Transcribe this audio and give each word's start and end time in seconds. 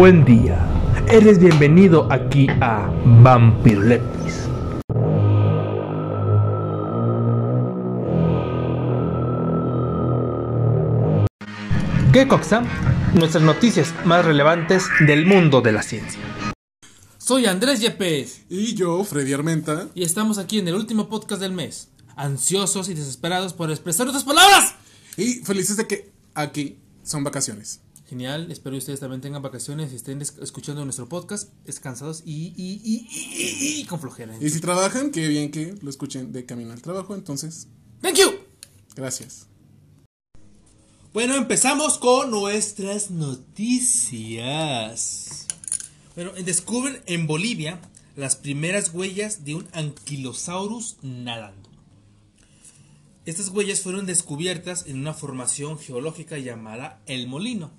buen 0.00 0.24
día. 0.24 0.58
Eres 1.08 1.38
bienvenido 1.38 2.10
aquí 2.10 2.46
a 2.62 2.90
Vampirolepis. 3.04 4.48
¿Qué 12.14 12.26
coxa? 12.26 12.62
Nuestras 13.12 13.42
noticias 13.44 13.92
más 14.06 14.24
relevantes 14.24 14.84
del 15.06 15.26
mundo 15.26 15.60
de 15.60 15.72
la 15.72 15.82
ciencia. 15.82 16.18
Soy 17.18 17.44
Andrés 17.44 17.82
Yepes 17.82 18.44
Y 18.48 18.72
yo, 18.72 19.04
Freddy 19.04 19.34
Armenta. 19.34 19.88
y 19.94 20.04
estamos 20.04 20.38
aquí 20.38 20.60
en 20.60 20.68
el 20.68 20.76
último 20.76 21.10
podcast 21.10 21.42
del 21.42 21.52
mes, 21.52 21.90
ansiosos 22.16 22.88
y 22.88 22.94
desesperados 22.94 23.52
por 23.52 23.70
expresar 23.70 24.06
nuestras 24.06 24.24
palabras. 24.24 24.76
Y 25.18 25.44
felices 25.44 25.76
de 25.76 25.86
que 25.86 26.10
aquí 26.34 26.78
son 27.02 27.22
vacaciones. 27.22 27.82
Genial, 28.10 28.50
espero 28.50 28.72
que 28.74 28.78
ustedes 28.78 28.98
también 28.98 29.20
tengan 29.20 29.40
vacaciones 29.40 29.92
y 29.92 29.96
estén 29.96 30.20
es- 30.20 30.34
escuchando 30.42 30.82
nuestro 30.84 31.08
podcast 31.08 31.52
descansados 31.64 32.22
y, 32.26 32.52
y, 32.56 32.80
y, 32.84 33.06
y, 33.08 33.78
y- 33.78 33.82
y 33.82 33.84
con 33.84 34.00
flojera. 34.00 34.36
Y 34.40 34.50
si 34.50 34.58
trabajan, 34.60 35.12
qué 35.12 35.28
bien 35.28 35.52
que 35.52 35.76
lo 35.80 35.88
escuchen 35.90 36.32
de 36.32 36.44
camino 36.44 36.72
al 36.72 36.82
trabajo. 36.82 37.14
Entonces, 37.14 37.68
Thank 38.02 38.16
you. 38.16 38.30
gracias. 38.96 39.46
Bueno, 41.12 41.36
empezamos 41.36 41.98
con 41.98 42.32
nuestras 42.32 43.12
noticias. 43.12 44.26
Bueno, 46.16 46.32
descubren 46.44 47.00
en 47.06 47.28
Bolivia 47.28 47.80
las 48.16 48.34
primeras 48.34 48.92
huellas 48.92 49.44
de 49.44 49.54
un 49.54 49.68
anquilosaurus 49.72 50.96
nadando. 51.02 51.70
Estas 53.24 53.50
huellas 53.50 53.82
fueron 53.82 54.04
descubiertas 54.06 54.86
en 54.88 54.98
una 54.98 55.14
formación 55.14 55.78
geológica 55.78 56.38
llamada 56.38 57.00
El 57.06 57.28
Molino, 57.28 57.70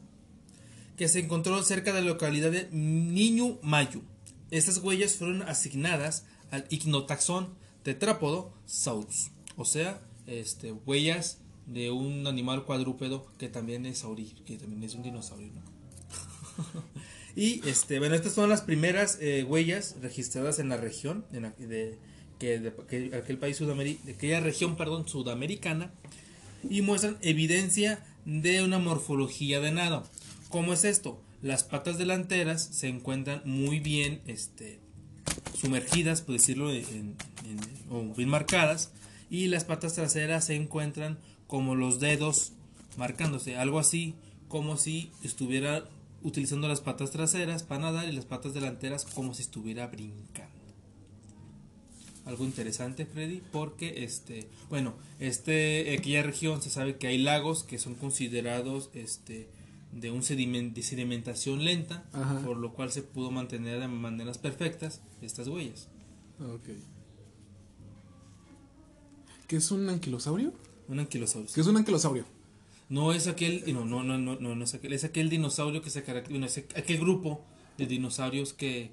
que 1.02 1.08
se 1.08 1.18
encontró 1.18 1.64
cerca 1.64 1.94
de 1.94 2.02
la 2.02 2.10
localidad 2.10 2.52
de 2.52 2.70
Niño 2.72 3.58
Mayu. 3.64 4.04
Estas 4.52 4.78
huellas 4.78 5.16
fueron 5.16 5.42
asignadas 5.42 6.26
al 6.52 6.68
Ignotaxón 6.70 7.56
tetrápodo 7.82 8.54
saurus, 8.68 9.32
o 9.58 9.66
sea, 9.66 10.00
este, 10.28 10.74
huellas 10.74 11.40
de 11.66 11.90
un 11.90 12.28
animal 12.28 12.66
cuadrúpedo 12.66 13.26
que 13.40 13.50
también 13.50 13.88
es 13.88 13.98
saurí, 13.98 14.36
que 14.46 14.58
también 14.60 14.84
es 14.84 14.94
un 14.94 15.02
dinosaurio, 15.02 15.52
¿no? 15.54 15.64
y 17.36 17.68
este, 17.68 17.98
bueno, 17.98 18.14
estas 18.14 18.34
son 18.34 18.48
las 18.48 18.62
primeras 18.62 19.18
eh, 19.22 19.44
huellas 19.44 19.96
registradas 20.04 20.60
en 20.60 20.70
la 20.70 20.78
región, 20.78 21.26
en 21.34 21.42
la- 21.42 21.56
de, 21.58 21.98
que, 22.38 22.60
de, 22.60 22.74
que 22.88 23.16
aquel 23.16 23.40
país 23.40 23.58
de 23.58 23.98
aquella 24.14 24.40
región, 24.40 24.78
perdón, 24.78 25.08
sudamericana, 25.08 25.92
y 26.70 26.84
muestran 26.84 27.18
evidencia 27.24 28.06
de 28.26 28.64
una 28.64 28.78
morfología 28.78 29.60
de 29.62 29.72
nado. 29.72 30.04
¿Cómo 30.52 30.74
es 30.74 30.84
esto? 30.84 31.22
Las 31.42 31.64
patas 31.64 31.98
delanteras 31.98 32.62
se 32.62 32.90
encuentran 32.90 33.42
muy 33.46 33.80
bien 33.80 34.22
este, 34.28 34.80
sumergidas, 35.58 36.22
por 36.22 36.34
decirlo, 36.34 36.72
en, 36.72 37.16
o 37.90 38.04
bien 38.14 38.28
marcadas, 38.28 38.92
y 39.30 39.48
las 39.48 39.64
patas 39.64 39.94
traseras 39.94 40.46
se 40.46 40.56
encuentran 40.56 41.18
como 41.48 41.76
los 41.76 42.02
dedos 42.02 42.52
marcándose, 42.98 43.56
algo 43.56 43.80
así 43.80 44.14
como 44.50 44.76
si 44.76 45.10
estuviera 45.24 45.86
utilizando 46.22 46.68
las 46.68 46.82
patas 46.82 47.12
traseras 47.12 47.64
para 47.64 47.84
nadar 47.84 48.10
y 48.10 48.12
las 48.12 48.26
patas 48.26 48.54
delanteras 48.54 49.06
como 49.06 49.34
si 49.34 49.44
estuviera 49.44 49.88
brincando. 49.88 50.52
Algo 52.26 52.44
interesante, 52.44 53.06
Freddy, 53.06 53.42
porque 53.54 54.04
este, 54.04 54.50
bueno, 54.70 54.96
este, 55.20 55.96
aquella 55.98 56.24
región 56.24 56.62
se 56.62 56.70
sabe 56.70 56.98
que 56.98 57.08
hay 57.08 57.18
lagos 57.18 57.64
que 57.64 57.80
son 57.80 57.96
considerados 57.96 58.90
este, 58.94 59.48
de 59.92 60.12
un 60.12 60.22
sedimen- 60.22 60.74
de 60.74 60.84
sedimentación 60.84 61.64
lenta, 61.66 62.06
Ajá. 62.14 62.40
por 62.46 62.58
lo 62.58 62.74
cual 62.74 62.92
se 62.92 63.02
pudo 63.04 63.30
mantener 63.32 63.80
de 63.80 63.88
maneras 63.88 64.38
perfectas 64.38 65.02
estas 65.22 65.48
huellas. 65.48 65.90
Ok. 66.40 66.70
¿Qué 69.48 69.58
es 69.58 69.72
un 69.72 69.90
anquilosaurio? 69.90 70.54
Un 70.88 71.00
anquilosaurus. 71.00 71.54
¿Qué 71.54 71.62
es 71.62 71.68
un 71.68 71.78
anquilosaurio? 71.78 72.26
No 72.90 73.14
es 73.14 73.28
aquel, 73.28 73.64
no, 73.74 73.86
no, 73.86 74.04
no, 74.04 74.18
no, 74.18 74.38
no, 74.40 74.56
no 74.56 74.64
es 74.64 74.74
aquel, 74.74 74.94
es 74.94 75.04
aquel 75.04 75.30
dinosaurio 75.30 75.82
que 75.82 75.90
se 75.90 76.04
caracteriza, 76.04 76.32
bueno, 76.34 76.46
es 76.46 76.58
aquel 76.76 77.00
grupo 77.00 77.42
de 77.78 77.86
dinosaurios 77.86 78.54
que 78.54 78.92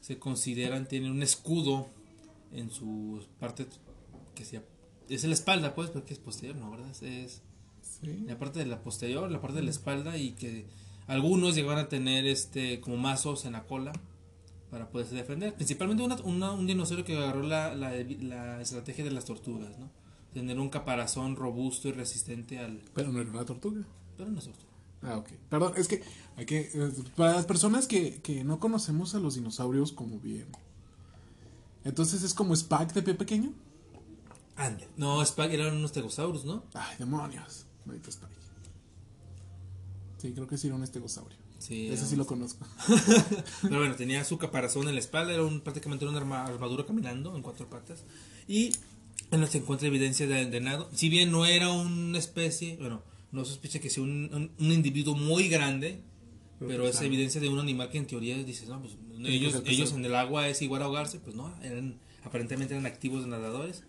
se 0.00 0.18
consideran 0.18 0.86
tienen 0.86 1.10
un 1.12 1.22
escudo 1.22 1.86
en 2.52 2.70
su 2.70 3.24
parte 3.38 3.66
que 4.34 4.44
sea, 4.44 4.62
es 5.08 5.24
la 5.24 5.32
espalda, 5.32 5.74
pues, 5.74 5.90
porque 5.90 6.12
es 6.12 6.18
posterior, 6.18 6.56
¿no? 6.56 6.70
¿Verdad? 6.70 6.90
Es 7.02 7.40
Sí. 8.02 8.24
la 8.26 8.38
parte 8.38 8.58
de 8.58 8.66
la 8.66 8.82
posterior, 8.82 9.30
la 9.30 9.40
parte 9.40 9.56
de 9.58 9.62
la 9.62 9.70
espalda 9.70 10.16
y 10.16 10.32
que 10.32 10.66
algunos 11.06 11.54
llegan 11.54 11.78
a 11.78 11.88
tener 11.88 12.26
este 12.26 12.80
como 12.80 12.96
mazos 12.96 13.44
en 13.44 13.52
la 13.52 13.64
cola 13.64 13.92
para 14.70 14.88
poderse 14.90 15.14
defender. 15.14 15.54
Principalmente 15.54 16.02
una- 16.02 16.16
una- 16.22 16.52
un 16.52 16.66
dinosaurio 16.66 17.04
que 17.04 17.16
agarró 17.16 17.42
la, 17.42 17.74
la, 17.74 17.92
la 17.92 18.60
estrategia 18.60 19.04
de 19.04 19.10
las 19.12 19.24
tortugas, 19.24 19.78
¿no? 19.78 19.88
Tener 20.34 20.58
un 20.58 20.68
caparazón 20.70 21.36
robusto 21.36 21.88
y 21.88 21.92
resistente 21.92 22.58
al... 22.58 22.80
Pero 22.94 23.12
no 23.12 23.20
era 23.20 23.30
una 23.30 23.44
tortuga. 23.44 23.82
Pero 24.16 24.30
no 24.30 24.38
es 24.38 24.44
tortuga. 24.46 24.72
Ah, 25.02 25.18
ok. 25.18 25.28
Perdón, 25.50 25.74
es 25.76 25.88
que 25.88 26.02
hay 26.36 26.46
que. 26.46 26.70
eh, 26.72 26.92
Para 27.16 27.34
las 27.34 27.44
personas 27.44 27.86
que, 27.86 28.20
que 28.22 28.42
no 28.44 28.58
conocemos 28.58 29.14
a 29.14 29.18
los 29.20 29.34
dinosaurios 29.34 29.92
como 29.92 30.18
bien. 30.20 30.46
Entonces 31.84 32.22
es 32.22 32.34
como 32.34 32.54
Spack 32.56 32.92
de 32.94 33.02
pie 33.02 33.14
pequeño. 33.14 33.52
Ande. 34.56 34.86
No, 34.96 35.20
Spike 35.22 35.54
eran 35.54 35.76
unos 35.76 35.92
tegosaurus, 35.92 36.44
¿no? 36.44 36.62
Ay, 36.74 36.96
demonios. 36.98 37.66
Maldito 37.84 38.10
Spike. 38.10 38.32
Sí, 40.18 40.32
creo 40.32 40.46
que 40.46 40.56
sí 40.56 40.68
era 40.68 40.76
un 40.76 40.84
estegosaurio. 40.84 41.36
Sí. 41.58 41.88
Ese 41.88 42.06
sí 42.06 42.16
lo 42.16 42.26
conozco. 42.26 42.66
Pero 43.62 43.78
bueno, 43.78 43.94
tenía 43.94 44.24
su 44.24 44.38
caparazón 44.38 44.88
en 44.88 44.94
la 44.94 45.00
espalda, 45.00 45.32
era 45.32 45.42
un, 45.44 45.60
prácticamente 45.60 46.04
una 46.06 46.18
arma- 46.18 46.44
armadura 46.44 46.84
caminando 46.86 47.34
en 47.36 47.42
cuatro 47.42 47.68
patas. 47.68 48.02
Y 48.48 48.72
en 49.30 49.40
la 49.40 49.46
se 49.46 49.58
encuentra 49.58 49.88
evidencia 49.88 50.26
de, 50.26 50.46
de 50.46 50.60
nado. 50.60 50.88
Si 50.94 51.08
bien 51.08 51.30
no 51.30 51.46
era 51.46 51.70
una 51.70 52.18
especie, 52.18 52.76
bueno, 52.78 53.02
no 53.32 53.44
sospecha 53.44 53.78
que 53.80 53.90
sea 53.90 54.02
un, 54.02 54.30
un- 54.32 54.50
un 54.58 54.72
individuo 54.72 55.14
muy 55.16 55.48
grande, 55.48 56.00
Pero 56.58 56.68
pero, 56.70 56.82
pues, 56.84 56.96
es 56.96 57.00
ah. 57.02 57.04
evidencia 57.04 57.40
de 57.40 57.48
un 57.48 57.58
animal 57.60 57.90
que 57.90 57.98
en 57.98 58.06
teoría 58.06 58.36
dices, 58.42 58.68
no, 58.68 58.80
pues 58.80 58.94
ellos, 59.24 59.62
ellos 59.66 59.92
en 59.92 60.04
el 60.04 60.14
agua 60.16 60.48
es 60.48 60.62
igual 60.62 60.82
a 60.82 60.86
ahogarse, 60.86 61.18
pues 61.20 61.34
no, 61.36 61.52
eran, 61.62 61.96
aparentemente 62.24 62.74
eran 62.74 62.86
activos 62.86 63.26
nadadores. 63.26 63.82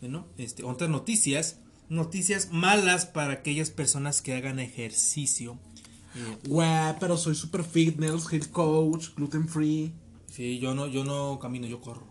Bueno, 0.00 0.26
este, 0.36 0.62
otras 0.64 0.90
noticias, 0.90 1.56
noticias 1.88 2.50
malas 2.52 3.06
para 3.06 3.34
aquellas 3.34 3.70
personas 3.70 4.22
que 4.22 4.34
hagan 4.34 4.58
ejercicio. 4.58 5.58
Eh, 6.14 6.36
Güey, 6.48 6.94
pero 7.00 7.16
soy 7.16 7.34
super 7.34 7.64
fitness, 7.64 8.32
health 8.32 8.50
coach, 8.50 9.08
gluten 9.16 9.48
free. 9.48 9.92
Sí, 10.30 10.58
yo 10.58 10.74
no, 10.74 10.86
yo 10.86 11.04
no 11.04 11.38
camino, 11.38 11.66
yo 11.66 11.80
corro. 11.80 12.06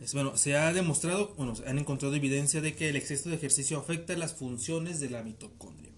Es, 0.00 0.12
bueno, 0.14 0.36
se 0.36 0.56
ha 0.56 0.72
demostrado, 0.72 1.34
bueno, 1.36 1.54
se 1.56 1.66
han 1.68 1.78
encontrado 1.78 2.14
evidencia 2.14 2.60
de 2.60 2.74
que 2.74 2.88
el 2.90 2.96
exceso 2.96 3.28
de 3.28 3.36
ejercicio 3.36 3.78
afecta 3.78 4.14
las 4.16 4.34
funciones 4.34 5.00
de 5.00 5.10
la 5.10 5.22
mitocondria. 5.22 5.90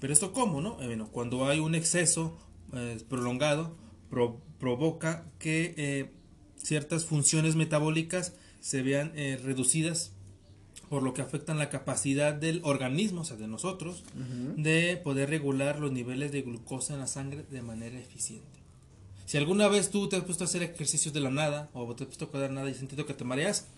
Pero 0.00 0.12
esto 0.12 0.32
cómo, 0.32 0.60
¿no? 0.60 0.80
Eh, 0.80 0.86
bueno, 0.86 1.08
cuando 1.10 1.46
hay 1.46 1.58
un 1.60 1.74
exceso 1.74 2.38
eh, 2.72 2.98
prolongado, 3.08 3.76
pro- 4.08 4.40
provoca 4.58 5.26
que 5.38 6.10
ciertas 6.56 7.04
funciones 7.04 7.56
metabólicas 7.56 8.32
se 8.60 8.82
vean 8.82 9.12
eh, 9.14 9.38
reducidas, 9.42 10.12
por 10.90 11.04
lo 11.04 11.14
que 11.14 11.22
afectan 11.22 11.56
la 11.56 11.70
capacidad 11.70 12.34
del 12.34 12.60
organismo, 12.64 13.20
o 13.20 13.24
sea, 13.24 13.36
de 13.36 13.46
nosotros, 13.46 14.02
de 14.56 14.96
poder 14.96 15.30
regular 15.30 15.78
los 15.78 15.92
niveles 15.92 16.32
de 16.32 16.42
glucosa 16.42 16.94
en 16.94 17.00
la 17.00 17.06
sangre 17.06 17.44
de 17.48 17.62
manera 17.62 17.96
eficiente. 17.96 18.58
Si 19.24 19.36
alguna 19.36 19.68
vez 19.68 19.90
tú 19.90 20.08
te 20.08 20.16
has 20.16 20.24
puesto 20.24 20.42
a 20.42 20.48
hacer 20.48 20.64
ejercicios 20.64 21.14
de 21.14 21.20
la 21.20 21.30
nada 21.30 21.70
o 21.74 21.94
te 21.94 22.02
has 22.02 22.08
puesto 22.08 22.24
a 22.24 22.28
cuidar 22.28 22.50
nada 22.50 22.68
y 22.68 22.72
has 22.72 22.78
sentido 22.78 23.06
que 23.06 23.14
te 23.14 23.22
mareas, 23.22 23.68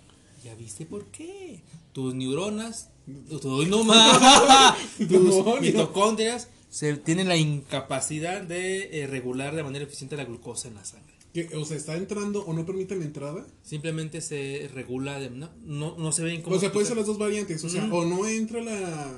ya 0.42 0.54
viste 0.54 0.86
por 0.86 1.04
qué. 1.08 1.60
Tus 1.92 2.14
neuronas, 2.14 2.88
tu, 3.28 3.66
no 3.66 3.84
más, 3.84 4.78
tus 4.96 5.60
mitocondrias 5.60 6.48
se 6.70 6.96
tienen 6.96 7.28
la 7.28 7.36
incapacidad 7.36 8.40
de 8.40 9.02
eh, 9.02 9.06
regular 9.06 9.54
de 9.54 9.62
manera 9.62 9.84
eficiente 9.84 10.16
la 10.16 10.24
glucosa 10.24 10.68
en 10.68 10.76
la 10.76 10.84
sangre. 10.86 11.12
Que, 11.32 11.48
o 11.56 11.64
sea, 11.64 11.76
está 11.78 11.96
entrando 11.96 12.44
o 12.44 12.52
no 12.52 12.66
permite 12.66 12.94
la 12.94 13.04
entrada. 13.04 13.46
Simplemente 13.62 14.20
se 14.20 14.68
regula, 14.74 15.18
de, 15.18 15.30
no, 15.30 15.50
no, 15.64 15.96
no 15.96 16.12
se 16.12 16.22
ven 16.22 16.42
como 16.42 16.56
O 16.56 16.60
sea, 16.60 16.70
puede 16.72 16.86
ser 16.86 16.96
las 16.96 17.06
dos 17.06 17.18
variantes. 17.18 17.64
O 17.64 17.68
sea, 17.70 17.84
Ujú. 17.86 17.96
o 17.96 18.04
no 18.04 18.26
entra 18.26 18.60
la. 18.62 19.14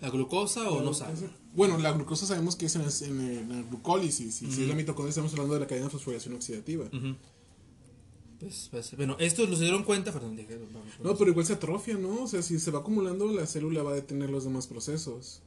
la 0.00 0.10
glucosa 0.10 0.68
o 0.70 0.78
la 0.80 0.84
no 0.84 0.94
sale. 0.94 1.14
Bueno, 1.54 1.78
la 1.78 1.92
glucosa 1.92 2.26
sabemos 2.26 2.56
que 2.56 2.66
es 2.66 2.74
en, 2.76 2.82
la- 2.82 3.06
en, 3.06 3.48
la 3.48 3.62
glucólisis. 3.68 4.42
Y 4.42 4.50
si 4.50 4.62
es 4.62 4.68
la 4.68 4.74
mitocondria, 4.74 5.10
estamos 5.10 5.32
hablando 5.32 5.54
de 5.54 5.60
la 5.60 5.66
cadena 5.66 5.86
de 5.86 5.90
fosforilación 5.92 6.34
oxidativa. 6.34 6.86
Ujú. 6.86 7.14
Pues, 8.40 8.68
pues, 8.70 8.96
bueno, 8.96 9.16
estos 9.20 9.50
lo 9.50 9.56
se 9.56 9.64
dieron 9.64 9.84
cuenta, 9.84 10.12
perdón, 10.12 10.34
dije, 10.34 10.58
vamos, 10.72 10.88
No, 11.02 11.14
pero 11.16 11.30
igual 11.30 11.44
se 11.44 11.52
atrofia, 11.52 11.98
¿no? 11.98 12.22
O 12.22 12.26
sea, 12.26 12.40
si 12.42 12.58
se 12.58 12.70
va 12.70 12.78
acumulando, 12.80 13.30
la 13.32 13.46
célula 13.46 13.82
va 13.82 13.92
a 13.92 13.94
detener 13.96 14.30
los 14.30 14.44
demás 14.44 14.66
procesos. 14.66 15.42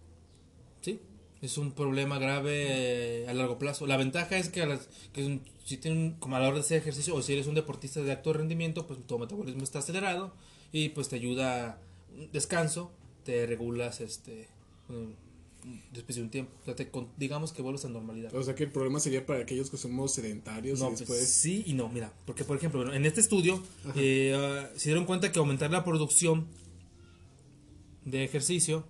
Es 1.44 1.58
un 1.58 1.74
problema 1.74 2.20
grave 2.20 3.24
eh, 3.24 3.28
a 3.28 3.34
largo 3.34 3.60
plazo. 3.60 3.86
La 3.86 3.98
ventaja 3.98 4.38
es 4.38 4.48
que, 4.48 4.62
a 4.62 4.66
las, 4.66 4.88
que 5.12 5.42
si 5.66 5.78
tienen, 5.78 6.14
como 6.20 6.38
a 6.38 6.40
la 6.40 6.48
hora 6.48 6.56
de 6.56 6.62
hacer 6.62 6.78
ejercicio 6.78 7.14
o 7.14 7.22
si 7.22 7.34
eres 7.34 7.48
un 7.48 7.56
deportista 7.56 8.02
de 8.02 8.12
alto 8.12 8.32
rendimiento, 8.32 8.88
pues 8.88 9.06
tu 9.06 9.20
metabolismo 9.20 9.64
está 9.64 9.80
acelerado 9.80 10.34
y 10.72 10.90
pues 10.90 11.10
te 11.10 11.18
ayuda 11.18 11.82
descanso, 12.32 12.92
te 13.26 13.46
regulas 13.46 14.00
este 14.00 14.48
después 15.92 16.16
de 16.16 16.22
un 16.22 16.30
tiempo. 16.30 16.52
O 16.62 16.66
sea, 16.66 16.76
te 16.76 16.90
digamos 17.18 17.52
que 17.52 17.62
vuelves 17.62 17.86
a 17.86 17.90
normalidad. 17.90 18.34
O 18.34 18.44
sea 18.44 18.56
que 18.56 18.64
el 18.64 18.72
problema 18.72 19.00
sería 19.00 19.26
para 19.26 19.42
aquellos 19.42 19.70
que 19.70 19.78
somos 19.78 20.14
sedentarios 20.14 20.80
No, 20.80 20.88
y 20.88 20.90
pues, 20.90 21.00
después. 21.00 21.30
sí 21.30 21.64
y 21.66 21.74
no, 21.74 21.90
mira, 21.90 22.12
porque 22.26 22.44
por 22.44 22.58
ejemplo, 22.58 22.94
en 22.94 23.06
este 23.06 23.22
estudio 23.22 23.62
eh, 23.96 24.34
ah, 24.36 24.70
se 24.76 24.90
dieron 24.90 25.06
cuenta 25.06 25.32
que 25.32 25.40
aumentar 25.40 25.72
la 25.72 25.84
producción 25.84 26.48
de 28.06 28.24
ejercicio, 28.24 28.86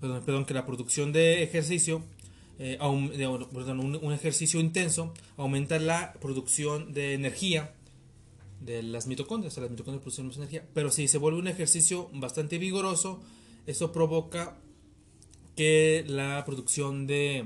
perdón, 0.00 0.44
que 0.44 0.54
la 0.54 0.66
producción 0.66 1.12
de 1.12 1.42
ejercicio, 1.42 2.02
eh, 2.58 2.78
un, 2.80 3.98
un 4.02 4.12
ejercicio 4.12 4.60
intenso 4.60 5.12
aumenta 5.36 5.78
la 5.78 6.12
producción 6.14 6.92
de 6.92 7.14
energía 7.14 7.74
de 8.60 8.82
las 8.82 9.06
mitocondrias, 9.06 9.52
o 9.52 9.54
sea, 9.54 9.62
las 9.62 9.70
mitocondrias 9.70 10.02
producen 10.02 10.26
más 10.26 10.36
energía, 10.36 10.66
pero 10.74 10.90
si 10.90 11.08
se 11.08 11.18
vuelve 11.18 11.38
un 11.38 11.48
ejercicio 11.48 12.10
bastante 12.12 12.58
vigoroso, 12.58 13.20
eso 13.66 13.92
provoca 13.92 14.56
que 15.54 16.04
la 16.06 16.44
producción 16.44 17.06
de, 17.06 17.44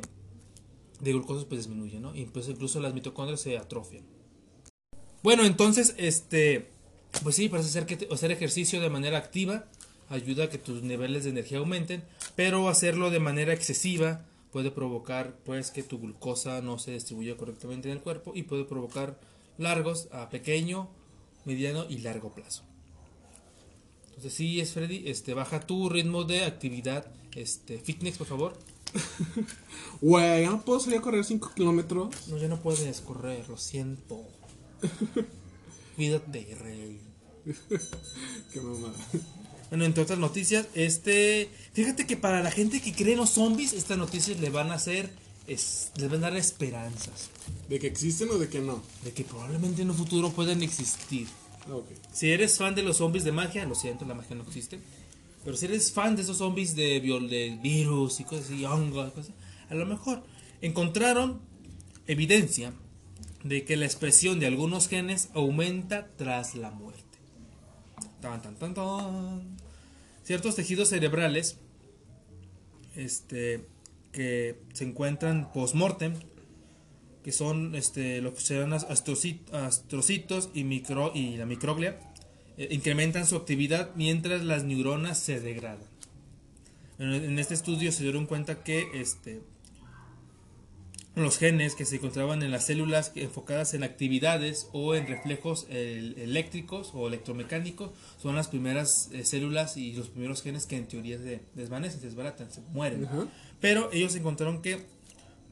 de 1.00 1.12
glucosa 1.12 1.46
pues 1.48 1.66
disminuye, 1.66 1.98
¿no? 1.98 2.14
Y 2.14 2.26
pues 2.26 2.48
incluso 2.48 2.80
las 2.80 2.94
mitocondrias 2.94 3.40
se 3.40 3.58
atrofian. 3.58 4.04
Bueno, 5.22 5.44
entonces, 5.44 5.94
este, 5.98 6.68
pues 7.22 7.36
sí, 7.36 7.48
parece 7.48 7.68
ser 7.70 7.86
que 7.86 8.08
hacer 8.10 8.32
ejercicio 8.32 8.80
de 8.80 8.90
manera 8.90 9.18
activa 9.18 9.66
ayuda 10.08 10.44
a 10.44 10.50
que 10.50 10.58
tus 10.58 10.82
niveles 10.82 11.24
de 11.24 11.30
energía 11.30 11.58
aumenten, 11.58 12.02
pero 12.36 12.68
hacerlo 12.68 13.10
de 13.10 13.20
manera 13.20 13.52
excesiva 13.52 14.24
puede 14.52 14.70
provocar 14.70 15.34
pues 15.44 15.70
que 15.70 15.82
tu 15.82 15.98
glucosa 15.98 16.60
no 16.60 16.78
se 16.78 16.92
distribuya 16.92 17.36
correctamente 17.36 17.88
en 17.88 17.96
el 17.96 18.02
cuerpo 18.02 18.32
y 18.34 18.42
puede 18.42 18.64
provocar 18.64 19.18
largos 19.58 20.08
a 20.12 20.28
pequeño, 20.28 20.88
mediano 21.44 21.86
y 21.88 21.98
largo 21.98 22.34
plazo. 22.34 22.62
Entonces 24.08 24.34
sí, 24.34 24.60
es 24.60 24.72
Freddy, 24.72 25.08
este, 25.08 25.34
baja 25.34 25.60
tu 25.60 25.88
ritmo 25.88 26.24
de 26.24 26.44
actividad, 26.44 27.06
este, 27.34 27.78
fitness, 27.78 28.18
por 28.18 28.26
favor. 28.26 28.58
Güey, 30.02 30.42
ya 30.42 30.50
no 30.50 30.62
puedo 30.62 30.80
salir 30.80 30.98
a 30.98 31.02
correr 31.02 31.24
5 31.24 31.52
kilómetros. 31.54 32.28
No, 32.28 32.36
ya 32.36 32.48
no 32.48 32.60
puedes 32.60 33.00
correr, 33.00 33.48
lo 33.48 33.56
siento. 33.56 34.22
Cuídate, 35.96 36.56
rey. 36.60 37.00
Qué 38.52 38.60
mamada. 38.60 38.94
Bueno, 39.72 39.86
entre 39.86 40.02
otras 40.02 40.18
noticias, 40.18 40.66
este, 40.74 41.48
fíjate 41.72 42.06
que 42.06 42.18
para 42.18 42.42
la 42.42 42.50
gente 42.50 42.82
que 42.82 42.92
cree 42.92 43.12
en 43.12 43.20
los 43.20 43.30
zombies, 43.30 43.72
estas 43.72 43.96
noticias 43.96 44.38
le 44.38 44.50
van 44.50 44.70
a 44.70 44.74
hacer, 44.74 45.08
es, 45.46 45.92
les 45.96 46.10
van 46.10 46.22
a 46.24 46.28
dar 46.28 46.36
esperanzas 46.36 47.30
¿De 47.70 47.78
que 47.78 47.86
existen 47.86 48.28
o 48.28 48.36
de 48.36 48.50
que 48.50 48.60
no? 48.60 48.82
de 49.02 49.12
que 49.12 49.24
probablemente 49.24 49.80
en 49.80 49.88
un 49.88 49.96
futuro 49.96 50.30
puedan 50.30 50.62
existir. 50.62 51.26
Ah. 51.70 51.78
Si 52.12 52.30
eres 52.30 52.58
fan 52.58 52.74
de 52.74 52.82
los 52.82 52.98
zombies 52.98 53.24
de 53.24 53.32
magia, 53.32 53.64
lo 53.64 53.74
siento, 53.74 54.04
la 54.04 54.12
magia 54.12 54.36
no 54.36 54.42
existe. 54.42 54.78
Pero 55.42 55.56
si 55.56 55.64
eres 55.64 55.90
fan 55.90 56.16
de 56.16 56.22
esos 56.22 56.36
zombies 56.36 56.76
de, 56.76 57.02
viol- 57.02 57.30
de 57.30 57.58
virus 57.62 58.20
y 58.20 58.24
cosas 58.24 58.44
así, 58.50 58.64
hongos, 58.66 59.10
cosas, 59.14 59.32
a 59.70 59.74
lo 59.74 59.86
mejor 59.86 60.22
encontraron 60.60 61.40
evidencia 62.06 62.74
de 63.42 63.64
que 63.64 63.76
la 63.76 63.86
expresión 63.86 64.38
de 64.38 64.48
algunos 64.48 64.88
genes 64.88 65.30
aumenta 65.34 66.08
tras 66.18 66.56
la 66.56 66.70
muerte. 66.70 67.02
Ciertos 70.22 70.54
tejidos 70.56 70.88
cerebrales 70.88 71.58
este, 72.96 73.66
que 74.12 74.60
se 74.72 74.84
encuentran 74.84 75.52
post-mortem, 75.52 76.14
que 77.24 77.32
son 77.32 77.74
este, 77.74 78.20
lo 78.20 78.34
que 78.34 78.40
se 78.40 78.58
llaman 78.58 78.78
astrocit- 78.80 79.52
astrocitos 79.52 80.50
y, 80.54 80.64
micro, 80.64 81.12
y 81.14 81.36
la 81.36 81.46
microglia, 81.46 81.98
eh, 82.56 82.68
incrementan 82.70 83.26
su 83.26 83.36
actividad 83.36 83.90
mientras 83.96 84.44
las 84.44 84.64
neuronas 84.64 85.18
se 85.18 85.40
degradan. 85.40 85.86
En, 86.98 87.12
en 87.12 87.38
este 87.38 87.54
estudio 87.54 87.90
se 87.92 88.02
dieron 88.02 88.26
cuenta 88.26 88.62
que 88.62 88.88
este, 88.94 89.42
los 91.14 91.36
genes 91.36 91.74
que 91.74 91.84
se 91.84 91.96
encontraban 91.96 92.42
en 92.42 92.50
las 92.50 92.64
células 92.66 93.12
enfocadas 93.14 93.74
en 93.74 93.82
actividades 93.82 94.68
o 94.72 94.94
en 94.94 95.06
reflejos 95.06 95.66
el- 95.68 96.14
eléctricos 96.18 96.92
o 96.94 97.06
electromecánicos 97.06 97.90
son 98.20 98.34
las 98.34 98.48
primeras 98.48 99.10
eh, 99.12 99.24
células 99.26 99.76
y 99.76 99.92
los 99.92 100.08
primeros 100.08 100.42
genes 100.42 100.64
que 100.66 100.76
en 100.78 100.86
teoría 100.88 101.18
se 101.18 101.42
desvanecen, 101.54 102.00
se 102.00 102.06
desbaratan, 102.06 102.50
se 102.50 102.60
mueren. 102.72 103.06
Pero 103.60 103.90
ellos 103.92 104.14
encontraron 104.14 104.62
que 104.62 104.80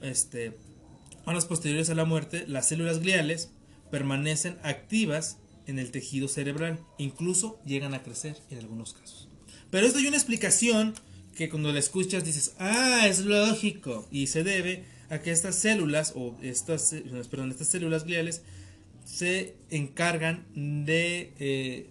este, 0.01 0.57
horas 1.27 1.45
posteriores 1.45 1.91
a 1.91 1.95
la 1.95 2.05
muerte, 2.07 2.45
las 2.49 2.67
células 2.69 3.01
gliales 3.01 3.51
permanecen 3.91 4.57
activas 4.63 5.37
en 5.67 5.79
el 5.79 5.91
tejido 5.91 6.27
cerebral, 6.29 6.81
incluso 6.99 7.61
llegan 7.67 7.93
a 7.95 8.03
crecer 8.03 8.37
en 8.51 8.59
algunos 8.59 8.95
casos. 8.95 9.29
Pero 9.71 9.87
esto 9.87 9.99
hay 9.99 10.07
una 10.07 10.17
explicación 10.17 10.95
que 11.37 11.49
cuando 11.51 11.71
la 11.73 11.79
escuchas 11.79 12.25
dices, 12.25 12.55
ah, 12.59 13.07
es 13.07 13.21
lógico, 13.21 14.09
y 14.11 14.27
se 14.29 14.43
debe 14.43 14.85
a 15.11 15.19
que 15.21 15.33
estas 15.33 15.57
células, 15.57 16.13
o 16.17 16.37
estas, 16.41 16.95
perdón, 17.31 17.51
estas 17.51 17.69
células 17.69 18.05
gliales, 18.05 18.43
se 19.05 19.57
encargan 19.71 20.47
de, 20.55 21.33
eh, 21.39 21.91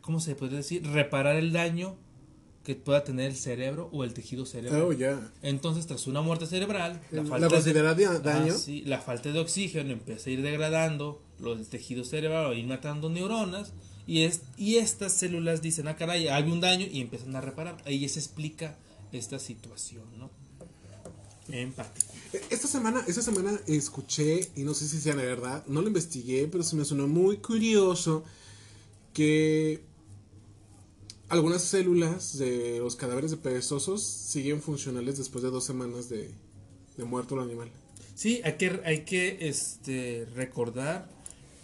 ¿cómo 0.00 0.20
se 0.20 0.34
puede 0.34 0.56
decir? 0.56 0.84
Reparar 0.86 1.36
el 1.36 1.52
daño 1.52 1.96
que 2.64 2.74
pueda 2.74 3.04
tener 3.04 3.30
el 3.30 3.36
cerebro 3.36 3.88
o 3.92 4.04
el 4.04 4.12
tejido 4.12 4.44
cerebral. 4.44 4.82
Oh, 4.82 4.92
ya. 4.92 5.32
Entonces, 5.42 5.86
tras 5.86 6.06
una 6.06 6.20
muerte 6.20 6.46
cerebral, 6.46 7.00
la 7.10 7.22
La 7.22 7.28
falta, 7.28 7.60
de, 7.60 8.04
Ajá, 8.06 8.18
daño. 8.18 8.54
sí, 8.54 8.82
la 8.86 9.00
falta 9.00 9.32
de 9.32 9.38
oxígeno 9.38 9.92
empieza 9.92 10.28
a 10.28 10.32
ir 10.32 10.42
degradando 10.42 11.22
los 11.38 11.68
tejidos 11.68 12.08
cerebrales, 12.08 12.58
ir 12.58 12.66
matando 12.66 13.08
neuronas, 13.08 13.72
y, 14.06 14.22
es, 14.24 14.42
y 14.56 14.76
estas 14.76 15.12
células 15.12 15.62
dicen, 15.62 15.86
ah, 15.88 15.96
caray, 15.96 16.28
hay 16.28 16.50
un 16.50 16.60
daño, 16.60 16.86
y 16.90 17.00
empiezan 17.00 17.34
a 17.36 17.40
reparar. 17.40 17.76
Ahí 17.86 18.06
se 18.08 18.18
explica 18.18 18.76
esta 19.12 19.38
situación, 19.38 20.04
¿no? 20.18 20.30
En. 21.52 21.74
Eh, 22.32 22.40
Esta 22.50 22.68
semana, 22.68 23.04
esta 23.06 23.22
semana 23.22 23.60
escuché, 23.66 24.50
y 24.56 24.62
no 24.62 24.74
sé 24.74 24.86
si 24.88 25.00
sea 25.00 25.14
de 25.14 25.26
verdad, 25.26 25.64
no 25.66 25.80
lo 25.82 25.88
investigué, 25.88 26.46
pero 26.46 26.62
se 26.62 26.76
me 26.76 26.84
sonó 26.84 27.06
muy 27.06 27.38
curioso 27.38 28.24
que 29.12 29.82
algunas 31.28 31.62
células 31.62 32.38
de 32.38 32.78
los 32.78 32.96
cadáveres 32.96 33.30
de 33.30 33.36
perezosos 33.36 34.02
siguen 34.02 34.60
funcionales 34.62 35.18
después 35.18 35.42
de 35.42 35.50
dos 35.50 35.64
semanas 35.64 36.08
de, 36.08 36.30
de 36.96 37.04
muerto 37.04 37.34
el 37.36 37.42
animal. 37.42 37.70
Sí, 38.14 38.40
hay 38.44 38.54
que, 38.54 38.80
hay 38.84 39.04
que 39.04 39.48
este, 39.48 40.26
recordar 40.34 41.08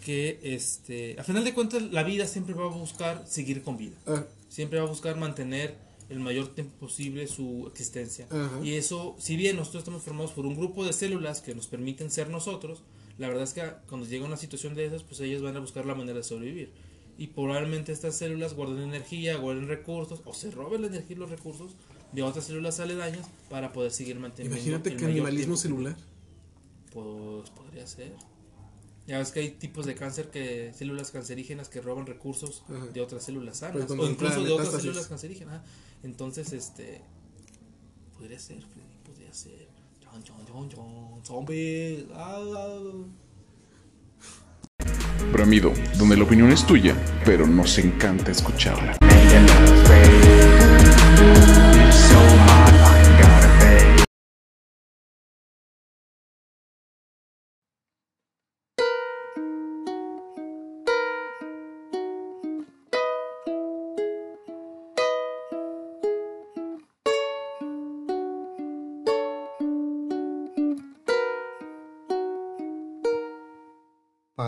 que, 0.03 0.39
este, 0.41 1.19
a 1.19 1.23
final 1.23 1.43
de 1.43 1.53
cuentas, 1.53 1.83
la 1.91 2.03
vida 2.03 2.27
siempre 2.27 2.55
va 2.55 2.65
a 2.65 2.69
buscar 2.69 3.25
seguir 3.27 3.61
con 3.61 3.77
vida. 3.77 3.95
Ah, 4.07 4.25
siempre 4.49 4.79
va 4.79 4.85
a 4.85 4.89
buscar 4.89 5.17
mantener 5.17 5.75
el 6.09 6.19
mayor 6.19 6.47
tiempo 6.53 6.77
posible 6.77 7.27
su 7.27 7.67
existencia. 7.67 8.27
Ajá. 8.29 8.59
Y 8.63 8.73
eso, 8.73 9.15
si 9.19 9.35
bien 9.35 9.55
nosotros 9.57 9.81
estamos 9.81 10.03
formados 10.03 10.31
por 10.31 10.45
un 10.45 10.55
grupo 10.55 10.85
de 10.85 10.93
células 10.93 11.41
que 11.41 11.53
nos 11.53 11.67
permiten 11.67 12.09
ser 12.09 12.29
nosotros, 12.29 12.83
la 13.17 13.27
verdad 13.27 13.43
es 13.43 13.53
que 13.53 13.63
cuando 13.87 14.07
llega 14.07 14.25
una 14.25 14.37
situación 14.37 14.75
de 14.75 14.85
esas, 14.85 15.03
pues 15.03 15.19
ellas 15.19 15.41
van 15.41 15.57
a 15.57 15.59
buscar 15.59 15.85
la 15.85 15.95
manera 15.95 16.17
de 16.17 16.23
sobrevivir. 16.23 16.71
Y 17.17 17.27
probablemente 17.27 17.91
estas 17.91 18.15
células 18.15 18.53
guarden 18.53 18.83
energía, 18.83 19.37
guarden 19.37 19.67
recursos, 19.67 20.21
o 20.23 20.33
se 20.33 20.51
roben 20.51 20.81
la 20.81 20.87
energía 20.87 21.15
y 21.15 21.19
los 21.19 21.29
recursos 21.29 21.71
de 22.11 22.21
otras 22.21 22.45
células 22.45 22.79
aledañas 22.79 23.27
para 23.49 23.73
poder 23.73 23.91
seguir 23.91 24.19
manteniendo. 24.19 24.55
imagínate 24.55 24.91
el 24.91 24.97
que 24.97 25.21
mayor 25.21 25.57
celular. 25.57 25.97
Pues 26.93 27.49
podría 27.49 27.85
ser. 27.85 28.13
Ya 29.07 29.19
ves 29.19 29.31
que 29.31 29.39
hay 29.39 29.51
tipos 29.51 29.85
de 29.85 29.95
cáncer 29.95 30.29
que 30.29 30.73
células 30.73 31.11
cancerígenas 31.11 31.69
que 31.69 31.79
roban 31.81 32.05
recursos 32.05 32.63
Ajá. 32.67 32.87
de 32.87 33.01
otras 33.01 33.23
células 33.23 33.57
sanas 33.57 33.85
Pues 33.85 33.99
o 33.99 34.09
incluso 34.09 34.43
de 34.43 34.51
otras 34.51 34.81
células 34.81 35.07
cancerígenas. 35.07 35.61
Entonces, 36.03 36.53
este 36.53 37.01
podría 38.17 38.39
ser, 38.39 38.61
Freddy, 38.61 38.97
podría 39.05 39.33
ser. 39.33 39.67
Chon, 40.01 40.23
chon, 40.23 40.45
chon, 40.45 40.69
chon, 40.69 41.25
zombies. 41.25 42.05
Ah, 42.13 42.39
ah. 42.39 43.03
Bramido, 45.31 45.73
donde 45.97 46.17
la 46.17 46.23
opinión 46.23 46.51
es 46.51 46.65
tuya, 46.65 46.95
pero 47.25 47.45
nos 47.45 47.77
encanta 47.77 48.31
escucharla. 48.31 48.97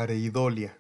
pareidolia. 0.10 0.72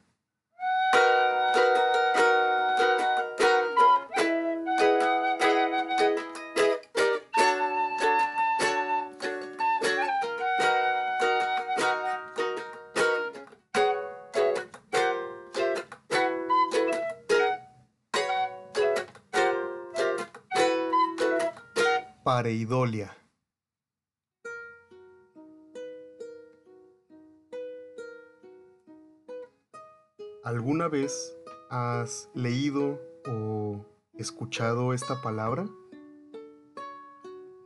pareidolia. 22.23 23.18
¿Alguna 30.49 30.87
vez 30.87 31.37
has 31.69 32.27
leído 32.33 32.99
o 33.27 33.85
escuchado 34.15 34.95
esta 34.95 35.21
palabra? 35.21 35.69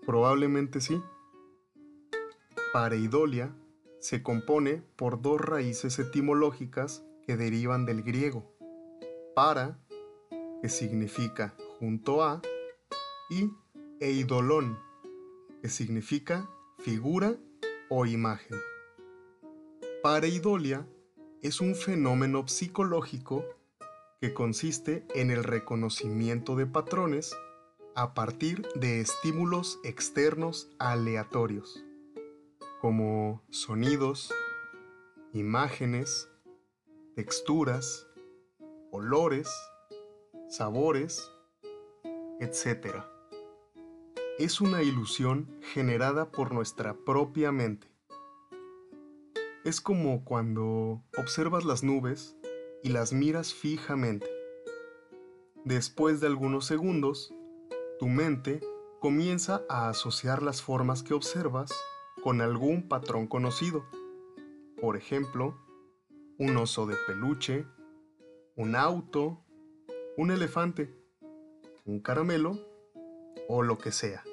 Probablemente 0.06 0.82
sí. 0.82 1.02
Pareidolia 2.74 3.56
se 4.02 4.22
compone 4.22 4.84
por 4.98 5.22
dos 5.22 5.40
raíces 5.40 5.98
etimológicas 5.98 7.06
que 7.26 7.38
derivan 7.38 7.86
del 7.86 8.04
griego. 8.04 8.54
Para, 9.34 9.80
que 10.62 10.68
significa 10.68 11.56
junto 11.80 12.22
a, 12.22 12.42
y 13.30 13.50
eidolón, 14.02 14.78
que 15.62 15.70
significa 15.70 16.50
figura 16.80 17.38
o 17.90 18.06
imagen. 18.06 18.60
Pareidolia 20.02 20.86
es 21.44 21.60
un 21.60 21.76
fenómeno 21.76 22.48
psicológico 22.48 23.44
que 24.22 24.34
consiste 24.34 25.06
en 25.14 25.30
el 25.30 25.44
reconocimiento 25.44 26.56
de 26.56 26.66
patrones 26.66 27.36
a 27.96 28.14
partir 28.14 28.66
de 28.76 29.02
estímulos 29.02 29.78
externos 29.84 30.70
aleatorios, 30.80 31.84
como 32.80 33.44
sonidos, 33.50 34.34
imágenes, 35.34 36.30
texturas, 37.14 38.08
olores, 38.92 39.50
sabores, 40.48 41.30
etc. 42.40 43.04
Es 44.40 44.62
una 44.62 44.82
ilusión 44.82 45.60
generada 45.74 46.32
por 46.32 46.54
nuestra 46.54 46.94
propia 46.94 47.52
mente. 47.52 47.93
Es 49.64 49.80
como 49.80 50.26
cuando 50.26 51.02
observas 51.18 51.64
las 51.64 51.84
nubes 51.84 52.36
y 52.84 52.90
las 52.90 53.14
miras 53.14 53.54
fijamente. 53.54 54.28
Después 55.64 56.20
de 56.20 56.28
algunos 56.28 56.66
segundos, 56.66 57.34
tu 57.98 58.08
mente 58.08 58.60
comienza 59.00 59.64
a 59.70 59.88
asociar 59.88 60.44
las 60.44 60.62
formas 60.62 61.02
que 61.02 61.14
observas 61.14 61.72
con 62.22 62.42
algún 62.42 62.90
patrón 62.90 63.26
conocido. 63.26 63.86
Por 64.82 64.98
ejemplo, 64.98 65.58
un 66.38 66.58
oso 66.58 66.86
de 66.86 66.98
peluche, 67.08 67.66
un 68.58 68.76
auto, 68.76 69.46
un 70.18 70.32
elefante, 70.32 70.94
un 71.86 72.02
caramelo 72.02 72.60
o 73.48 73.64
lo 73.64 73.78
que 73.78 73.94
sea. 73.94 74.26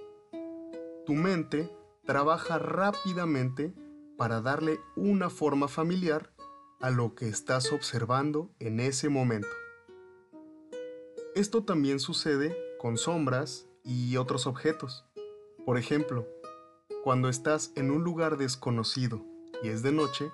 Tu 1.07 1.13
mente 1.15 1.71
trabaja 2.05 2.59
rápidamente 2.59 3.73
para 4.21 4.43
darle 4.43 4.83
una 4.97 5.31
forma 5.31 5.67
familiar 5.67 6.31
a 6.79 6.91
lo 6.91 7.15
que 7.15 7.27
estás 7.27 7.73
observando 7.73 8.51
en 8.59 8.79
ese 8.79 9.09
momento. 9.09 9.49
Esto 11.35 11.65
también 11.65 12.01
sucede 12.01 12.55
con 12.79 12.99
sombras 12.99 13.67
y 13.83 14.19
otros 14.19 14.47
objetos. 14.47 15.07
Por 15.65 15.79
ejemplo, 15.79 16.29
cuando 17.03 17.31
estás 17.31 17.73
en 17.77 17.91
un 17.91 18.05
lugar 18.05 18.37
desconocido 18.37 19.25
y 19.63 19.69
es 19.69 19.83
de 19.83 19.93
noche, 19.93 20.31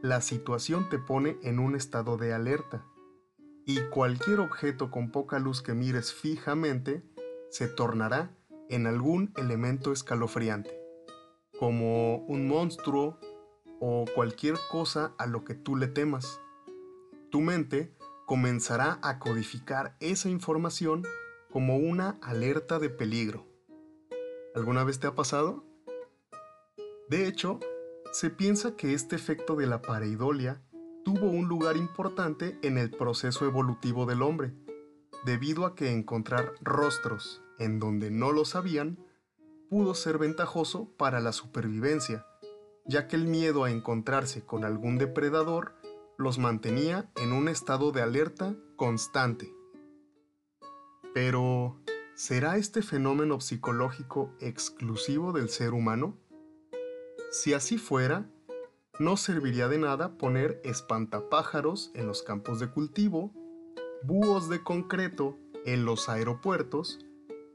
la 0.00 0.22
situación 0.22 0.88
te 0.88 0.98
pone 0.98 1.36
en 1.42 1.58
un 1.58 1.76
estado 1.76 2.16
de 2.16 2.32
alerta 2.32 2.86
y 3.66 3.80
cualquier 3.90 4.40
objeto 4.40 4.90
con 4.90 5.10
poca 5.10 5.38
luz 5.38 5.60
que 5.60 5.74
mires 5.74 6.14
fijamente 6.14 7.04
se 7.50 7.68
tornará 7.68 8.34
en 8.70 8.86
algún 8.86 9.34
elemento 9.36 9.92
escalofriante, 9.92 10.79
como 11.60 12.16
un 12.24 12.48
monstruo 12.48 13.18
o 13.80 14.06
cualquier 14.14 14.56
cosa 14.70 15.12
a 15.18 15.26
lo 15.26 15.44
que 15.44 15.54
tú 15.54 15.76
le 15.76 15.88
temas. 15.88 16.40
Tu 17.30 17.42
mente 17.42 17.94
comenzará 18.24 18.98
a 19.02 19.18
codificar 19.18 19.94
esa 20.00 20.30
información 20.30 21.06
como 21.52 21.76
una 21.76 22.18
alerta 22.22 22.78
de 22.78 22.88
peligro. 22.88 23.46
¿Alguna 24.54 24.84
vez 24.84 25.00
te 25.00 25.06
ha 25.06 25.14
pasado? 25.14 25.62
De 27.10 27.26
hecho, 27.26 27.60
se 28.10 28.30
piensa 28.30 28.74
que 28.74 28.94
este 28.94 29.14
efecto 29.14 29.54
de 29.54 29.66
la 29.66 29.82
pareidolia 29.82 30.62
tuvo 31.04 31.26
un 31.26 31.46
lugar 31.46 31.76
importante 31.76 32.58
en 32.62 32.78
el 32.78 32.90
proceso 32.90 33.44
evolutivo 33.44 34.06
del 34.06 34.22
hombre, 34.22 34.54
debido 35.26 35.66
a 35.66 35.74
que 35.74 35.90
encontrar 35.90 36.54
rostros 36.62 37.42
en 37.58 37.78
donde 37.78 38.10
no 38.10 38.32
lo 38.32 38.46
sabían 38.46 38.98
pudo 39.70 39.94
ser 39.94 40.18
ventajoso 40.18 40.90
para 40.96 41.20
la 41.20 41.32
supervivencia, 41.32 42.26
ya 42.84 43.06
que 43.06 43.14
el 43.14 43.26
miedo 43.26 43.62
a 43.62 43.70
encontrarse 43.70 44.44
con 44.44 44.64
algún 44.64 44.98
depredador 44.98 45.74
los 46.18 46.38
mantenía 46.38 47.08
en 47.14 47.32
un 47.32 47.48
estado 47.48 47.92
de 47.92 48.02
alerta 48.02 48.56
constante. 48.74 49.54
Pero, 51.14 51.80
¿será 52.16 52.56
este 52.56 52.82
fenómeno 52.82 53.40
psicológico 53.40 54.34
exclusivo 54.40 55.32
del 55.32 55.48
ser 55.48 55.72
humano? 55.72 56.18
Si 57.30 57.54
así 57.54 57.78
fuera, 57.78 58.28
no 58.98 59.16
serviría 59.16 59.68
de 59.68 59.78
nada 59.78 60.18
poner 60.18 60.60
espantapájaros 60.64 61.92
en 61.94 62.08
los 62.08 62.24
campos 62.24 62.58
de 62.58 62.70
cultivo, 62.70 63.32
búhos 64.02 64.48
de 64.48 64.64
concreto 64.64 65.38
en 65.64 65.84
los 65.84 66.08
aeropuertos 66.08 66.98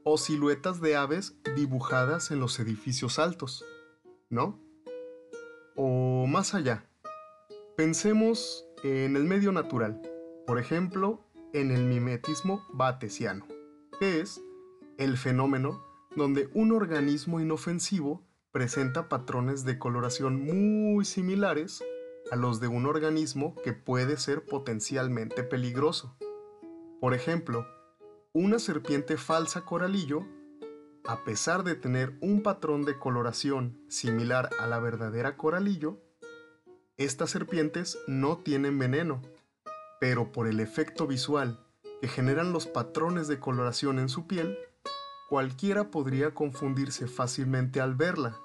o 0.08 0.18
siluetas 0.18 0.80
de 0.80 0.94
aves 0.94 1.36
dibujadas 1.56 2.30
en 2.30 2.38
los 2.38 2.60
edificios 2.60 3.18
altos, 3.18 3.64
¿no? 4.30 4.56
O 5.74 6.26
más 6.28 6.54
allá, 6.54 6.88
pensemos 7.76 8.64
en 8.84 9.16
el 9.16 9.24
medio 9.24 9.50
natural, 9.50 10.00
por 10.46 10.60
ejemplo, 10.60 11.26
en 11.52 11.72
el 11.72 11.82
mimetismo 11.86 12.64
batesiano, 12.72 13.48
que 13.98 14.20
es 14.20 14.40
el 14.96 15.16
fenómeno 15.16 15.84
donde 16.14 16.50
un 16.54 16.70
organismo 16.70 17.40
inofensivo 17.40 18.22
presenta 18.52 19.08
patrones 19.08 19.64
de 19.64 19.80
coloración 19.80 20.40
muy 20.40 21.04
similares 21.04 21.82
a 22.30 22.36
los 22.36 22.60
de 22.60 22.68
un 22.68 22.86
organismo 22.86 23.56
que 23.64 23.72
puede 23.72 24.18
ser 24.18 24.44
potencialmente 24.44 25.42
peligroso. 25.42 26.16
Por 27.00 27.12
ejemplo, 27.12 27.66
una 28.38 28.58
serpiente 28.58 29.16
falsa 29.16 29.62
coralillo, 29.62 30.26
a 31.06 31.24
pesar 31.24 31.64
de 31.64 31.74
tener 31.74 32.18
un 32.20 32.42
patrón 32.42 32.84
de 32.84 32.98
coloración 32.98 33.80
similar 33.88 34.50
a 34.58 34.66
la 34.66 34.78
verdadera 34.78 35.38
coralillo, 35.38 36.02
estas 36.98 37.30
serpientes 37.30 37.98
no 38.06 38.36
tienen 38.36 38.78
veneno, 38.78 39.22
pero 40.00 40.32
por 40.32 40.48
el 40.48 40.60
efecto 40.60 41.06
visual 41.06 41.64
que 42.02 42.08
generan 42.08 42.52
los 42.52 42.66
patrones 42.66 43.26
de 43.26 43.40
coloración 43.40 43.98
en 43.98 44.10
su 44.10 44.26
piel, 44.26 44.58
cualquiera 45.30 45.90
podría 45.90 46.34
confundirse 46.34 47.06
fácilmente 47.06 47.80
al 47.80 47.94
verla, 47.94 48.38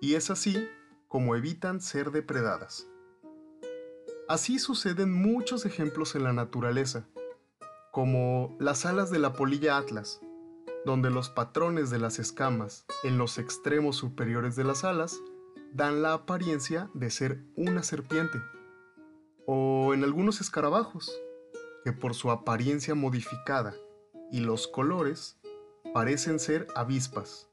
y 0.00 0.14
es 0.14 0.30
así 0.30 0.68
como 1.08 1.34
evitan 1.34 1.80
ser 1.80 2.12
depredadas. 2.12 2.86
Así 4.28 4.60
suceden 4.60 5.12
muchos 5.12 5.66
ejemplos 5.66 6.14
en 6.14 6.22
la 6.22 6.32
naturaleza, 6.32 7.08
como 7.94 8.56
las 8.58 8.86
alas 8.86 9.12
de 9.12 9.20
la 9.20 9.34
polilla 9.34 9.76
atlas, 9.76 10.20
donde 10.84 11.10
los 11.10 11.28
patrones 11.28 11.90
de 11.90 12.00
las 12.00 12.18
escamas 12.18 12.86
en 13.04 13.18
los 13.18 13.38
extremos 13.38 13.94
superiores 13.94 14.56
de 14.56 14.64
las 14.64 14.82
alas 14.82 15.20
dan 15.72 16.02
la 16.02 16.12
apariencia 16.12 16.90
de 16.92 17.08
ser 17.10 17.44
una 17.54 17.84
serpiente, 17.84 18.42
o 19.46 19.94
en 19.94 20.02
algunos 20.02 20.40
escarabajos, 20.40 21.16
que 21.84 21.92
por 21.92 22.14
su 22.14 22.32
apariencia 22.32 22.96
modificada 22.96 23.76
y 24.32 24.40
los 24.40 24.66
colores 24.66 25.38
parecen 25.92 26.40
ser 26.40 26.66
avispas, 26.74 27.48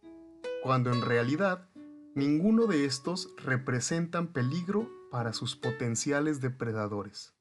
cuando 0.63 0.91
en 0.91 1.03
realidad 1.03 1.69
ninguno 2.15 2.65
de 2.65 2.85
estos 2.85 3.29
representan 3.37 4.33
peligro 4.33 4.89
para 5.11 5.33
sus 5.33 5.55
potenciales 5.55 6.41
depredadores. 6.41 7.35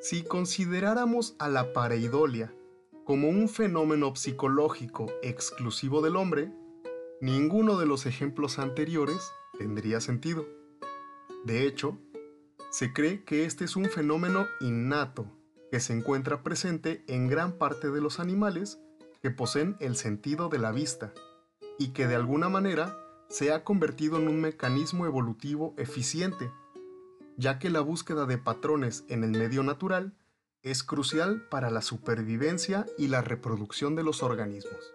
Si 0.00 0.22
consideráramos 0.22 1.36
a 1.38 1.50
la 1.50 1.74
pareidolia 1.74 2.54
como 3.04 3.28
un 3.28 3.50
fenómeno 3.50 4.16
psicológico 4.16 5.12
exclusivo 5.22 6.00
del 6.00 6.16
hombre, 6.16 6.50
ninguno 7.20 7.78
de 7.78 7.84
los 7.84 8.06
ejemplos 8.06 8.58
anteriores 8.58 9.30
tendría 9.58 10.00
sentido. 10.00 10.46
De 11.44 11.66
hecho, 11.66 11.98
se 12.70 12.94
cree 12.94 13.24
que 13.24 13.44
este 13.44 13.66
es 13.66 13.76
un 13.76 13.90
fenómeno 13.90 14.46
innato 14.60 15.26
que 15.70 15.80
se 15.80 15.92
encuentra 15.92 16.42
presente 16.42 17.04
en 17.06 17.28
gran 17.28 17.58
parte 17.58 17.90
de 17.90 18.00
los 18.00 18.20
animales 18.20 18.80
que 19.20 19.30
poseen 19.30 19.76
el 19.80 19.96
sentido 19.96 20.48
de 20.48 20.60
la 20.60 20.72
vista 20.72 21.12
y 21.78 21.88
que 21.88 22.06
de 22.06 22.14
alguna 22.14 22.48
manera 22.48 22.96
se 23.28 23.52
ha 23.52 23.64
convertido 23.64 24.16
en 24.16 24.28
un 24.28 24.40
mecanismo 24.40 25.04
evolutivo 25.04 25.74
eficiente 25.76 26.50
ya 27.40 27.58
que 27.58 27.70
la 27.70 27.80
búsqueda 27.80 28.26
de 28.26 28.36
patrones 28.36 29.04
en 29.08 29.24
el 29.24 29.30
medio 29.30 29.62
natural 29.62 30.12
es 30.62 30.82
crucial 30.82 31.48
para 31.48 31.70
la 31.70 31.80
supervivencia 31.80 32.84
y 32.98 33.08
la 33.08 33.22
reproducción 33.22 33.96
de 33.96 34.02
los 34.02 34.22
organismos. 34.22 34.92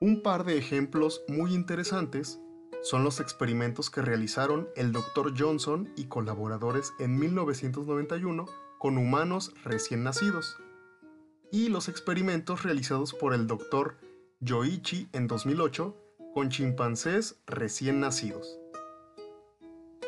Un 0.00 0.24
par 0.24 0.44
de 0.44 0.58
ejemplos 0.58 1.22
muy 1.28 1.54
interesantes 1.54 2.40
son 2.82 3.04
los 3.04 3.20
experimentos 3.20 3.90
que 3.90 4.02
realizaron 4.02 4.68
el 4.74 4.90
Dr. 4.90 5.34
Johnson 5.38 5.88
y 5.96 6.06
colaboradores 6.06 6.92
en 6.98 7.16
1991 7.16 8.46
con 8.78 8.98
humanos 8.98 9.52
recién 9.62 10.02
nacidos, 10.02 10.56
y 11.52 11.68
los 11.68 11.88
experimentos 11.88 12.64
realizados 12.64 13.14
por 13.14 13.34
el 13.34 13.46
Dr. 13.46 13.98
Yoichi 14.40 15.08
en 15.12 15.28
2008 15.28 15.96
con 16.34 16.50
chimpancés 16.50 17.36
recién 17.46 18.00
nacidos. 18.00 18.58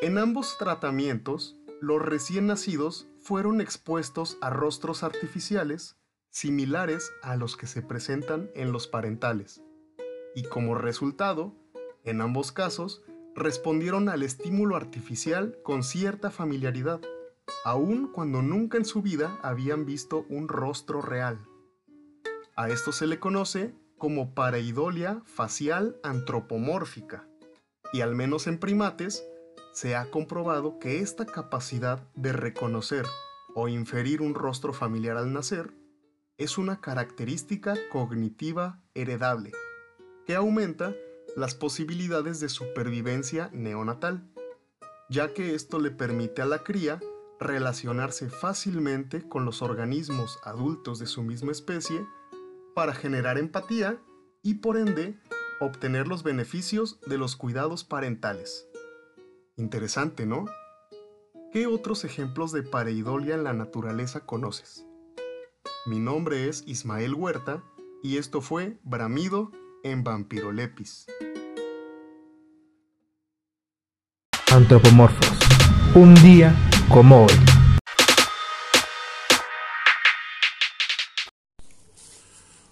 En 0.01 0.17
ambos 0.17 0.57
tratamientos, 0.59 1.57
los 1.81 2.01
recién 2.01 2.47
nacidos 2.47 3.09
fueron 3.19 3.61
expuestos 3.61 4.39
a 4.41 4.49
rostros 4.49 5.03
artificiales 5.03 5.97
similares 6.31 7.11
a 7.21 7.35
los 7.35 7.57
que 7.57 7.67
se 7.67 7.83
presentan 7.83 8.49
en 8.55 8.71
los 8.71 8.87
parentales, 8.87 9.61
y 10.37 10.45
como 10.45 10.77
resultado, 10.77 11.53
en 12.05 12.21
ambos 12.21 12.53
casos, 12.53 13.03
respondieron 13.35 14.09
al 14.09 14.23
estímulo 14.23 14.77
artificial 14.77 15.59
con 15.65 15.83
cierta 15.83 16.31
familiaridad, 16.31 17.01
aun 17.65 18.13
cuando 18.13 18.41
nunca 18.41 18.79
en 18.79 18.85
su 18.85 19.03
vida 19.03 19.37
habían 19.43 19.85
visto 19.85 20.27
un 20.29 20.47
rostro 20.47 21.03
real. 21.03 21.41
A 22.55 22.71
esto 22.71 22.93
se 22.93 23.09
le 23.09 23.19
conoce 23.19 23.75
como 23.97 24.33
pareidolia 24.33 25.23
facial 25.25 25.99
antropomórfica, 26.05 27.27
y 27.93 28.03
al 28.03 28.15
menos 28.15 28.47
en 28.47 28.59
primates 28.59 29.25
se 29.73 29.97
ha 29.97 30.11
comprobado 30.11 30.79
que 30.79 31.01
esta 31.01 31.27
capacidad 31.27 32.07
de 32.15 32.33
reconocer 32.33 33.07
o 33.55 33.69
inferir 33.69 34.23
un 34.23 34.35
rostro 34.35 34.73
familiar 34.73 35.17
al 35.17 35.33
nacer 35.33 35.73
es 36.37 36.59
una 36.59 36.81
característica 36.81 37.75
cognitiva 37.91 38.81
heredable, 38.95 39.53
que 40.27 40.37
aumenta 40.37 40.95
las 41.37 41.55
posibilidades 41.55 42.41
de 42.41 42.49
supervivencia 42.49 43.51
neonatal, 43.53 44.29
ya 45.11 45.35
que 45.35 45.55
esto 45.55 45.81
le 45.81 45.91
permite 45.91 46.43
a 46.43 46.47
la 46.47 46.63
cría 46.63 47.01
relacionarse 47.41 48.31
fácilmente 48.31 49.29
con 49.29 49.45
los 49.45 49.63
organismos 49.63 50.39
adultos 50.45 50.99
de 50.99 51.07
su 51.07 51.23
misma 51.23 51.53
especie 51.53 52.07
para 52.75 52.95
generar 52.95 53.39
empatía 53.39 54.01
y 54.43 54.55
por 54.55 54.77
ende 54.77 55.19
obtener 55.61 56.07
los 56.07 56.23
beneficios 56.23 57.01
de 57.07 57.19
los 57.19 57.35
cuidados 57.35 57.83
parentales. 57.83 58.68
Interesante, 59.59 60.25
¿no? 60.25 60.45
¿Qué 61.53 61.67
otros 61.67 62.05
ejemplos 62.05 62.53
de 62.53 62.63
pareidolia 62.63 63.35
en 63.35 63.43
la 63.43 63.53
naturaleza 63.53 64.21
conoces? 64.21 64.87
Mi 65.85 65.99
nombre 65.99 66.49
es 66.49 66.63
Ismael 66.69 67.13
Huerta 67.13 67.65
y 68.01 68.19
esto 68.19 68.41
fue 68.41 68.79
Bramido 68.85 69.51
en 69.83 70.05
Vampirolepis. 70.05 71.07
Antropomorfos. 74.53 75.37
Un 75.97 76.15
día 76.23 76.55
como 76.89 77.25
hoy. 77.25 77.35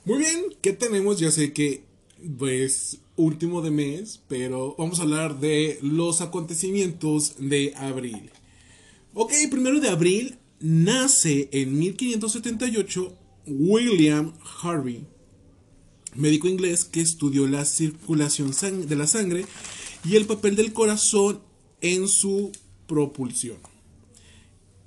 Muy 0.05 0.19
bien, 0.19 0.45
¿qué 0.62 0.73
tenemos? 0.73 1.19
Ya 1.19 1.33
sé 1.33 1.52
que 1.52 1.85
pues 2.38 3.00
último 3.17 3.63
de 3.63 3.71
mes, 3.71 4.21
pero 4.29 4.75
vamos 4.79 5.01
a 5.01 5.03
hablar 5.03 5.41
de 5.41 5.79
los 5.83 6.21
acontecimientos 6.21 7.35
de 7.39 7.75
abril. 7.77 8.31
Ok, 9.15 9.33
primero 9.51 9.81
de 9.81 9.89
abril 9.89 10.39
nace 10.61 11.49
en 11.53 11.79
1578 11.79 13.17
William 13.47 14.33
Harvey, 14.63 15.07
médico 16.15 16.49
inglés 16.49 16.85
que 16.85 17.01
estudió 17.01 17.47
la 17.47 17.65
circulación 17.65 18.53
de 18.87 18.97
la 18.97 19.07
sangre 19.07 19.47
y 20.05 20.17
el 20.17 20.27
papel 20.27 20.57
del 20.57 20.73
corazón 20.73 21.41
en 21.81 22.09
su 22.09 22.52
propulsión. 22.87 23.59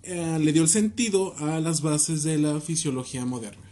Eh, 0.03 0.39
le 0.39 0.53
dio 0.53 0.61
el 0.63 0.69
sentido 0.69 1.35
a 1.37 1.59
las 1.59 1.81
bases 1.81 2.23
de 2.23 2.37
la 2.37 2.59
fisiología 2.61 3.25
moderna. 3.25 3.69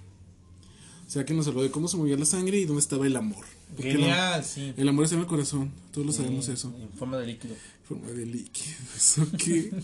O 1.07 1.09
sea 1.09 1.25
que 1.25 1.33
nos 1.33 1.47
habló 1.47 1.63
de 1.63 1.71
cómo 1.71 1.87
se 1.87 1.97
movía 1.97 2.17
la 2.17 2.25
sangre 2.25 2.57
y 2.57 2.65
dónde 2.65 2.81
estaba 2.81 3.07
el 3.07 3.15
amor. 3.15 3.45
Porque 3.75 3.91
el 3.91 3.97
Genial, 3.97 4.43
sí. 4.43 4.73
El 4.77 4.89
amor 4.89 5.03
está 5.03 5.15
en 5.15 5.21
el 5.21 5.27
corazón, 5.27 5.71
todos 5.91 6.07
lo 6.07 6.13
sabemos 6.13 6.47
eso. 6.47 6.73
En 6.79 6.89
forma 6.97 7.17
de 7.17 7.27
líquido. 7.27 7.55
Forma 7.87 8.09
de 8.11 8.25
líquidos, 8.25 9.17
ok. 9.19 9.83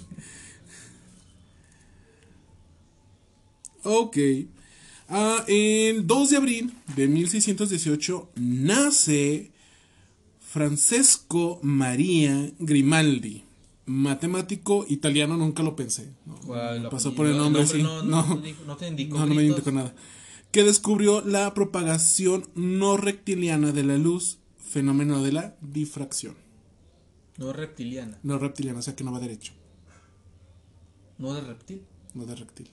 ok. 3.84 4.17
Ah, 5.10 5.43
el 5.48 6.08
2 6.08 6.30
de 6.30 6.38
abril 6.38 6.74
de 6.96 7.08
1618 7.08 8.30
nace 8.36 9.52
Francesco 10.39 11.60
Maria 11.62 12.52
Grimaldi, 12.60 13.43
matemático 13.86 14.86
italiano, 14.88 15.36
nunca 15.36 15.62
lo 15.62 15.76
pensé. 15.76 16.10
No, 16.26 16.36
¿Cuál 16.36 16.82
me 16.82 16.89
pasó 16.89 17.13
por 17.13 17.28
el 17.28 17.38
nombre, 17.38 17.65
sí. 17.67 17.84
No, 17.84 18.02
No, 18.04 18.24
no, 18.24 18.36
no, 18.36 18.41
no 18.65 18.78
te 18.78 18.88
indicó 18.88 19.19
no, 19.19 19.26
no 19.26 19.36
me 19.36 19.43
indicó 19.43 19.72
nada. 19.72 19.93
Que 20.54 20.63
descubrió 20.63 21.22
la 21.22 21.54
propagación 21.54 22.48
no 22.56 22.96
rectiliana 22.96 23.72
de 23.72 23.84
la 23.84 23.98
luz, 23.98 24.38
fenómeno 24.58 25.22
de 25.24 25.32
la 25.32 25.56
difracción. 25.62 26.36
No 27.38 27.52
reptiliana. 27.52 28.20
No 28.24 28.38
reptiliana, 28.38 28.80
o 28.80 28.82
sea 28.84 28.96
que 28.96 29.04
no 29.04 29.12
va 29.12 29.20
derecho, 29.20 29.52
No 31.18 31.34
de 31.34 31.42
reptil. 31.42 31.82
no 32.13 32.26
de 32.28 32.36
reptil. 32.36 32.70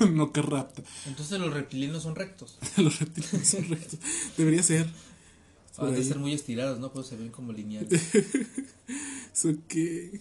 no 0.12 0.32
que 0.32 0.42
rapta. 0.42 0.82
Entonces 1.06 1.40
los 1.40 1.52
reptilianos 1.52 2.02
son 2.02 2.14
rectos. 2.14 2.58
Los 2.76 3.00
reptiles 3.00 3.48
son 3.48 3.68
rectos. 3.68 3.98
Debería 4.36 4.62
ser. 4.62 4.86
De 5.78 5.96
ahí. 5.96 6.04
ser 6.04 6.18
muy 6.18 6.32
estirados, 6.34 6.78
¿no? 6.78 6.92
Pero 6.92 7.02
se 7.04 7.16
ven 7.16 7.30
como 7.30 7.52
lineales. 7.52 8.00
So 9.32 9.48
que- 9.66 10.20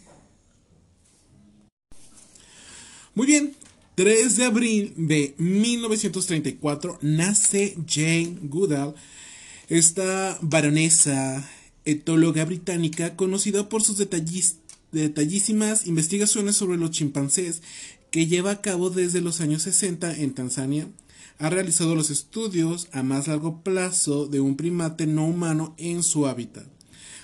Muy 3.14 3.28
bien. 3.28 3.56
3 3.96 4.38
de 4.38 4.46
abril 4.46 4.94
de 4.98 5.36
1934 5.38 6.98
nace 7.04 7.78
Jane 7.88 8.40
Goodall, 8.42 8.96
esta 9.70 10.40
baronesa 10.42 11.48
etóloga 11.86 12.44
británica 12.44 13.16
conocida 13.16 13.70
por 13.70 13.84
sus 13.84 14.00
detallísimas 14.92 15.86
investigaciones 15.86 16.56
sobre 16.56 16.78
los 16.78 16.90
chimpancés 16.90 17.62
que 18.10 18.26
lleva 18.26 18.50
a 18.50 18.62
cabo 18.62 18.90
desde 18.90 19.22
los 19.22 19.42
años 19.42 19.62
60 19.62 20.16
en 20.16 20.34
Tanzania. 20.34 20.88
Ha 21.38 21.52
realizado 21.52 21.94
los 21.94 22.10
estudios 22.10 22.88
a 22.94 23.04
más 23.04 23.28
largo 23.28 23.62
plazo 23.62 24.26
de 24.26 24.40
un 24.40 24.58
primate 24.58 25.06
no 25.06 25.28
humano 25.28 25.76
en 25.78 26.02
su 26.02 26.26
hábitat. 26.26 26.73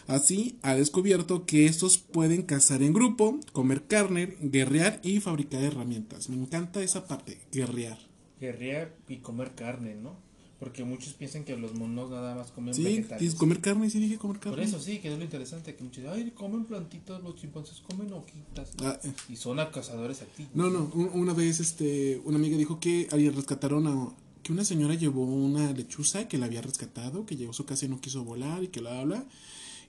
Así, 0.09 0.57
ha 0.63 0.75
descubierto 0.75 1.45
que 1.45 1.65
estos 1.65 1.97
pueden 1.99 2.41
cazar 2.41 2.81
en 2.83 2.93
grupo, 2.93 3.39
comer 3.53 3.83
carne, 3.83 4.35
guerrear 4.41 4.99
y 5.03 5.19
fabricar 5.19 5.63
herramientas. 5.63 6.29
Me 6.29 6.35
encanta 6.35 6.81
esa 6.81 7.07
parte, 7.07 7.39
guerrear. 7.51 7.99
Guerrear 8.41 8.95
y 9.07 9.17
comer 9.17 9.53
carne, 9.55 9.95
¿no? 9.95 10.15
Porque 10.59 10.83
muchos 10.83 11.13
piensan 11.13 11.45
que 11.45 11.55
los 11.55 11.73
monos 11.75 12.09
nada 12.09 12.35
más 12.35 12.51
comen 12.51 12.73
Sí, 12.73 12.83
vegetales. 12.83 13.21
dices 13.21 13.35
comer 13.39 13.61
carne, 13.61 13.89
sí 13.89 13.99
dije 13.99 14.17
comer 14.17 14.39
carne. 14.39 14.57
Por 14.57 14.65
eso 14.65 14.79
sí, 14.79 14.99
que 14.99 15.11
es 15.11 15.17
lo 15.17 15.23
interesante, 15.23 15.73
que 15.75 15.83
muchos 15.83 16.03
dicen, 16.03 16.11
ay, 16.19 16.31
comen 16.31 16.65
plantitas, 16.65 17.21
los 17.23 17.35
chimpancés 17.37 17.79
comen 17.87 18.11
hojitas. 18.11 18.71
Ah, 18.81 18.99
eh. 19.03 19.11
Y 19.29 19.35
son 19.37 19.59
a 19.59 19.71
cazadores 19.71 20.21
activos. 20.21 20.51
No, 20.55 20.69
no, 20.69 20.91
un- 20.93 21.11
una 21.13 21.33
vez 21.33 21.59
este, 21.61 22.19
una 22.25 22.37
amiga 22.37 22.57
dijo 22.57 22.79
que 22.79 23.07
ahí 23.11 23.29
rescataron 23.29 23.87
a... 23.87 24.09
Que 24.43 24.51
una 24.53 24.65
señora 24.65 24.95
llevó 24.95 25.23
una 25.23 25.71
lechuza 25.71 26.27
que 26.27 26.37
la 26.37 26.47
había 26.47 26.61
rescatado, 26.61 27.25
que 27.25 27.35
llegó 27.35 27.51
a 27.51 27.53
su 27.53 27.65
casa 27.65 27.85
y 27.85 27.89
no 27.89 28.01
quiso 28.01 28.23
volar 28.23 28.63
y 28.63 28.69
que 28.69 28.81
la 28.81 28.99
habla. 28.99 29.25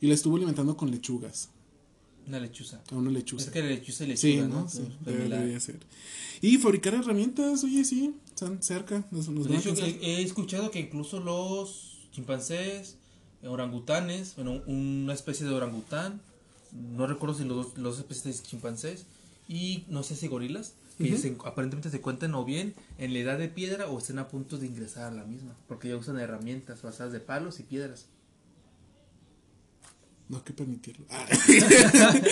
Y 0.01 0.07
la 0.09 0.15
estuvo 0.15 0.37
alimentando 0.37 0.77
con 0.77 0.91
lechugas. 0.91 1.51
Una 2.27 2.39
lechuza. 2.39 2.81
A 2.91 2.95
una 2.97 3.11
lechuza. 3.11 3.47
Es 3.47 3.51
que 3.51 3.61
la 3.63 3.69
lechuza 3.69 4.05
y 4.05 4.17
Sí, 4.17 4.33
lechuga, 4.35 4.49
¿no? 4.49 4.61
¿no? 4.63 4.69
Sí, 4.69 4.83
Pues, 5.05 5.17
debería 5.31 5.61
ser. 5.61 5.79
Y 6.41 6.59
fabricar 6.59 6.95
herramientas, 6.95 7.65
oye, 7.65 7.85
sí, 7.85 8.15
están 8.27 8.63
cerca. 8.63 9.05
Nos, 9.11 9.29
nos 9.29 9.47
De 9.49 9.57
hecho, 9.57 9.75
he, 9.75 10.23
escuchado 10.23 10.71
que 10.71 10.81
incluso 10.81 11.21
los 11.21 11.99
chimpancés, 12.13 12.97
orangutanes, 13.43 14.35
bueno, 14.37 14.63
una 14.67 15.13
especie 15.15 15.47
de 15.47 15.53
orangután, 15.53 16.21
no 16.73 17.07
recuerdo 17.07 17.35
si 17.37 17.45
los 17.45 17.75
dos 17.75 17.99
especies 17.99 18.43
de 18.43 18.49
chimpancés, 18.49 19.07
y 19.49 19.85
no 19.89 20.03
sé 20.03 20.15
si 20.17 20.29
gorilas, 20.29 20.75
que 20.99 21.17
se- 21.17 21.37
aparentemente 21.47 21.91
se 21.91 22.01
cuentan 22.01 22.35
o 22.35 22.45
bien 22.45 22.75
en 22.99 23.13
la 23.15 23.19
edad 23.21 23.39
de 23.39 23.49
piedra 23.49 23.89
o 23.89 23.99
estén 23.99 24.19
a 24.19 24.29
punto 24.29 24.59
de 24.59 24.67
ingresar 24.67 25.05
a 25.13 25.17
la 25.17 25.25
misma, 25.25 25.57
porque 25.67 25.89
ya 25.89 25.97
usan 25.97 26.19
herramientas 26.19 26.83
basadas 26.83 27.13
de 27.13 27.21
palos 27.21 27.59
y 27.59 27.63
piedras. 27.65 28.07
No 30.31 30.39
hay 30.39 30.45
que 30.45 30.53
permitirlo. 30.53 31.05
Ah. 31.11 31.27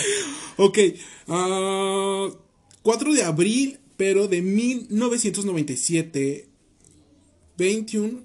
ok. 0.56 0.78
ah, 1.26 2.28
4 2.82 3.12
de 3.12 3.24
abril, 3.24 3.80
pero 3.96 4.28
de 4.28 4.40
1997. 4.40 6.48
21. 7.58 8.20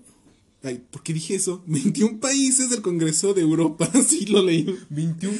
Ay, 0.62 0.84
¿por 0.92 1.02
qué 1.02 1.14
dije 1.14 1.34
eso? 1.36 1.64
21 1.66 2.20
países 2.20 2.70
del 2.70 2.84
Congreso 2.84 3.34
de 3.34 3.42
Europa. 3.42 3.90
Así 3.94 4.28
lo 4.28 4.44
leí. 4.44 4.78
21. 4.92 5.36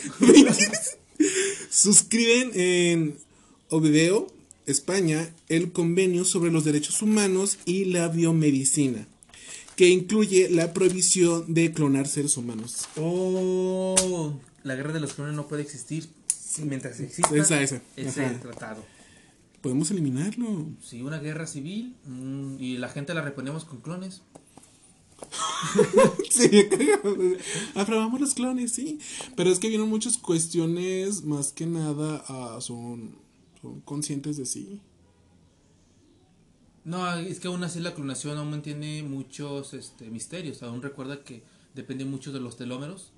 Suscriben 1.70 2.52
en 2.56 3.16
Oviedo, 3.70 4.28
España, 4.66 5.32
el 5.48 5.72
convenio 5.72 6.26
sobre 6.26 6.52
los 6.52 6.66
derechos 6.66 7.04
humanos 7.04 7.60
y 7.66 7.86
la 7.86 8.08
biomedicina, 8.08 9.08
que 9.76 9.90
incluye 9.90 10.50
la 10.50 10.74
prohibición 10.74 11.54
de 11.54 11.72
clonar 11.74 12.08
seres 12.08 12.38
humanos. 12.38 12.88
Oh, 12.98 14.40
la 14.64 14.76
guerra 14.76 14.94
de 14.94 15.00
los 15.00 15.14
clones 15.14 15.36
no 15.36 15.48
puede 15.48 15.64
existir 15.64 16.08
mientras 16.64 17.00
exista 17.00 17.36
Esa, 17.36 17.62
esa. 17.62 17.82
ese 17.96 18.26
Ajá. 18.26 18.40
tratado. 18.40 18.84
Podemos 19.62 19.90
eliminarlo. 19.92 20.68
Si 20.82 21.02
una 21.02 21.20
guerra 21.20 21.48
civil 21.48 21.96
mm, 22.06 22.56
y 22.60 22.78
la 22.78 22.90
gente 22.90 23.14
la 23.14 23.22
reponemos 23.22 23.66
con 23.66 23.82
clones. 23.82 24.22
Sí, 26.30 26.50
aprobamos 27.76 28.20
los 28.20 28.34
clones, 28.34 28.72
sí. 28.74 29.00
Pero 29.38 29.52
es 29.52 29.60
que 29.60 29.70
vieron 29.70 29.88
muchas 29.88 30.18
cuestiones, 30.18 31.24
más 31.24 31.54
que 31.54 31.66
nada, 31.68 32.26
son, 32.60 33.16
son 33.62 33.80
conscientes 33.82 34.36
de 34.38 34.46
sí. 34.46 34.82
No, 36.86 37.14
es 37.16 37.40
que 37.40 37.48
aún 37.48 37.64
así 37.64 37.80
la 37.80 37.94
clonación 37.94 38.38
aún 38.38 38.50
mantiene 38.52 39.04
muchos 39.04 39.74
este, 39.74 40.10
misterios. 40.10 40.64
Aún 40.64 40.82
recuerda 40.82 41.24
que 41.24 41.44
depende 41.76 42.04
mucho 42.06 42.32
de 42.34 42.40
los 42.42 42.58
telómeros. 42.58 43.12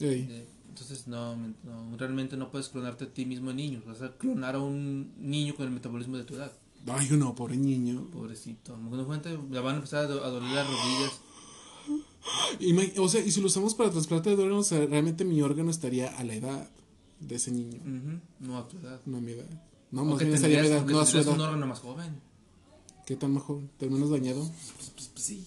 Eh, 0.00 0.46
entonces, 0.68 1.08
no, 1.08 1.34
no, 1.36 1.96
realmente 1.96 2.36
no 2.36 2.50
puedes 2.50 2.68
clonarte 2.68 3.04
a 3.04 3.08
ti 3.12 3.24
mismo 3.24 3.50
en 3.50 3.56
niños. 3.56 3.84
Vas 3.86 4.02
a 4.02 4.12
clonar 4.16 4.54
a 4.56 4.60
un 4.60 5.12
niño 5.18 5.54
con 5.56 5.66
el 5.66 5.72
metabolismo 5.72 6.16
de 6.18 6.24
tu 6.24 6.34
edad. 6.34 6.52
Ay, 6.86 7.08
no, 7.12 7.34
pobre 7.34 7.56
niño. 7.56 8.06
Pobrecito. 8.12 8.76
No 8.76 9.04
cuenta, 9.06 9.30
le 9.30 9.58
van 9.60 9.74
a 9.74 9.76
empezar 9.78 10.04
a, 10.04 10.06
do- 10.06 10.24
a 10.24 10.28
doler 10.28 10.50
las 10.52 10.66
rodillas. 10.66 11.20
O 12.98 13.08
sea, 13.08 13.24
y 13.24 13.30
si 13.30 13.40
lo 13.40 13.46
usamos 13.46 13.74
para 13.74 13.90
trasplante 13.90 14.30
de 14.30 14.42
órganos, 14.42 14.66
o 14.66 14.68
sea, 14.76 14.86
realmente 14.86 15.24
mi 15.24 15.40
órgano 15.42 15.70
estaría 15.70 16.16
a 16.18 16.24
la 16.24 16.34
edad 16.34 16.70
de 17.20 17.34
ese 17.34 17.50
niño, 17.50 17.80
No 18.40 18.58
a 18.58 18.68
tu 18.68 18.76
edad. 18.78 19.00
no 19.06 19.18
a 19.18 19.20
mi 19.20 19.32
edad. 19.32 19.46
No, 19.90 20.04
más 20.04 20.18
bien 20.18 20.34
estaría 20.34 20.58
a 20.58 20.62
mi 20.62 20.68
edad, 20.68 20.84
no 20.86 21.00
a 21.00 21.06
su 21.06 21.12
tendrías 21.12 21.34
un 21.34 21.40
edad. 21.40 21.48
órgano 21.50 21.66
más 21.66 21.80
joven. 21.80 22.20
¿Qué 23.08 23.16
tan 23.16 23.32
mejor? 23.32 23.62
¿Del 23.80 23.90
menos 23.90 24.10
dañado? 24.10 24.46
Pues, 24.76 25.08
pues, 25.14 25.24
sí. 25.24 25.42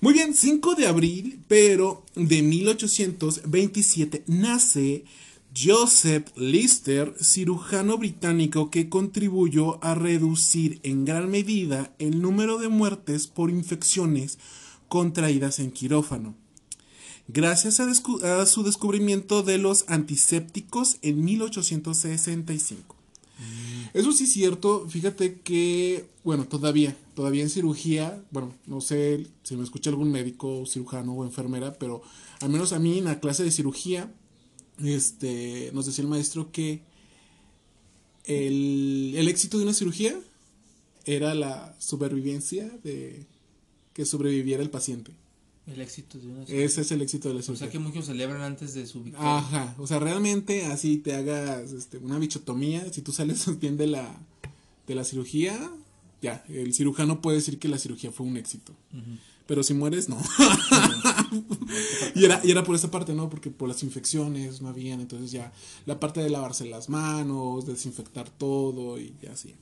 Muy 0.00 0.14
bien, 0.14 0.34
5 0.34 0.74
de 0.74 0.88
abril, 0.88 1.38
pero 1.46 2.04
de 2.16 2.42
1827 2.42 4.24
nace 4.26 5.04
Joseph 5.56 6.26
Lister, 6.34 7.14
cirujano 7.22 7.98
británico 7.98 8.68
que 8.68 8.88
contribuyó 8.88 9.78
a 9.84 9.94
reducir 9.94 10.80
en 10.82 11.04
gran 11.04 11.30
medida 11.30 11.94
el 12.00 12.20
número 12.20 12.58
de 12.58 12.68
muertes 12.68 13.28
por 13.28 13.50
infecciones 13.50 14.40
contraídas 14.88 15.60
en 15.60 15.70
quirófano. 15.70 16.34
Gracias 17.28 17.78
a, 17.78 18.40
a 18.40 18.46
su 18.46 18.64
descubrimiento 18.64 19.44
de 19.44 19.58
los 19.58 19.84
antisépticos 19.86 20.98
en 21.02 21.24
1865. 21.24 22.91
Eso 23.94 24.12
sí 24.12 24.24
es 24.24 24.32
cierto, 24.32 24.88
fíjate 24.88 25.40
que, 25.40 26.06
bueno, 26.24 26.46
todavía, 26.46 26.96
todavía 27.14 27.42
en 27.42 27.50
cirugía, 27.50 28.24
bueno, 28.30 28.54
no 28.66 28.80
sé 28.80 29.26
si 29.42 29.54
me 29.54 29.64
escucha 29.64 29.90
algún 29.90 30.10
médico, 30.10 30.64
cirujano 30.66 31.12
o 31.12 31.24
enfermera, 31.24 31.74
pero 31.74 32.02
al 32.40 32.48
menos 32.48 32.72
a 32.72 32.78
mí 32.78 32.98
en 32.98 33.04
la 33.04 33.20
clase 33.20 33.44
de 33.44 33.50
cirugía, 33.50 34.10
este, 34.82 35.70
nos 35.74 35.84
decía 35.84 36.02
el 36.02 36.08
maestro 36.08 36.50
que 36.50 36.80
el, 38.24 39.14
el 39.14 39.28
éxito 39.28 39.58
de 39.58 39.64
una 39.64 39.74
cirugía 39.74 40.18
era 41.04 41.34
la 41.34 41.76
supervivencia 41.78 42.70
de 42.82 43.26
que 43.92 44.06
sobreviviera 44.06 44.62
el 44.62 44.70
paciente. 44.70 45.12
El 45.66 45.80
éxito 45.80 46.18
de 46.18 46.26
una 46.26 46.42
Ese 46.42 46.80
es 46.80 46.90
el 46.90 47.02
éxito 47.02 47.28
de 47.28 47.34
la 47.34 47.40
O 47.40 47.42
cirugía. 47.42 47.66
sea 47.66 47.70
que 47.70 47.78
muchos 47.78 48.06
celebran 48.06 48.42
antes 48.42 48.74
de 48.74 48.86
su 48.86 49.02
victoria. 49.02 49.38
Ajá, 49.38 49.74
o 49.78 49.86
sea, 49.86 50.00
realmente 50.00 50.64
así 50.66 50.96
te 50.96 51.14
hagas 51.14 51.70
este, 51.72 51.98
una 51.98 52.18
bichotomía, 52.18 52.92
si 52.92 53.00
tú 53.00 53.12
sales 53.12 53.46
bien 53.60 53.76
de 53.76 53.86
la, 53.86 54.20
de 54.86 54.94
la 54.94 55.04
cirugía, 55.04 55.70
ya, 56.20 56.44
el 56.48 56.74
cirujano 56.74 57.20
puede 57.20 57.38
decir 57.38 57.58
que 57.58 57.68
la 57.68 57.78
cirugía 57.78 58.10
fue 58.10 58.26
un 58.26 58.36
éxito. 58.36 58.72
Pero 59.46 59.62
si 59.62 59.74
mueres, 59.74 60.08
no. 60.08 60.16
y, 62.14 62.24
era, 62.24 62.40
y 62.44 62.50
era 62.52 62.62
por 62.64 62.74
esa 62.76 62.90
parte, 62.90 63.12
¿no? 63.12 63.28
Porque 63.28 63.50
por 63.50 63.68
las 63.68 63.82
infecciones 63.82 64.62
no 64.62 64.68
habían, 64.68 65.00
entonces 65.00 65.32
ya 65.32 65.52
la 65.84 65.98
parte 66.00 66.20
de 66.20 66.30
lavarse 66.30 66.64
las 66.64 66.88
manos, 66.88 67.66
desinfectar 67.66 68.30
todo 68.30 68.98
y 69.00 69.14
ya 69.20 69.32
así. 69.32 69.54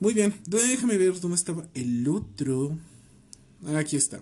Muy 0.00 0.12
bien, 0.12 0.34
déjame 0.46 0.98
ver 0.98 1.18
dónde 1.18 1.36
estaba 1.36 1.66
el 1.74 2.06
otro. 2.08 2.76
Aquí 3.74 3.96
está. 3.96 4.20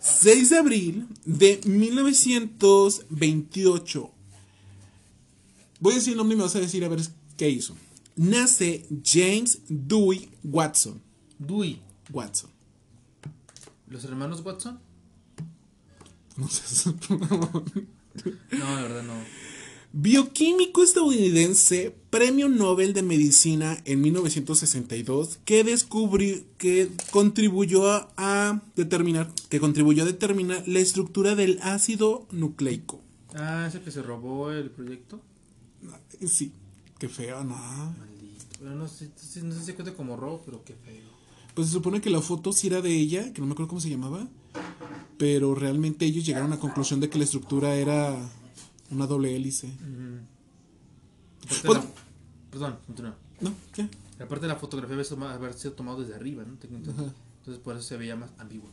6 0.00 0.50
de 0.50 0.58
abril 0.58 1.06
de 1.24 1.60
1928. 1.64 4.10
Voy 5.80 5.92
a 5.92 5.96
decir 5.96 6.12
el 6.12 6.18
nombre 6.18 6.34
y 6.34 6.38
me 6.38 6.44
vas 6.44 6.56
a 6.56 6.60
decir 6.60 6.84
a 6.84 6.88
ver 6.88 7.00
qué 7.36 7.48
hizo. 7.48 7.76
Nace 8.16 8.84
James 9.04 9.60
Dewey 9.68 10.28
Watson. 10.42 11.00
Dewey. 11.38 11.80
Watson. 12.10 12.50
¿Los 13.86 14.04
hermanos 14.04 14.42
Watson? 14.44 14.80
No 16.36 16.48
sé. 16.48 16.92
No, 18.50 18.76
de 18.76 18.82
verdad 18.82 19.04
no. 19.04 19.14
Bioquímico 19.92 20.82
estadounidense, 20.82 21.94
premio 22.10 22.50
Nobel 22.50 22.92
de 22.92 23.02
Medicina 23.02 23.78
en 23.86 24.02
1962, 24.02 25.38
que 25.46 25.64
descubrió, 25.64 26.36
que 26.58 26.90
contribuyó 27.10 27.90
a, 27.90 28.08
a 28.18 28.62
determinar, 28.76 29.32
que 29.48 29.60
contribuyó 29.60 30.02
a 30.02 30.06
determinar 30.06 30.62
la 30.66 30.80
estructura 30.80 31.34
del 31.34 31.58
ácido 31.62 32.26
nucleico. 32.30 33.00
Ah, 33.34 33.64
ese 33.66 33.80
que 33.80 33.90
se 33.90 34.02
robó 34.02 34.50
el 34.50 34.70
proyecto. 34.70 35.20
Sí, 36.26 36.52
qué 36.98 37.08
feo, 37.08 37.42
¿no? 37.44 37.56
Maldito. 37.56 38.44
Pero 38.58 38.74
no 38.74 38.88
sé, 38.88 39.10
no 39.42 39.52
sé 39.54 39.60
si 39.60 39.66
se 39.66 39.74
cuenta 39.74 39.94
como 39.94 40.16
robo, 40.16 40.42
pero 40.44 40.62
qué 40.64 40.74
feo. 40.74 41.08
Pues 41.54 41.68
se 41.68 41.72
supone 41.72 42.02
que 42.02 42.10
la 42.10 42.20
foto 42.20 42.52
sí 42.52 42.66
era 42.66 42.82
de 42.82 42.94
ella, 42.94 43.32
que 43.32 43.40
no 43.40 43.46
me 43.46 43.52
acuerdo 43.52 43.70
cómo 43.70 43.80
se 43.80 43.88
llamaba, 43.88 44.28
pero 45.16 45.54
realmente 45.54 46.04
ellos 46.04 46.26
llegaron 46.26 46.52
a 46.52 46.56
la 46.56 46.60
conclusión 46.60 47.00
de 47.00 47.08
que 47.08 47.18
la 47.18 47.24
estructura 47.24 47.74
era 47.74 48.16
una 48.90 49.06
doble 49.06 49.34
hélice. 49.36 49.70
Bueno. 51.64 51.82
la- 51.82 51.86
Perdón, 52.50 52.78
continúa. 52.86 53.16
¿No? 53.40 53.52
¿Qué? 53.72 53.88
Aparte 54.20 54.46
la 54.46 54.56
fotografía 54.56 54.96
debe 54.96 55.26
haber 55.26 55.54
sido 55.54 55.72
tomado 55.74 56.00
desde 56.00 56.14
arriba, 56.14 56.42
¿no? 56.44 56.52
Entonces 56.60 57.62
por 57.62 57.76
eso 57.76 57.82
se 57.86 57.96
veía 57.96 58.16
más 58.16 58.30
ambiguo. 58.38 58.68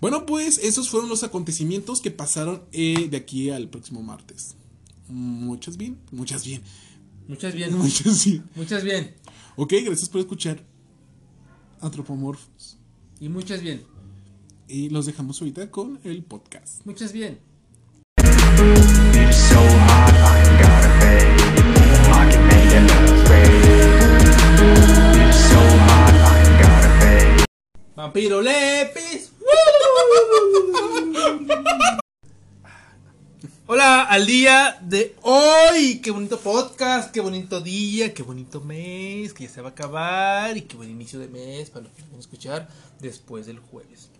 Bueno, 0.00 0.26
pues 0.26 0.58
esos 0.58 0.88
fueron 0.90 1.08
los 1.08 1.22
acontecimientos 1.22 2.00
que 2.00 2.10
pasaron 2.10 2.62
eh, 2.72 3.08
de 3.08 3.16
aquí 3.16 3.50
al 3.50 3.68
próximo 3.68 4.02
martes. 4.02 4.56
Muchas 5.08 5.76
bien, 5.76 5.98
muchas 6.10 6.44
bien, 6.44 6.62
Muchas 7.28 7.54
bien. 7.54 7.76
muchas 7.78 8.24
bien. 8.24 8.44
Muchas 8.56 8.82
bien. 8.82 9.14
Ok, 9.56 9.74
gracias 9.84 10.08
por 10.08 10.20
escuchar 10.20 10.64
Antropomorphos. 11.80 12.78
Y 13.20 13.28
muchas 13.28 13.60
bien. 13.62 13.84
Y 14.66 14.88
los 14.88 15.06
dejamos 15.06 15.40
ahorita 15.40 15.70
con 15.70 16.00
el 16.02 16.24
podcast. 16.24 16.84
Muchas 16.84 17.12
bien. 17.12 17.38
Vampiro 28.02 28.42
Lepis. 28.42 29.30
Hola, 33.66 34.02
al 34.02 34.26
día 34.26 34.76
de 34.82 35.14
hoy. 35.22 36.00
Qué 36.02 36.10
bonito 36.10 36.40
podcast, 36.40 37.12
qué 37.12 37.20
bonito 37.20 37.60
día, 37.60 38.12
qué 38.12 38.24
bonito 38.24 38.60
mes, 38.60 39.32
que 39.32 39.44
ya 39.44 39.50
se 39.50 39.60
va 39.60 39.68
a 39.68 39.70
acabar 39.70 40.56
y 40.56 40.62
qué 40.62 40.76
buen 40.76 40.90
inicio 40.90 41.20
de 41.20 41.28
mes 41.28 41.70
para 41.70 41.84
los 41.84 41.94
que 41.94 42.02
van 42.02 42.16
a 42.16 42.18
escuchar 42.18 42.68
después 42.98 43.46
del 43.46 43.60
jueves. 43.60 44.10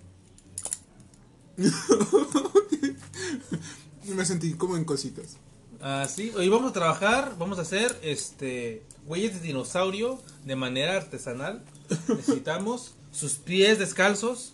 Me 4.06 4.24
sentí 4.24 4.54
como 4.54 4.76
en 4.76 4.84
cositas. 4.84 5.38
Ah, 5.80 6.06
sí, 6.08 6.30
hoy 6.36 6.48
vamos 6.48 6.70
a 6.70 6.72
trabajar, 6.72 7.34
vamos 7.36 7.58
a 7.58 7.62
hacer 7.62 7.98
este 8.04 8.84
huellas 9.06 9.34
de 9.34 9.40
dinosaurio 9.40 10.22
de 10.44 10.54
manera 10.54 10.96
artesanal. 10.96 11.64
Necesitamos 12.06 12.94
sus 13.12 13.33
pies 13.35 13.79
descalzos, 13.79 14.53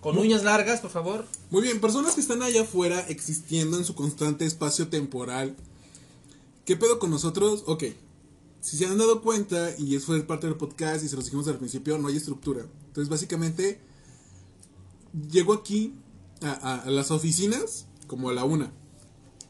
con 0.00 0.18
uñas 0.18 0.42
largas, 0.42 0.80
por 0.80 0.90
favor. 0.90 1.26
Muy 1.50 1.62
bien, 1.62 1.80
personas 1.80 2.14
que 2.14 2.20
están 2.20 2.42
allá 2.42 2.62
afuera 2.62 3.00
existiendo 3.08 3.76
en 3.76 3.84
su 3.84 3.94
constante 3.94 4.44
espacio 4.46 4.88
temporal. 4.88 5.54
¿Qué 6.64 6.76
pedo 6.76 6.98
con 6.98 7.10
nosotros? 7.10 7.64
Ok. 7.66 7.84
Si 8.60 8.76
se 8.76 8.86
han 8.86 8.96
dado 8.98 9.22
cuenta, 9.22 9.74
y 9.78 9.94
eso 9.96 10.06
fue 10.06 10.22
parte 10.22 10.46
del 10.46 10.56
podcast 10.56 11.04
y 11.04 11.08
se 11.08 11.16
los 11.16 11.24
dijimos 11.26 11.48
al 11.48 11.58
principio, 11.58 11.98
no 11.98 12.08
hay 12.08 12.16
estructura. 12.16 12.64
Entonces, 12.88 13.08
básicamente, 13.08 13.80
llego 15.30 15.52
aquí 15.52 15.94
a, 16.40 16.50
a- 16.52 16.82
a 16.82 16.90
las 16.90 17.10
oficinas 17.10 17.86
como 18.06 18.30
a 18.30 18.32
la 18.32 18.44
una. 18.44 18.72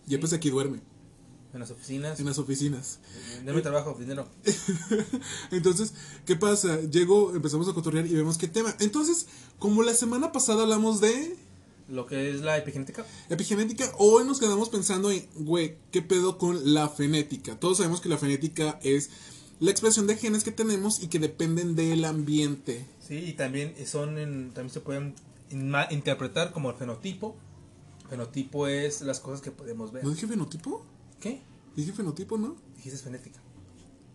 Y 0.08 0.16
pues 0.18 0.32
aquí 0.32 0.50
duerme, 0.50 0.80
En 1.54 1.60
las 1.60 1.70
oficinas. 1.70 2.18
en 2.18 2.26
las 2.26 2.38
oficinas. 2.38 2.98
Deme 3.44 3.60
trabajo, 3.60 3.94
dinero. 3.98 4.26
Entonces, 5.50 5.92
¿qué 6.26 6.36
pasa? 6.36 6.80
Llego, 6.80 7.34
empezamos 7.34 7.68
a 7.68 7.74
cotorrear 7.74 8.06
y 8.06 8.14
vemos 8.14 8.38
qué 8.38 8.48
tema. 8.48 8.74
Entonces, 8.80 9.26
como 9.58 9.82
la 9.82 9.94
semana 9.94 10.32
pasada 10.32 10.62
hablamos 10.62 11.00
de 11.00 11.36
Lo 11.88 12.06
que 12.06 12.30
es 12.30 12.40
la 12.40 12.56
epigenética. 12.56 13.04
Epigenética, 13.28 13.92
hoy 13.98 14.24
nos 14.24 14.40
quedamos 14.40 14.68
pensando 14.70 15.10
en, 15.10 15.26
güey, 15.34 15.76
¿qué 15.90 16.00
pedo 16.00 16.38
con 16.38 16.72
la 16.72 16.88
fenética? 16.88 17.58
Todos 17.60 17.76
sabemos 17.78 18.00
que 18.00 18.08
la 18.08 18.18
fenética 18.18 18.78
es 18.82 19.10
la 19.60 19.70
expresión 19.70 20.06
de 20.06 20.16
genes 20.16 20.44
que 20.44 20.52
tenemos 20.52 21.02
y 21.02 21.08
que 21.08 21.18
dependen 21.18 21.76
del 21.76 22.04
ambiente. 22.04 22.86
Sí, 23.06 23.16
y 23.16 23.32
también 23.34 23.74
son 23.86 24.18
en- 24.18 24.52
también 24.54 24.72
se 24.72 24.80
pueden 24.80 25.14
interpretar 25.90 26.52
como 26.52 26.70
el 26.70 26.76
fenotipo. 26.76 27.36
Fenotipo 28.08 28.66
es 28.66 29.02
las 29.02 29.20
cosas 29.20 29.40
que 29.42 29.50
podemos 29.50 29.92
ver. 29.92 30.02
¿No 30.04 30.10
dije 30.10 30.26
fenotipo? 30.26 30.84
¿Qué? 31.22 31.40
Dije 31.76 31.92
fenotipo, 31.92 32.36
¿no? 32.36 32.56
Dijiste 32.76 32.98
fenética. 32.98 33.40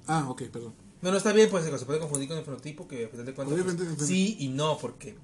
Ah, 0.06 0.30
ok, 0.30 0.44
perdón. 0.52 0.74
No, 1.02 1.10
no 1.12 1.18
está 1.18 1.32
bien, 1.32 1.50
pues 1.50 1.64
se 1.64 1.86
puede 1.86 2.00
confundir 2.00 2.28
con 2.28 2.38
el 2.38 2.44
fenotipo, 2.44 2.88
que 2.88 3.06
a 3.06 3.10
final 3.10 3.26
de 3.26 3.34
cuentas. 3.34 3.66
Pues, 3.96 4.08
sí 4.08 4.36
y 4.40 4.50
no, 4.50 4.78
porque 4.78 5.16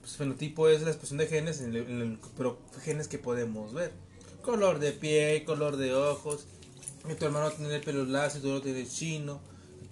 pues, 0.00 0.16
fenotipo 0.16 0.68
es 0.68 0.82
la 0.82 0.90
expresión 0.90 1.18
de 1.18 1.26
genes, 1.26 1.60
en 1.60 1.74
el- 1.74 1.88
en 1.88 2.00
el- 2.02 2.18
pero 2.36 2.58
genes 2.82 3.08
que 3.08 3.18
podemos 3.18 3.72
ver. 3.74 3.92
Color 4.42 4.78
de 4.78 4.92
piel, 4.92 5.44
color 5.44 5.76
de 5.76 5.94
ojos. 5.94 6.46
Tu 7.18 7.24
hermano 7.24 7.50
tiene 7.50 7.74
el 7.74 7.82
pelo 7.82 8.04
lacio, 8.04 8.40
tú 8.40 8.48
lo 8.48 8.62
tienes 8.62 8.94
chino. 8.94 9.40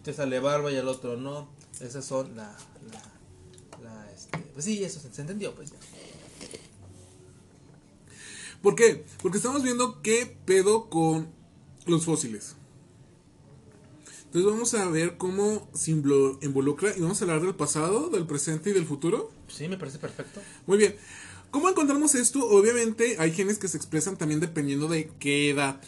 Te 0.04 0.12
sale 0.12 0.38
barba 0.40 0.70
y 0.70 0.76
al 0.76 0.86
otro 0.88 1.16
no. 1.16 1.48
Esas 1.80 2.04
son 2.04 2.36
la. 2.36 2.56
la, 2.92 3.82
la, 3.82 4.12
este, 4.12 4.38
pues 4.52 4.64
sí, 4.64 4.82
eso 4.84 5.00
se, 5.00 5.12
se 5.12 5.20
entendió, 5.22 5.54
pues 5.54 5.70
ya. 5.72 5.76
¿Por 8.62 8.74
qué? 8.74 9.04
Porque 9.22 9.38
estamos 9.38 9.62
viendo 9.62 10.02
qué 10.02 10.36
pedo 10.44 10.90
con 10.90 11.28
los 11.90 12.04
fósiles. 12.04 12.56
Entonces 14.26 14.50
vamos 14.50 14.74
a 14.74 14.88
ver 14.88 15.16
cómo 15.16 15.68
se 15.74 15.92
invo- 15.92 16.38
involucra 16.40 16.96
y 16.96 17.00
vamos 17.00 17.20
a 17.20 17.24
hablar 17.24 17.42
del 17.42 17.54
pasado, 17.56 18.10
del 18.10 18.26
presente 18.26 18.70
y 18.70 18.72
del 18.72 18.86
futuro. 18.86 19.32
Sí, 19.48 19.66
me 19.68 19.76
parece 19.76 19.98
perfecto. 19.98 20.40
Muy 20.66 20.78
bien. 20.78 20.94
¿Cómo 21.50 21.68
encontramos 21.68 22.14
esto? 22.14 22.46
Obviamente 22.48 23.16
hay 23.18 23.32
genes 23.32 23.58
que 23.58 23.66
se 23.66 23.76
expresan 23.76 24.16
también 24.16 24.38
dependiendo 24.38 24.86
de 24.86 25.10
qué 25.18 25.50
edad. 25.50 25.80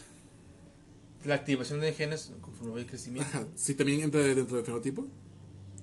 La 1.24 1.36
activación 1.36 1.80
de 1.80 1.92
genes 1.92 2.32
conforme 2.40 2.80
el 2.80 2.86
crecimiento. 2.88 3.28
Ajá. 3.28 3.46
Si 3.54 3.74
también 3.74 4.00
entra 4.00 4.20
dentro 4.22 4.56
del 4.56 4.66
fenotipo. 4.66 5.06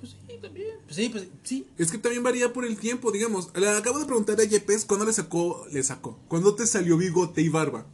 Pues 0.02 0.12
sí, 0.28 0.36
también. 0.42 0.76
Pues 0.84 0.96
sí, 0.98 1.08
pues 1.10 1.28
sí. 1.44 1.66
Es 1.78 1.92
que 1.92 1.98
también 1.98 2.24
varía 2.24 2.52
por 2.52 2.66
el 2.66 2.78
tiempo, 2.78 3.10
digamos. 3.14 3.50
Le 3.56 3.70
acabo 3.70 4.00
de 4.00 4.06
preguntar 4.06 4.38
a 4.40 4.44
Yepes 4.44 4.84
cuándo 4.84 5.06
le 5.06 5.14
sacó, 5.14 5.66
le 5.72 5.82
sacó. 5.82 6.20
¿Cuándo 6.28 6.56
te 6.56 6.68
salió 6.68 6.98
bigote 6.98 7.42
y 7.42 7.48
barba? 7.48 7.86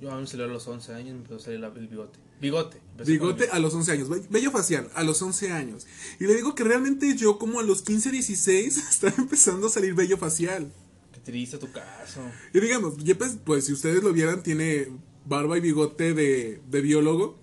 Yo 0.00 0.10
a 0.12 0.14
mí 0.14 0.20
me 0.22 0.26
salió 0.28 0.44
a 0.44 0.48
los 0.48 0.66
11 0.68 0.94
años, 0.94 1.12
me 1.14 1.18
empezó 1.18 1.36
a 1.36 1.40
salir 1.40 1.62
el 1.64 1.88
bigote. 1.88 2.18
Bigote. 2.40 2.80
Bigote 3.04 3.48
a 3.50 3.58
los 3.58 3.74
11 3.74 3.92
años, 3.92 4.08
be- 4.08 4.22
bello 4.30 4.52
facial 4.52 4.88
a 4.94 5.02
los 5.02 5.20
11 5.20 5.50
años. 5.50 5.86
Y 6.20 6.24
le 6.26 6.36
digo 6.36 6.54
que 6.54 6.62
realmente 6.62 7.16
yo 7.16 7.36
como 7.38 7.58
a 7.58 7.64
los 7.64 7.82
15, 7.82 8.12
16 8.12 8.76
estaba 8.90 9.14
empezando 9.18 9.66
a 9.66 9.70
salir 9.70 9.94
bello 9.94 10.16
facial. 10.16 10.72
Qué 11.12 11.18
triste 11.20 11.58
tu 11.58 11.72
caso. 11.72 12.20
Y 12.54 12.60
digamos, 12.60 12.96
Yepes, 12.98 13.38
pues 13.44 13.64
si 13.64 13.72
ustedes 13.72 14.02
lo 14.04 14.12
vieran, 14.12 14.42
tiene 14.44 14.88
barba 15.26 15.58
y 15.58 15.60
bigote 15.60 16.14
de, 16.14 16.60
de 16.70 16.80
biólogo, 16.80 17.36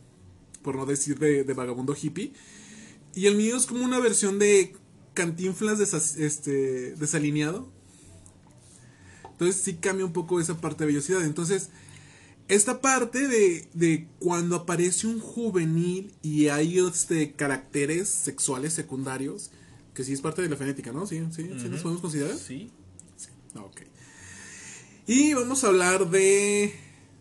por 0.62 0.76
no 0.78 0.86
decir 0.86 1.20
de, 1.20 1.44
de 1.44 1.54
vagabundo 1.54 1.94
hippie. 2.02 2.32
Y 3.14 3.26
el 3.28 3.36
mío 3.36 3.58
es 3.58 3.66
como 3.66 3.84
una 3.84 4.00
versión 4.00 4.40
de 4.40 4.76
cantinflas 5.14 5.78
desas- 5.78 6.18
este, 6.18 6.96
desalineado. 6.96 7.70
Entonces 9.32 9.58
sí 9.62 9.74
cambia 9.76 10.06
un 10.06 10.14
poco 10.14 10.40
esa 10.40 10.60
parte 10.62 10.84
de 10.84 10.88
vellosidad. 10.88 11.24
Entonces, 11.26 11.70
esta 12.48 12.82
parte 12.82 13.28
de, 13.28 13.68
de 13.74 14.08
cuando 14.20 14.56
aparece 14.56 15.08
un 15.08 15.20
juvenil 15.20 16.14
y 16.22 16.50
hay 16.50 16.80
este, 16.80 17.32
caracteres 17.34 18.10
sexuales 18.10 18.74
secundarios, 18.74 19.52
que 19.94 20.04
sí 20.04 20.14
es 20.14 20.22
parte 20.22 20.42
de 20.42 20.50
la 20.50 20.58
genética, 20.58 20.92
¿no? 20.92 21.08
Sí, 21.08 21.24
sí, 21.36 21.50
sí 21.60 21.70
nos 21.70 21.82
podemos 21.82 22.02
considerar. 22.02 22.38
Sí. 22.38 22.72
Ok. 23.56 23.82
Y 25.08 25.34
vamos 25.34 25.64
a 25.64 25.68
hablar 25.68 26.10
de. 26.10 26.74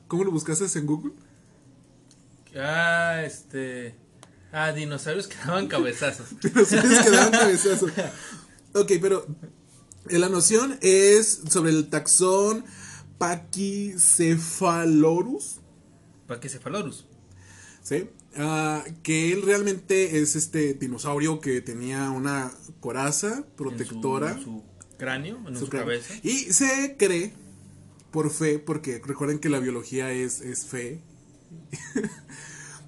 ¿Cómo 0.09 0.25
lo 0.25 0.31
buscaste 0.31 0.67
en 0.79 0.87
Google? 0.87 1.13
Ah, 2.57 3.23
este. 3.25 3.95
Ah, 4.53 4.73
dinosaurios 4.73 5.27
que 5.27 5.37
daban 5.37 5.69
cabezazos. 5.69 6.29
Seres 6.41 6.99
que 7.01 7.11
daban 7.11 7.33
cabezazo. 7.33 7.87
Ok, 8.75 8.93
pero 9.01 9.27
eh, 10.09 10.19
la 10.19 10.29
noción 10.29 10.79
es 10.81 11.43
sobre 11.49 11.71
el 11.71 11.89
taxón 11.89 12.65
Pachycephalorus. 13.19 15.61
Pachycephalorus. 16.27 17.07
¿Sí? 17.83 18.09
Ah, 18.37 18.83
que 19.03 19.33
él 19.33 19.43
realmente 19.43 20.19
es 20.19 20.37
este 20.37 20.75
dinosaurio 20.75 21.41
que 21.41 21.61
tenía 21.61 22.11
una 22.11 22.53
coraza 22.81 23.45
protectora. 23.57 24.33
En 24.33 24.39
su, 24.39 24.45
su 24.45 24.63
cráneo, 24.99 25.39
en 25.47 25.55
su, 25.55 25.67
su 25.67 25.71
cráneo. 25.71 25.87
cabeza. 25.87 26.15
Y 26.23 26.53
se 26.53 26.97
cree, 26.99 27.33
por 28.11 28.31
fe, 28.31 28.59
porque 28.59 29.01
recuerden 29.05 29.39
que 29.39 29.49
la 29.49 29.61
biología 29.61 30.11
es, 30.13 30.41
es 30.41 30.67
fe. 30.67 31.01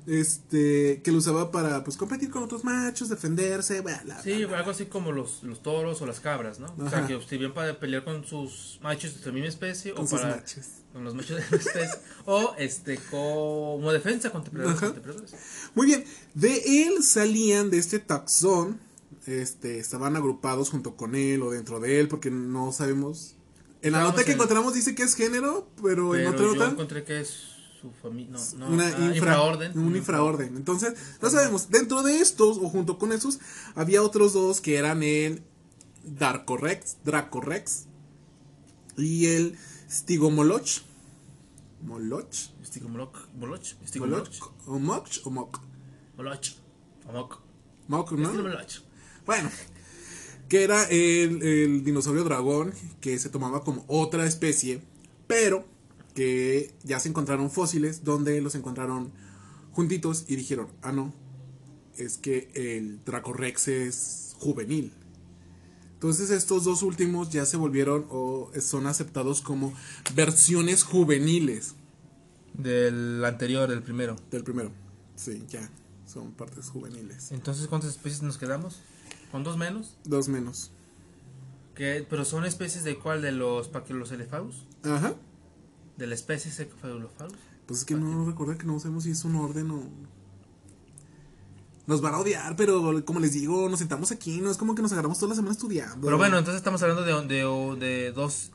este, 0.07 1.03
que 1.03 1.11
lo 1.13 1.19
usaba 1.19 1.51
para 1.51 1.83
pues 1.85 1.97
competir 1.97 2.31
con 2.31 2.43
otros 2.43 2.65
machos, 2.65 3.09
defenderse, 3.09 3.81
bla, 3.81 4.01
bla, 4.05 4.23
Sí, 4.23 4.45
bla, 4.45 4.59
algo 4.59 4.71
así 4.71 4.87
como 4.87 5.13
los, 5.13 5.43
los 5.43 5.63
toros 5.63 6.01
o 6.03 6.07
las 6.07 6.21
cabras, 6.21 6.61
¿no? 6.61 6.67
O 6.79 6.89
sea, 6.89 7.07
que 7.07 7.21
sirven 7.23 7.53
para 7.53 7.79
pelear 7.79 8.05
con 8.05 8.25
sus 8.25 8.79
machos 8.83 9.19
de 9.21 9.27
la 9.27 9.33
misma 9.33 9.49
especie 9.49 9.93
Con 9.95 10.05
o 10.05 10.09
sus 10.09 10.21
para. 10.21 10.37
machos. 10.37 10.65
Con 10.93 11.05
los 11.05 11.15
machos 11.15 11.37
de 11.37 11.45
la 11.51 11.57
especie. 11.57 11.91
o 12.25 12.55
este, 12.59 12.99
como 13.11 13.93
defensa 13.93 14.31
contra 14.31 14.53
depredadores. 14.53 15.35
Muy 15.75 15.87
bien, 15.87 16.05
de 16.35 16.85
él 16.87 17.03
salían 17.03 17.71
de 17.71 17.79
este 17.79 17.99
taxón, 17.99 18.81
este, 19.27 19.79
estaban 19.79 20.15
agrupados 20.17 20.71
junto 20.71 20.97
con 20.97 21.15
él 21.17 21.43
o 21.43 21.51
dentro 21.51 21.81
de 21.81 21.99
él, 22.01 22.09
porque 22.09 22.31
no 22.31 22.71
sabemos. 22.73 23.35
En 23.83 23.93
la 23.93 23.99
Estábamos 23.99 24.13
nota 24.15 24.25
que 24.25 24.31
en- 24.31 24.37
encontramos 24.37 24.75
dice 24.75 24.95
que 24.95 25.03
es 25.03 25.15
género, 25.15 25.69
pero, 25.83 26.15
en 26.17 26.27
otra 26.29 26.41
yo 26.47 26.55
nota 26.55 26.71
encontré 26.71 27.05
que 27.05 27.21
es 27.21 27.56
su 27.93 28.01
familia. 28.01 28.33
No, 28.57 28.69
no, 28.69 28.75
una 28.75 28.87
ah, 28.87 28.91
infra- 28.91 29.17
infraorden. 29.17 29.79
Un 29.79 29.97
infraorden. 29.97 30.57
Entonces, 30.57 30.95
no 31.21 31.31
sabemos. 31.31 31.71
Dentro 31.71 32.03
de 32.03 32.19
estos, 32.19 32.59
o 32.59 32.69
junto 32.69 32.99
con 32.99 33.13
esos, 33.13 33.39
había 33.75 34.03
otros 34.03 34.33
dos 34.33 34.61
que 34.61 34.77
eran 34.77 35.03
el 35.03 35.43
Darkorex, 36.05 36.99
Dracorex 37.05 37.87
y 38.97 39.27
el 39.27 39.57
Stigomoloch. 39.91 40.83
Moloch. 41.83 42.35
Stigomoloch. 42.65 43.29
Moloch. 43.39 43.65
Stigomoloch. 43.87 44.29
Moloch. 44.29 44.53
O 44.67 44.79
Moch 44.79 45.21
o 45.25 45.31
Moc. 45.31 45.61
Moloch. 46.17 46.47
Amok. 47.09 47.41
Moc, 47.89 48.13
¿no? 48.13 48.29
Stigomoloch. 48.31 48.83
Bueno, 49.25 49.51
que 50.49 50.63
era 50.65 50.85
el, 50.85 51.43
el 51.43 51.85
dinosaurio 51.85 52.25
dragón 52.25 52.73
que 53.01 53.19
se 53.19 53.29
tomaba 53.29 53.63
como 53.63 53.85
otra 53.89 54.27
especie, 54.27 54.83
pero 55.27 55.65
que 56.17 56.75
ya 56.83 56.99
se 56.99 57.11
encontraron 57.11 57.51
fósiles 57.51 58.03
donde 58.03 58.41
los 58.41 58.55
encontraron 58.57 59.13
juntitos 59.73 60.25
y 60.27 60.35
dijeron, 60.37 60.67
ah 60.83 60.91
no, 60.91 61.13
es 61.97 62.17
que 62.17 62.51
el 62.55 63.05
Dracorex 63.05 63.69
es 63.69 64.35
juvenil. 64.41 64.93
Entonces 65.93 66.31
estos 66.31 66.65
dos 66.65 66.83
últimos 66.83 67.31
ya 67.31 67.45
se 67.47 67.57
volvieron 67.59 68.07
o 68.11 68.51
son 68.61 68.87
aceptados 68.87 69.43
como 69.43 69.73
versiones 70.15 70.83
juveniles 70.85 71.75
Del 72.55 73.23
anterior, 73.25 73.69
del 73.69 73.83
primero. 73.83 74.17
del 74.31 74.43
primero. 74.43 74.73
Sí, 75.17 75.45
ya, 75.49 75.71
son 76.07 76.33
partes 76.33 76.69
juveniles. 76.71 77.33
Entonces, 77.33 77.67
¿cuántas 77.67 77.91
especies 77.91 78.23
nos 78.23 78.39
quedamos? 78.39 78.81
¿Con 79.31 79.45
dos 79.45 79.57
menos? 79.59 79.97
Dos 80.05 80.29
menos. 80.29 80.71
¿Qué? 81.75 82.07
¿Pero 82.09 82.25
son 82.25 82.45
especies 82.47 82.85
de 82.85 82.99
cuál? 82.99 83.21
¿De 83.21 83.33
los 83.33 83.69
Pachylocelephalus? 83.69 84.65
Ajá. 84.85 85.15
¿De 85.97 86.07
la 86.07 86.15
especie 86.15 86.51
Cephalocephalus? 86.51 87.37
Pues 87.67 87.81
es 87.81 87.85
que 87.85 87.95
no 87.95 88.25
recuerda 88.25 88.57
que 88.57 88.67
no 88.67 88.79
sabemos 88.79 89.05
si 89.05 89.11
es 89.11 89.25
un 89.25 89.37
orden 89.37 89.71
o. 89.71 89.83
Nos 91.87 92.01
van 92.01 92.15
a 92.15 92.19
odiar, 92.19 92.57
pero 92.57 93.05
como 93.05 93.21
les 93.21 93.33
digo, 93.33 93.69
nos 93.69 93.79
sentamos 93.79 94.11
aquí, 94.11 94.41
no 94.41 94.51
es 94.51 94.57
como 94.57 94.75
que 94.75 94.83
nos 94.83 94.93
agarramos 94.93 95.19
toda 95.19 95.31
la 95.31 95.37
semana 95.37 95.53
estudiando. 95.53 96.05
Pero 96.05 96.19
bueno, 96.19 96.37
entonces 96.37 96.59
estamos 96.59 96.83
hablando 96.83 97.05
de, 97.05 97.13
de, 97.29 97.77
de 97.79 98.13
dos 98.13 98.51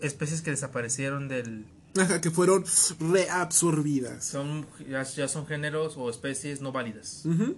especies 0.00 0.42
que 0.42 0.50
desaparecieron 0.50 1.28
del... 1.28 1.66
Ajá, 1.96 2.20
que 2.20 2.30
fueron 2.32 2.64
reabsorbidas. 2.98 4.24
Son, 4.24 4.66
ya, 4.88 5.04
ya 5.04 5.28
son 5.28 5.46
géneros 5.46 5.96
o 5.96 6.10
especies 6.10 6.60
no 6.60 6.72
válidas. 6.72 7.24
Ujú. 7.24 7.56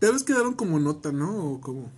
Tal 0.00 0.12
vez 0.12 0.24
quedaron 0.24 0.54
como 0.54 0.80
nota, 0.80 1.12
¿no? 1.12 1.52
O 1.52 1.60
como. 1.60 1.92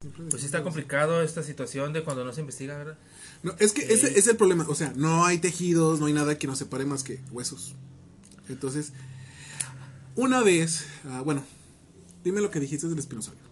Pues 0.00 0.40
sí 0.40 0.46
está 0.46 0.62
complicado 0.62 1.22
esta 1.22 1.42
situación 1.42 1.92
de 1.92 2.02
cuando 2.02 2.24
no 2.24 2.32
se 2.32 2.40
investiga, 2.40 2.76
¿verdad? 2.76 2.98
No, 3.44 3.54
es 3.60 3.72
que 3.72 3.82
ese 3.92 4.18
es 4.18 4.26
el 4.26 4.36
problema. 4.36 4.66
O 4.68 4.74
sea, 4.74 4.92
no 4.96 5.24
hay 5.24 5.38
tejidos, 5.38 6.00
no 6.00 6.06
hay 6.06 6.12
nada 6.12 6.36
que 6.38 6.46
nos 6.48 6.58
separe 6.58 6.84
más 6.86 7.04
que 7.04 7.20
huesos. 7.30 7.74
Entonces, 8.48 8.92
una 10.16 10.42
vez. 10.42 10.86
ah, 11.08 11.20
bueno, 11.24 11.44
dime 12.24 12.40
lo 12.40 12.50
que 12.50 12.58
dijiste 12.58 12.88
del 12.88 12.98
espinosaurio. 12.98 13.42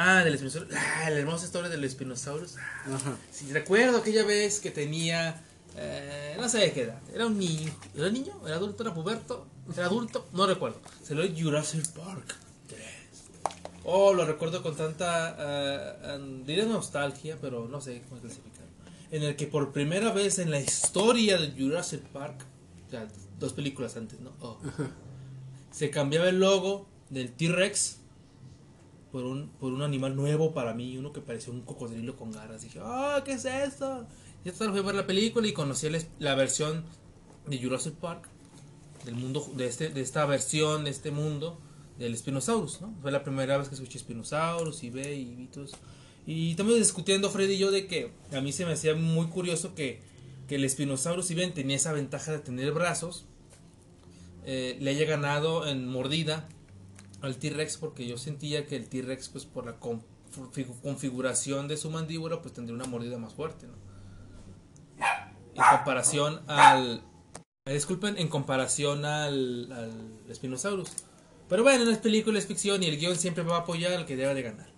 Ah, 0.00 0.22
del 0.22 0.34
Spinosaurus. 0.36 0.72
Ah, 0.74 1.10
la 1.10 1.18
hermosa 1.18 1.46
historia 1.46 1.68
del 1.70 1.88
Spinosaurus. 1.90 2.56
Ajá. 2.56 3.16
Sí, 3.32 3.50
recuerdo 3.52 3.98
aquella 3.98 4.24
vez 4.24 4.60
que 4.60 4.70
tenía. 4.70 5.42
eh, 5.76 6.36
no 6.38 6.48
sé 6.48 6.58
de 6.58 6.72
qué 6.72 6.82
edad. 6.82 7.00
Era 7.12 7.26
un 7.26 7.38
niño. 7.38 7.72
¿Era 7.96 8.08
niño? 8.10 8.32
¿Era 8.46 8.56
adulto? 8.56 8.82
¿Era 8.84 8.94
puberto? 8.94 9.46
¿Era 9.74 9.86
adulto? 9.86 10.28
No 10.32 10.46
recuerdo. 10.46 10.80
Se 11.04 11.14
lo 11.14 11.22
Jurassic 11.36 11.86
Park 11.92 12.34
3. 12.68 12.80
Oh, 13.84 14.14
lo 14.14 14.24
recuerdo 14.24 14.62
con 14.62 14.76
tanta. 14.76 15.36
eh, 15.38 16.42
diré 16.46 16.64
nostalgia, 16.66 17.36
pero 17.40 17.66
no 17.68 17.80
sé 17.80 18.02
cómo 18.08 18.20
clasificarlo. 18.20 18.57
En 19.10 19.22
el 19.22 19.36
que 19.36 19.46
por 19.46 19.72
primera 19.72 20.12
vez 20.12 20.38
en 20.38 20.50
la 20.50 20.60
historia 20.60 21.38
de 21.38 21.50
Jurassic 21.52 22.02
Park. 22.08 22.44
O 22.86 22.90
sea, 22.90 23.08
dos 23.38 23.52
películas 23.52 23.96
antes, 23.96 24.20
¿no? 24.20 24.32
Oh, 24.40 24.58
se 25.70 25.90
cambiaba 25.90 26.28
el 26.28 26.40
logo 26.40 26.86
del 27.10 27.32
T-Rex 27.32 27.98
por 29.12 29.24
un, 29.24 29.48
por 29.48 29.72
un 29.72 29.82
animal 29.82 30.16
nuevo 30.16 30.52
para 30.52 30.74
mí, 30.74 30.96
uno 30.96 31.12
que 31.12 31.20
parecía 31.20 31.52
un 31.52 31.62
cocodrilo 31.62 32.16
con 32.16 32.32
garras. 32.32 32.62
Dije, 32.62 32.80
ah, 32.82 33.22
¿qué 33.24 33.32
es 33.32 33.44
esto? 33.44 34.06
Y 34.44 34.50
hasta 34.50 34.70
fui 34.70 34.78
a 34.78 34.82
ver 34.82 34.94
la 34.94 35.06
película 35.06 35.46
y 35.46 35.52
conocí 35.52 35.88
la, 35.88 35.98
la 36.18 36.34
versión 36.34 36.84
de 37.46 37.62
Jurassic 37.62 37.94
Park, 37.94 38.28
del 39.04 39.14
mundo, 39.14 39.46
de, 39.54 39.66
este, 39.66 39.88
de 39.88 40.00
esta 40.00 40.26
versión, 40.26 40.84
de 40.84 40.90
este 40.90 41.10
mundo, 41.10 41.58
del 41.98 42.16
Spinosaurus, 42.16 42.80
¿no? 42.80 42.94
Fue 43.02 43.10
la 43.10 43.24
primera 43.24 43.58
vez 43.58 43.68
que 43.68 43.74
escuché 43.74 43.98
Spinosaurus 43.98 44.82
y 44.84 44.90
ve 44.90 45.14
y 45.14 45.34
vi 45.34 45.46
todo 45.46 45.64
eso. 45.64 45.76
Y 46.28 46.50
estamos 46.50 46.74
discutiendo 46.74 47.30
Freddy 47.30 47.54
y 47.54 47.58
yo 47.58 47.70
de 47.70 47.86
que 47.86 48.12
a 48.36 48.42
mí 48.42 48.52
se 48.52 48.66
me 48.66 48.72
hacía 48.74 48.94
muy 48.94 49.28
curioso 49.28 49.74
que, 49.74 50.02
que 50.46 50.56
el 50.56 50.68
Spinosaurus, 50.68 51.26
si 51.26 51.34
bien 51.34 51.54
tenía 51.54 51.76
esa 51.76 51.90
ventaja 51.92 52.32
de 52.32 52.38
tener 52.38 52.70
brazos, 52.72 53.24
eh, 54.44 54.76
le 54.78 54.90
haya 54.90 55.06
ganado 55.06 55.66
en 55.66 55.88
mordida 55.88 56.46
al 57.22 57.38
T-Rex 57.38 57.78
porque 57.78 58.06
yo 58.06 58.18
sentía 58.18 58.66
que 58.66 58.76
el 58.76 58.90
T-Rex 58.90 59.30
pues 59.30 59.46
por 59.46 59.64
la 59.64 59.80
confi- 59.80 60.66
configuración 60.82 61.66
de 61.66 61.78
su 61.78 61.90
mandíbula 61.90 62.42
pues 62.42 62.52
tendría 62.52 62.74
una 62.74 62.84
mordida 62.84 63.16
más 63.16 63.32
fuerte, 63.32 63.66
¿no? 63.66 63.72
En 65.54 65.76
comparación 65.78 66.42
al... 66.46 67.02
eh, 67.64 67.72
Disculpen, 67.72 68.18
en 68.18 68.28
comparación 68.28 69.06
al, 69.06 69.72
al 69.72 70.34
Spinosaurus. 70.34 70.90
Pero 71.48 71.62
bueno, 71.62 71.86
no 71.86 71.90
es 71.90 71.98
película, 71.98 72.38
es 72.38 72.46
ficción 72.46 72.82
y 72.82 72.86
el 72.86 72.98
guion 72.98 73.16
siempre 73.16 73.42
va 73.44 73.56
a 73.56 73.60
apoyar 73.60 73.92
al 73.94 74.04
que 74.04 74.14
deba 74.14 74.34
de 74.34 74.42
ganar. 74.42 74.77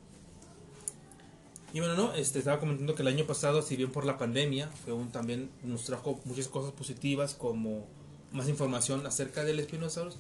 Y 1.72 1.80
bueno, 1.80 1.94
no, 1.94 2.12
este, 2.14 2.40
estaba 2.40 2.59
comentando 2.59 2.94
que 2.94 3.02
el 3.02 3.09
año 3.09 3.24
pasado, 3.26 3.62
si 3.62 3.76
bien 3.76 3.92
por 3.92 4.04
la 4.04 4.18
pandemia, 4.18 4.68
fue 4.85 4.92
un, 4.92 5.12
también 5.12 5.50
nos 5.62 5.85
trajo 5.85 6.20
muchas 6.24 6.48
cosas 6.48 6.72
positivas 6.72 7.35
como 7.35 7.87
más 8.33 8.48
información 8.48 9.06
acerca 9.06 9.44
del 9.44 9.62
Spinosaurus. 9.62 10.16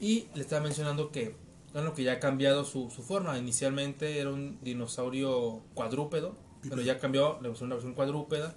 Y 0.00 0.28
le 0.34 0.40
estaba 0.40 0.62
mencionando 0.62 1.12
que, 1.12 1.36
bueno, 1.72 1.94
que 1.94 2.04
ya 2.04 2.12
ha 2.12 2.20
cambiado 2.20 2.64
su, 2.64 2.90
su 2.90 3.02
forma. 3.02 3.38
Inicialmente 3.38 4.18
era 4.18 4.30
un 4.30 4.58
dinosaurio 4.62 5.60
cuadrúpedo, 5.74 6.34
pero 6.68 6.80
ya 6.80 6.98
cambió, 6.98 7.38
le 7.42 7.50
puso 7.50 7.66
una 7.66 7.74
versión 7.74 7.94
cuadrúpeda, 7.94 8.54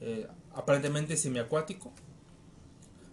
eh, 0.00 0.26
aparentemente 0.54 1.18
semiacuático, 1.18 1.92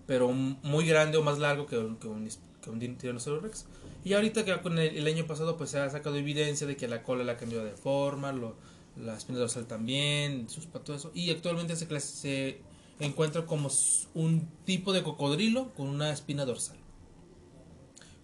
pero 0.06 0.32
muy 0.32 0.88
grande 0.88 1.17
o 1.17 1.23
más 1.23 1.39
largo 1.39 1.65
que 1.65 1.78
un, 1.78 1.97
que 1.97 2.08
un, 2.08 2.30
que 2.62 2.69
un 2.69 2.80
din- 2.80 2.97
tiranosaurio 2.97 3.41
rex. 3.41 3.65
Y 4.06 4.13
ahorita 4.13 4.45
que 4.45 4.58
con 4.62 4.80
el, 4.80 4.95
el 4.95 5.06
año 5.06 5.28
pasado 5.28 5.58
pues 5.58 5.71
se 5.71 5.80
ha 5.80 5.89
sacado 5.89 6.15
evidencia 6.15 6.65
de 6.65 6.78
que 6.78 6.88
la 6.88 7.04
cola 7.04 7.26
la 7.26 7.34
ha 7.34 7.38
cambiado 7.38 7.65
de 7.65 7.76
forma, 7.76 8.32
lo, 8.32 8.56
la 9.00 9.16
espina 9.16 9.40
dorsal 9.40 9.68
también, 9.68 10.50
sus 10.50 10.66
patos, 10.66 10.98
eso. 10.98 11.12
Y 11.14 11.30
actualmente 11.32 11.76
se, 11.76 11.88
clas- 11.88 12.02
se 12.02 12.62
encuentra 13.00 13.46
como 13.46 13.70
un 14.14 14.48
tipo 14.66 14.94
de 14.94 15.04
cocodrilo 15.04 15.74
con 15.76 15.88
una 15.88 16.12
espina 16.12 16.46
dorsal. 16.46 16.78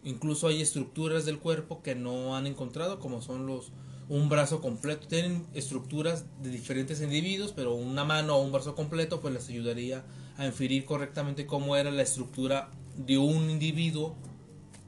Incluso 0.03 0.47
hay 0.47 0.61
estructuras 0.61 1.25
del 1.25 1.39
cuerpo 1.39 1.81
que 1.81 1.95
no 1.95 2.35
han 2.35 2.47
encontrado, 2.47 2.99
como 2.99 3.21
son 3.21 3.45
los 3.47 3.71
un 4.09 4.27
brazo 4.27 4.61
completo. 4.61 5.07
Tienen 5.07 5.45
estructuras 5.53 6.25
de 6.41 6.49
diferentes 6.49 7.01
individuos, 7.01 7.53
pero 7.53 7.73
una 7.73 8.03
mano 8.03 8.35
o 8.35 8.43
un 8.43 8.51
brazo 8.51 8.75
completo 8.75 9.21
pues 9.21 9.33
les 9.33 9.47
ayudaría 9.49 10.03
a 10.37 10.45
inferir 10.45 10.83
correctamente 10.85 11.45
cómo 11.45 11.75
era 11.75 11.89
la 11.91 12.01
estructura 12.01 12.69
de 12.97 13.17
un 13.17 13.49
individuo. 13.49 14.15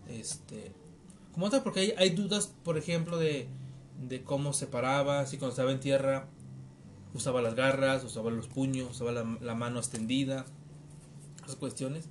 Este, 0.10 0.74
como 1.34 1.50
tal, 1.50 1.63
porque 1.63 1.80
hay, 1.80 1.93
hay 1.98 2.10
dudas, 2.10 2.52
por 2.63 2.78
ejemplo, 2.78 3.17
de, 3.17 3.48
de 3.99 4.23
cómo 4.23 4.53
se 4.53 4.67
paraba, 4.67 5.25
si 5.25 5.38
cuando 5.38 5.51
estaba 5.51 5.71
en 5.71 5.79
tierra 5.79 6.27
usaba 7.15 7.41
las 7.41 7.55
garras, 7.55 8.03
usaba 8.03 8.29
los 8.29 8.47
puños, 8.47 8.91
usaba 8.91 9.12
la, 9.12 9.38
la 9.41 9.55
mano 9.55 9.79
extendida, 9.79 10.45
esas 11.43 11.55
cuestiones. 11.55 12.05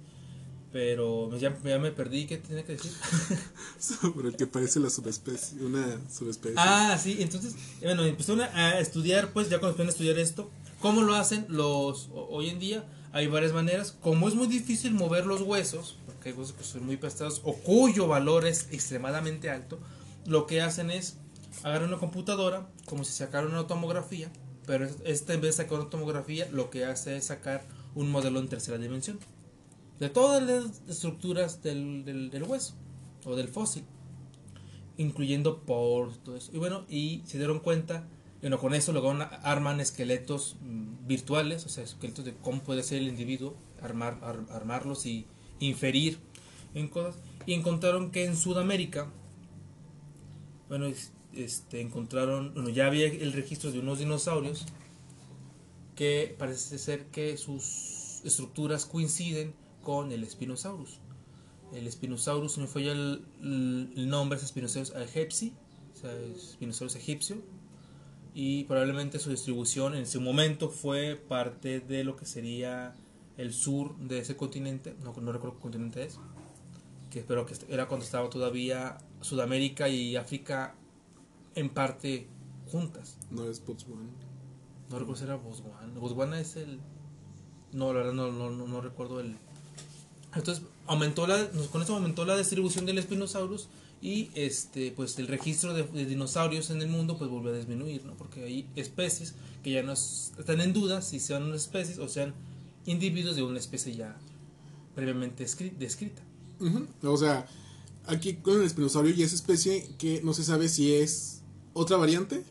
Pero 0.73 1.37
ya, 1.39 1.57
ya 1.63 1.79
me 1.79 1.93
perdí, 1.93 2.27
¿qué 2.27 2.39
tenía 2.39 2.65
que 2.65 2.73
decir? 2.73 2.91
Sobre 3.79 4.31
el 4.31 4.37
que 4.37 4.49
parece 4.49 4.81
la 4.81 4.91
subespecie, 4.91 5.63
una 5.63 6.01
subespecie. 6.11 6.57
Ah, 6.59 6.99
sí, 7.01 7.19
entonces, 7.21 7.55
eh, 7.81 7.85
bueno, 7.85 8.03
empezaron 8.05 8.41
a 8.41 8.81
estudiar, 8.81 9.33
pues 9.33 9.49
ya 9.49 9.61
cuando 9.61 9.69
empezaron 9.69 9.89
a 9.89 9.93
estudiar 9.93 10.19
esto, 10.19 10.51
¿cómo 10.81 11.03
lo 11.03 11.15
hacen 11.15 11.47
los 11.49 12.09
hoy 12.13 12.49
en 12.49 12.59
día? 12.59 12.85
Hay 13.13 13.29
varias 13.29 13.53
maneras. 13.53 13.97
Como 14.01 14.27
es 14.27 14.35
muy 14.35 14.49
difícil 14.49 14.95
mover 14.95 15.27
los 15.27 15.43
huesos, 15.43 15.97
porque 16.07 16.31
hay 16.31 16.35
huesos 16.35 16.57
que 16.57 16.65
son 16.65 16.85
muy 16.85 16.97
pesados 16.97 17.41
o 17.45 17.55
cuyo 17.55 18.09
valor 18.09 18.45
es 18.45 18.67
extremadamente 18.73 19.51
alto, 19.51 19.79
lo 20.27 20.49
que 20.49 20.61
hacen 20.61 20.91
es 20.91 21.19
agarrar 21.63 21.89
una 21.89 21.99
computadora, 21.99 22.69
como 22.87 23.05
si 23.05 23.13
sacara 23.13 23.47
una 23.47 23.67
tomografía, 23.67 24.31
pero 24.67 24.85
es- 24.87 24.97
esta 25.05 25.35
en 25.35 25.41
vez 25.41 25.57
de 25.57 25.63
sacar 25.65 25.81
una 25.81 25.91
tomografía, 25.91 26.49
lo 26.51 26.71
que 26.71 26.85
hace 26.85 27.17
es 27.17 27.25
sacar 27.27 27.65
un 27.95 28.11
modelo 28.11 28.41
en 28.41 28.49
tercera 28.49 28.79
dimensión 28.79 29.19
de 30.01 30.09
todas 30.11 30.43
las 30.43 30.83
estructuras 30.89 31.63
del, 31.63 32.05
del, 32.05 32.31
del 32.31 32.43
hueso 32.43 32.75
o 33.25 33.37
del 33.37 33.49
fósil 33.49 33.85
incluyendo 34.97 35.61
por 35.63 36.15
todo 36.19 36.37
eso. 36.37 36.51
Y 36.55 36.59
bueno, 36.59 36.85
y 36.89 37.23
se 37.27 37.39
dieron 37.39 37.59
cuenta, 37.61 38.07
bueno, 38.41 38.59
con 38.59 38.75
eso 38.75 38.93
luego 38.93 39.11
arman 39.43 39.81
esqueletos 39.81 40.57
mm, 40.63 41.07
virtuales, 41.07 41.67
o 41.67 41.69
sea, 41.69 41.83
esqueletos 41.85 42.25
de 42.25 42.35
cómo 42.35 42.63
puede 42.63 42.83
ser 42.83 42.99
el 42.99 43.09
individuo, 43.09 43.57
armar, 43.83 44.19
ar- 44.23 44.47
armarlos 44.51 45.07
y 45.07 45.27
inferir 45.59 46.19
en 46.75 46.89
cosas. 46.89 47.17
Y 47.47 47.55
encontraron 47.55 48.11
que 48.13 48.25
en 48.25 48.37
Sudamérica, 48.37 49.11
bueno, 50.69 50.87
este, 51.37 51.81
encontraron, 51.81 52.53
bueno, 52.55 52.69
ya 52.71 52.87
había 52.87 53.07
el 53.07 53.33
registro 53.33 53.73
de 53.73 53.79
unos 53.81 53.99
dinosaurios 53.99 54.67
que 55.97 56.35
parece 56.39 56.79
ser 56.79 57.07
que 57.07 57.37
sus 57.37 58.21
estructuras 58.25 58.87
coinciden 58.87 59.55
con 59.83 60.13
el 60.13 60.29
Spinosaurus. 60.29 60.99
El 61.73 61.91
Spinosaurus, 61.91 62.59
me 62.59 62.67
fue 62.67 62.85
ya 62.85 62.93
el, 62.93 63.25
el- 63.43 64.09
nombre, 64.09 64.39
es 64.39 64.47
Spinosaurus 64.47 64.93
egipci, 64.95 65.53
o 65.95 65.97
sea, 65.97 66.11
Spinosaurus 66.39 66.97
egipcio, 66.97 67.37
y 68.35 68.65
probablemente 68.65 69.19
su 69.19 69.31
distribución 69.31 69.95
en 69.95 70.07
su 70.07 70.21
momento 70.21 70.69
fue 70.69 71.17
parte 71.29 71.81
de 71.81 72.03
lo 72.05 72.17
que 72.17 72.27
sería 72.27 72.95
el 73.37 73.53
sur 73.53 73.97
de 73.99 74.19
ese 74.19 74.37
continente, 74.37 74.95
no, 75.03 75.13
no 75.21 75.33
recuerdo 75.33 75.57
qué 75.57 75.63
continente 75.63 76.05
es, 76.05 76.19
que 77.11 77.21
espero 77.21 77.47
que 77.47 77.55
era 77.69 77.87
cuando 77.87 78.05
estaba 78.05 78.29
todavía 78.31 78.99
Sudamérica 79.21 79.89
y 79.89 80.17
África 80.17 80.75
en 81.55 81.69
parte 81.71 82.27
juntas. 82.71 83.17
No 83.31 83.49
es 83.49 83.65
Botswana. 83.65 84.09
No 84.91 84.99
recuerdo 84.99 85.17
si 85.17 85.25
era 85.25 85.37
Botswana. 85.37 85.99
Botswana 85.99 86.41
es 86.41 86.57
el. 86.57 86.79
No, 87.73 87.93
la 87.93 88.01
verdad 88.01 88.13
no, 88.13 88.31
no, 88.33 88.51
no, 88.51 88.67
no 88.67 88.81
recuerdo 88.81 89.21
el. 89.21 89.37
Entonces, 90.35 90.65
aumentó 90.87 91.27
la, 91.27 91.49
con 91.71 91.83
eso 91.83 91.95
aumentó 91.95 92.25
la 92.25 92.37
distribución 92.37 92.87
del 92.87 93.01
Spinosaurus 93.03 93.69
y 94.03 94.31
este 94.35 94.91
pues 94.91 95.17
el 95.19 95.29
registro 95.29 95.73
de, 95.75 95.85
de 95.85 96.05
dinosaurios 96.07 96.71
en 96.71 96.83
el 96.83 96.89
mundo 96.89 97.17
pues 97.17 97.31
volvió 97.31 97.53
a 97.53 97.57
disminuir, 97.57 98.05
¿no? 98.05 98.15
Porque 98.15 98.43
hay 98.45 98.69
especies 98.77 99.35
que 99.63 99.71
ya 99.71 99.83
no 99.83 99.93
es- 99.93 100.33
están 100.39 100.61
en 100.61 100.73
duda 100.73 101.03
si 101.03 101.21
sean 101.21 101.45
unas 101.45 101.63
especies 101.63 101.99
o 101.99 102.09
sean 102.09 102.35
individuos 102.85 103.37
de 103.37 103.43
una 103.45 103.59
especie 103.61 103.95
ya 103.95 104.17
previamente 104.95 105.45
escri- 105.45 105.73
descrita. 105.79 106.23
O 107.05 107.17
sea, 107.17 107.47
aquí 108.07 108.35
con 108.35 108.59
el 108.61 108.67
espinosaurio 108.67 109.15
y 109.15 109.23
esa 109.23 109.37
especie 109.37 109.89
que 109.99 110.21
no 110.23 110.35
se 110.35 110.45
sabe 110.45 110.69
si 110.69 110.93
es 110.95 111.43
otra 111.75 111.97
variante, 111.99 112.43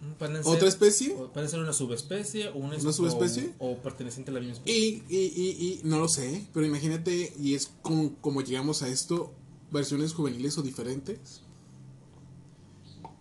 Mm, 0.00 0.18
ser- 0.20 0.40
otra 0.44 0.68
especie, 0.68 1.16
Puede 1.32 1.48
ser 1.48 1.60
una 1.60 1.72
subespecie 1.72 2.48
o 2.50 2.56
una, 2.56 2.76
¿Una 2.76 2.92
subespecie? 2.92 3.54
O, 3.58 3.70
o 3.70 3.78
perteneciente 3.78 4.30
a 4.30 4.34
la 4.34 4.40
misma 4.40 4.56
especie. 4.56 4.78
y, 4.78 5.02
y, 5.08 5.16
y, 5.18 5.50
y 5.66 5.80
no 5.84 5.98
lo 5.98 6.08
sé, 6.08 6.46
pero 6.52 6.66
imagínate, 6.66 7.32
y 7.40 7.54
es 7.54 7.70
como, 7.80 8.14
como 8.20 8.42
llegamos 8.42 8.82
a 8.82 8.88
esto, 8.88 9.32
versiones 9.70 10.12
juveniles 10.12 10.58
o 10.58 10.62
diferentes. 10.62 11.40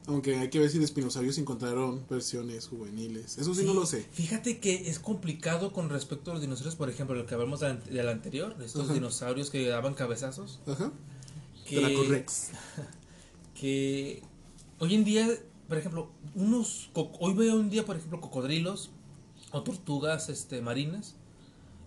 Aunque 0.08 0.36
hay 0.38 0.50
que 0.50 0.60
ver 0.60 0.70
si 0.70 0.80
de 0.80 0.84
espinosaurios 0.84 1.38
encontraron 1.38 2.06
versiones 2.10 2.68
juveniles. 2.68 3.38
Eso 3.38 3.56
sí, 3.56 3.64
no 3.64 3.74
lo 3.74 3.86
sé. 3.86 4.06
Fíjate 4.12 4.60
que 4.60 4.90
es 4.90 5.00
complicado 5.00 5.72
con 5.72 5.90
respecto 5.90 6.32
a 6.32 6.34
los 6.34 6.42
dinosaurios, 6.42 6.76
por 6.76 6.90
ejemplo, 6.90 7.16
lo 7.16 7.26
que 7.26 7.34
hablamos 7.36 7.62
del, 7.62 7.82
del 7.86 8.10
anterior, 8.10 8.58
de 8.58 8.66
estos 8.66 8.84
Ajá. 8.86 8.94
dinosaurios 8.94 9.50
que 9.50 9.66
daban 9.66 9.94
cabezazos. 9.94 10.60
Ajá. 10.68 10.92
Que, 11.66 11.80
que 13.60 14.22
hoy 14.80 14.96
en 14.96 15.04
día, 15.04 15.28
por 15.68 15.78
ejemplo, 15.78 16.12
unos 16.36 16.90
hoy 16.94 17.34
veo 17.34 17.56
un 17.56 17.70
día, 17.70 17.86
por 17.86 17.96
ejemplo, 17.96 18.22
cocodrilos 18.22 18.92
o 19.52 19.62
tortugas 19.64 20.30
este, 20.30 20.62
marinas, 20.62 21.16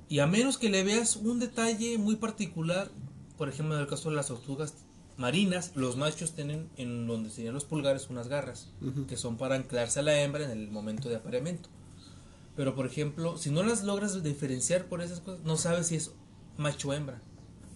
y 0.09 0.21
a 0.21 0.27
menos 0.27 0.57
que 0.59 0.69
le 0.69 0.85
veas 0.85 1.17
un 1.17 1.41
detalle 1.41 1.99
muy 1.99 2.17
particular, 2.17 2.91
por 3.37 3.49
ejemplo, 3.49 3.75
en 3.75 3.81
el 3.81 3.89
caso 3.89 4.11
de 4.11 4.17
las 4.17 4.29
tortugas 4.29 4.75
marinas, 5.17 5.73
los 5.75 5.97
machos 5.97 6.33
tienen 6.33 6.69
en 6.77 7.07
donde 7.07 7.31
serían 7.31 7.55
los 7.55 7.65
pulgares 7.65 8.09
unas 8.11 8.29
garras 8.29 8.69
que 9.09 9.17
son 9.17 9.37
para 9.37 9.57
anclarse 9.57 10.01
a 10.01 10.03
la 10.03 10.21
hembra 10.21 10.45
en 10.45 10.51
el 10.51 10.71
momento 10.71 11.09
de 11.09 11.17
apareamiento. 11.17 11.69
Pero 12.55 12.75
por 12.75 12.87
ejemplo, 12.87 13.37
si 13.37 13.51
no 13.51 13.63
las 13.63 13.83
logras 13.83 14.23
diferenciar 14.23 14.87
por 14.87 15.03
esas 15.03 15.21
cosas, 15.21 15.45
no 15.45 15.57
sabes 15.57 15.89
si 15.89 15.97
es 15.97 16.13
macho 16.57 16.89
o 16.89 16.93
hembra. 16.93 17.21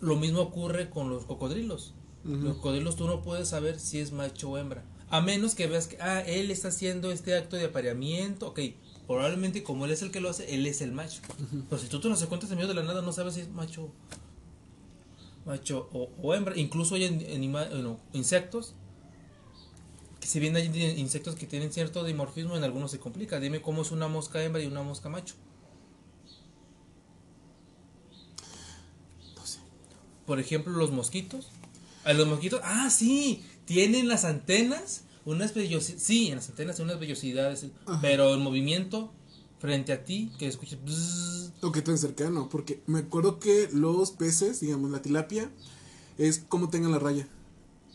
Lo 0.00 0.16
mismo 0.16 0.40
ocurre 0.40 0.88
con 0.88 1.10
los 1.10 1.24
cocodrilos. 1.24 1.94
Los 2.24 2.56
cocodrilos 2.56 2.96
tú 2.96 3.06
no 3.06 3.22
puedes 3.22 3.48
saber 3.48 3.78
si 3.80 3.98
es 3.98 4.12
macho 4.12 4.50
o 4.50 4.58
hembra. 4.58 4.84
A 5.10 5.20
menos 5.20 5.54
que 5.54 5.66
veas 5.66 5.88
que, 5.88 5.96
ah, 6.00 6.20
él 6.20 6.50
está 6.50 6.68
haciendo 6.68 7.10
este 7.10 7.36
acto 7.36 7.56
de 7.56 7.64
apareamiento. 7.66 8.48
Ok, 8.48 8.60
probablemente 9.06 9.62
como 9.64 9.84
él 9.84 9.90
es 9.90 10.02
el 10.02 10.10
que 10.12 10.20
lo 10.20 10.30
hace, 10.30 10.54
él 10.54 10.66
es 10.66 10.80
el 10.80 10.92
macho. 10.92 11.20
Pero 11.68 11.82
si 11.82 11.88
tú 11.88 12.00
te 12.00 12.08
lo 12.08 12.16
encuentras 12.18 12.50
en 12.52 12.58
medio 12.58 12.68
de 12.68 12.74
la 12.74 12.84
nada, 12.84 13.02
no 13.02 13.12
sabes 13.12 13.34
si 13.34 13.40
es 13.40 13.48
macho 13.48 13.90
macho 15.44 15.88
o, 15.92 16.10
o 16.22 16.34
hembra. 16.34 16.56
Incluso 16.56 16.94
hay 16.94 17.04
en- 17.04 17.98
insectos. 18.12 18.74
Que 20.20 20.26
si 20.26 20.38
bien 20.38 20.54
hay 20.54 20.66
insectos 20.98 21.34
que 21.34 21.46
tienen 21.46 21.72
cierto 21.72 22.04
dimorfismo, 22.04 22.56
en 22.56 22.62
algunos 22.62 22.90
se 22.90 23.00
complica. 23.00 23.40
Dime 23.40 23.62
cómo 23.62 23.82
es 23.82 23.90
una 23.90 24.06
mosca 24.06 24.42
hembra 24.44 24.62
y 24.62 24.66
una 24.66 24.82
mosca 24.82 25.08
macho. 25.08 25.34
No 29.36 29.46
sé. 29.46 29.58
Por 30.26 30.38
ejemplo, 30.40 30.72
los 30.72 30.90
mosquitos. 30.90 31.48
A 32.04 32.12
los 32.14 32.26
mosquitos, 32.26 32.60
ah, 32.64 32.88
sí, 32.90 33.44
tienen 33.70 34.08
las 34.08 34.24
antenas, 34.24 35.02
unas 35.24 35.54
vellosidades, 35.54 36.02
sí, 36.02 36.26
en 36.26 36.34
las 36.34 36.48
antenas 36.48 36.74
tienen 36.74 36.90
unas 36.90 37.00
vellosidades, 37.00 37.64
pero 38.02 38.34
el 38.34 38.40
movimiento 38.40 39.12
frente 39.60 39.92
a 39.92 40.04
ti, 40.04 40.32
que 40.40 40.48
escuches, 40.48 40.80
O 41.60 41.70
que 41.70 41.80
tan 41.80 41.96
cercano, 41.96 42.48
porque 42.48 42.82
me 42.88 42.98
acuerdo 42.98 43.38
que 43.38 43.68
los 43.72 44.10
peces, 44.10 44.58
digamos 44.58 44.90
la 44.90 45.02
tilapia, 45.02 45.52
es 46.18 46.40
como 46.48 46.68
tengan 46.68 46.90
la 46.90 46.98
raya. 46.98 47.28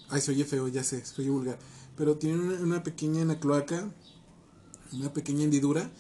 Ay, 0.08 0.22
se 0.22 0.32
oye 0.32 0.46
feo, 0.46 0.70
ya 0.70 0.82
sé, 0.82 1.04
se 1.04 1.22
oye 1.22 1.30
vulgar. 1.30 1.60
Pero 1.98 2.16
tienen 2.16 2.40
una, 2.40 2.54
una 2.62 2.84
pequeña 2.84 3.20
en 3.20 3.28
la 3.28 3.42
cloaca, 3.42 3.94
una 4.94 5.12
pequeña 5.12 5.44
hendidura. 5.44 5.92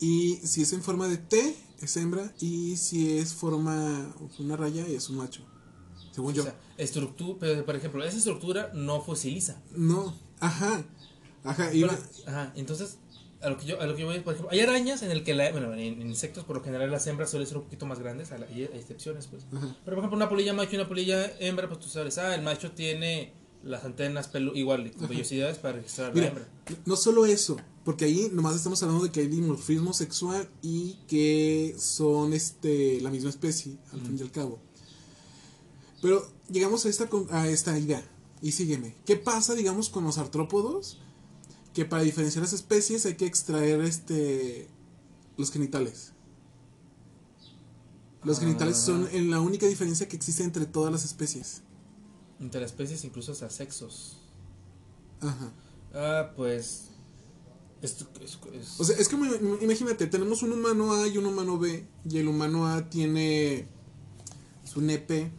Y 0.00 0.40
si 0.42 0.62
es 0.62 0.72
en 0.72 0.82
forma 0.82 1.06
de 1.06 1.18
T, 1.18 1.56
es 1.80 1.96
hembra. 1.96 2.34
Y 2.40 2.76
si 2.76 3.18
es 3.18 3.34
forma, 3.34 4.12
una 4.40 4.56
raya, 4.56 4.84
es 4.84 5.10
un 5.10 5.18
macho. 5.18 5.44
Según 6.10 6.34
yo. 6.34 6.42
o 6.42 6.46
sea, 6.46 6.58
estructura, 6.82 7.38
pero 7.40 7.64
por 7.64 7.76
ejemplo, 7.76 8.04
esa 8.04 8.16
estructura 8.18 8.70
no 8.74 9.00
fosiliza. 9.00 9.60
no, 9.76 10.14
ajá. 10.40 10.84
Ajá. 11.44 11.70
Pero- 11.72 11.90
ajá, 12.26 12.52
entonces, 12.54 12.98
a 13.40 13.50
lo 13.50 13.56
que 13.58 13.66
yo, 13.66 13.80
a 13.80 13.86
lo 13.86 13.96
que 13.96 14.02
yo 14.02 14.06
voy, 14.06 14.20
por 14.20 14.34
ejemplo, 14.34 14.52
hay 14.52 14.60
arañas 14.60 15.02
en 15.02 15.10
el 15.10 15.24
que 15.24 15.34
la, 15.34 15.50
bueno, 15.50 15.74
en, 15.74 16.00
insectos 16.02 16.44
por 16.44 16.56
lo 16.56 16.62
general 16.62 16.90
las 16.90 17.06
hembras 17.08 17.30
suelen 17.30 17.48
ser 17.48 17.56
un 17.56 17.64
poquito 17.64 17.86
más 17.86 17.98
grandes, 17.98 18.30
y 18.30 18.60
hay 18.60 18.70
excepciones, 18.74 19.26
pues. 19.26 19.44
Ajá. 19.52 19.76
Pero 19.84 19.96
por 19.96 19.98
ejemplo, 19.98 20.16
una 20.16 20.28
polilla 20.28 20.52
macho 20.52 20.72
y 20.72 20.76
una 20.76 20.88
polilla 20.88 21.32
hembra, 21.40 21.68
pues 21.68 21.80
tú 21.80 21.88
sabes, 21.88 22.18
ah, 22.18 22.34
el 22.34 22.42
macho 22.42 22.70
tiene 22.70 23.32
las 23.64 23.84
antenas 23.84 24.28
pelu 24.28 24.54
igual, 24.54 24.90
con 24.92 25.08
vellosidades 25.08 25.58
para 25.58 25.74
registrar 25.76 26.06
a 26.06 26.08
la 26.10 26.14
Mira, 26.14 26.26
hembra. 26.28 26.48
no 26.84 26.96
solo 26.96 27.26
eso, 27.26 27.56
porque 27.84 28.04
ahí 28.04 28.28
nomás 28.32 28.54
estamos 28.56 28.80
hablando 28.82 29.04
de 29.04 29.10
que 29.10 29.20
hay 29.20 29.28
dimorfismo 29.28 29.92
sexual 29.92 30.48
y 30.62 30.98
que 31.08 31.74
son 31.78 32.32
este 32.32 33.00
la 33.00 33.10
misma 33.10 33.30
especie, 33.30 33.76
al 33.92 34.00
fin 34.00 34.16
y 34.18 34.22
al 34.22 34.30
cabo. 34.30 34.60
Pero 36.00 36.28
llegamos 36.52 36.84
a 36.86 36.88
esta, 36.88 37.08
a 37.30 37.48
esta 37.48 37.78
idea, 37.78 38.02
y 38.40 38.52
sígueme. 38.52 38.94
¿Qué 39.06 39.16
pasa, 39.16 39.54
digamos, 39.54 39.88
con 39.88 40.04
los 40.04 40.18
artrópodos? 40.18 40.98
Que 41.74 41.84
para 41.84 42.02
diferenciar 42.02 42.42
las 42.42 42.52
especies 42.52 43.06
hay 43.06 43.14
que 43.14 43.26
extraer 43.26 43.80
este 43.80 44.68
los 45.38 45.50
genitales. 45.50 46.12
Los 48.24 48.38
genitales 48.38 48.76
son 48.76 49.08
en 49.12 49.30
la 49.30 49.40
única 49.40 49.66
diferencia 49.66 50.06
que 50.06 50.14
existe 50.16 50.44
entre 50.44 50.66
todas 50.66 50.92
las 50.92 51.04
especies. 51.04 51.62
Entre 52.38 52.60
las 52.60 52.70
especies, 52.70 53.04
incluso 53.04 53.32
hasta 53.32 53.50
sexos. 53.50 54.18
Ajá. 55.20 55.52
Ah, 55.94 56.32
pues. 56.36 56.84
Esto, 57.80 58.06
es, 58.22 58.38
es- 58.54 58.78
O 58.80 58.84
sea, 58.84 58.96
es 58.96 59.08
que 59.08 59.16
imagínate, 59.16 60.06
tenemos 60.06 60.42
un 60.44 60.52
humano 60.52 60.92
A 60.92 61.08
y 61.08 61.18
un 61.18 61.26
humano 61.26 61.58
B, 61.58 61.84
y 62.08 62.18
el 62.18 62.28
humano 62.28 62.68
A 62.68 62.88
tiene 62.88 63.66
su 64.64 64.80
nepe 64.80 65.32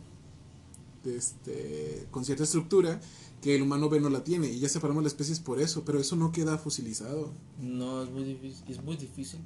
este, 1.06 2.08
con 2.12 2.26
cierta 2.26 2.44
estructura 2.44 3.00
que 3.42 3.56
el 3.56 3.62
humano 3.62 3.90
B 3.90 4.00
no 4.00 4.10
la 4.10 4.24
tiene, 4.24 4.48
y 4.48 4.60
ya 4.60 4.70
separamos 4.70 5.04
las 5.04 5.12
especies 5.14 5.40
por 5.40 5.60
eso, 5.60 5.84
pero 5.84 6.00
eso 6.00 6.16
no 6.16 6.32
queda 6.32 6.58
fosilizado. 6.58 7.34
no, 7.60 8.04
es 8.04 8.10
muy 8.10 8.24
difícil. 8.24 8.64
Es 8.70 8.82
muy 8.84 8.96
difícil 8.96 9.40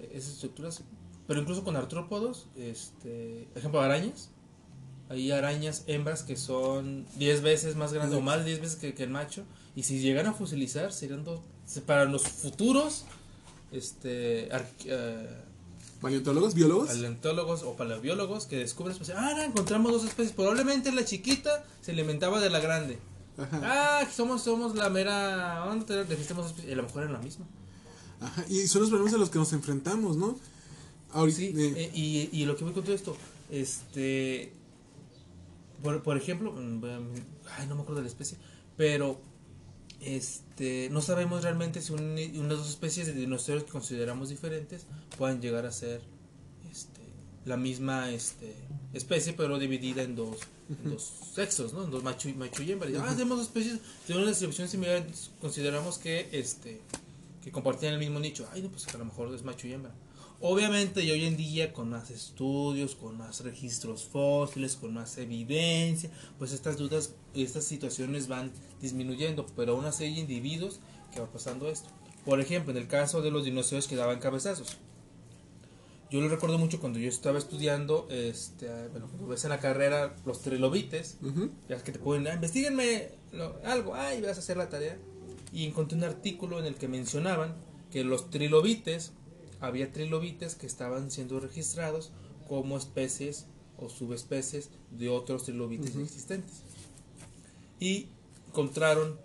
eh, 0.00 0.10
esas 0.14 0.34
estructuras. 0.34 0.82
Pero 1.26 1.40
incluso 1.40 1.64
con 1.64 1.76
artrópodos, 1.76 2.46
este, 2.56 3.46
por 3.52 3.58
ejemplo, 3.58 3.80
arañas. 3.80 4.30
Hay 5.10 5.30
arañas 5.30 5.84
hembras 5.86 6.22
que 6.22 6.36
son 6.36 7.06
10 7.18 7.40
veces 7.42 7.76
más 7.76 7.92
grandes 7.94 8.18
o 8.18 8.20
más 8.20 8.40
de 8.40 8.44
10 8.46 8.60
veces 8.60 8.76
que, 8.76 8.92
que 8.94 9.04
el 9.04 9.10
macho. 9.10 9.44
Y 9.74 9.84
si 9.84 9.98
llegan 10.00 10.26
a 10.26 10.34
fosilizar, 10.34 10.92
serían 10.92 11.24
dos. 11.24 11.40
Para 11.86 12.04
los 12.06 12.22
futuros 12.22 13.04
este, 13.72 14.48
ar- 14.52 14.70
eh, 14.84 15.28
¿Paleontólogos? 16.00 16.54
¿Biólogos? 16.54 16.88
paleontólogos 16.88 17.62
o 17.64 17.74
paleobiólogos 17.74 18.46
que 18.46 18.56
descubren, 18.56 18.96
pues, 18.96 19.10
ah, 19.10 19.44
encontramos 19.44 19.90
dos 19.92 20.04
especies. 20.04 20.32
Probablemente 20.32 20.92
la 20.92 21.04
chiquita 21.04 21.64
se 21.80 21.90
alimentaba 21.90 22.40
de 22.40 22.50
la 22.50 22.60
grande. 22.60 22.98
Ajá. 23.36 23.60
Ah, 23.64 24.08
somos, 24.14 24.42
somos 24.42 24.74
la 24.74 24.90
mera. 24.90 25.64
¿Dónde 25.66 26.02
especies? 26.02 26.30
A 26.32 26.74
lo 26.76 26.82
mejor 26.84 27.02
eran 27.02 27.14
la 27.14 27.18
misma. 27.20 27.46
Ajá, 28.20 28.44
Y 28.48 28.66
son 28.66 28.82
los 28.82 28.90
problemas 28.90 29.14
a 29.14 29.18
los 29.18 29.30
que 29.30 29.38
nos 29.38 29.52
enfrentamos, 29.52 30.16
¿no? 30.16 30.38
Ahorita, 31.12 31.38
Sí, 31.38 31.54
eh, 31.56 31.72
eh, 31.76 31.90
y, 31.94 32.28
y 32.32 32.44
lo 32.44 32.56
que 32.56 32.64
voy 32.64 32.72
con 32.72 32.84
todo 32.84 32.94
esto, 32.94 33.16
este. 33.50 34.52
Por, 35.82 36.02
por 36.02 36.16
ejemplo, 36.16 36.52
mm, 36.52 36.84
ay, 37.56 37.66
no 37.66 37.76
me 37.76 37.82
acuerdo 37.82 37.96
de 37.96 38.02
la 38.02 38.08
especie, 38.08 38.36
pero. 38.76 39.20
Este, 40.00 40.88
no 40.90 41.00
sabemos 41.02 41.42
realmente 41.42 41.80
si 41.82 41.92
un- 41.92 42.16
unas 42.38 42.58
dos 42.58 42.68
especies 42.70 43.06
de 43.08 43.14
dinosaurios 43.14 43.64
que 43.64 43.72
consideramos 43.72 44.28
diferentes 44.28 44.86
puedan 45.16 45.40
llegar 45.40 45.66
a 45.66 45.72
ser 45.72 46.00
este, 46.70 47.00
la 47.44 47.56
misma 47.56 48.10
este, 48.10 48.54
especie, 48.92 49.32
pero 49.32 49.58
dividida 49.58 50.02
en 50.02 50.14
dos, 50.14 50.38
en 50.84 50.90
dos 50.90 51.12
sexos, 51.34 51.72
¿no? 51.72 51.84
En 51.84 51.90
dos 51.90 52.04
macho 52.04 52.28
y, 52.28 52.34
macho 52.34 52.62
y 52.62 52.70
hembra. 52.72 52.88
Y, 52.88 52.94
ah, 52.94 53.06
tenemos 53.10 53.38
dos 53.38 53.46
especies 53.48 53.80
de 54.06 54.14
una 54.16 54.28
distribución 54.28 54.68
similar, 54.68 55.04
consideramos 55.40 55.98
que, 55.98 56.28
este, 56.32 56.80
que 57.42 57.50
compartían 57.50 57.94
el 57.94 57.98
mismo 57.98 58.20
nicho. 58.20 58.48
Ay, 58.52 58.62
no, 58.62 58.68
pues 58.70 58.86
a 58.88 58.98
lo 58.98 59.04
mejor 59.04 59.34
es 59.34 59.42
macho 59.42 59.66
y 59.66 59.72
hembra. 59.72 59.92
Obviamente, 60.40 61.02
y 61.02 61.10
hoy 61.10 61.24
en 61.24 61.36
día, 61.36 61.72
con 61.72 61.90
más 61.90 62.10
estudios, 62.10 62.94
con 62.94 63.18
más 63.18 63.40
registros 63.40 64.04
fósiles, 64.04 64.76
con 64.76 64.94
más 64.94 65.18
evidencia, 65.18 66.10
pues 66.38 66.52
estas 66.52 66.76
dudas, 66.76 67.14
estas 67.34 67.64
situaciones 67.64 68.28
van 68.28 68.52
disminuyendo, 68.80 69.46
pero 69.56 69.72
aún 69.72 69.84
así 69.84 70.04
hay 70.04 70.18
individuos 70.18 70.78
que 71.12 71.20
va 71.20 71.26
pasando 71.26 71.68
esto. 71.68 71.88
Por 72.24 72.40
ejemplo, 72.40 72.70
en 72.70 72.76
el 72.76 72.86
caso 72.86 73.20
de 73.20 73.32
los 73.32 73.44
dinosaurios 73.44 73.88
que 73.88 73.96
daban 73.96 74.20
cabezazos. 74.20 74.76
Yo 76.10 76.20
lo 76.20 76.28
recuerdo 76.28 76.56
mucho 76.56 76.80
cuando 76.80 77.00
yo 77.00 77.08
estaba 77.08 77.38
estudiando, 77.38 78.06
este, 78.08 78.68
bueno, 78.88 79.08
cuando 79.08 79.26
ves 79.26 79.44
en 79.44 79.50
la 79.50 79.58
carrera 79.58 80.14
los 80.24 80.40
trilobites, 80.40 81.18
ya 81.68 81.76
es 81.76 81.82
que 81.82 81.92
te 81.92 81.98
pueden, 81.98 82.26
ah, 82.28 82.34
investiguenme 82.34 83.10
algo, 83.64 83.94
ay, 83.94 84.22
vas 84.22 84.36
a 84.36 84.40
hacer 84.40 84.56
la 84.56 84.68
tarea. 84.68 84.96
Y 85.52 85.66
encontré 85.66 85.98
un 85.98 86.04
artículo 86.04 86.60
en 86.60 86.64
el 86.64 86.76
que 86.76 86.86
mencionaban 86.86 87.56
que 87.90 88.04
los 88.04 88.30
trilobites, 88.30 89.12
había 89.60 89.92
trilobites 89.92 90.54
que 90.54 90.66
estaban 90.66 91.10
siendo 91.10 91.40
registrados 91.40 92.12
como 92.48 92.76
especies 92.76 93.46
o 93.76 93.88
subespecies 93.88 94.70
de 94.90 95.08
otros 95.08 95.44
trilobites 95.44 95.96
existentes. 95.96 96.62
Y 97.80 98.08
encontraron 98.48 99.18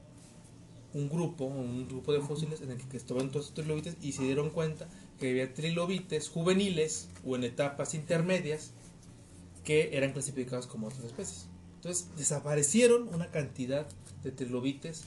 un 0.94 1.10
grupo, 1.10 1.46
un 1.46 1.88
grupo 1.88 2.14
de 2.14 2.22
fósiles 2.22 2.62
en 2.62 2.72
el 2.72 2.78
que 2.78 2.98
estaban 2.98 3.32
todos 3.32 3.48
estos 3.48 3.64
trilobites 3.64 3.98
y 4.02 4.12
se 4.12 4.24
dieron 4.24 4.52
cuenta 4.52 4.88
que 5.20 5.30
había 5.30 5.54
trilobites 5.54 6.30
juveniles 6.30 7.10
o 7.26 7.36
en 7.36 7.44
etapas 7.44 7.94
intermedias 7.96 8.72
que 9.64 9.98
eran 9.98 10.12
clasificados 10.12 10.68
como 10.68 10.88
otras 10.88 11.06
especies. 11.06 11.48
Entonces 11.76 12.10
desaparecieron 12.16 13.14
una 13.14 13.32
cantidad 13.32 13.88
de 14.24 14.32
trilobites 14.32 15.04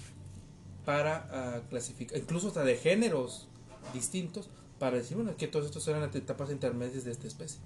para 0.84 1.28
ah, 1.30 1.62
clasificar, 1.68 2.18
incluso 2.18 2.48
hasta 2.48 2.64
de 2.64 2.76
géneros 2.76 3.48
distintos, 3.94 4.48
para 4.78 4.96
decir, 4.98 5.16
bueno, 5.16 5.36
que 5.36 5.48
todos 5.48 5.66
estos 5.66 5.86
eran 5.88 6.02
etapas 6.14 6.50
intermedias 6.50 7.04
de 7.04 7.10
esta 7.12 7.26
especie. 7.26 7.60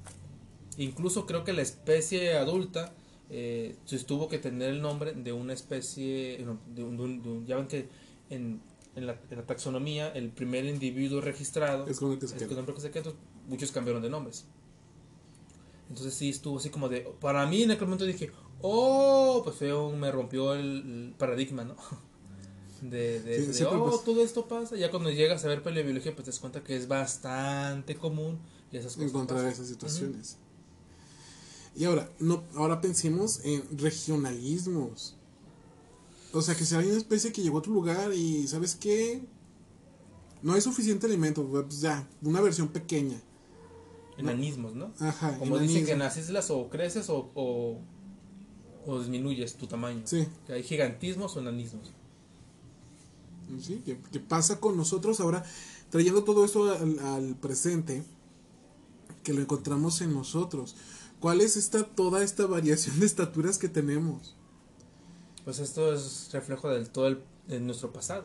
Incluso 0.77 1.27
creo 1.27 1.45
que 1.45 1.53
la 1.53 1.63
especie 1.63 2.35
adulta 2.37 2.93
eh, 3.29 3.77
se 3.85 3.99
tuvo 4.01 4.29
que 4.29 4.39
tener 4.39 4.71
el 4.71 4.81
nombre 4.83 5.13
de 5.13 5.33
una 5.33 5.53
especie, 5.53 6.39
no, 6.45 6.59
de 6.75 6.83
un, 6.85 6.97
de 6.97 7.03
un- 7.05 7.23
de 7.23 7.29
un- 7.31 7.47
ya 7.47 7.57
ven 7.57 7.69
que 7.69 7.89
en, 8.29 8.61
en 8.97 9.07
la, 9.07 9.21
en 9.31 9.37
la 9.39 9.47
taxonomía 9.47 10.09
el 10.09 10.31
primer 10.31 10.65
individuo 10.65 11.21
registrado 11.21 11.87
Es 11.87 12.01
con 12.01 12.13
el 12.13 12.19
que 12.19 12.27
se 12.27 12.37
es 12.37 12.43
queda. 12.49 12.65
que 12.67 12.81
se 12.81 12.91
queda, 12.91 13.13
muchos 13.49 13.71
cambiaron 13.73 14.03
de 14.03 14.11
nombres. 14.11 14.47
Entonces 15.89 16.15
sí 16.15 16.29
estuvo 16.31 16.59
así 16.59 16.71
como 16.71 16.89
de, 16.89 17.01
para 17.21 17.47
mí 17.47 17.63
en 17.63 17.73
aquel 17.73 17.87
momento 17.87 18.05
dije, 18.05 18.31
oh, 18.63 19.43
pues 19.45 19.57
fue 19.57 19.73
un, 19.77 19.99
me 19.99 20.11
rompió 20.13 20.55
el, 20.55 20.61
el 21.09 21.15
paradigma, 21.19 21.65
¿no? 21.65 21.77
De, 22.81 23.21
de, 23.21 23.41
Sí, 23.41 23.47
de, 23.47 23.55
siempre 23.55 23.79
oh, 23.79 23.99
todo 23.99 24.23
esto 24.25 24.47
pasa. 24.49 24.77
Ya 24.77 24.91
cuando 24.91 25.11
llegas 25.11 25.45
a 25.45 25.49
ver 25.49 25.63
paleobiología, 25.63 26.15
pues 26.15 26.25
te 26.25 26.31
das 26.31 26.41
cuenta 26.41 26.63
que 26.65 26.77
es 26.77 26.89
bastante 26.89 27.97
común 27.97 28.39
y 28.73 28.77
esas 28.79 28.95
cosas. 28.95 29.11
encontrar 29.11 29.41
pasan. 29.41 29.53
esas 29.53 29.67
situaciones. 29.69 30.37
Y 31.77 31.85
ahora, 31.85 32.11
no, 32.19 32.45
ahora 32.57 32.81
pensemos 32.81 33.41
en 33.45 33.63
regionalismos. 33.79 35.17
O 36.33 36.43
sea, 36.43 36.55
que 36.55 36.65
si 36.65 36.75
hay 36.75 36.87
una 36.87 36.97
especie 36.97 37.33
que 37.33 37.43
llegó 37.43 37.59
a 37.59 37.63
tu 37.63 37.73
lugar 37.73 38.13
y, 38.13 38.47
¿sabes 38.49 38.75
qué? 38.77 39.23
No 40.43 40.55
hay 40.55 40.61
suficiente 40.61 41.07
alimento, 41.07 41.45
pues 41.47 41.81
ya, 41.81 42.09
una 42.23 42.41
versión 42.41 42.69
pequeña. 42.69 43.21
Enanismos, 44.17 44.75
¿no? 44.75 44.93
Ajá, 45.01 45.39
Como 45.39 45.59
dicen 45.59 45.85
que 45.85 45.93
en 45.93 45.97
enanismo. 46.01 46.05
las 46.05 46.17
islas 46.17 46.51
o 46.51 46.69
creces 46.69 47.09
o, 47.11 47.31
o, 47.35 47.79
o 48.87 48.99
disminuyes 49.01 49.55
tu 49.55 49.67
tamaño. 49.67 50.03
Sí, 50.05 50.27
Que 50.47 50.55
hay 50.55 50.63
gigantismos 50.63 51.37
o 51.37 51.41
enanismos. 51.41 51.91
Sí, 53.61 53.83
que, 53.85 54.21
pasa 54.21 54.61
con 54.61 54.77
nosotros 54.77 55.21
ahora, 55.21 55.45
trayendo 55.91 56.25
todo 56.25 56.45
esto 56.45 56.71
al, 56.73 56.99
al 57.01 57.35
presente, 57.37 58.05
que 59.25 59.33
lo 59.33 59.41
encontramos 59.41 60.01
en 60.01 60.15
nosotros. 60.15 60.77
¿Cuál 61.21 61.41
es 61.41 61.57
esta 61.57 61.85
toda 61.85 62.23
esta 62.25 62.47
variación 62.47 63.01
de 63.01 63.07
estaturas 63.07 63.59
que 63.59 63.69
tenemos? 63.69 64.35
Pues 65.45 65.59
esto 65.59 65.93
es 65.93 66.31
reflejo 66.33 66.69
del 66.71 66.89
todo 66.91 67.09
el- 67.09 67.23
de 67.49 67.61
nuestro 67.61 67.93
pasado. 67.93 68.25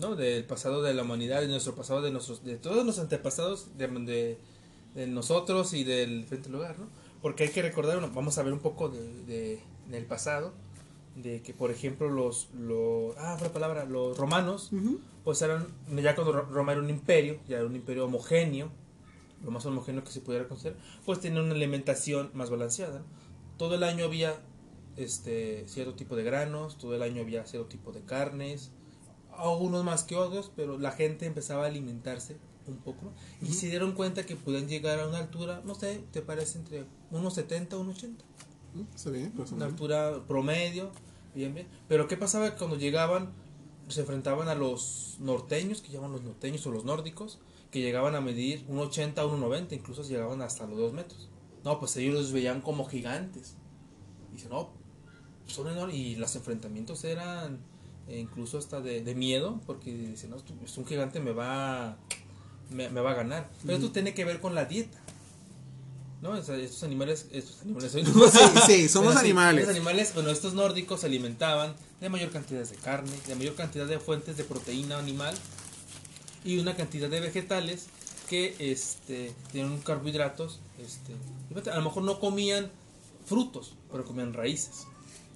¿No? 0.00 0.14
Del 0.14 0.44
pasado 0.44 0.82
de 0.82 0.94
la 0.94 1.02
humanidad, 1.02 1.40
de 1.40 1.48
nuestro 1.48 1.74
pasado, 1.74 2.02
de 2.02 2.10
nuestros, 2.12 2.44
de 2.44 2.56
todos 2.56 2.86
los 2.86 2.98
antepasados, 2.98 3.76
de, 3.76 4.38
nosotros 5.08 5.74
y 5.74 5.84
del 5.84 6.24
frente 6.26 6.48
lugar, 6.48 6.78
¿no? 6.78 6.86
Porque 7.20 7.44
hay 7.44 7.50
que 7.50 7.62
recordar, 7.62 8.00
vamos 8.12 8.38
a 8.38 8.42
ver 8.42 8.52
un 8.52 8.60
poco 8.60 8.88
de- 8.88 9.60
del 9.88 10.06
pasado, 10.06 10.52
de 11.22 11.42
que 11.42 11.52
por 11.54 11.70
ejemplo 11.70 12.08
los, 12.08 12.48
los 12.58 13.16
ah, 13.18 13.34
otra 13.34 13.52
palabra, 13.52 13.84
los 13.84 14.16
romanos, 14.16 14.70
pues 15.24 15.42
eran, 15.42 15.66
ya 15.96 16.14
cuando 16.14 16.32
Ro- 16.32 16.46
Roma 16.50 16.72
era 16.72 16.80
un 16.80 16.90
imperio, 16.90 17.38
ya 17.48 17.56
era 17.58 17.66
un 17.66 17.74
imperio 17.76 18.04
homogéneo, 18.06 18.70
lo 19.44 19.50
más 19.50 19.64
homogéneo 19.66 20.02
que 20.04 20.10
se 20.10 20.20
pudiera 20.20 20.48
considerar, 20.48 20.78
pues 21.04 21.20
tenía 21.20 21.42
una 21.42 21.54
alimentación 21.54 22.30
más 22.34 22.50
balanceada. 22.50 23.00
¿no? 23.00 23.04
Todo 23.56 23.74
el 23.74 23.82
año 23.84 24.04
había 24.04 24.34
este 24.96 25.66
cierto 25.68 25.94
tipo 25.94 26.16
de 26.16 26.24
granos, 26.24 26.78
todo 26.78 26.94
el 26.94 27.02
año 27.02 27.22
había 27.22 27.46
cierto 27.46 27.68
tipo 27.68 27.92
de 27.92 28.00
carnes, 28.02 28.70
algunos 29.36 29.84
más 29.84 30.02
que 30.04 30.16
otros, 30.16 30.50
pero 30.56 30.78
la 30.78 30.90
gente 30.92 31.26
empezaba 31.26 31.64
a 31.64 31.66
alimentarse 31.68 32.36
un 32.66 32.76
poco 32.78 33.12
y 33.40 33.52
se 33.54 33.68
dieron 33.68 33.92
cuenta 33.92 34.26
que 34.26 34.36
podían 34.36 34.68
llegar 34.68 34.98
a 35.00 35.08
una 35.08 35.18
altura, 35.18 35.62
no 35.64 35.74
sé, 35.74 36.02
¿te 36.12 36.20
parece 36.20 36.58
entre 36.58 36.84
unos 37.10 37.34
70 37.34 37.76
o 37.76 37.80
unos 37.80 37.96
80? 37.98 38.24
¿Mm? 38.74 38.80
¿Está 38.94 39.10
bien? 39.10 39.32
Una 39.56 39.64
altura 39.66 40.20
promedio, 40.26 40.90
bien, 41.34 41.54
bien. 41.54 41.66
Pero 41.88 42.08
¿qué 42.08 42.16
pasaba 42.16 42.54
cuando 42.56 42.76
llegaban? 42.76 43.32
Se 43.88 44.00
enfrentaban 44.00 44.48
a 44.48 44.54
los 44.54 45.16
norteños, 45.20 45.80
que 45.80 45.90
llaman 45.90 46.12
los 46.12 46.22
norteños 46.22 46.66
o 46.66 46.70
los 46.70 46.84
nórdicos, 46.84 47.38
que 47.70 47.80
llegaban 47.80 48.14
a 48.14 48.20
medir 48.20 48.64
un 48.68 48.78
80 48.78 49.24
o 49.24 49.34
un 49.34 49.40
90, 49.40 49.74
incluso 49.74 50.02
llegaban 50.02 50.42
hasta 50.42 50.66
los 50.66 50.78
2 50.78 50.92
metros. 50.92 51.28
No, 51.64 51.78
pues 51.78 51.96
ellos 51.96 52.14
los 52.14 52.32
veían 52.32 52.60
como 52.60 52.86
gigantes. 52.86 53.54
Dicen, 54.32 54.50
no, 54.50 54.70
son 55.46 55.68
enormes. 55.68 55.96
Y 55.96 56.16
los 56.16 56.34
enfrentamientos 56.36 57.04
eran 57.04 57.58
eh, 58.08 58.18
incluso 58.18 58.58
hasta 58.58 58.80
de, 58.80 59.02
de 59.02 59.14
miedo, 59.14 59.60
porque 59.66 59.92
dicen, 59.92 60.30
no, 60.30 60.36
es 60.64 60.78
un 60.78 60.86
gigante 60.86 61.20
me 61.20 61.32
va, 61.32 61.96
me, 62.70 62.88
me 62.90 63.00
va 63.00 63.12
a 63.12 63.14
ganar. 63.14 63.50
Pero 63.62 63.76
esto 63.76 63.92
tiene 63.92 64.14
que 64.14 64.24
ver 64.24 64.40
con 64.40 64.54
la 64.54 64.64
dieta. 64.64 64.98
¿No? 66.20 66.36
Estos 66.36 66.82
animales, 66.82 67.26
estos 67.30 67.62
animales, 67.62 67.92
Sí, 67.92 68.00
sí, 68.66 68.88
somos 68.88 69.14
Bueno, 69.14 69.20
sí, 69.20 69.26
animales. 69.26 69.68
Animales, 69.68 70.14
bueno, 70.14 70.30
estos 70.30 70.54
nórdicos 70.54 71.00
se 71.00 71.06
alimentaban 71.06 71.76
de 72.00 72.08
mayor 72.08 72.30
cantidad 72.30 72.66
de 72.66 72.76
carne, 72.76 73.12
de 73.26 73.34
mayor 73.36 73.54
cantidad 73.54 73.86
de 73.86 74.00
fuentes 74.00 74.36
de 74.36 74.44
proteína 74.44 74.98
animal 74.98 75.34
y 76.44 76.58
una 76.58 76.74
cantidad 76.74 77.08
de 77.08 77.20
vegetales 77.20 77.86
que 78.28 78.56
este 78.58 79.32
tenían 79.52 79.78
carbohidratos, 79.78 80.60
este, 80.84 81.70
a 81.70 81.76
lo 81.76 81.82
mejor 81.82 82.02
no 82.02 82.20
comían 82.20 82.70
frutos, 83.24 83.74
pero 83.90 84.04
comían 84.04 84.34
raíces. 84.34 84.86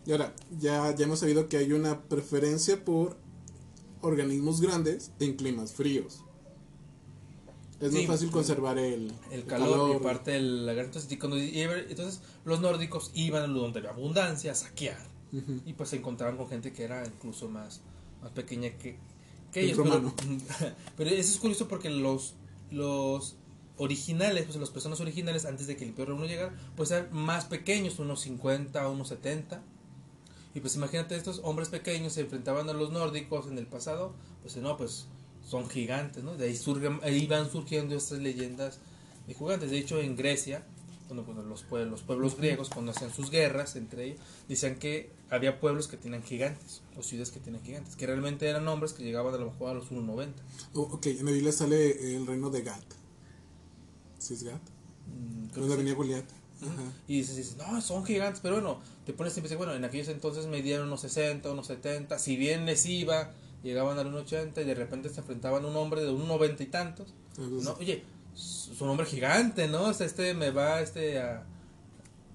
Y 0.05 0.13
ahora, 0.13 0.35
ya, 0.59 0.95
ya 0.95 1.05
hemos 1.05 1.21
sabido 1.21 1.49
que 1.49 1.59
hay 1.59 1.73
una 1.73 2.01
preferencia 2.03 2.85
por 2.85 3.17
organismos 4.01 4.61
grandes 4.61 5.13
en 5.21 5.37
climas 5.37 5.73
fríos. 5.73 6.23
Es 7.83 7.91
Sí, 7.91 7.99
muy 7.99 8.07
fácil 8.07 8.31
conservar 8.31 8.79
el, 8.79 9.13
El 9.33 9.45
calor, 9.45 9.97
y 9.97 10.03
parte 10.05 10.31
del 10.31 10.67
lagarto. 10.67 11.01
Entonces, 11.01 12.21
los 12.45 12.61
nórdicos 12.61 13.11
iban 13.13 13.43
a 13.43 13.47
donde 13.49 13.81
había 13.81 13.91
abundancia 13.91 14.53
a 14.53 14.55
saquear. 14.55 14.99
Y 15.67 15.73
pues 15.73 15.89
se 15.89 15.97
encontraban 15.97 16.37
con 16.37 16.49
gente 16.49 16.73
que 16.73 16.85
era 16.85 17.05
incluso 17.05 17.49
más, 17.49 17.81
más 18.23 18.31
pequeña 18.31 18.71
que, 18.79 18.99
que 19.51 19.61
El 19.61 19.71
ellos. 19.71 20.13
Pero 20.97 21.11
eso 21.11 21.33
es 21.33 21.39
curioso 21.39 21.67
porque 21.67 21.91
los, 21.91 22.35
los 22.71 23.35
originales, 23.79 24.45
pues 24.45 24.57
las 24.59 24.71
personas 24.71 25.01
originales 25.01 25.45
antes 25.45 25.67
de 25.67 25.77
que 25.77 25.83
el 25.83 25.91
Imperio 25.91 26.13
Romano 26.13 26.29
llegara, 26.29 26.55
pues 26.77 26.93
eran 26.93 27.09
más 27.13 27.47
pequeños, 27.47 27.99
unos 27.99 28.21
50, 28.21 28.87
unos 28.89 29.09
70. 29.09 29.61
Y 30.55 30.61
pues 30.61 30.77
imagínate, 30.77 31.17
estos 31.17 31.41
hombres 31.43 31.69
pequeños 31.69 32.13
se 32.13 32.21
enfrentaban 32.21 32.69
a 32.69 32.75
los 32.75 32.93
nórdicos 32.93 33.49
en 33.49 33.59
el 33.59 33.67
pasado, 33.67 34.15
pues 34.43 34.57
no, 34.59 34.77
pues 34.77 35.07
son 35.47 35.69
gigantes, 35.69 36.23
¿no? 36.23 36.37
De 36.37 36.47
ahí, 36.47 36.57
surgen, 36.57 37.01
ahí 37.03 37.27
van 37.27 37.51
surgiendo 37.51 37.95
estas 37.95 38.19
leyendas 38.19 38.79
de 39.27 39.35
gigantes. 39.35 39.71
De 39.71 39.79
hecho, 39.79 40.01
en 40.01 40.17
Grecia, 40.17 40.65
cuando, 41.09 41.25
cuando 41.25 41.43
los, 41.43 41.63
pueblos, 41.63 41.91
los 41.91 42.03
pueblos 42.03 42.37
griegos, 42.37 42.69
cuando 42.71 42.93
hacían 42.93 43.13
sus 43.13 43.31
guerras 43.31 43.77
entre 43.77 44.05
ellos, 44.05 44.21
decían 44.49 44.77
que 44.77 45.11
había 45.31 45.61
pueblos 45.61 45.89
que 45.89 45.97
tenían 45.97 46.23
gigantes, 46.23 46.83
o 46.97 47.03
ciudades 47.03 47.31
que 47.31 47.41
tenían 47.41 47.63
gigantes, 47.65 47.97
que 47.97 48.07
realmente 48.07 48.47
eran 48.47 48.67
hombres 48.69 48.93
que 48.93 49.03
llegaban 49.03 49.35
a 49.35 49.39
lo 49.39 49.47
mejor 49.47 49.71
a 49.71 49.75
los 49.75 49.91
1,90. 49.91 50.29
Oh, 50.75 50.83
ok, 50.83 51.07
en 51.07 51.27
la 51.27 51.33
Biblia 51.33 51.53
sale 51.53 52.17
el 52.17 52.27
reino 52.27 52.51
de 52.51 52.63
Gat. 52.63 52.85
¿Sí 54.19 54.35
es 54.35 54.43
Gat? 54.43 54.63
Mm, 55.07 55.47
creo 55.49 55.77
que 55.77 55.93
Goliat. 55.93 56.25
Ajá. 56.63 56.93
Y 57.09 57.19
dices, 57.19 57.37
dices, 57.37 57.57
no, 57.57 57.81
son 57.81 58.05
gigantes, 58.05 58.41
pero 58.41 58.55
bueno, 58.55 58.81
te 59.05 59.13
pones 59.13 59.37
y 59.37 59.41
piensas, 59.41 59.59
bueno, 59.59 59.75
en 59.75 59.85
aquellos 59.85 60.09
entonces 60.09 60.47
medían 60.47 60.83
unos 60.83 61.01
60, 61.01 61.51
unos 61.51 61.67
70, 61.67 62.19
si 62.19 62.37
bien 62.37 62.67
les 62.67 62.87
iba, 62.87 63.33
llegaban 63.63 63.99
al 63.99 64.13
1,80 64.13 64.61
y 64.63 64.65
de 64.65 64.75
repente 64.75 65.09
se 65.09 65.21
enfrentaban 65.21 65.65
a 65.65 65.69
un 65.69 65.77
hombre 65.77 66.03
de 66.03 66.11
un 66.11 66.27
90 66.29 66.63
y 66.63 66.67
tantos. 66.67 67.15
Entonces, 67.39 67.65
No, 67.65 67.75
oye, 67.79 68.05
es 68.35 68.81
un 68.81 68.89
hombre 68.89 69.07
gigante, 69.07 69.69
¿no? 69.69 69.85
O 69.85 69.93
sea, 69.95 70.07
este 70.07 70.35
me 70.35 70.51
va, 70.51 70.81
este, 70.81 71.21
a, 71.21 71.45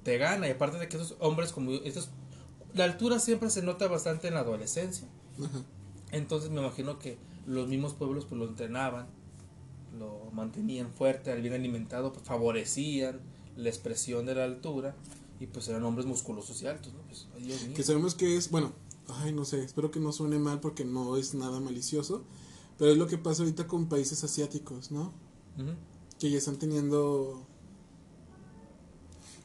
te 0.03 0.17
gana. 0.17 0.47
Y 0.47 0.51
aparte 0.51 0.77
de 0.77 0.87
que 0.87 0.97
esos 0.97 1.15
hombres 1.19 1.51
como 1.51 1.71
yo- 1.71 1.81
estos, 1.83 2.09
la 2.73 2.83
altura 2.85 3.19
siempre 3.19 3.49
se 3.49 3.61
nota 3.61 3.87
bastante 3.87 4.27
en 4.27 4.35
la 4.35 4.41
adolescencia. 4.41 5.07
ajá. 5.39 5.63
Entonces 6.11 6.49
me 6.49 6.61
imagino 6.61 6.99
que 6.99 7.17
los 7.45 7.67
mismos 7.67 7.93
pueblos 7.93 8.25
pues 8.25 8.39
lo 8.39 8.47
entrenaban, 8.47 9.07
lo 9.99 10.29
mantenían 10.31 10.91
fuerte, 10.91 11.31
al 11.31 11.41
bien 11.41 11.53
alimentado, 11.53 12.13
pues 12.13 12.25
favorecían 12.25 13.19
la 13.55 13.69
expresión 13.69 14.25
de 14.25 14.35
la 14.35 14.43
altura 14.45 14.95
y 15.39 15.47
pues 15.47 15.67
eran 15.67 15.83
hombres 15.83 16.05
musculosos 16.05 16.61
y 16.61 16.67
altos, 16.67 16.93
¿no? 16.93 17.01
Pues, 17.01 17.27
Dios 17.39 17.63
mío. 17.63 17.73
Que 17.75 17.83
sabemos 17.83 18.15
que 18.15 18.37
es, 18.37 18.49
bueno, 18.51 18.71
ay, 19.09 19.31
no 19.33 19.45
sé, 19.45 19.63
espero 19.63 19.91
que 19.91 19.99
no 19.99 20.11
suene 20.11 20.39
mal 20.39 20.59
porque 20.59 20.85
no 20.85 21.17
es 21.17 21.33
nada 21.33 21.59
malicioso, 21.59 22.23
pero 22.77 22.91
es 22.91 22.97
lo 22.97 23.07
que 23.07 23.17
pasa 23.17 23.43
ahorita 23.43 23.67
con 23.67 23.87
países 23.87 24.23
asiáticos, 24.23 24.91
¿no? 24.91 25.11
Que 26.19 26.29
ya 26.31 26.37
están 26.37 26.57
teniendo, 26.57 27.45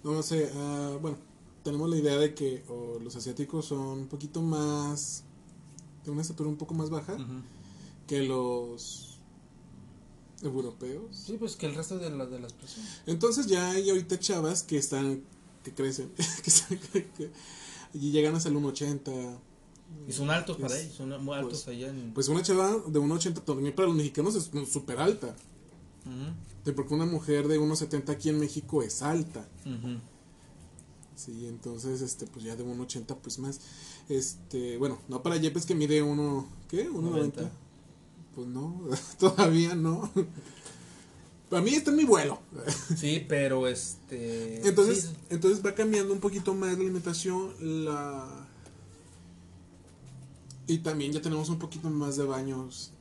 no 0.05 0.23
sé, 0.23 0.51
ah, 0.55 0.99
bueno, 1.01 1.17
tenemos 1.63 1.89
la 1.89 1.97
idea 1.97 2.17
de 2.17 2.35
que 2.35 2.65
o 2.69 2.99
los 2.99 3.15
asiáticos 3.17 3.67
son 3.67 3.81
un 4.01 4.07
poquito 4.09 4.43
más, 4.43 5.25
de 6.05 6.11
una 6.11 6.23
estatura 6.23 6.49
un 6.51 6.57
poco 6.57 6.75
más 6.75 6.91
baja 6.91 7.17
que 8.07 8.23
los 8.23 9.19
europeos. 10.43 11.17
Sí, 11.17 11.37
pues 11.39 11.55
que 11.57 11.67
el 11.67 11.75
resto 11.77 11.99
de, 11.99 12.11
la- 12.11 12.27
de 12.27 12.41
las 12.41 12.53
personas. 12.53 13.01
Entonces 13.07 13.47
ya 13.47 13.71
hay 13.71 13.89
ahorita 13.91 14.19
chavas 14.19 14.65
que 14.65 14.77
están, 14.77 15.23
que 15.63 15.73
crecen, 15.73 16.11
que, 16.43 16.51
están- 16.51 16.79
que- 16.79 17.31
y 17.95 18.11
llegan 18.11 18.35
hasta 18.35 18.49
el 18.49 18.57
1,80. 18.57 19.39
Y 20.09 20.13
son 20.13 20.31
altos 20.31 20.57
para 20.57 20.75
Es- 20.77 20.85
ellos, 20.85 20.95
son 20.97 21.25
muy 21.25 21.37
altos 21.37 21.63
pues- 21.65 21.77
allá 21.77 21.89
en... 21.89 22.13
Pues 22.13 22.29
una 22.29 22.43
chava 22.43 22.71
de 22.87 22.99
1,80 23.01 23.41
también 23.45 23.75
para 23.75 23.89
los 23.89 23.97
mexicanos 23.97 24.35
es 24.35 24.51
súper 24.71 24.99
alta. 24.99 25.35
Porque 26.77 26.95
una 26.95 27.07
mujer 27.07 27.49
de 27.49 27.59
1,70 27.61 28.11
aquí 28.11 28.29
en 28.29 28.39
México 28.41 28.83
es 28.83 29.03
alta. 29.03 29.47
Sí, 31.15 31.47
entonces, 31.47 32.01
este, 32.01 32.27
pues 32.27 32.45
ya 32.45 32.57
de 32.57 32.65
1,80 32.65 33.17
pues 33.17 33.39
más. 33.39 33.61
Este, 34.09 34.77
bueno, 34.79 34.99
no 35.09 35.23
para 35.23 35.37
Yepes 35.37 35.67
que 35.67 35.75
mide 35.75 36.03
uno, 36.03 36.47
¿qué? 36.69 36.89
1,90. 36.91 37.01
90. 37.01 37.51
Pues 38.35 38.47
no, 38.49 38.81
todavía 39.21 39.75
no. 39.77 40.11
Para 41.49 41.63
mí 41.63 41.75
está 41.75 41.91
en 41.91 41.99
mi 41.99 42.05
vuelo. 42.05 42.41
Sí, 42.97 43.25
pero 43.29 43.69
este... 43.69 44.67
Entonces, 44.67 45.11
sí, 45.11 45.17
entonces 45.31 45.65
va 45.65 45.75
cambiando 45.75 46.13
un 46.15 46.21
poquito 46.21 46.55
más 46.55 46.73
la 46.73 46.81
alimentación, 46.81 47.51
la 47.85 48.49
y 50.67 50.79
también 50.79 51.13
ya 51.13 51.21
tenemos 51.23 51.49
un 51.49 51.59
poquito 51.59 51.89
más 51.91 52.17
de 52.17 52.25
baños, 52.25 52.93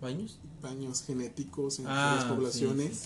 ¿Baños? 0.00 0.38
baños 0.62 1.02
genéticos 1.02 1.78
en 1.78 1.86
Ah, 1.88 2.16
las 2.16 2.24
poblaciones. 2.26 2.96
sí, 2.96 3.04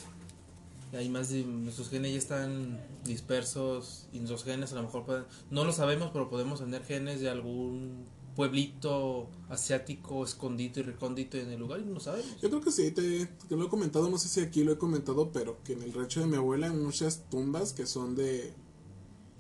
sí. 0.91 0.97
Hay 0.97 1.09
más 1.09 1.29
de 1.31 1.45
nuestros 1.45 1.89
genes 1.89 2.11
ya 2.13 2.19
están 2.19 2.81
dispersos 3.05 4.07
y 4.13 4.19
nuestros 4.19 4.43
genes 4.43 4.73
a 4.73 4.75
lo 4.77 4.83
mejor 4.83 5.05
pueden, 5.05 5.25
no 5.51 5.65
lo 5.65 5.73
sabemos, 5.73 6.11
pero 6.13 6.29
podemos 6.29 6.59
tener 6.59 6.85
genes 6.85 7.21
de 7.21 7.31
algún 7.31 8.05
pueblito 8.35 9.29
asiático 9.49 10.25
escondido 10.25 10.81
y 10.81 10.83
recóndito 10.83 11.37
en 11.37 11.51
el 11.51 11.61
lugar 11.61 11.81
y 11.81 11.85
no 11.85 12.01
sabemos. 12.01 12.41
Yo 12.41 12.49
creo 12.49 12.61
que 12.61 12.73
sí, 12.73 12.91
te, 12.91 13.27
te 13.27 13.57
lo 13.57 13.67
he 13.67 13.69
comentado, 13.69 14.11
no 14.11 14.19
sé 14.19 14.29
si 14.29 14.41
aquí 14.41 14.65
lo 14.65 14.73
he 14.73 14.79
comentado, 14.79 15.31
pero 15.31 15.63
que 15.63 15.75
en 15.75 15.83
el 15.83 15.93
rancho 15.93 16.21
de 16.21 16.27
mi 16.27 16.37
abuela 16.37 16.67
hay 16.69 16.73
muchas 16.77 17.23
tumbas 17.31 17.73
que 17.73 17.87
son 17.87 18.17
de, 18.17 18.53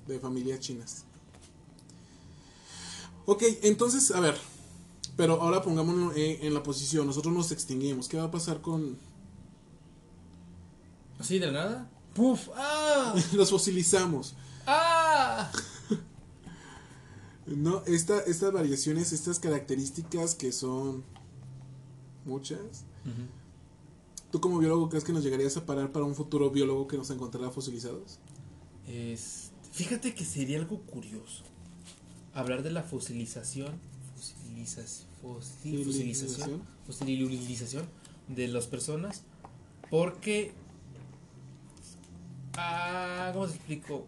de 0.07 0.21
familias 0.21 0.61
chinas. 0.61 1.05
Ok, 3.33 3.45
entonces, 3.62 4.11
a 4.11 4.18
ver, 4.18 4.37
pero 5.16 5.41
ahora 5.41 5.62
pongámonos 5.62 6.16
en, 6.16 6.45
en 6.45 6.53
la 6.53 6.64
posición, 6.64 7.07
nosotros 7.07 7.33
nos 7.33 7.53
extinguimos, 7.53 8.09
¿qué 8.09 8.16
va 8.16 8.24
a 8.24 8.31
pasar 8.33 8.61
con... 8.61 8.99
¿Así 11.16 11.39
de 11.39 11.53
nada? 11.53 11.89
¡Puf! 12.12 12.49
¡Ah! 12.57 13.14
los 13.35 13.51
fosilizamos? 13.51 14.35
¡Ah! 14.66 15.49
No, 17.47 17.83
esta, 17.87 18.18
estas 18.20 18.53
variaciones, 18.53 19.12
estas 19.12 19.39
características 19.39 20.35
que 20.35 20.51
son 20.53 21.05
muchas, 22.24 22.85
¿Tú 24.33 24.41
como 24.41 24.59
biólogo 24.59 24.89
crees 24.89 25.05
que 25.05 25.12
nos 25.12 25.22
llegarías 25.22 25.57
a 25.57 25.66
parar 25.66 25.93
para 25.93 26.05
un 26.05 26.14
futuro 26.16 26.51
biólogo 26.51 26.87
que 26.89 26.97
nos 26.97 27.11
encontrará 27.11 27.51
fosilizados? 27.51 28.18
Es- 28.89 29.51
fíjate 29.72 30.14
que 30.14 30.24
sería 30.24 30.59
algo 30.59 30.81
curioso 30.83 31.45
hablar 32.35 32.62
de 32.62 32.70
la 32.70 32.83
fosilización, 32.83 33.72
fosilizas- 34.16 35.05
fosil- 35.22 35.85
fosilización, 35.85 36.62
fosilización 36.87 37.87
de 38.28 38.49
las 38.49 38.66
personas, 38.66 39.22
porque, 39.91 40.53
ah, 42.57 43.31
¿cómo 43.33 43.47
te 43.47 43.55
explico? 43.57 44.07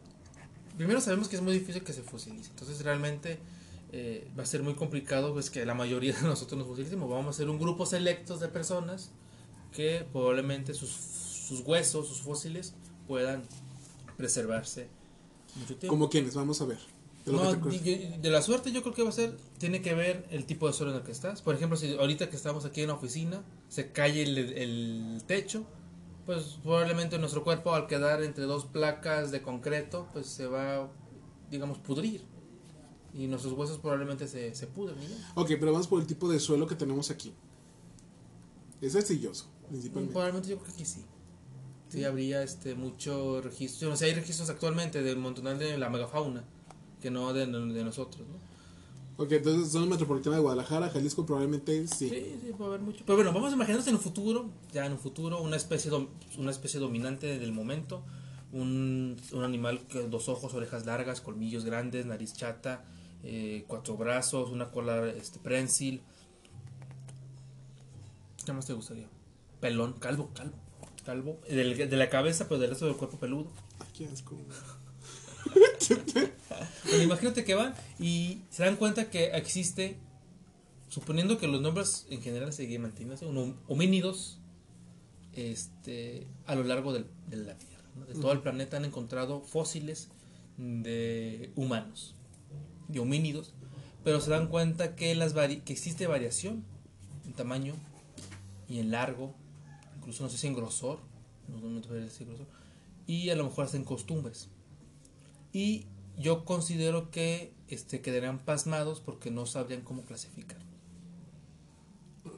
Primero 0.76 1.00
sabemos 1.00 1.28
que 1.28 1.36
es 1.36 1.42
muy 1.42 1.52
difícil 1.52 1.82
que 1.82 1.92
se 1.92 2.02
fosilice, 2.02 2.50
entonces 2.50 2.82
realmente 2.82 3.38
eh, 3.92 4.30
va 4.38 4.42
a 4.42 4.46
ser 4.46 4.62
muy 4.62 4.74
complicado 4.74 5.34
pues 5.34 5.50
que 5.50 5.66
la 5.66 5.74
mayoría 5.74 6.14
de 6.14 6.22
nosotros 6.22 6.58
nos 6.58 6.66
fosilicemos. 6.66 7.10
Vamos 7.10 7.34
a 7.36 7.38
ser 7.38 7.50
un 7.50 7.58
grupo 7.58 7.84
selectos 7.84 8.40
de 8.40 8.48
personas 8.48 9.10
que 9.72 10.06
probablemente 10.12 10.72
sus, 10.74 10.90
sus 10.90 11.60
huesos, 11.60 12.08
sus 12.08 12.20
fósiles 12.22 12.74
puedan 13.06 13.42
preservarse 14.16 14.88
mucho 15.56 15.76
tiempo. 15.76 15.88
¿Como 15.88 16.08
quiénes? 16.08 16.34
Vamos 16.34 16.60
a 16.62 16.64
ver. 16.64 16.78
De 17.24 17.32
No, 17.32 17.52
de, 17.54 18.30
la 18.30 18.42
suerte 18.42 18.72
yo 18.72 18.82
creo 18.82 18.94
que 18.94 19.02
va 19.02 19.10
a 19.10 19.12
ser, 19.12 19.36
tiene 19.58 19.80
que 19.80 19.94
ver 19.94 20.26
el 20.30 20.44
tipo 20.44 20.66
de 20.66 20.72
suelo 20.72 20.92
en 20.92 20.98
el 20.98 21.04
que 21.04 21.12
estás. 21.12 21.40
Por 21.40 21.54
ejemplo, 21.54 21.76
si 21.76 21.96
ahorita 21.96 22.28
que 22.28 22.36
estamos 22.36 22.64
aquí 22.64 22.80
en 22.80 22.88
la 22.88 22.94
oficina, 22.94 23.44
se 23.68 23.92
cae 23.92 24.22
el, 24.22 24.38
el 24.38 25.22
techo, 25.26 25.64
pues 26.26 26.58
probablemente 26.62 27.18
nuestro 27.18 27.44
cuerpo 27.44 27.74
al 27.74 27.86
quedar 27.86 28.22
entre 28.22 28.44
dos 28.44 28.64
placas 28.64 29.30
de 29.30 29.42
concreto, 29.42 30.08
pues 30.12 30.26
se 30.26 30.46
va, 30.46 30.90
digamos, 31.50 31.78
pudrir. 31.78 32.22
Y 33.14 33.26
nuestros 33.26 33.52
huesos 33.54 33.78
probablemente 33.78 34.26
se, 34.26 34.54
se 34.54 34.66
pudren. 34.66 34.96
Ok, 35.34 35.48
pero 35.60 35.72
vamos 35.72 35.86
por 35.86 36.00
el 36.00 36.06
tipo 36.06 36.30
de 36.30 36.40
suelo 36.40 36.66
que 36.66 36.74
tenemos 36.74 37.10
aquí. 37.10 37.34
Es 38.80 38.96
arcilloso, 38.96 39.46
principalmente. 39.68 40.12
Probablemente 40.12 40.48
yo 40.48 40.56
creo 40.56 40.66
que 40.66 40.72
aquí 40.72 40.84
sí. 40.84 41.04
Sí, 41.88 42.04
habría 42.04 42.42
este 42.42 42.74
mucho 42.74 43.42
registro. 43.42 43.92
O 43.92 43.96
sea, 43.96 44.08
hay 44.08 44.14
registros 44.14 44.48
actualmente 44.48 45.02
del 45.02 45.18
montonal 45.18 45.58
de 45.58 45.76
la 45.76 45.90
megafauna, 45.90 46.42
que 47.02 47.10
no 47.10 47.32
de, 47.34 47.44
de 47.46 47.84
nosotros, 47.84 48.26
¿no? 48.26 48.52
Ok, 49.22 49.32
entonces 49.32 49.70
zona 49.70 49.84
metropolitana 49.86 50.36
de 50.36 50.42
Guadalajara, 50.42 50.88
Jalisco 50.88 51.26
probablemente 51.26 51.86
sí. 51.86 52.08
Sí, 52.08 52.38
sí, 52.40 52.52
puede 52.56 52.70
haber 52.70 52.80
mucho. 52.80 53.04
Pero 53.04 53.16
bueno, 53.16 53.32
vamos 53.34 53.52
a 53.52 53.54
imaginarnos 53.56 53.86
en 53.88 53.96
un 53.96 54.00
futuro, 54.00 54.46
ya 54.72 54.86
en 54.86 54.92
un 54.92 54.98
futuro, 54.98 55.42
una 55.42 55.56
especie, 55.56 55.90
una 56.38 56.50
especie 56.50 56.80
dominante 56.80 57.38
del 57.38 57.52
momento. 57.52 58.02
Un, 58.52 59.16
un 59.32 59.44
animal 59.44 59.80
con 59.90 60.10
dos 60.10 60.28
ojos, 60.28 60.52
orejas 60.54 60.84
largas, 60.86 61.20
colmillos 61.20 61.64
grandes, 61.64 62.04
nariz 62.06 62.34
chata, 62.34 62.84
eh, 63.22 63.64
cuatro 63.66 63.96
brazos, 63.96 64.50
una 64.50 64.70
cola 64.70 65.08
este, 65.08 65.38
prensil. 65.38 66.02
¿Qué 68.44 68.52
más 68.52 68.66
te 68.66 68.72
gustaría? 68.72 69.08
Pelón, 69.60 69.94
calvo, 69.94 70.30
calvo. 70.34 70.54
Calvo, 71.04 71.38
del- 71.48 71.76
de 71.90 71.96
la 71.96 72.08
cabeza, 72.10 72.46
pero 72.48 72.60
del 72.60 72.70
resto 72.70 72.86
del 72.86 72.96
cuerpo 72.96 73.18
peludo. 73.18 73.46
Ay, 73.80 73.86
qué 73.96 74.06
asco. 74.06 74.36
Bueno, 76.84 77.02
imagínate 77.04 77.44
que 77.44 77.54
van 77.54 77.74
y 77.98 78.42
se 78.50 78.64
dan 78.64 78.76
cuenta 78.76 79.10
que 79.10 79.26
existe, 79.36 79.96
suponiendo 80.88 81.38
que 81.38 81.48
los 81.48 81.60
nombres 81.60 82.06
en 82.10 82.20
general 82.22 82.52
se 82.52 82.66
un 83.22 83.56
homínidos 83.68 84.38
este, 85.34 86.26
a 86.46 86.54
lo 86.54 86.64
largo 86.64 86.92
del- 86.92 87.06
de 87.28 87.36
la 87.38 87.56
Tierra. 87.56 87.82
¿no? 87.96 88.04
De 88.06 88.14
todo 88.14 88.32
el 88.32 88.40
planeta 88.40 88.76
han 88.76 88.84
encontrado 88.84 89.40
fósiles 89.40 90.08
de 90.58 91.50
humanos, 91.56 92.14
de 92.88 93.00
homínidos, 93.00 93.54
pero 94.04 94.20
se 94.20 94.30
dan 94.30 94.48
cuenta 94.48 94.94
que, 94.96 95.14
las 95.14 95.34
vari- 95.34 95.62
que 95.64 95.72
existe 95.72 96.06
variación 96.06 96.64
en 97.24 97.32
tamaño 97.32 97.74
y 98.68 98.78
en 98.80 98.90
largo, 98.90 99.34
incluso 99.98 100.22
no 100.24 100.28
sé 100.30 100.36
si 100.36 100.46
en 100.46 100.54
grosor, 100.54 100.98
no, 101.48 101.78
atrevería 101.78 102.06
a 102.06 102.10
decir 102.10 102.26
grosor, 102.26 102.46
y 103.06 103.30
a 103.30 103.36
lo 103.36 103.44
mejor 103.44 103.64
hasta 103.64 103.76
en 103.78 103.84
costumbres. 103.84 104.48
Y 105.52 105.86
yo 106.18 106.44
considero 106.44 107.10
que 107.10 107.52
este, 107.68 108.00
quedarían 108.00 108.38
pasmados 108.38 109.00
porque 109.00 109.30
no 109.30 109.46
sabrían 109.46 109.82
cómo 109.82 110.02
clasificar. 110.02 110.58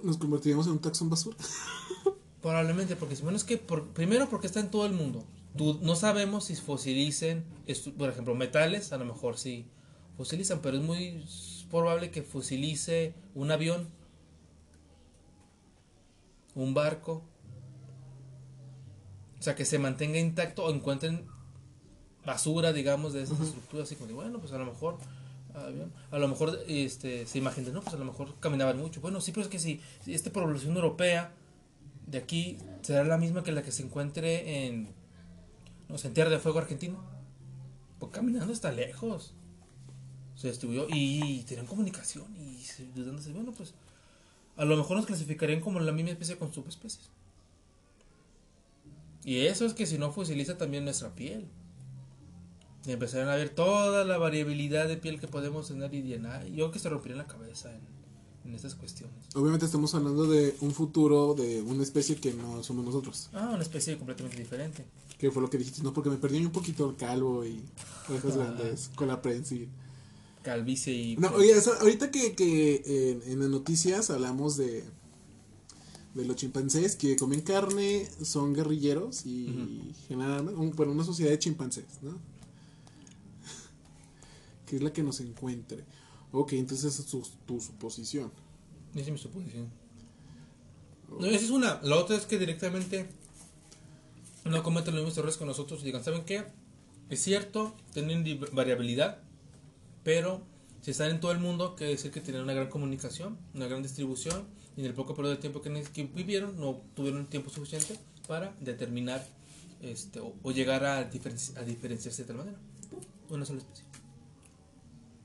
Nos 0.02 0.18
convertiríamos 0.18 0.66
en 0.66 0.72
un 0.72 0.80
taxón 0.80 1.10
basura. 1.10 1.36
Probablemente 2.42 2.96
porque, 2.96 3.14
bueno, 3.16 3.36
es 3.36 3.44
que 3.44 3.56
por- 3.56 3.88
primero 3.88 4.28
porque 4.28 4.46
está 4.46 4.60
en 4.60 4.70
todo 4.70 4.86
el 4.86 4.92
mundo. 4.92 5.24
Tú, 5.56 5.78
no 5.82 5.94
sabemos 5.96 6.46
si 6.46 6.56
fosilicen, 6.56 7.44
por 7.96 8.10
ejemplo, 8.10 8.34
metales, 8.34 8.92
a 8.92 8.98
lo 8.98 9.04
mejor 9.04 9.38
sí 9.38 9.66
fosilizan, 10.16 10.60
pero 10.60 10.76
es 10.76 10.82
muy 10.82 11.24
probable 11.70 12.10
que 12.10 12.22
fosilice 12.22 13.14
un 13.34 13.50
avión, 13.50 13.88
un 16.54 16.74
barco. 16.74 17.22
O 19.38 19.42
sea, 19.42 19.54
que 19.54 19.64
se 19.64 19.78
mantenga 19.78 20.18
intacto 20.18 20.64
o 20.64 20.70
encuentren 20.74 21.26
basura, 22.26 22.72
digamos, 22.72 23.12
de 23.12 23.22
esas 23.22 23.40
estructuras. 23.40 23.86
Así 23.86 23.96
como, 23.96 24.08
de, 24.08 24.14
bueno, 24.14 24.38
pues 24.38 24.52
a 24.52 24.58
lo 24.58 24.66
mejor, 24.66 24.96
a 26.10 26.18
lo 26.18 26.28
mejor, 26.28 26.58
este, 26.66 27.26
se 27.26 27.38
imaginan, 27.38 27.74
no, 27.74 27.80
pues 27.82 27.94
a 27.94 27.98
lo 27.98 28.04
mejor 28.04 28.34
caminaban 28.40 28.78
mucho. 28.78 29.00
Bueno, 29.00 29.20
sí, 29.20 29.30
pero 29.32 29.42
es 29.42 29.48
que 29.48 29.58
si, 29.58 29.80
si 30.04 30.14
esta 30.14 30.32
población 30.32 30.74
europea 30.76 31.32
de 32.06 32.18
aquí 32.18 32.58
será 32.82 33.04
la 33.04 33.16
misma 33.18 33.42
que 33.44 33.52
la 33.52 33.62
que 33.62 33.72
se 33.72 33.82
encuentre 33.82 34.66
en, 34.66 34.88
no 35.88 35.96
sé, 35.98 36.08
en 36.08 36.14
Tierra 36.14 36.30
de 36.30 36.38
Fuego, 36.38 36.58
Argentina. 36.58 36.96
Pues 37.98 38.12
caminando 38.12 38.52
está 38.52 38.72
lejos. 38.72 39.32
Se 40.36 40.48
distribuyó 40.48 40.86
y 40.90 41.42
tenían 41.44 41.66
comunicación 41.66 42.26
y 42.36 42.58
se- 42.64 42.86
dudándose, 42.94 43.32
bueno, 43.32 43.52
pues 43.52 43.72
a 44.56 44.64
lo 44.64 44.76
mejor 44.76 44.96
nos 44.96 45.06
clasificarían 45.06 45.60
como 45.60 45.78
la 45.80 45.92
misma 45.92 46.10
especie 46.10 46.36
con 46.36 46.52
subespecies. 46.52 47.08
Y 49.24 49.46
eso 49.46 49.64
es 49.64 49.72
que 49.74 49.86
si 49.86 49.96
no 49.96 50.12
fosiliza 50.12 50.58
también 50.58 50.84
nuestra 50.84 51.14
piel. 51.14 51.46
Y 52.86 52.92
empezarían 52.92 53.28
a 53.28 53.34
ver 53.36 53.48
toda 53.50 54.04
la 54.04 54.18
variabilidad 54.18 54.86
de 54.88 54.96
piel 54.96 55.18
que 55.20 55.26
podemos 55.28 55.68
tener 55.68 55.94
y 55.94 56.02
llenar. 56.02 56.46
Yo 56.48 56.70
que 56.70 56.78
se 56.78 56.88
rompería 56.90 57.16
la 57.16 57.26
cabeza 57.26 57.70
en, 57.74 57.80
en 58.50 58.54
estas 58.54 58.74
cuestiones. 58.74 59.16
Obviamente 59.34 59.64
estamos 59.64 59.94
hablando 59.94 60.26
de 60.26 60.54
un 60.60 60.72
futuro 60.72 61.34
de 61.34 61.62
una 61.62 61.82
especie 61.82 62.16
que 62.16 62.34
no 62.34 62.62
somos 62.62 62.84
nosotros. 62.84 63.30
Ah, 63.32 63.50
una 63.54 63.62
especie 63.62 63.96
completamente 63.96 64.36
diferente. 64.38 64.84
Que 65.18 65.30
fue 65.30 65.40
lo 65.40 65.48
que 65.48 65.56
dijiste, 65.56 65.82
no, 65.82 65.94
porque 65.94 66.10
me 66.10 66.16
perdí 66.16 66.44
un 66.44 66.52
poquito 66.52 66.90
el 66.90 66.96
calvo 66.96 67.44
y 67.46 67.62
orejas 68.10 68.36
grandes, 68.36 68.90
con 68.94 69.08
la 69.08 69.22
prensil. 69.22 69.68
Calvicie 70.42 70.92
y... 70.92 71.16
No, 71.16 71.28
oye, 71.30 71.52
eso- 71.52 71.72
ahorita 71.80 72.10
que, 72.10 72.34
que 72.34 72.82
en, 73.22 73.32
en 73.32 73.38
las 73.40 73.48
noticias 73.48 74.10
hablamos 74.10 74.58
de, 74.58 74.84
de 76.14 76.24
los 76.26 76.36
chimpancés 76.36 76.96
que 76.96 77.16
comen 77.16 77.40
carne, 77.40 78.06
son 78.22 78.52
guerrilleros 78.52 79.24
y 79.24 79.94
generan 80.06 80.48
un, 80.48 80.72
bueno, 80.72 80.92
una 80.92 81.04
sociedad 81.04 81.30
de 81.30 81.38
chimpancés, 81.38 81.86
¿no? 82.02 82.18
Que 84.66 84.76
es 84.76 84.82
la 84.82 84.92
que 84.92 85.02
nos 85.02 85.20
encuentre. 85.20 85.84
Ok, 86.32 86.54
entonces 86.54 86.94
esa 86.94 87.02
es 87.02 87.08
tu, 87.08 87.22
tu 87.46 87.60
suposición. 87.60 88.30
Esa 88.94 89.06
es 89.06 89.12
mi 89.12 89.18
suposición. 89.18 89.68
No, 91.18 91.26
esa 91.26 91.44
es 91.44 91.50
una. 91.50 91.80
La 91.82 91.96
otra 91.96 92.16
es 92.16 92.26
que 92.26 92.38
directamente 92.38 93.08
no 94.44 94.62
cometen 94.62 94.94
los 94.94 95.04
mismos 95.04 95.16
errores 95.18 95.36
con 95.36 95.46
nosotros 95.48 95.80
y 95.82 95.86
digan, 95.86 96.02
¿saben 96.02 96.24
qué? 96.24 96.44
Es 97.10 97.22
cierto, 97.22 97.76
tienen 97.92 98.24
variabilidad, 98.52 99.18
pero 100.02 100.42
si 100.80 100.90
están 100.90 101.10
en 101.10 101.20
todo 101.20 101.32
el 101.32 101.38
mundo, 101.38 101.76
quiere 101.76 101.92
decir 101.92 102.10
que 102.10 102.20
tienen 102.20 102.42
una 102.42 102.52
gran 102.52 102.68
comunicación, 102.68 103.38
una 103.54 103.66
gran 103.66 103.82
distribución, 103.82 104.44
y 104.76 104.80
en 104.80 104.86
el 104.86 104.94
poco 104.94 105.14
periodo 105.14 105.34
de 105.34 105.40
tiempo 105.40 105.62
que, 105.62 105.70
que 105.92 106.04
vivieron, 106.04 106.58
no 106.58 106.80
tuvieron 106.94 107.26
tiempo 107.26 107.50
suficiente 107.50 107.98
para 108.26 108.54
determinar 108.60 109.24
este, 109.82 110.20
o, 110.20 110.34
o 110.42 110.50
llegar 110.50 110.84
a, 110.84 111.10
diferenci- 111.10 111.56
a 111.56 111.62
diferenciarse 111.62 112.22
de 112.22 112.26
tal 112.26 112.36
manera. 112.38 112.58
Una 113.30 113.44
sola 113.44 113.60
especie. 113.60 113.84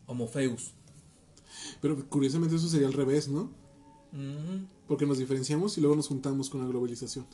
Homofeus. 0.10 0.74
Pero 1.82 2.03
curiosamente 2.10 2.55
eso 2.55 2.68
sería 2.68 2.88
al 2.88 2.93
revés, 2.93 3.28
¿no? 3.28 3.49
Porque 4.88 5.05
nos 5.05 5.20
diferenciamos 5.20 5.78
y 5.78 5.82
luego 5.82 5.95
nos 5.95 6.07
juntamos 6.07 6.49
con 6.49 6.62
la 6.62 6.68
globalización. 6.68 7.26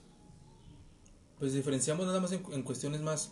Pues 1.40 1.54
diferenciamos 1.54 2.06
nada 2.06 2.20
más 2.20 2.32
en, 2.34 2.44
en 2.52 2.64
cuestiones 2.64 3.02
más 3.02 3.32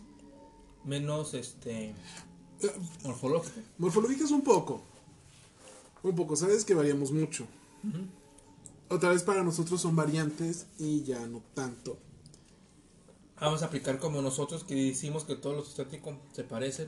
menos 0.85 1.33
este 1.33 1.89
Eh, 2.61 2.71
morfológicas. 3.03 3.63
Morfológicas 3.77 4.31
un 4.31 4.41
poco. 4.41 4.81
Un 6.03 6.15
poco, 6.15 6.35
sabes 6.35 6.63
que 6.65 6.73
variamos 6.73 7.11
mucho. 7.11 7.45
Otra 8.89 9.09
vez 9.09 9.23
para 9.23 9.43
nosotros 9.43 9.81
son 9.81 9.95
variantes 9.95 10.67
y 10.79 11.03
ya 11.03 11.25
no 11.27 11.41
tanto. 11.53 11.97
Vamos 13.39 13.61
a 13.61 13.65
aplicar 13.65 13.99
como 13.99 14.21
nosotros 14.21 14.63
que 14.63 14.75
decimos 14.75 15.25
que 15.25 15.35
todos 15.35 15.55
los 15.55 15.69
estáticos 15.69 16.15
se 16.31 16.43
parecen. 16.43 16.87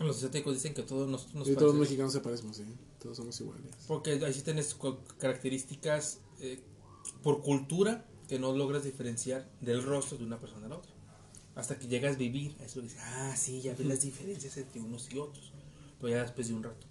Los 0.00 0.16
estáticos 0.18 0.54
dicen 0.54 0.74
que 0.74 0.82
todos 0.82 1.08
nosotros 1.08 1.34
nos 1.34 1.48
Y 1.48 1.54
todos 1.54 1.72
los 1.74 1.80
mexicanos 1.80 2.12
se 2.12 2.20
parecemos, 2.20 2.56
sí. 2.56 2.64
Todos 3.02 3.16
somos 3.16 3.40
iguales. 3.40 3.64
Porque 3.86 4.18
sí 4.32 4.74
cu- 4.74 4.98
características 5.18 6.18
eh, 6.40 6.60
por 7.22 7.42
cultura 7.42 8.06
que 8.28 8.38
no 8.38 8.52
logras 8.54 8.84
diferenciar 8.84 9.48
del 9.60 9.82
rostro 9.82 10.18
de 10.18 10.24
una 10.24 10.38
persona 10.38 10.66
a 10.66 10.68
la 10.68 10.76
otra. 10.76 10.92
Hasta 11.56 11.78
que 11.78 11.88
llegas 11.88 12.14
a 12.14 12.18
vivir, 12.18 12.54
a 12.60 12.64
eso 12.64 12.80
dices, 12.80 12.98
ah, 13.02 13.34
sí, 13.36 13.60
ya 13.60 13.74
ves 13.74 13.86
las 13.86 14.02
diferencias 14.02 14.56
entre 14.56 14.80
unos 14.80 15.12
y 15.12 15.18
otros. 15.18 15.52
Pero 16.00 16.10
ya 16.14 16.22
después 16.22 16.46
de 16.48 16.54
un 16.54 16.62
rato. 16.62 16.86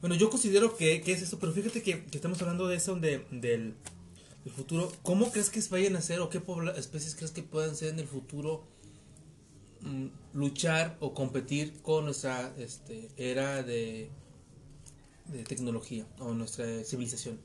Bueno, 0.00 0.14
yo 0.14 0.30
considero 0.30 0.76
que, 0.76 1.00
que 1.02 1.12
es 1.12 1.22
eso, 1.22 1.38
pero 1.38 1.52
fíjate 1.52 1.82
que, 1.82 2.04
que 2.04 2.16
estamos 2.16 2.40
hablando 2.40 2.66
de 2.68 2.76
eso, 2.76 2.96
de, 2.96 3.26
del, 3.30 3.74
El 4.44 4.52
futuro, 4.52 4.92
¿cómo 5.02 5.30
crees 5.32 5.50
que 5.50 5.60
vayan 5.70 5.96
a 5.96 6.00
ser 6.00 6.20
o 6.20 6.30
qué 6.30 6.40
especies 6.76 7.14
crees 7.16 7.32
que 7.32 7.42
puedan 7.42 7.74
ser 7.76 7.88
en 7.94 7.98
el 7.98 8.06
futuro 8.06 8.62
luchar 10.32 10.96
o 11.00 11.14
competir 11.14 11.80
con 11.82 12.04
nuestra 12.04 12.52
este, 12.58 13.08
era 13.16 13.62
de, 13.62 14.10
de 15.26 15.44
tecnología 15.44 16.06
o 16.18 16.32
nuestra 16.32 16.84
civilización? 16.84 17.38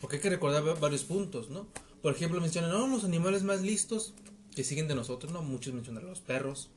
Porque 0.00 0.16
hay 0.16 0.22
que 0.22 0.30
recordar 0.30 0.66
va- 0.66 0.74
varios 0.74 1.04
puntos, 1.04 1.50
¿no? 1.50 1.66
Por 2.02 2.14
ejemplo, 2.14 2.40
mencionan, 2.40 2.70
no, 2.70 2.86
los 2.86 3.04
animales 3.04 3.42
más 3.42 3.60
listos 3.60 4.14
que 4.54 4.64
siguen 4.64 4.88
de 4.88 4.94
nosotros, 4.94 5.32
¿no? 5.32 5.42
Muchos 5.42 5.74
mencionan 5.74 6.06
los 6.06 6.20
perros, 6.20 6.70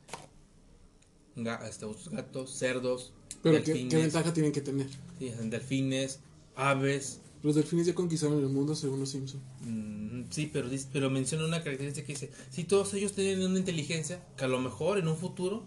este, 1.36 1.86
gatos, 2.12 2.52
cerdos, 2.52 3.14
Pero 3.42 3.64
¿qué, 3.64 3.88
qué 3.88 3.98
ventaja 3.98 4.34
tienen 4.34 4.52
que 4.52 4.62
tener? 4.62 4.88
sí, 5.18 5.32
delfines, 5.46 6.20
aves, 6.56 7.20
Los 7.44 7.56
delfines 7.56 7.86
ya 7.86 7.94
conquistaron 7.94 8.40
el 8.40 8.48
mundo 8.48 8.74
según 8.74 9.02
los 9.02 9.10
Simpson. 9.10 9.42
Mm, 9.62 10.32
sí, 10.32 10.50
pero, 10.52 10.70
pero 10.94 11.10
menciona 11.10 11.46
una 11.46 11.62
característica 11.62 12.08
que 12.08 12.14
dice, 12.14 12.32
si 12.50 12.64
todos 12.64 12.94
ellos 12.94 13.12
tienen 13.14 13.46
una 13.46 13.60
inteligencia 13.60 14.26
que 14.38 14.46
a 14.46 14.48
lo 14.48 14.60
mejor 14.60 14.98
en 14.98 15.10
un 15.10 15.18
futuro, 15.18 15.66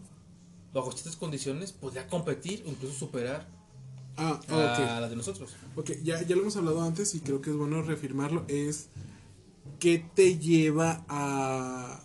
bajo 0.72 0.90
ciertas 0.92 1.16
condiciones, 1.16 1.72
podría 1.72 2.08
competir 2.08 2.64
o 2.66 2.70
incluso 2.70 2.98
superar 2.98 3.46
Ah, 4.16 4.40
a 4.48 4.56
ok. 4.56 5.00
la 5.02 5.08
de 5.10 5.16
nosotros. 5.16 5.50
Ok, 5.74 5.90
ya, 6.02 6.22
ya 6.22 6.34
lo 6.34 6.40
hemos 6.42 6.56
hablado 6.56 6.80
antes 6.82 7.14
y 7.14 7.20
creo 7.20 7.42
que 7.42 7.50
es 7.50 7.56
bueno 7.56 7.82
reafirmarlo. 7.82 8.46
Es 8.48 8.86
qué 9.78 10.02
te 10.14 10.38
lleva 10.38 11.04
a... 11.08 12.02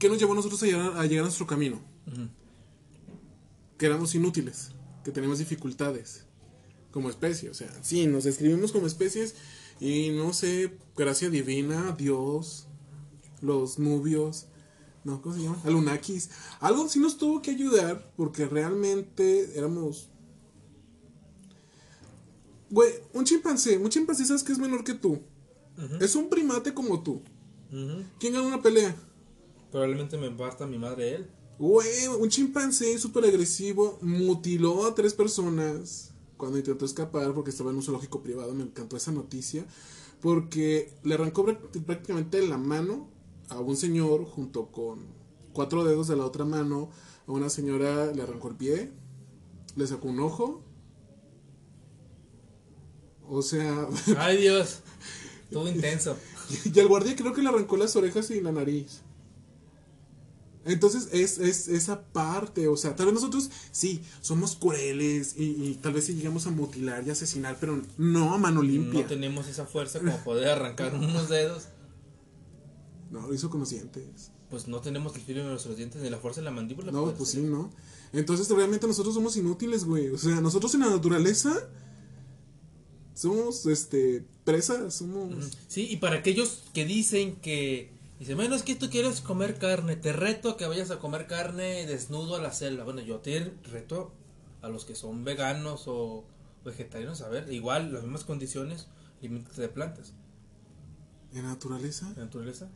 ¿Qué 0.00 0.08
nos 0.08 0.18
llevó 0.18 0.32
a 0.32 0.36
nosotros 0.36 0.60
a 0.64 0.66
llegar 0.66 0.96
a, 0.98 1.02
llegar 1.06 1.20
a 1.20 1.26
nuestro 1.26 1.46
camino? 1.46 1.80
Que 3.78 3.86
éramos 3.86 4.12
inútiles, 4.16 4.72
que 5.04 5.12
tenemos 5.12 5.38
dificultades 5.38 6.23
como 6.94 7.10
especie. 7.10 7.50
O 7.50 7.54
sea, 7.54 7.68
sí, 7.82 8.06
nos 8.06 8.22
describimos 8.22 8.70
como 8.70 8.86
especies 8.86 9.34
y 9.80 10.10
no 10.10 10.32
sé, 10.32 10.78
gracia 10.96 11.28
divina, 11.28 11.92
Dios, 11.98 12.68
los 13.42 13.80
nubios, 13.80 14.46
no, 15.02 15.20
¿cómo 15.20 15.34
se 15.34 15.42
llama? 15.42 15.60
Alunakis. 15.64 16.30
Algo 16.60 16.88
sí 16.88 17.00
nos 17.00 17.18
tuvo 17.18 17.42
que 17.42 17.50
ayudar 17.50 18.12
porque 18.16 18.46
realmente 18.46 19.58
éramos 19.58 20.08
Güey, 22.70 22.92
un 23.12 23.24
chimpancé, 23.24 23.76
un 23.76 23.88
chimpancé 23.90 24.24
sabes 24.24 24.44
que 24.44 24.52
es 24.52 24.58
menor 24.58 24.84
que 24.84 24.94
tú. 24.94 25.20
Es 26.00 26.14
un 26.14 26.28
primate 26.30 26.72
como 26.72 27.02
tú. 27.02 27.22
¿Quién 28.20 28.34
gana 28.34 28.46
una 28.46 28.62
pelea? 28.62 28.94
Probablemente 29.72 30.16
me 30.16 30.28
basta 30.28 30.64
mi 30.64 30.78
madre 30.78 31.16
él. 31.16 31.30
Güey, 31.58 32.06
un 32.20 32.28
chimpancé 32.28 32.96
súper 32.98 33.24
agresivo 33.24 33.98
mutiló 34.00 34.86
a 34.86 34.94
tres 34.94 35.12
personas 35.12 36.13
cuando 36.36 36.58
intentó 36.58 36.84
escapar 36.84 37.32
porque 37.34 37.50
estaba 37.50 37.70
en 37.70 37.76
un 37.76 37.82
zoológico 37.82 38.22
privado. 38.22 38.54
Me 38.54 38.62
encantó 38.64 38.96
esa 38.96 39.12
noticia. 39.12 39.66
Porque 40.20 40.92
le 41.02 41.14
arrancó 41.14 41.44
práct- 41.44 41.84
prácticamente 41.84 42.46
la 42.46 42.56
mano 42.58 43.08
a 43.50 43.60
un 43.60 43.76
señor 43.76 44.24
junto 44.24 44.68
con 44.72 45.00
cuatro 45.52 45.84
dedos 45.84 46.08
de 46.08 46.16
la 46.16 46.24
otra 46.24 46.44
mano. 46.44 46.90
A 47.26 47.32
una 47.32 47.48
señora 47.50 48.12
le 48.12 48.22
arrancó 48.22 48.48
el 48.48 48.56
pie, 48.56 48.92
le 49.76 49.86
sacó 49.86 50.08
un 50.08 50.20
ojo. 50.20 50.62
O 53.26 53.42
sea, 53.42 53.88
Ay 54.18 54.38
Dios, 54.38 54.80
todo 55.50 55.68
intenso. 55.68 56.16
Y 56.64 56.78
al 56.78 56.88
guardia 56.88 57.16
creo 57.16 57.32
que 57.32 57.40
le 57.42 57.48
arrancó 57.48 57.76
las 57.76 57.96
orejas 57.96 58.30
y 58.30 58.40
la 58.40 58.52
nariz. 58.52 59.00
Entonces 60.64 61.08
es, 61.12 61.38
es 61.38 61.68
esa 61.68 62.02
parte, 62.04 62.68
o 62.68 62.76
sea, 62.76 62.96
tal 62.96 63.06
vez 63.06 63.14
nosotros 63.14 63.50
sí, 63.70 64.02
somos 64.20 64.56
crueles 64.56 65.34
y, 65.36 65.44
y 65.44 65.78
tal 65.80 65.92
vez 65.92 66.04
sí 66.06 66.14
llegamos 66.14 66.46
a 66.46 66.50
mutilar 66.50 67.06
y 67.06 67.10
asesinar, 67.10 67.58
pero 67.60 67.82
no 67.98 68.34
a 68.34 68.38
mano 68.38 68.62
limpia. 68.62 69.02
No 69.02 69.06
tenemos 69.06 69.46
esa 69.48 69.66
fuerza 69.66 69.98
como 69.98 70.16
poder 70.18 70.48
arrancar 70.48 70.94
unos 70.94 71.28
dedos. 71.28 71.64
No, 73.10 73.26
lo 73.26 73.34
hizo 73.34 73.50
con 73.50 73.60
los 73.60 73.70
dientes. 73.70 74.30
Pues 74.50 74.68
no 74.68 74.80
tenemos 74.80 75.14
el 75.16 75.22
filo 75.22 75.42
de 75.42 75.50
nuestros 75.50 75.76
dientes 75.76 76.00
ni 76.00 76.10
la 76.10 76.18
fuerza 76.18 76.40
de 76.40 76.46
la 76.46 76.50
mandíbula. 76.50 76.92
No, 76.92 77.12
pues 77.12 77.30
sí. 77.30 77.40
¿no? 77.40 77.70
Entonces 78.12 78.48
realmente 78.48 78.86
nosotros 78.86 79.14
somos 79.14 79.36
inútiles, 79.36 79.84
güey. 79.84 80.08
O 80.10 80.18
sea, 80.18 80.40
nosotros 80.40 80.74
en 80.74 80.80
la 80.80 80.90
naturaleza 80.90 81.68
somos, 83.14 83.66
este, 83.66 84.24
presas, 84.44 84.94
somos... 84.94 85.50
Sí, 85.68 85.88
y 85.90 85.96
para 85.98 86.16
aquellos 86.16 86.64
que 86.72 86.84
dicen 86.84 87.36
que 87.36 87.93
Dice, 88.24 88.36
bueno, 88.36 88.54
es 88.54 88.62
que 88.62 88.74
tú 88.74 88.88
quieres 88.88 89.20
comer 89.20 89.58
carne, 89.58 89.96
te 89.96 90.10
reto 90.10 90.48
a 90.48 90.56
que 90.56 90.66
vayas 90.66 90.90
a 90.90 90.98
comer 90.98 91.26
carne 91.26 91.84
desnudo 91.86 92.36
a 92.36 92.40
la 92.40 92.54
selva. 92.54 92.82
Bueno, 92.84 93.02
yo 93.02 93.18
te 93.18 93.52
reto 93.64 94.12
a 94.62 94.70
los 94.70 94.86
que 94.86 94.94
son 94.94 95.24
veganos 95.24 95.82
o 95.88 96.24
vegetarianos, 96.64 97.20
a 97.20 97.28
ver, 97.28 97.52
igual, 97.52 97.92
las 97.92 98.02
mismas 98.02 98.24
condiciones, 98.24 98.86
alimentate 99.18 99.60
de 99.60 99.68
plantas, 99.68 100.14
En 101.34 101.42
la 101.42 101.50
naturaleza. 101.50 102.14
de 102.14 102.22
naturaleza. 102.22 102.70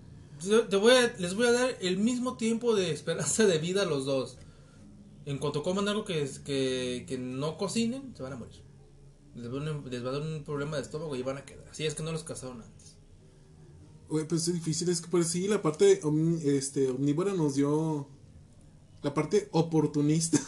Te 0.68 0.76
voy 0.76 0.92
a- 0.92 1.14
les 1.18 1.32
voy 1.34 1.46
a 1.46 1.53
dar 1.53 1.76
el 1.80 1.96
mismo 1.96 2.36
tiempo 2.36 2.74
de 2.76 2.90
esperanza 2.90 3.46
de 3.46 3.57
vida 3.57 3.84
a 3.84 3.86
los 3.86 4.05
dos. 4.05 4.36
En 5.24 5.38
cuanto 5.38 5.62
coman 5.62 5.88
algo 5.88 6.05
que, 6.05 6.28
que, 6.44 7.07
que 7.09 7.16
no 7.16 7.57
cocinen, 7.57 8.14
se 8.14 8.22
van 8.22 8.34
a 8.34 8.36
morir. 8.36 8.61
Les 9.34 9.51
va, 9.51 9.55
a 9.57 9.61
un- 9.72 9.90
les 9.90 10.05
va 10.05 10.11
a 10.11 10.12
dar 10.12 10.20
un 10.20 10.44
problema 10.44 10.76
de 10.76 10.82
estómago 10.82 11.16
y 11.16 11.22
van 11.22 11.38
a 11.38 11.46
quedar. 11.46 11.66
Así 11.70 11.86
es 11.86 11.94
que 11.94 12.03
no 12.03 12.12
los 12.12 12.24
cazaron 12.24 12.61
antes. 12.61 12.78
Güey, 14.09 14.26
pues 14.26 14.48
es 14.48 14.54
difícil, 14.54 14.88
es 14.88 15.00
que 15.00 15.09
pues 15.09 15.28
sí, 15.28 15.48
la 15.48 15.61
parte 15.61 16.00
omni- 16.02 16.42
este, 16.44 16.88
omnívora 16.88 17.34
nos 17.34 17.54
dio 17.54 18.09
la 19.02 19.12
parte 19.12 19.48
oportunista. 19.52 20.40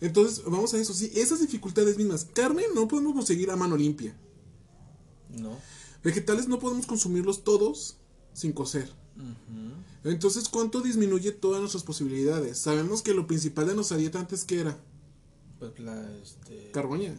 Entonces, 0.00 0.44
vamos 0.44 0.74
a 0.74 0.78
eso, 0.78 0.92
sí, 0.92 1.10
esas 1.14 1.40
dificultades 1.40 1.96
mismas. 1.96 2.26
Carne 2.34 2.64
no 2.74 2.86
podemos 2.86 3.14
conseguir 3.14 3.50
a 3.50 3.56
mano 3.56 3.76
limpia. 3.76 4.14
No. 5.38 5.56
Vegetales 6.04 6.46
no 6.48 6.58
podemos 6.58 6.86
consumirlos 6.86 7.42
todos 7.42 7.96
sin 8.34 8.52
cocer. 8.52 8.92
Entonces, 10.04 10.48
¿cuánto 10.50 10.82
disminuye 10.82 11.32
todas 11.32 11.60
nuestras 11.60 11.82
posibilidades? 11.82 12.58
Sabemos 12.58 13.00
que 13.02 13.14
lo 13.14 13.26
principal 13.26 13.66
de 13.66 13.74
nuestra 13.74 13.96
dieta 13.96 14.20
antes 14.20 14.44
que 14.44 14.60
era 14.60 14.78
Pues 15.58 15.78
la, 15.80 16.14
este... 16.22 16.70
carroña. 16.72 17.14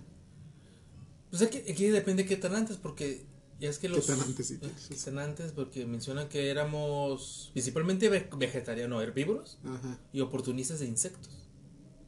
Pues 1.32 1.42
aquí, 1.42 1.58
aquí 1.70 1.88
depende 1.88 2.26
qué 2.26 2.38
tan 2.38 2.56
antes, 2.56 2.78
porque 2.78 3.26
ya 3.60 3.70
es 3.70 3.80
que 3.80 3.90
los... 3.90 4.06
tan 4.06 4.20
antes, 4.22 4.48
sí, 4.48 4.60
eh, 4.62 4.72
qué 4.90 4.96
sí. 4.96 5.06
tan 5.06 5.20
antes, 5.20 5.52
porque 5.52 5.86
mencionan 5.86 6.30
que 6.30 6.50
éramos 6.50 7.50
principalmente 7.54 8.10
ve- 8.10 8.30
vegetarianos, 8.38 9.02
herbívoros 9.04 9.58
Ajá. 9.66 10.00
y 10.14 10.20
oportunistas 10.22 10.80
de 10.80 10.86
insectos. 10.88 11.30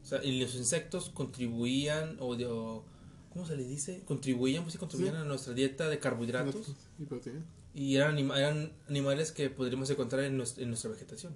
O 0.02 0.06
sea, 0.06 0.22
y 0.24 0.40
los 0.40 0.54
insectos 0.54 1.10
contribuían, 1.10 2.16
o, 2.20 2.36
de- 2.36 2.46
o- 2.46 2.84
¿cómo 3.32 3.46
se 3.46 3.56
les 3.56 3.68
dice? 3.68 4.02
Contribuían, 4.06 4.62
pues 4.62 4.72
sí, 4.72 4.78
contribuían 4.78 5.16
a 5.16 5.24
nuestra 5.24 5.54
dieta 5.54 5.88
de 5.88 5.98
carbohidratos. 5.98 6.74
Y 6.98 7.04
proteína. 7.04 7.44
Y 7.74 7.96
eran, 7.96 8.12
anima- 8.16 8.36
eran 8.38 8.72
animales 8.88 9.30
que 9.32 9.50
podríamos 9.50 9.88
encontrar 9.90 10.24
en 10.24 10.36
nuestra, 10.36 10.62
en 10.62 10.70
nuestra 10.70 10.90
vegetación. 10.90 11.34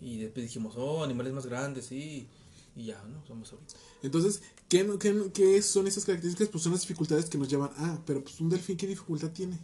Y 0.00 0.18
después 0.18 0.44
dijimos, 0.46 0.74
oh, 0.76 1.02
animales 1.02 1.32
más 1.32 1.46
grandes, 1.46 1.86
sí. 1.86 2.28
Y 2.76 2.86
ya, 2.86 3.02
¿no? 3.04 3.24
Somos 3.26 3.52
ahorita. 3.52 3.74
Entonces, 4.02 4.42
¿qué, 4.74 4.98
qué, 4.98 5.30
qué 5.32 5.62
son 5.62 5.86
esas 5.86 6.04
características? 6.04 6.48
Pues 6.48 6.64
son 6.64 6.72
las 6.72 6.80
dificultades 6.80 7.26
que 7.26 7.38
nos 7.38 7.48
llevan. 7.48 7.70
Ah, 7.76 7.98
pero 8.04 8.22
pues 8.22 8.40
un 8.40 8.50
delfín, 8.50 8.76
¿qué 8.76 8.88
dificultad 8.88 9.30
tiene? 9.30 9.60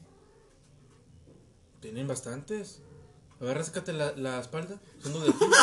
Tienen 1.80 2.06
bastantes. 2.06 2.78
A 3.40 3.44
ver, 3.44 3.56
ráscate 3.56 3.92
la, 3.92 4.12
la 4.12 4.40
espalda. 4.40 4.80
Son 5.02 5.12
dos 5.12 5.24
delfines. 5.24 5.56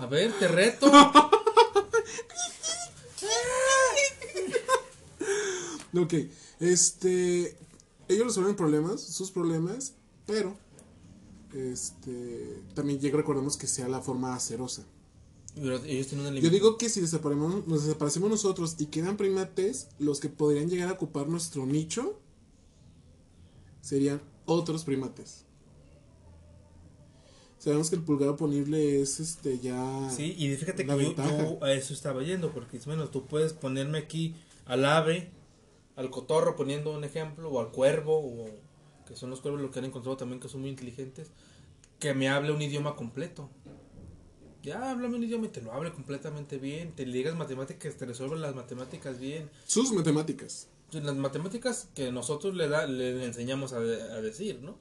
A 0.00 0.06
ver, 0.06 0.32
te 0.38 0.48
reto. 0.48 0.90
Ok, 5.94 6.14
este. 6.58 7.56
Ellos 8.08 8.26
resuelven 8.26 8.56
problemas, 8.56 9.00
sus 9.02 9.30
problemas, 9.30 9.92
pero. 10.26 10.56
Este. 11.52 12.60
También 12.74 12.98
llega, 12.98 13.18
recordemos 13.18 13.56
que 13.56 13.68
sea 13.68 13.86
la 13.86 14.00
forma 14.00 14.34
acerosa. 14.34 14.84
Pero 15.54 15.76
ellos 15.84 16.06
tienen 16.06 16.26
una 16.26 16.40
Yo 16.40 16.50
digo 16.50 16.78
que 16.78 16.88
si 16.88 17.00
desaparecemos, 17.00 17.66
nos 17.66 17.84
desaparecemos 17.84 18.30
nosotros 18.30 18.76
y 18.78 18.86
quedan 18.86 19.16
primates, 19.16 19.88
los 19.98 20.18
que 20.20 20.28
podrían 20.28 20.68
llegar 20.68 20.88
a 20.88 20.92
ocupar 20.92 21.28
nuestro 21.28 21.66
nicho 21.66 22.18
serían 23.82 24.22
otros 24.46 24.84
primates. 24.84 25.44
Sabemos 27.58 27.90
que 27.90 27.96
el 27.96 28.02
pulgar 28.02 28.30
oponible 28.30 29.00
es 29.00 29.20
este 29.20 29.58
ya. 29.60 30.10
Sí, 30.10 30.34
y 30.36 30.56
fíjate 30.56 30.84
que 30.84 31.14
yo 31.14 31.62
a 31.62 31.72
eso 31.72 31.94
estaba 31.94 32.22
yendo, 32.22 32.52
porque 32.52 32.80
bueno, 32.86 33.08
tú 33.08 33.26
puedes 33.26 33.52
ponerme 33.52 33.98
aquí 33.98 34.34
al 34.64 34.84
ave, 34.84 35.30
al 35.94 36.10
cotorro, 36.10 36.56
poniendo 36.56 36.92
un 36.92 37.04
ejemplo, 37.04 37.48
o 37.50 37.60
al 37.60 37.70
cuervo, 37.70 38.18
o 38.18 38.50
que 39.06 39.14
son 39.14 39.30
los 39.30 39.40
cuervos 39.40 39.60
los 39.60 39.70
que 39.70 39.78
han 39.78 39.84
encontrado 39.84 40.16
también 40.16 40.40
que 40.40 40.48
son 40.48 40.62
muy 40.62 40.70
inteligentes, 40.70 41.30
que 42.00 42.14
me 42.14 42.28
hable 42.28 42.50
un 42.50 42.62
idioma 42.62 42.96
completo. 42.96 43.48
Ya, 44.62 44.90
háblame 44.90 45.16
un 45.16 45.24
idioma 45.24 45.46
y 45.46 45.48
te 45.48 45.60
lo 45.60 45.72
hable 45.72 45.92
completamente 45.92 46.58
bien, 46.58 46.92
te 46.92 47.04
digas 47.04 47.34
matemáticas, 47.34 47.96
te 47.96 48.06
resuelve 48.06 48.38
las 48.38 48.54
matemáticas 48.54 49.18
bien. 49.18 49.50
Sus 49.66 49.92
matemáticas. 49.92 50.68
Las 50.92 51.16
matemáticas 51.16 51.88
que 51.94 52.12
nosotros 52.12 52.54
le, 52.54 52.68
da, 52.68 52.86
le 52.86 53.24
enseñamos 53.24 53.72
a, 53.72 53.78
a 53.78 54.20
decir, 54.20 54.60
¿no? 54.62 54.78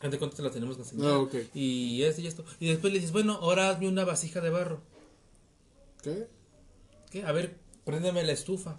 Gente 0.00 0.18
cuánto 0.18 0.36
te 0.36 0.42
las 0.42 0.52
tenemos 0.52 0.76
que 0.76 0.82
enseñar. 0.82 1.08
Ah, 1.08 1.18
ok. 1.18 1.34
Y 1.54 2.02
esto 2.02 2.20
y 2.20 2.26
esto. 2.26 2.44
Y 2.60 2.68
después 2.68 2.92
le 2.92 2.98
dices, 2.98 3.12
bueno, 3.12 3.34
ahora 3.34 3.70
hazme 3.70 3.88
una 3.88 4.04
vasija 4.04 4.40
de 4.40 4.50
barro. 4.50 4.80
¿Qué? 6.02 6.28
¿Qué? 7.10 7.24
A 7.24 7.32
ver, 7.32 7.56
préndeme 7.84 8.22
la 8.22 8.32
estufa. 8.32 8.78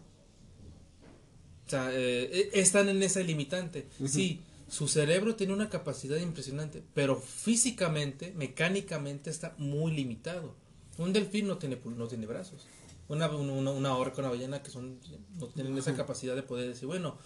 O 1.66 1.70
sea, 1.70 1.92
eh, 1.92 2.30
eh, 2.32 2.50
están 2.54 2.88
en 2.88 3.02
esa 3.04 3.20
limitante. 3.22 3.88
Sí, 4.06 4.42
su 4.70 4.88
cerebro 4.88 5.36
tiene 5.36 5.54
una 5.54 5.70
capacidad 5.70 6.18
impresionante, 6.18 6.84
pero 6.94 7.16
físicamente, 7.22 8.34
mecánicamente 8.36 9.30
está 9.30 9.56
muy 9.58 9.94
limitado. 9.94 10.56
Un 10.98 11.14
delfín 11.14 11.48
no 11.48 11.58
tiene, 11.58 11.80
no 11.86 12.08
tiene 12.08 12.26
brazos. 12.26 12.66
Una, 13.08 13.30
una, 13.30 13.72
una 13.72 13.96
orca, 13.96 14.20
una 14.20 14.30
ballena 14.30 14.62
que 14.62 14.70
son, 14.70 15.00
no 15.40 15.48
tienen 15.48 15.78
esa 15.78 15.96
capacidad 15.96 16.36
de 16.36 16.44
poder 16.44 16.68
decir, 16.68 16.88
bueno, 16.88 17.18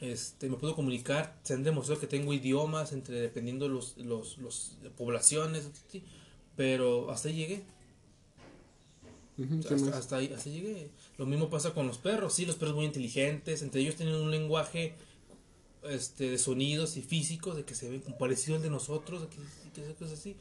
este, 0.00 0.48
me 0.48 0.56
puedo 0.56 0.74
comunicar, 0.74 1.38
se 1.42 1.54
han 1.54 1.62
demostrado 1.62 2.00
que 2.00 2.06
tengo 2.06 2.32
idiomas 2.32 2.92
entre 2.92 3.20
dependiendo 3.20 3.68
los, 3.68 3.96
los, 3.98 4.38
los 4.38 4.78
poblaciones, 4.96 5.68
sí, 5.88 6.02
pero 6.54 7.10
hasta 7.10 7.28
ahí 7.28 7.34
llegué. 7.36 7.64
Ujú, 9.38 9.58
O 9.58 9.62
sea, 9.62 9.76
¿qué 9.76 9.90
hasta, 9.90 10.16
ahí, 10.16 10.32
hasta 10.34 10.48
ahí 10.48 10.60
llegué. 10.60 10.90
Lo 11.18 11.26
mismo 11.26 11.50
pasa 11.50 11.74
con 11.74 11.86
los 11.86 11.98
perros, 11.98 12.32
sí, 12.34 12.46
los 12.46 12.56
perros 12.56 12.74
muy 12.74 12.86
inteligentes, 12.86 13.62
entre 13.62 13.82
ellos 13.82 13.96
tienen 13.96 14.14
un 14.14 14.30
lenguaje 14.30 14.94
este, 15.88 16.30
de 16.30 16.38
sonidos 16.38 16.96
y 16.96 17.02
físicos, 17.02 17.56
de 17.56 17.64
que 17.64 17.74
se 17.74 17.88
ven 17.90 18.02
parecido 18.18 18.56
al 18.56 18.62
de 18.62 18.70
nosotros, 18.70 19.22
de 19.22 19.28
que, 19.28 19.36
que 19.82 19.94
cosas 19.94 20.18
así. 20.18 20.36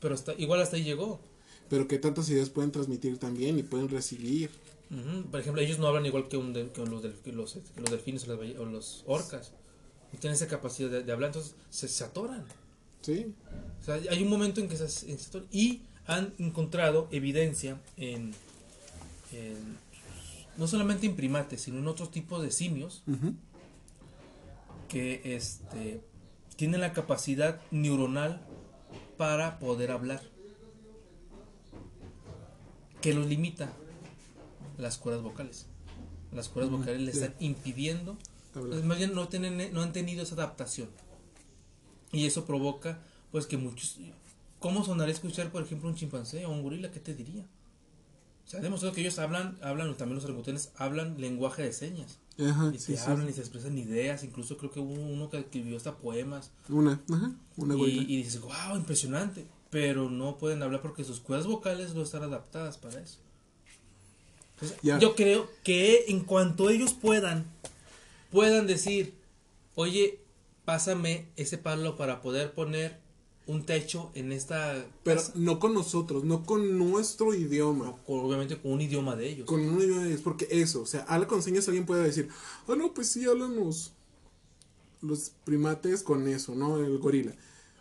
Pero 0.00 0.14
hasta, 0.14 0.32
igual 0.34 0.60
hasta 0.60 0.76
ahí 0.76 0.84
llegó. 0.84 1.20
Pero 1.68 1.86
que 1.86 1.98
tantas 1.98 2.28
ideas 2.30 2.50
pueden 2.50 2.72
transmitir 2.72 3.18
también 3.18 3.58
y 3.58 3.62
pueden 3.62 3.88
recibir. 3.88 4.50
Por 5.30 5.38
ejemplo, 5.40 5.62
ellos 5.62 5.78
no 5.78 5.86
hablan 5.86 6.04
igual 6.06 6.26
que, 6.28 6.36
un 6.36 6.52
del- 6.52 6.70
que 6.70 6.84
los, 6.84 7.02
del- 7.02 7.14
que 7.14 7.30
los, 7.32 7.52
que 7.52 7.80
los 7.80 7.90
delfines 7.90 8.26
o, 8.26 8.34
las 8.36 8.56
o 8.58 8.64
los 8.64 9.04
orcas. 9.06 9.52
No 10.12 10.18
tienen 10.18 10.34
esa 10.34 10.48
capacidad 10.48 10.90
de, 10.90 11.04
de 11.04 11.12
hablar, 11.12 11.28
entonces 11.28 11.54
se, 11.70 11.86
se 11.86 12.02
atoran. 12.02 12.44
¿Sí? 13.02 13.32
O 13.80 13.84
sea, 13.84 13.94
hay 13.94 14.22
un 14.22 14.28
momento 14.28 14.60
en 14.60 14.68
que 14.68 14.76
se, 14.76 14.88
se 14.88 15.12
atoran. 15.12 15.46
Y 15.52 15.82
han 16.06 16.34
encontrado 16.38 17.06
evidencia 17.12 17.80
en, 17.96 18.32
en- 19.32 19.78
no 20.56 20.66
solamente 20.66 21.06
en 21.06 21.14
primates, 21.14 21.60
sino 21.62 21.78
en 21.78 21.86
otros 21.86 22.10
tipos 22.10 22.42
de 22.42 22.50
simios. 22.50 23.02
Que 24.90 25.36
este, 25.36 26.02
tienen 26.56 26.80
la 26.80 26.92
capacidad 26.92 27.60
neuronal 27.70 28.42
para 29.16 29.58
poder 29.58 29.92
hablar. 29.92 30.20
Que 33.00 33.14
los 33.14 33.26
limita 33.26 33.72
las 34.76 34.98
cuerdas 34.98 35.22
vocales. 35.22 35.66
Las 36.32 36.48
cuerdas 36.48 36.72
vocales 36.72 37.00
le 37.00 37.10
están 37.12 37.34
impidiendo, 37.38 38.18
pues, 38.52 38.84
más 38.84 38.98
bien 38.98 39.14
no, 39.14 39.28
tienen, 39.28 39.72
no 39.72 39.82
han 39.82 39.92
tenido 39.92 40.22
esa 40.22 40.34
adaptación. 40.34 40.88
Y 42.12 42.26
eso 42.26 42.44
provoca, 42.44 42.98
pues 43.30 43.46
que 43.46 43.56
muchos... 43.56 43.98
¿Cómo 44.58 44.84
sonaría 44.84 45.14
escuchar, 45.14 45.50
por 45.50 45.62
ejemplo, 45.62 45.88
un 45.88 45.94
chimpancé 45.94 46.44
o 46.44 46.50
un 46.50 46.62
gorila? 46.62 46.90
¿Qué 46.90 47.00
te 47.00 47.14
diría? 47.14 47.46
Se 48.44 48.58
ha 48.58 48.60
demostrado 48.60 48.94
que 48.94 49.00
ellos 49.00 49.18
hablan, 49.18 49.56
hablan, 49.62 49.96
también 49.96 50.16
los 50.16 50.24
orangutanes 50.24 50.72
hablan 50.76 51.20
lenguaje 51.20 51.62
de 51.62 51.72
señas. 51.72 52.18
Ajá, 52.40 52.72
Y 52.74 52.78
sí, 52.78 52.96
sí. 52.96 53.02
hablan 53.06 53.28
y 53.28 53.32
se 53.32 53.40
expresan 53.40 53.76
ideas, 53.76 54.24
incluso 54.24 54.56
creo 54.56 54.70
que 54.70 54.80
hubo 54.80 54.94
uno 54.94 55.28
que 55.28 55.38
escribió 55.38 55.76
hasta 55.76 55.96
poemas. 55.96 56.50
Una, 56.68 57.00
ajá, 57.12 57.32
una 57.56 57.76
Y, 57.76 58.06
y 58.08 58.16
dices, 58.22 58.40
wow, 58.40 58.76
impresionante. 58.76 59.46
Pero 59.70 60.10
no 60.10 60.36
pueden 60.36 60.62
hablar 60.62 60.82
porque 60.82 61.04
sus 61.04 61.20
cuerdas 61.20 61.46
vocales 61.46 61.94
no 61.94 62.02
están 62.02 62.22
adaptadas 62.22 62.76
para 62.78 63.00
eso. 63.00 63.18
Entonces. 64.54 64.78
Yo 64.82 65.14
creo 65.14 65.48
que 65.62 66.06
en 66.08 66.20
cuanto 66.20 66.70
ellos 66.70 66.92
puedan, 66.92 67.46
puedan 68.30 68.66
decir, 68.66 69.14
oye, 69.74 70.18
pásame 70.64 71.26
ese 71.36 71.56
palo 71.58 71.96
para 71.96 72.20
poder 72.20 72.52
poner 72.52 72.98
un 73.50 73.64
techo 73.66 74.10
en 74.14 74.32
esta 74.32 74.86
Pero 75.02 75.20
casa". 75.20 75.32
no 75.34 75.58
con 75.58 75.74
nosotros, 75.74 76.24
no 76.24 76.44
con 76.44 76.78
nuestro 76.78 77.34
idioma. 77.34 77.84
No, 77.86 77.96
con- 78.04 78.20
obviamente 78.20 78.56
con 78.60 78.72
un 78.72 78.80
idioma 78.80 79.16
de 79.16 79.28
ellos. 79.28 79.46
Con 79.46 79.60
un 79.60 79.80
idioma 79.80 80.06
es 80.08 80.20
porque 80.20 80.46
eso, 80.50 80.82
o 80.82 80.86
sea, 80.86 81.00
habla 81.08 81.26
con 81.26 81.42
señas 81.42 81.66
alguien 81.68 81.86
puede 81.86 82.02
decir, 82.04 82.28
ah, 82.68 82.74
no, 82.76 82.92
pues 82.94 83.08
sí, 83.08 83.24
hablan 83.24 83.56
los, 83.56 83.92
los 85.02 85.32
primates 85.44 86.02
con 86.02 86.26
eso, 86.28 86.54
¿no? 86.54 86.78
El 86.78 86.98
gorila, 86.98 87.34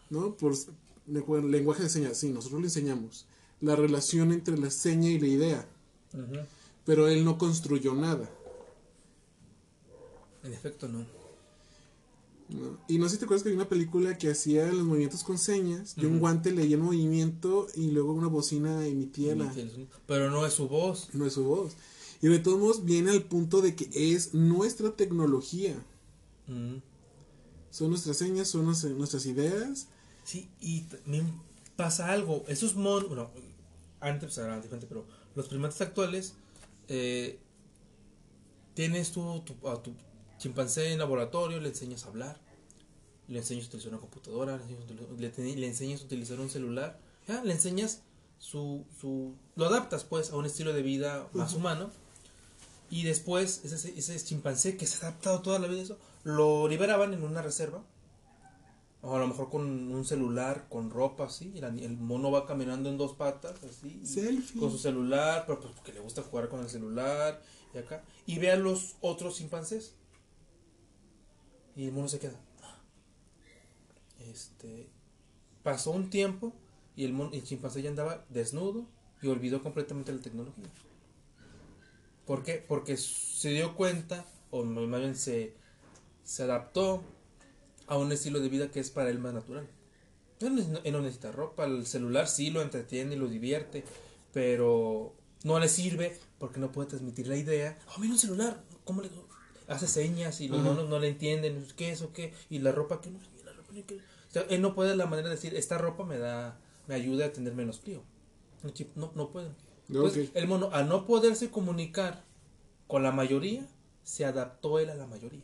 ¿no? 0.09 0.33
Por 0.35 0.53
lenguaje 1.07 1.83
de 1.83 1.89
señas, 1.89 2.17
sí, 2.17 2.29
nosotros 2.29 2.61
le 2.61 2.67
enseñamos 2.67 3.25
la 3.61 3.75
relación 3.75 4.31
entre 4.31 4.57
la 4.57 4.69
seña 4.71 5.09
y 5.09 5.19
la 5.19 5.27
idea, 5.27 5.67
pero 6.85 7.07
él 7.07 7.25
no 7.25 7.37
construyó 7.37 7.93
nada. 7.93 8.29
En 10.43 10.53
efecto, 10.53 10.87
no. 10.87 11.05
¿No? 12.49 12.77
Y 12.87 12.97
no 12.97 13.05
sé 13.07 13.13
si 13.15 13.19
te 13.19 13.25
acuerdas 13.25 13.43
que 13.43 13.49
hay 13.49 13.55
una 13.55 13.69
película 13.69 14.17
que 14.17 14.29
hacía 14.31 14.67
los 14.71 14.83
movimientos 14.85 15.23
con 15.23 15.37
señas, 15.37 15.93
y 15.97 16.05
un 16.05 16.19
guante 16.19 16.51
leía 16.51 16.75
el 16.75 16.81
movimiento 16.83 17.67
y 17.75 17.91
luego 17.91 18.13
una 18.13 18.27
bocina 18.27 18.85
emitía 18.85 19.35
la... 19.35 19.53
Pero 20.07 20.29
no 20.31 20.45
es 20.45 20.53
su 20.53 20.67
voz. 20.67 21.09
no 21.13 21.25
es 21.25 21.33
su 21.33 21.43
voz. 21.43 21.73
Y 22.21 22.27
de 22.27 22.39
todos 22.39 22.59
modos 22.59 22.83
viene 22.85 23.11
al 23.11 23.23
punto 23.23 23.61
de 23.61 23.75
que 23.75 24.13
es 24.13 24.33
nuestra 24.33 24.91
tecnología. 24.95 25.75
Mm. 26.47 26.77
Son 27.69 27.89
nuestras 27.91 28.17
señas, 28.17 28.47
son 28.49 28.65
nuestras, 28.65 28.93
nuestras 28.93 29.25
ideas. 29.25 29.87
Sí, 30.25 30.49
y 30.59 30.81
también 30.81 31.31
pasa 31.75 32.11
algo. 32.11 32.43
Esos 32.47 32.75
monos, 32.75 33.07
bueno, 33.07 33.29
antes 34.01 34.37
era 34.37 34.59
diferente, 34.59 34.87
pero 34.87 35.05
los 35.35 35.47
primates 35.47 35.79
actuales, 35.81 36.33
eh, 36.87 37.39
tienes 38.73 39.11
tu, 39.11 39.41
tu- 39.41 39.67
a 39.69 39.81
tu 39.81 39.93
chimpancé 40.39 40.91
en 40.93 40.97
laboratorio, 40.99 41.59
le 41.59 41.69
enseñas 41.69 42.05
a 42.05 42.07
hablar, 42.09 42.39
le 43.27 43.37
enseñas 43.39 43.65
a 43.65 43.67
utilizar 43.67 43.91
una 43.91 44.01
computadora, 44.01 44.57
le 44.57 44.63
enseñas, 44.63 45.19
le, 45.19 45.29
te- 45.29 45.55
le 45.55 45.67
enseñas 45.67 46.01
a 46.01 46.05
utilizar 46.05 46.39
un 46.39 46.49
celular, 46.49 46.99
ya, 47.27 47.43
le 47.43 47.53
enseñas 47.53 48.01
su, 48.39 48.85
su, 48.99 49.35
lo 49.55 49.65
adaptas 49.65 50.03
pues 50.05 50.31
a 50.31 50.35
un 50.37 50.45
estilo 50.45 50.73
de 50.73 50.81
vida 50.81 51.27
más 51.33 51.53
humano. 51.53 51.91
Y 52.91 53.03
después, 53.03 53.63
ese, 53.65 53.93
ese 53.99 54.17
chimpancé 54.25 54.75
que 54.75 54.87
se 54.87 54.97
ha 55.05 55.09
adaptado 55.09 55.41
toda 55.43 55.59
la 55.59 55.67
vida 55.67 55.81
a 55.81 55.83
eso, 55.83 55.97
lo 56.23 56.67
liberaban 56.67 57.13
en 57.13 57.21
una 57.23 57.41
reserva 57.43 57.83
o 59.01 59.15
a 59.15 59.19
lo 59.19 59.27
mejor 59.27 59.49
con 59.49 59.61
un 59.93 60.03
celular, 60.05 60.67
con 60.69 60.89
ropa, 60.89 61.25
así. 61.25 61.51
y 61.55 61.61
la- 61.61 61.67
el 61.69 61.95
mono 61.97 62.31
va 62.31 62.45
caminando 62.47 62.89
en 62.89 62.97
dos 62.97 63.13
patas, 63.13 63.55
así. 63.63 64.01
Selfie. 64.05 64.59
Con 64.59 64.71
su 64.71 64.77
celular, 64.79 65.43
pero 65.45 65.59
pues 65.61 65.73
porque 65.73 65.93
le 65.93 65.99
gusta 66.01 66.21
jugar 66.23 66.49
con 66.49 66.61
el 66.61 66.69
celular. 66.69 67.41
Y 67.73 67.77
acá. 67.77 68.03
Y 68.25 68.39
ve 68.39 68.51
a 68.51 68.55
los 68.57 68.95
otros 69.01 69.35
chimpancés. 69.37 69.93
Y 71.79 71.85
el 71.85 71.93
mono 71.93 72.09
se 72.09 72.19
queda. 72.19 72.37
Este. 74.29 74.89
Pasó 75.63 75.91
un 75.91 76.09
tiempo 76.09 76.51
y 76.97 77.05
el, 77.05 77.13
mono, 77.13 77.29
el 77.31 77.41
chimpancé 77.41 77.81
ya 77.81 77.89
andaba 77.89 78.25
desnudo 78.27 78.85
y 79.21 79.29
olvidó 79.29 79.63
completamente 79.63 80.11
la 80.11 80.19
tecnología. 80.19 80.65
¿Por 82.25 82.43
qué? 82.43 82.55
Porque 82.55 82.97
se 82.97 83.51
dio 83.51 83.77
cuenta, 83.77 84.25
o 84.51 84.65
más 84.65 84.99
bien 84.99 85.15
se, 85.15 85.55
adaptó 86.39 87.01
a 87.87 87.97
un 87.97 88.11
estilo 88.11 88.41
de 88.41 88.49
vida 88.49 88.69
que 88.71 88.81
es 88.81 88.89
para 88.89 89.09
él 89.09 89.19
más 89.19 89.33
natural. 89.33 89.65
Él 90.41 90.55
no, 90.73 90.79
él 90.83 90.91
no 90.91 90.99
necesita 90.99 91.31
ropa, 91.31 91.63
el 91.63 91.85
celular 91.85 92.27
sí 92.27 92.49
lo 92.49 92.61
entretiene 92.61 93.15
y 93.15 93.17
lo 93.17 93.29
divierte, 93.29 93.85
pero 94.33 95.15
no 95.45 95.57
le 95.59 95.69
sirve 95.69 96.19
porque 96.39 96.59
no 96.59 96.73
puede 96.73 96.89
transmitir 96.89 97.29
la 97.29 97.37
idea. 97.37 97.79
Oh, 97.95 97.99
mira 97.99 98.11
un 98.11 98.19
celular, 98.19 98.65
¿cómo 98.83 99.01
le 99.01 99.09
hace 99.69 99.87
señas 99.87 100.41
y 100.41 100.47
los 100.49 100.61
monos 100.61 100.89
no 100.89 100.99
le 100.99 101.07
entienden? 101.09 101.65
¿Qué 101.77 101.91
es 101.91 102.01
o 102.01 102.11
qué? 102.11 102.33
Y 102.49 102.59
la 102.59 102.71
ropa 102.71 102.99
que 103.01 103.09
no, 103.11 103.19
la 103.45 103.53
ropa 103.53 103.71
que 103.87 103.95
o 103.95 104.31
sea, 104.31 104.43
él 104.49 104.61
no 104.61 104.75
puede 104.75 104.89
de 104.91 104.95
la 104.97 105.05
manera 105.05 105.29
de 105.29 105.35
decir, 105.35 105.55
esta 105.55 105.77
ropa 105.77 106.03
me 106.05 106.17
da, 106.17 106.59
me 106.87 106.95
ayuda 106.95 107.27
a 107.27 107.33
tener 107.33 107.53
menos 107.53 107.79
frío. 107.79 108.03
No, 108.63 108.71
no, 108.95 109.11
no 109.15 109.29
puede. 109.31 109.49
Entonces, 109.87 110.29
el 110.35 110.47
mono, 110.47 110.69
al 110.71 110.87
no 110.87 111.05
poderse 111.07 111.49
comunicar 111.49 112.23
con 112.87 113.01
la 113.03 113.11
mayoría, 113.11 113.65
se 114.03 114.25
adaptó 114.25 114.77
él 114.79 114.89
a 114.89 114.95
la 114.95 115.07
mayoría. 115.07 115.43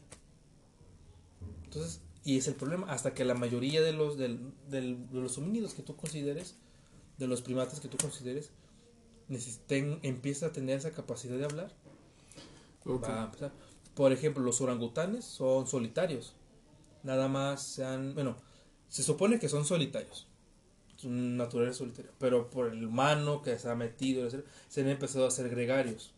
Entonces, 1.63 2.01
y 2.23 2.37
es 2.37 2.47
el 2.47 2.55
problema, 2.55 2.91
hasta 2.91 3.13
que 3.13 3.25
la 3.25 3.33
mayoría 3.35 3.81
de 3.81 3.93
los, 3.93 4.17
del, 4.17 4.39
del- 4.69 5.09
de 5.09 5.19
los 5.21 5.37
homínidos 5.37 5.73
que 5.73 5.81
tú 5.83 5.95
consideres, 5.95 6.55
de 7.17 7.27
los 7.27 7.41
primates 7.41 7.79
que 7.79 7.87
tú 7.87 7.97
consideres, 7.97 8.51
necesiten, 9.27 9.99
empieza 10.03 10.47
a 10.47 10.51
tener 10.51 10.77
esa 10.77 10.91
capacidad 10.91 11.37
de 11.37 11.45
hablar, 11.45 11.73
Ok. 12.85 13.03
va 13.03 13.21
a 13.21 13.25
empezar. 13.25 13.51
Por 13.95 14.11
ejemplo, 14.11 14.43
los 14.43 14.61
orangutanes 14.61 15.25
son 15.25 15.67
solitarios. 15.67 16.33
Nada 17.03 17.27
más 17.27 17.63
se 17.63 17.85
han, 17.85 18.13
bueno, 18.13 18.35
se 18.89 19.03
supone 19.03 19.39
que 19.39 19.49
son 19.49 19.65
solitarios. 19.65 20.27
Son 20.97 21.37
naturales 21.37 21.77
solitarios. 21.77 22.13
Pero 22.19 22.49
por 22.49 22.67
el 22.71 22.85
humano 22.85 23.41
que 23.41 23.57
se 23.57 23.69
ha 23.69 23.75
metido, 23.75 24.29
se 24.29 24.81
han 24.81 24.89
empezado 24.89 25.25
a 25.25 25.29
hacer 25.29 25.49
gregarios. 25.49 26.13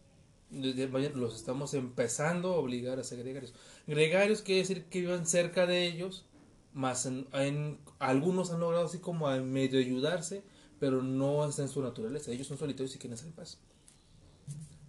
Los 0.50 1.36
estamos 1.36 1.74
empezando 1.74 2.54
a 2.54 2.58
obligar 2.58 3.00
a 3.00 3.04
ser 3.04 3.20
gregarios. 3.20 3.54
Gregarios 3.86 4.42
quiere 4.42 4.62
decir 4.62 4.86
que 4.86 5.02
vivan 5.02 5.28
cerca 5.28 5.68
de 5.68 5.86
ellos, 5.86 6.26
más 6.74 7.06
en, 7.06 7.80
algunos 8.00 8.52
han 8.52 8.60
logrado 8.62 8.86
así 8.86 9.00
como 9.00 9.28
a 9.28 9.38
medio 9.38 9.80
ayudarse, 9.80 10.44
pero 10.80 11.02
no 11.02 11.48
está 11.48 11.64
en 11.64 11.70
su 11.70 11.82
naturaleza. 11.82 12.32
Ellos 12.32 12.48
son 12.48 12.58
solitarios 12.58 12.96
y 12.96 13.00
quieren 13.00 13.20
en 13.20 13.34
paz. 13.34 13.60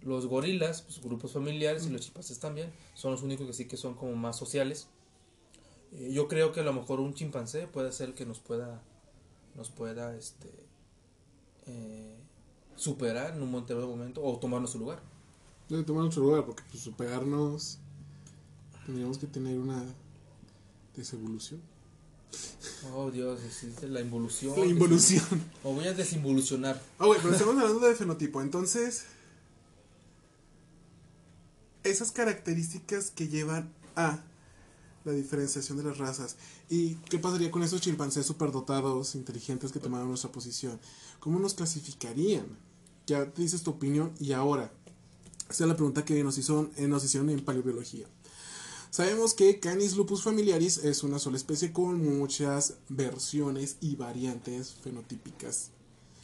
Los 0.01 0.27
gorilas, 0.27 0.81
pues, 0.81 1.01
grupos 1.01 1.33
familiares 1.33 1.85
y 1.85 1.89
los 1.89 2.01
chimpancés 2.01 2.39
también, 2.39 2.71
son 2.93 3.11
los 3.11 3.21
únicos 3.21 3.45
que 3.47 3.53
sí 3.53 3.65
que 3.65 3.77
son 3.77 3.95
como 3.95 4.15
más 4.15 4.37
sociales. 4.37 4.87
Eh, 5.93 6.11
yo 6.13 6.27
creo 6.27 6.51
que 6.51 6.61
a 6.61 6.63
lo 6.63 6.73
mejor 6.73 6.99
un 6.99 7.13
chimpancé 7.13 7.67
puede 7.67 7.91
ser 7.91 8.09
el 8.09 8.15
que 8.15 8.25
nos 8.25 8.39
pueda, 8.39 8.81
nos 9.55 9.69
pueda, 9.69 10.15
este, 10.15 10.49
eh, 11.65 12.15
superar 12.75 13.35
en 13.35 13.43
un 13.43 13.51
momento 13.51 14.23
o 14.23 14.39
tomarnos 14.39 14.71
su 14.71 14.79
lugar. 14.79 15.01
Debe 15.67 15.83
tomar 15.83 16.03
nuestro 16.03 16.23
lugar 16.23 16.45
porque 16.45 16.63
pues, 16.71 16.81
superarnos. 16.81 17.77
Tendríamos 18.85 19.19
que 19.19 19.27
tener 19.27 19.59
una 19.59 19.83
desevolución. 20.95 21.61
Oh, 22.93 23.11
Dios, 23.11 23.39
existe 23.43 23.87
la 23.87 24.01
involución. 24.01 24.59
La 24.59 24.65
involución. 24.65 25.25
O 25.63 25.73
voy 25.73 25.87
a 25.87 25.93
desinvolucionar. 25.93 26.81
Ah, 26.97 27.05
güey, 27.05 27.19
pero 27.21 27.33
estamos 27.33 27.55
hablando 27.57 27.87
de 27.87 27.95
fenotipo. 27.95 28.41
Entonces, 28.41 29.05
esas 31.89 32.11
características 32.11 33.11
que 33.11 33.27
llevan 33.27 33.73
a 33.95 34.23
la 35.05 35.11
diferenciación 35.13 35.77
de 35.77 35.83
las 35.83 35.97
razas. 35.97 36.35
¿Y 36.69 36.95
qué 37.09 37.19
pasaría 37.19 37.51
con 37.51 37.63
esos 37.63 37.81
chimpancés 37.81 38.25
superdotados, 38.25 39.15
inteligentes 39.15 39.71
que 39.71 39.79
tomaron 39.79 40.09
nuestra 40.09 40.31
posición? 40.31 40.79
¿Cómo 41.19 41.39
nos 41.39 41.53
clasificarían? 41.53 42.45
Ya 43.07 43.25
te 43.31 43.41
dices 43.41 43.63
tu 43.63 43.71
opinión 43.71 44.13
y 44.19 44.33
ahora. 44.33 44.71
Esa 45.49 45.63
es 45.63 45.67
la 45.67 45.75
pregunta 45.75 46.05
que 46.05 46.23
nos, 46.23 46.37
hizo, 46.37 46.69
eh, 46.77 46.87
nos 46.87 47.03
hicieron 47.03 47.29
en 47.31 47.43
paleobiología. 47.43 48.05
Sabemos 48.91 49.33
que 49.33 49.59
Canis 49.59 49.95
lupus 49.95 50.23
familiaris 50.23 50.79
es 50.79 51.03
una 51.03 51.19
sola 51.19 51.37
especie 51.37 51.71
con 51.71 52.17
muchas 52.17 52.75
versiones 52.87 53.77
y 53.81 53.95
variantes 53.95 54.73
fenotípicas. 54.73 55.69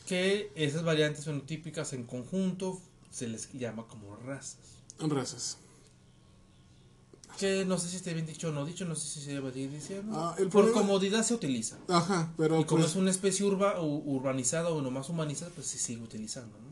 Que 0.08 0.52
esas 0.56 0.84
variantes 0.84 1.26
fenotípicas 1.26 1.94
en 1.94 2.04
conjunto 2.04 2.80
se 3.12 3.28
les 3.28 3.52
llama 3.54 3.88
como 3.88 4.16
razas. 4.16 4.58
Razas. 5.00 5.58
Que 7.38 7.66
no 7.66 7.78
sé 7.78 7.90
si 7.90 7.98
esté 7.98 8.14
bien 8.14 8.26
dicho 8.26 8.48
o 8.48 8.52
no 8.52 8.66
dicho, 8.66 8.86
no 8.86 8.96
sé 8.96 9.08
si 9.10 9.20
se 9.26 9.34
debe 9.34 9.58
ir 9.60 9.70
diciendo. 9.70 10.14
Ah, 10.18 10.36
el 10.38 10.46
Por 10.48 10.64
problema- 10.66 10.82
comodidad 10.82 11.24
se 11.24 11.34
utiliza. 11.34 11.78
Ajá, 11.90 12.34
pero 12.38 12.62
Y 12.62 12.66
como 12.66 12.82
pues, 12.82 12.92
es 12.92 12.98
una 12.98 13.12
especie 13.12 13.46
urba, 13.46 13.82
urbanizada 13.82 14.70
o 14.70 14.82
nomás 14.82 15.10
humanizada, 15.10 15.52
pues 15.54 15.68
se 15.68 15.78
sigue 15.78 16.02
utilizando, 16.02 16.58
¿no? 16.60 16.66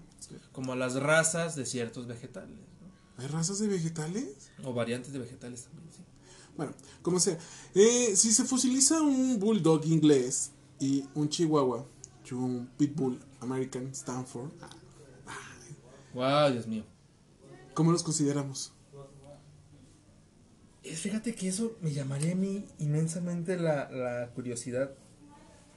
Como 0.54 0.74
las 0.76 0.96
razas 0.96 1.56
de 1.58 1.66
ciertos 1.66 2.08
vegetales, 2.08 2.56
¿no? 2.58 3.22
¿hay 3.22 3.28
razas 3.28 3.60
de 3.60 3.68
vegetales? 3.68 4.52
O 4.64 4.74
variantes 4.74 5.12
de 5.12 5.20
vegetales 5.20 5.64
también, 5.66 5.90
sí. 5.94 6.02
Bueno, 6.56 6.72
como 7.02 7.20
sea. 7.20 7.38
Eh, 7.76 8.16
si 8.16 8.32
se 8.32 8.46
fosiliza 8.46 9.02
un 9.02 9.40
bulldog 9.40 9.86
inglés 9.86 10.52
y 10.80 11.04
un 11.14 11.28
chihuahua 11.28 11.86
y 12.30 12.34
un 12.36 12.70
pitbull 12.78 13.20
American 13.42 13.88
Stanford, 13.88 14.50
Wow, 16.14 16.52
Dios 16.52 16.68
mío. 16.68 16.84
¿Cómo 17.74 17.92
los 17.92 18.04
consideramos? 18.04 18.74
Es, 20.84 21.00
fíjate 21.00 21.34
que 21.34 21.48
eso 21.48 21.78
me 21.82 21.94
llamaría 21.94 22.34
a 22.34 22.36
mí 22.36 22.66
inmensamente 22.80 23.58
la, 23.58 23.90
la 23.90 24.30
curiosidad. 24.34 24.92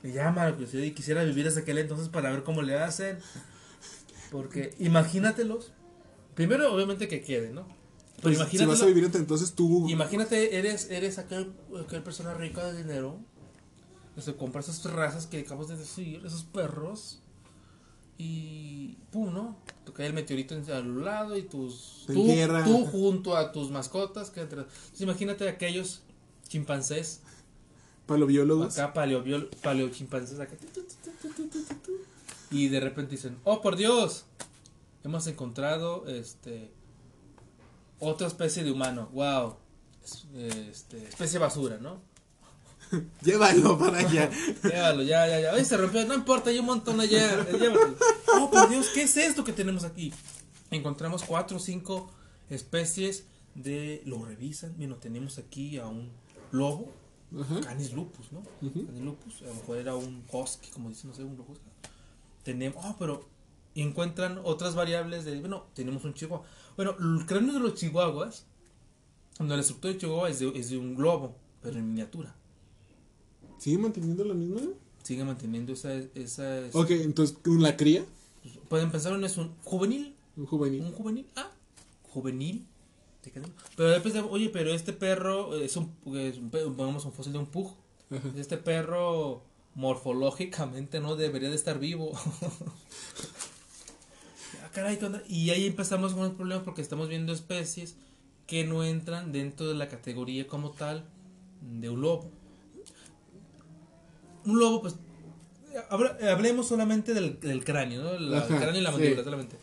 Me 0.03 0.13
llama 0.13 0.45
la 0.45 0.53
curiosidad 0.53 0.83
y 0.83 0.93
quisiera 0.93 1.23
vivir 1.25 1.47
hasta 1.47 1.61
aquel 1.61 1.79
entonces 1.79 2.09
para 2.09 2.31
ver 2.31 2.43
cómo 2.43 2.63
le 2.63 2.77
hacen. 2.79 3.19
Porque 4.31 4.75
imagínatelos. 4.79 5.73
Primero, 6.35 6.73
obviamente 6.75 7.09
que 7.09 7.23
quede, 7.23 7.53
¿no? 7.53 7.67
Pero 8.17 8.23
Pues, 8.23 8.37
si 8.37 8.41
imagínate. 8.43 8.67
vas 8.71 8.83
a 8.83 8.87
vivir 8.87 9.05
entre 9.05 9.21
entonces 9.21 9.53
tú... 9.55 9.89
Imagínate, 9.89 10.59
eres, 10.59 10.91
eres 10.91 11.19
aquel, 11.19 11.53
aquel 11.85 12.03
persona 12.03 12.35
rica 12.35 12.65
de 12.67 12.77
dinero. 12.83 13.21
Que 14.15 14.23
se 14.23 14.35
compra 14.37 14.61
esas 14.61 14.83
razas 14.85 15.27
que 15.27 15.41
acabas 15.41 15.69
de 15.69 15.77
decir, 15.77 16.23
esos 16.27 16.43
perros 16.45 17.23
y 18.19 18.97
pum, 19.11 19.33
¿no? 19.33 19.57
Te 19.85 19.93
cae 19.93 20.07
el 20.07 20.13
meteorito 20.13 20.55
a 20.55 20.79
un 20.81 21.05
lado 21.05 21.37
y 21.37 21.43
tus 21.43 22.05
tú, 22.07 22.27
tú, 22.65 22.87
junto 22.87 23.37
a 23.37 23.53
tus 23.53 23.71
mascotas 23.71 24.31
que 24.31 24.41
Entonces, 24.41 25.01
imagínate 25.01 25.49
aquellos 25.49 26.03
chimpancés 26.49 27.21
paleobiólogos 28.07 28.79
acá 28.79 28.93
paleobiólogos 28.93 29.57
paleochimpancés 29.57 30.39
acá 30.39 30.55
y 32.51 32.69
de 32.69 32.81
repente 32.81 33.13
dicen, 33.13 33.37
"Oh, 33.43 33.61
por 33.61 33.77
Dios, 33.77 34.27
hemos 35.03 35.27
encontrado 35.27 36.07
este 36.07 36.71
otra 37.99 38.27
especie 38.27 38.65
de 38.65 38.71
humano. 38.71 39.09
Wow. 39.13 39.57
Este, 40.35 41.03
especie 41.09 41.39
basura, 41.39 41.79
¿no? 41.79 42.01
Llévalo 43.23 43.79
para 43.79 43.99
allá. 43.99 44.31
Llévalo, 44.63 45.03
ya, 45.03 45.27
ya, 45.27 45.41
ya. 45.41 45.53
Oye, 45.55 45.65
se 45.65 45.77
rompió. 45.77 46.05
No 46.07 46.15
importa, 46.15 46.51
hay 46.51 46.59
un 46.59 46.67
montón 46.67 47.01
allá. 47.01 47.45
Llévatelo. 47.45 47.97
Oh, 48.35 48.51
por 48.51 48.69
Dios, 48.69 48.89
¿qué 48.95 49.03
es 49.03 49.17
esto 49.17 49.45
que 49.45 49.53
tenemos 49.53 49.85
aquí? 49.85 50.13
Encontramos 50.71 51.25
cuatro 51.25 51.57
o 51.57 51.61
cinco 51.61 52.11
especies 52.51 53.25
de. 53.55 54.03
Lo 54.05 54.25
revisan. 54.25 54.75
Bueno, 54.77 54.97
tenemos 54.97 55.39
aquí 55.39 55.79
a 55.79 55.87
un 55.87 56.11
lobo. 56.53 56.93
Canis 57.65 57.93
lupus, 57.93 58.33
¿no? 58.33 58.43
Canis 58.61 59.01
lupus. 59.01 59.43
A 59.43 59.47
lo 59.47 59.55
mejor 59.55 59.79
era 59.79 59.95
un 59.95 60.25
husky, 60.31 60.71
como 60.71 60.89
dicen, 60.89 61.11
no 61.11 61.17
sé, 61.17 61.23
un 61.23 61.37
lobo. 61.37 61.55
Tenemos. 62.43 62.85
Oh, 62.85 62.97
pero. 62.99 63.29
encuentran 63.75 64.41
otras 64.45 64.75
variables 64.75 65.25
de. 65.25 65.41
Bueno, 65.41 65.67
tenemos 65.75 66.05
un 66.05 66.15
chihuahua. 66.15 66.47
Bueno, 66.77 66.97
el 66.99 67.27
cráneo 67.27 67.55
de 67.55 67.61
los 67.61 67.75
chihuahuas. 67.75 68.47
Cuando 69.37 69.55
la 69.55 69.61
estructura 69.61 69.93
de 69.93 70.01
chihuahua 70.01 70.31
es 70.31 70.39
de, 70.39 70.49
es 70.59 70.71
de 70.71 70.79
un 70.79 70.95
globo, 70.95 71.37
pero 71.61 71.79
en 71.79 71.87
miniatura. 71.89 72.35
¿Sigue 73.59 73.79
manteniendo 73.79 74.25
la 74.25 74.35
misma? 74.35 74.61
sigue 75.03 75.25
manteniendo 75.25 75.73
esa, 75.73 75.95
esa 76.17 76.63
Ok, 76.73 76.91
entonces, 76.91 77.37
¿la 77.45 77.77
cría? 77.77 78.05
pueden 78.69 78.91
pensar 78.91 79.13
en 79.13 79.23
es 79.25 79.37
un 79.37 79.55
juvenil 79.65 80.15
Un 80.37 80.47
juvenil. 80.47 80.81
un 80.83 80.93
juvenil 80.93 81.27
ah 81.37 81.51
juvenil 82.11 82.65
pero 83.77 83.91
después 83.91 84.15
de, 84.15 84.21
oye 84.21 84.49
pero 84.51 84.73
este 84.73 84.93
perro 84.93 85.57
es 85.57 85.77
un, 85.77 85.93
es 86.15 86.39
un, 86.39 86.51
pongamos 86.51 87.05
un 87.05 87.13
fósil 87.13 87.33
de 87.33 87.39
un 87.41 87.47
pug 87.47 87.73
Ajá. 88.11 88.29
este 88.37 88.57
perro 88.57 89.43
morfológicamente 89.75 91.01
no 91.01 91.17
debería 91.17 91.49
de 91.51 91.57
estar 91.57 91.79
vivo 91.79 92.13
Ah, 94.65 94.71
caray, 94.73 94.99
¿qué 94.99 95.07
onda? 95.07 95.23
y 95.29 95.51
ahí 95.51 95.67
empezamos 95.67 96.15
con 96.15 96.25
el 96.25 96.33
problema 96.33 96.63
porque 96.65 96.83
estamos 96.83 97.09
viendo 97.09 97.33
especies 97.33 97.97
que 98.47 98.65
no 98.65 98.85
entran 98.85 99.33
dentro 99.33 99.67
de 99.69 99.75
la 99.75 99.89
categoría 99.89 100.47
como 100.47 100.71
tal 100.71 101.05
de 101.61 101.91
un 101.91 102.01
lobo 102.01 102.31
un 104.47 104.59
lobo 104.59 104.81
pues 104.83 104.95
hablemos 105.91 106.67
solamente 106.69 107.13
del, 107.13 107.39
del 107.41 107.65
cráneo 107.65 108.03
¿no? 108.03 108.19
La- 108.19 108.39
Ajá, 108.39 108.55
el 108.55 108.61
cráneo 108.61 108.81
y 108.81 108.85
la 108.85 108.91
sí. 108.91 108.97
mandíbula 108.97 109.25
solamente. 109.25 109.57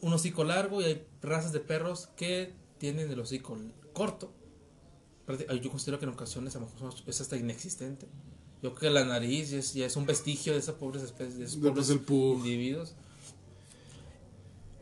Un 0.00 0.12
hocico 0.12 0.44
largo 0.44 0.80
y 0.80 0.84
hay 0.84 1.06
razas 1.22 1.52
de 1.52 1.60
perros 1.60 2.08
que 2.16 2.52
tienen 2.78 3.10
el 3.10 3.18
hocico 3.18 3.58
corto. 3.92 4.32
Yo 5.62 5.70
considero 5.70 5.98
que 5.98 6.04
en 6.06 6.12
ocasiones 6.12 6.54
a 6.56 6.60
lo 6.60 6.66
mejor 6.66 6.94
es 7.06 7.20
hasta 7.20 7.36
inexistente. 7.36 8.06
Yo 8.62 8.74
creo 8.74 8.92
que 8.92 8.98
la 9.00 9.04
nariz 9.04 9.50
ya 9.50 9.58
es, 9.58 9.74
ya 9.74 9.86
es 9.86 9.96
un 9.96 10.06
vestigio 10.06 10.52
de 10.52 10.58
esas 10.60 10.74
pobres 10.76 11.02
especies 11.02 11.38
de 11.38 11.44
esos 11.44 11.56
pobres 11.58 11.74
pues, 11.74 11.90
el 11.90 12.36
individuos. 12.36 12.94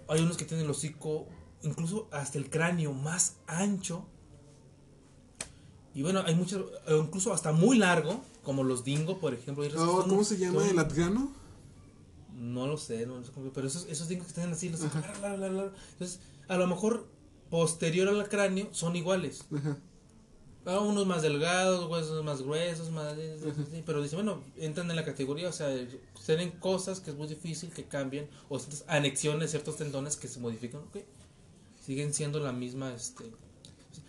Hay 0.08 0.20
unos 0.20 0.36
que 0.36 0.44
tienen 0.44 0.64
el 0.66 0.70
hocico 0.70 1.26
incluso 1.62 2.08
hasta 2.12 2.38
el 2.38 2.48
cráneo 2.50 2.92
más 2.92 3.36
ancho. 3.46 4.06
Y 5.94 6.02
bueno 6.02 6.22
hay 6.26 6.34
muchos 6.34 6.70
eh, 6.86 6.96
incluso 7.02 7.32
hasta 7.32 7.52
muy 7.52 7.78
largo 7.78 8.20
como 8.46 8.62
los 8.62 8.84
dingo 8.84 9.18
por 9.18 9.34
ejemplo 9.34 9.68
son- 9.68 10.08
¿Cómo 10.08 10.22
se 10.22 10.38
llama? 10.38 10.64
¿El 10.70 10.78
atgano? 10.78 11.32
no 12.38 12.66
lo 12.68 12.76
sé, 12.78 13.06
no, 13.06 13.24
sé 13.24 13.32
cómo- 13.32 13.50
pero 13.52 13.66
esos, 13.66 13.86
esos 13.86 14.06
dingos 14.08 14.28
que 14.28 14.34
tienen 14.34 14.52
así, 14.52 14.68
los 14.68 14.80
largo. 15.20 15.72
entonces 15.92 16.20
a 16.46 16.56
lo 16.56 16.66
mejor 16.68 17.06
posterior 17.50 18.08
al 18.08 18.28
cráneo 18.28 18.68
son 18.72 18.94
iguales. 18.94 19.44
Ajá. 19.54 19.76
Ah, 20.64 20.80
unos 20.80 21.06
más 21.06 21.22
delgados, 21.22 21.88
huesos 21.90 22.24
más 22.24 22.42
gruesos, 22.42 22.90
más... 22.90 23.14
pero 23.84 24.02
dice, 24.02 24.16
bueno, 24.16 24.42
entran 24.56 24.90
en 24.90 24.96
la 24.96 25.04
categoría, 25.04 25.48
o 25.48 25.52
sea, 25.52 25.68
tienen 26.24 26.50
cosas 26.52 26.98
que 27.00 27.10
es 27.10 27.16
muy 27.16 27.26
difícil 27.28 27.70
que 27.70 27.84
cambien, 27.84 28.28
o 28.48 28.58
ciertas 28.58 28.84
anexiones, 28.88 29.50
ciertos 29.52 29.76
tendones 29.76 30.16
que 30.16 30.26
se 30.28 30.40
modifican, 30.40 30.80
ok, 30.82 30.98
siguen 31.84 32.12
siendo 32.12 32.40
la 32.40 32.50
misma, 32.52 32.92
este, 32.92 33.24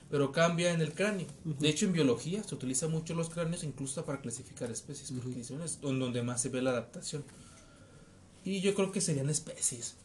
pero 0.10 0.32
cambia 0.32 0.72
en 0.74 0.82
el 0.82 0.93
cráneo. 0.93 1.28
De 1.43 1.70
hecho, 1.70 1.86
en 1.86 1.93
biología 1.93 2.43
se 2.43 2.55
utiliza 2.55 2.88
mucho 2.88 3.14
los 3.14 3.30
cráneos, 3.30 3.64
incluso 3.64 4.05
para 4.05 4.22
clasificar 4.22 4.72
especies, 4.72 5.12
porque 5.12 5.36
dice, 5.36 5.53
bueno, 5.53 5.66
es 5.66 5.82
don- 5.82 5.99
donde 5.99 6.24
más 6.24 6.41
se 6.41 6.49
ve 6.49 6.62
la 6.62 6.70
adaptación. 6.72 7.24
Y 8.45 8.62
yo 8.62 8.74
creo 8.76 8.91
que 8.91 9.01
serían 9.01 9.30
especies. 9.30 9.95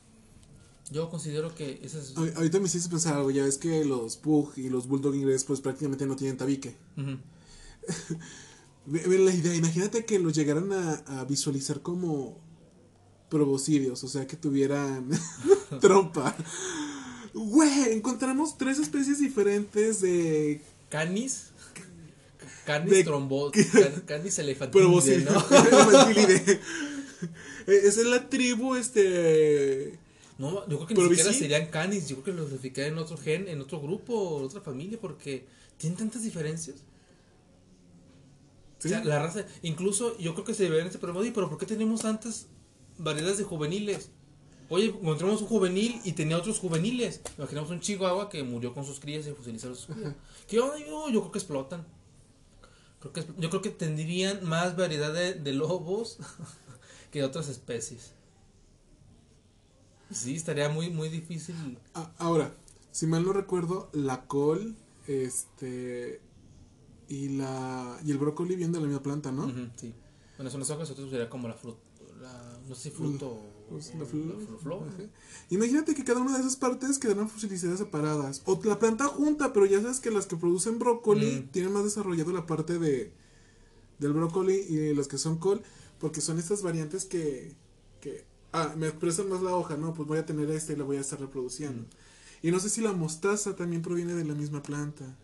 Yo 0.91 1.09
considero 1.09 1.55
que 1.55 1.81
esas... 1.85 2.15
Ahor- 2.17 2.35
Ahorita 2.37 2.59
me 2.59 2.67
hiciste 2.67 2.91
pensar 2.91 3.15
algo, 3.15 3.31
ya 3.31 3.45
ves 3.45 3.57
que 3.59 3.85
los 3.85 4.17
pug 4.17 4.53
y 4.57 4.69
los 4.69 4.89
bulldog 4.89 5.15
inglés 5.15 5.45
pues 5.45 5.61
prácticamente 5.61 6.07
no 6.07 6.17
tienen 6.17 6.37
tabique. 6.37 6.77
Ve- 8.87 9.07
ve 9.07 9.19
la 9.21 9.33
idea, 9.33 9.55
imagínate 9.55 10.05
que 10.05 10.19
los 10.19 10.35
llegaran 10.35 10.73
a, 10.73 10.95
a 11.21 11.25
visualizar 11.25 11.83
como 11.83 12.41
proboscidios, 13.29 14.03
o 14.03 14.09
sea 14.09 14.27
que 14.27 14.37
tuvieran 14.37 15.09
trompa. 15.81 16.35
Güey, 17.35 17.93
encontramos 17.93 18.59
tres 18.59 18.79
especies 18.79 19.19
diferentes 19.19 20.01
de 20.01 20.61
Canis. 20.91 21.47
Canis 22.67 22.91
De- 22.91 23.05
trombo. 23.05 23.51
can- 23.73 24.03
Canis 24.07 24.39
elefantide, 24.39 24.83
proboscidios. 24.83 25.33
¿no? 25.33 25.57
Elefantilidae. 25.57 26.61
Eh, 27.67 27.81
Esa 27.85 28.01
es 28.01 28.07
la 28.07 28.29
tribu, 28.29 28.75
este... 28.75 29.99
No, 30.39 30.67
yo 30.69 30.77
creo 30.79 30.87
que 30.89 30.95
Pero 30.95 31.07
ni 31.09 31.15
siquiera 31.15 31.33
sí. 31.33 31.39
serían 31.41 31.67
canis, 31.67 32.09
yo 32.09 32.17
creo 32.21 32.25
que 32.35 32.41
los 32.41 32.49
clasificarían 32.49 32.95
en 32.95 32.99
otro 32.99 33.17
gen, 33.17 33.49
en 33.49 33.61
otro 33.61 33.81
grupo, 33.81 34.39
en 34.41 34.47
otra 34.47 34.61
familia, 34.61 34.99
porque 35.01 35.47
tienen 35.79 35.97
tantas 35.99 36.23
diferencias. 36.25 36.77
¿sí? 38.79 38.89
O 38.89 38.91
sea, 38.91 39.05
la 39.05 39.21
raza, 39.23 39.45
incluso 39.63 40.19
yo 40.19 40.33
creo 40.35 40.45
que 40.45 40.55
se 40.55 40.65
deberían 40.65 40.87
este 40.89 40.99
problema, 40.99 41.21
"Oye, 41.21 41.31
pero 41.33 41.49
¿por 41.49 41.59
qué 41.59 41.67
tenemos 41.67 42.01
tantas 42.01 42.47
variedades 42.99 43.39
de 43.39 43.45
juveniles? 43.45 44.09
Oye, 44.73 44.87
encontramos 44.87 45.43
un 45.43 45.49
juvenil 45.49 46.01
y 46.03 46.13
tenía 46.13 46.39
otros 46.39 46.59
juveniles. 46.59 47.21
Imaginamos 47.37 47.71
un 47.71 47.81
chihuahua 47.81 48.31
que 48.31 48.43
murió 48.43 48.73
con 48.73 48.87
sus 48.87 49.01
crías 49.01 49.27
y 49.27 49.33
fosilizaron 49.33 49.77
sus 49.77 49.95
crías. 49.95 50.15
¿Qué 50.49 50.61
onda? 50.61 50.79
Yo, 50.79 51.11
yo 51.11 51.21
creo 51.21 51.31
que 51.31 51.39
explotan. 51.41 51.87
Creo 52.99 53.13
que, 53.13 53.27
yo 53.37 53.51
creo 53.51 53.61
que 53.61 53.69
tendrían 53.69 54.43
más 54.49 54.75
variedad 54.75 55.13
de, 55.13 55.35
de 55.35 55.53
lobos 55.53 56.17
que 57.13 57.19
de 57.19 57.27
otras 57.27 57.51
especies. 57.51 58.15
Sí, 60.11 60.37
estaría 60.37 60.71
muy, 60.71 60.89
muy 60.89 61.11
difícil. 61.11 61.77
Ah, 61.93 62.11
ahora, 62.17 62.55
si 62.93 63.07
mal 63.07 63.27
no 63.27 63.35
recuerdo, 63.35 63.91
la 63.93 64.25
col, 64.27 64.75
este 65.07 66.23
y 67.09 67.29
la 67.29 68.01
y 68.07 68.11
el 68.11 68.17
brócoli 68.17 68.57
vienen 68.57 68.73
de 68.73 68.81
la 68.81 68.87
misma 68.87 69.03
planta, 69.03 69.33
¿no? 69.33 69.53
Sí. 69.77 69.93
Bueno, 70.39 70.51
son 70.51 70.61
las 70.61 70.71
hojas, 70.71 70.91
otros 70.91 71.11
sería 71.11 71.29
como 71.29 71.47
la 71.47 71.55
fruta. 71.55 71.79
no 72.67 72.75
sé 72.75 72.85
si 72.85 72.91
fruto 72.91 73.29
o 73.29 73.52
La 73.73 74.05
o 74.05 74.07
flor. 74.07 74.37
la 74.51 74.59
flor. 74.59 74.83
Ajá. 74.89 75.03
Imagínate 75.51 75.95
que 75.95 76.05
cada 76.05 76.21
una 76.21 76.35
de 76.35 76.41
esas 76.41 76.57
partes 76.57 76.99
quedarán 76.99 77.29
fosilizadas 77.29 77.79
separadas. 77.79 78.43
O 78.45 78.61
la 78.65 78.79
planta 78.79 79.07
junta, 79.07 79.53
pero 79.53 79.67
ya 79.67 79.81
sabes 79.81 80.01
que 80.01 80.11
las 80.11 80.27
que 80.27 80.37
producen 80.37 80.79
brócoli 80.79 81.43
Mm. 81.47 81.49
tienen 81.53 81.73
más 81.73 81.85
desarrollado 81.85 82.33
la 82.33 82.47
parte 82.47 82.79
de 82.79 83.13
del 83.99 84.13
brócoli 84.15 84.55
y 84.55 84.95
las 84.95 85.07
que 85.07 85.17
son 85.17 85.39
col, 85.39 85.63
porque 86.01 86.21
son 86.21 86.39
estas 86.41 86.63
variantes 86.63 87.05
que, 87.05 87.55
que 88.01 88.25
ah, 88.53 88.75
me 88.77 88.89
expresan 88.89 89.29
más 89.29 89.43
la 89.43 89.55
hoja, 89.55 89.77
no, 89.77 89.95
pues 89.95 90.09
voy 90.09 90.19
a 90.19 90.27
tener 90.27 90.51
esta 90.51 90.73
y 90.73 90.77
la 90.77 90.83
voy 90.83 90.97
a 90.97 91.01
estar 91.01 91.21
reproduciendo. 91.21 91.87
Y 92.43 92.51
no 92.51 92.59
sé 92.59 92.69
si 92.69 92.81
la 92.81 92.93
mostaza 92.93 93.55
también 93.55 93.81
proviene 93.83 94.15
de 94.15 94.25
la 94.25 94.35
misma 94.35 94.61
planta. 94.61 95.17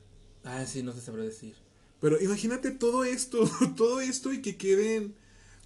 Ah, 0.45 0.65
sí, 0.65 0.85
no 0.85 0.93
te 0.93 1.01
sabré 1.01 1.25
decir. 1.25 1.57
Pero 2.01 2.21
imagínate 2.23 2.71
todo 2.71 3.03
esto, 3.03 3.51
todo 3.77 4.01
esto 4.01 4.33
y 4.33 4.41
que 4.43 4.57
queden 4.57 5.17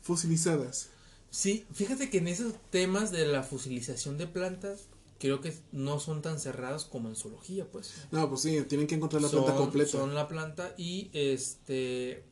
fosilizadas. 0.01 0.89
Sí, 1.33 1.64
fíjate 1.72 2.11
que 2.11 2.18
en 2.18 2.28
esos 2.28 2.53
temas 2.70 3.11
de 3.11 3.26
la 3.26 3.43
fosilización 3.43 4.18
de 4.18 4.26
plantas, 4.26 4.83
creo 5.18 5.41
que 5.41 5.57
no 5.72 5.99
son 5.99 6.20
tan 6.20 6.39
cerrados 6.39 6.85
como 6.85 7.09
en 7.09 7.16
zoología, 7.16 7.66
pues. 7.72 7.91
No, 8.11 8.28
pues 8.28 8.43
sí, 8.43 8.61
tienen 8.68 8.87
que 8.87 8.97
encontrar 8.97 9.22
la 9.22 9.28
planta 9.30 9.57
completa. 9.57 9.91
Son 9.93 10.14
la 10.14 10.28
planta 10.28 10.74
y 10.76 11.09
este. 11.14 12.22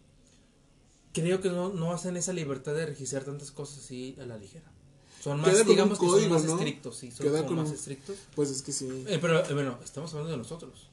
Creo 1.15 1.41
que 1.41 1.49
no, 1.49 1.71
no 1.71 1.93
hacen 1.93 2.17
esa 2.19 2.33
libertad 2.35 2.75
de 2.75 2.87
registrar 2.87 3.25
tantas 3.25 3.51
cosas 3.51 3.79
así 3.85 4.17
a 4.21 4.27
la 4.27 4.37
ligera. 4.37 4.71
Son 5.23 5.41
más, 5.41 5.51
Queda 5.51 5.65
digamos 5.65 5.99
que 5.99 6.07
código, 6.07 6.23
son 6.29 6.33
más 6.33 6.45
¿no? 6.45 6.55
estrictos, 6.59 6.97
sí, 6.97 7.11
son 7.11 7.27
Queda 7.27 7.47
como 7.47 7.63
más 7.63 7.71
un- 7.71 7.75
estrictos. 7.77 8.17
Pues 8.37 8.51
es 8.51 8.63
que 8.63 8.73
sí. 8.73 8.87
Eh, 9.09 9.19
pero 9.21 9.45
eh, 9.45 9.55
bueno, 9.55 9.79
estamos 9.83 10.11
hablando 10.13 10.33
de 10.33 10.37
nosotros. 10.39 10.89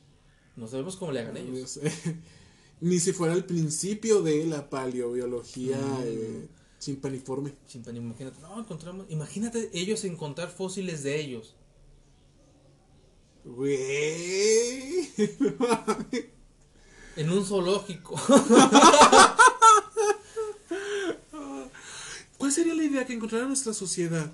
No 0.55 0.68
sabemos 0.68 0.95
cómo 0.95 1.12
le 1.12 1.20
hagan 1.20 1.36
ellos. 1.38 1.80
Ni 2.82 2.99
si 2.99 3.12
fuera 3.14 3.34
el 3.34 3.43
principio 3.45 4.22
de 4.22 4.45
la 4.45 4.70
paleobiología 4.70 5.78
Mm. 5.78 6.01
eh, 6.05 6.47
chimpaniforme. 6.80 7.53
Chimpaní, 7.67 7.99
imagínate, 7.99 8.39
no, 8.41 8.59
encontramos, 8.59 9.05
imagínate 9.09 9.69
ellos 9.73 10.03
encontrar 10.03 10.49
fósiles 10.49 11.03
de 11.03 11.19
ellos. 11.19 11.55
Güey. 13.43 15.09
En 17.15 17.32
un 17.32 17.43
zoológico. 17.43 18.15
¿Cuál 22.38 22.51
sería 22.51 22.75
la 22.75 22.84
idea 22.84 23.07
que 23.07 23.13
encontrara 23.13 23.47
nuestra 23.47 23.73
sociedad? 23.73 24.32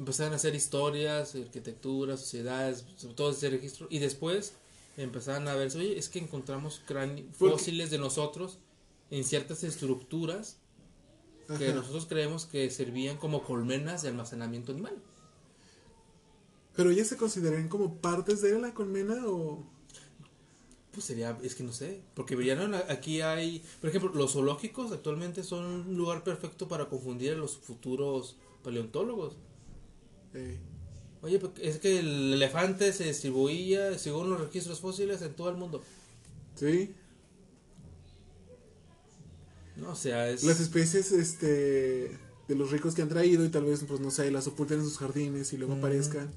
empezaron 0.00 0.32
a 0.32 0.36
hacer 0.36 0.54
historias, 0.54 1.34
arquitectura, 1.34 2.16
sociedades, 2.16 2.86
sobre 2.96 3.14
todo 3.14 3.30
ese 3.32 3.50
registro, 3.50 3.86
y 3.90 3.98
después 3.98 4.54
empezaron 4.96 5.46
a 5.46 5.54
ver, 5.54 5.70
oye, 5.76 5.98
es 5.98 6.08
que 6.08 6.18
encontramos 6.18 6.80
fósiles 7.32 7.90
de 7.90 7.98
nosotros 7.98 8.56
en 9.10 9.24
ciertas 9.24 9.64
estructuras 9.64 10.58
que 11.58 11.72
nosotros 11.72 12.06
creemos 12.06 12.46
que 12.46 12.70
servían 12.70 13.16
como 13.16 13.42
colmenas 13.42 14.02
de 14.02 14.08
almacenamiento 14.08 14.72
animal. 14.72 15.02
Pero 16.76 16.90
ellas 16.90 17.08
se 17.08 17.16
consideran 17.16 17.68
como 17.68 17.96
partes 17.96 18.40
de 18.40 18.58
la 18.58 18.72
colmena 18.72 19.26
o. 19.26 19.64
Pues 20.92 21.04
sería, 21.06 21.38
es 21.42 21.54
que 21.54 21.62
no 21.62 21.72
sé, 21.72 22.02
porque 22.14 22.34
verían 22.34 22.74
aquí 22.74 23.20
hay, 23.20 23.62
por 23.80 23.90
ejemplo, 23.90 24.12
los 24.12 24.32
zoológicos 24.32 24.90
actualmente 24.90 25.44
son 25.44 25.64
un 25.64 25.96
lugar 25.96 26.24
perfecto 26.24 26.66
para 26.66 26.88
confundir 26.88 27.32
a 27.32 27.36
los 27.36 27.56
futuros 27.58 28.36
paleontólogos. 28.64 29.36
eh, 30.34 30.58
Oye, 31.22 31.38
porque 31.38 31.68
es 31.68 31.78
que 31.78 31.98
el 32.00 32.32
elefante 32.34 32.92
se 32.92 33.04
distribuía, 33.04 33.98
según 33.98 34.30
los 34.30 34.40
registros 34.40 34.80
fósiles, 34.80 35.20
en 35.22 35.34
todo 35.34 35.50
el 35.50 35.56
mundo. 35.56 35.86
sí. 36.54 36.94
No, 39.80 39.90
o 39.92 39.96
sea, 39.96 40.28
es... 40.30 40.42
Las 40.44 40.60
especies 40.60 41.12
este 41.12 42.18
de 42.48 42.54
los 42.56 42.70
ricos 42.70 42.94
que 42.94 43.02
han 43.02 43.08
traído 43.08 43.44
y 43.44 43.48
tal 43.48 43.64
vez, 43.64 43.84
pues 43.86 44.00
no 44.00 44.10
sé, 44.10 44.30
las 44.30 44.46
oculten 44.48 44.80
en 44.80 44.84
sus 44.84 44.98
jardines 44.98 45.52
y 45.52 45.56
luego 45.56 45.74
Mm. 45.76 45.78
aparezcan. 45.78 46.30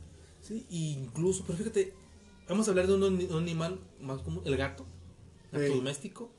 Sí, 0.47 0.65
incluso, 0.69 1.43
pero 1.45 1.57
fíjate, 1.57 1.93
vamos 2.47 2.67
a 2.67 2.71
hablar 2.71 2.87
de 2.87 2.93
un, 2.93 3.03
un 3.03 3.37
animal 3.41 3.79
más 4.01 4.21
común, 4.21 4.41
el 4.45 4.55
gato, 4.57 4.85
gato 5.51 5.75
doméstico. 5.75 6.31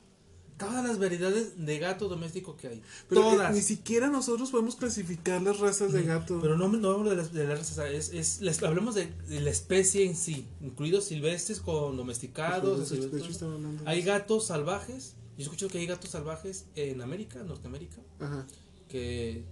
Todas 0.57 0.85
las 0.87 0.97
variedades 0.99 1.65
de 1.65 1.79
gato 1.79 2.07
doméstico 2.07 2.55
que 2.55 2.69
hay. 2.69 2.81
Pero 3.09 3.19
eh, 3.21 3.31
todas. 3.33 3.53
ni 3.53 3.59
siquiera 3.61 4.07
nosotros 4.07 4.51
podemos 4.51 4.77
clasificar 4.77 5.41
las 5.41 5.59
razas 5.59 5.91
de 5.91 6.03
gato. 6.03 6.39
Pero 6.41 6.55
no, 6.57 6.69
no 6.69 6.91
hablo 6.91 7.09
de 7.09 7.17
las, 7.17 7.33
de 7.33 7.45
las 7.45 7.59
razas, 7.59 7.89
es, 7.91 8.13
es, 8.13 8.39
les- 8.39 8.63
hablemos 8.63 8.95
de, 8.95 9.07
de 9.27 9.41
la 9.41 9.49
especie 9.49 10.05
en 10.05 10.15
sí, 10.15 10.47
incluidos 10.61 11.03
silvestres 11.03 11.59
con 11.59 11.97
domesticados. 11.97 12.87
Silvestres. 12.87 13.21
de 13.27 13.33
hecho, 13.33 13.45
hablando 13.51 13.83
hay 13.85 14.01
gatos 14.03 14.45
salvajes, 14.47 15.15
yo 15.37 15.39
he 15.39 15.43
escuchado 15.43 15.69
que 15.71 15.77
hay 15.79 15.85
gatos 15.85 16.09
salvajes 16.11 16.65
en 16.75 17.01
América, 17.01 17.43
Norteamérica, 17.43 17.97
Ajá, 18.19 18.45
que, 18.89 19.43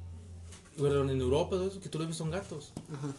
bueno, 0.77 1.09
en 1.09 1.19
Europa, 1.21 1.51
todo 1.51 1.67
eso, 1.67 1.79
que 1.79 1.89
tú 1.89 1.99
los 1.99 2.07
ves 2.07 2.17
son 2.17 2.31
gatos. 2.31 2.73
ajá. 2.91 3.13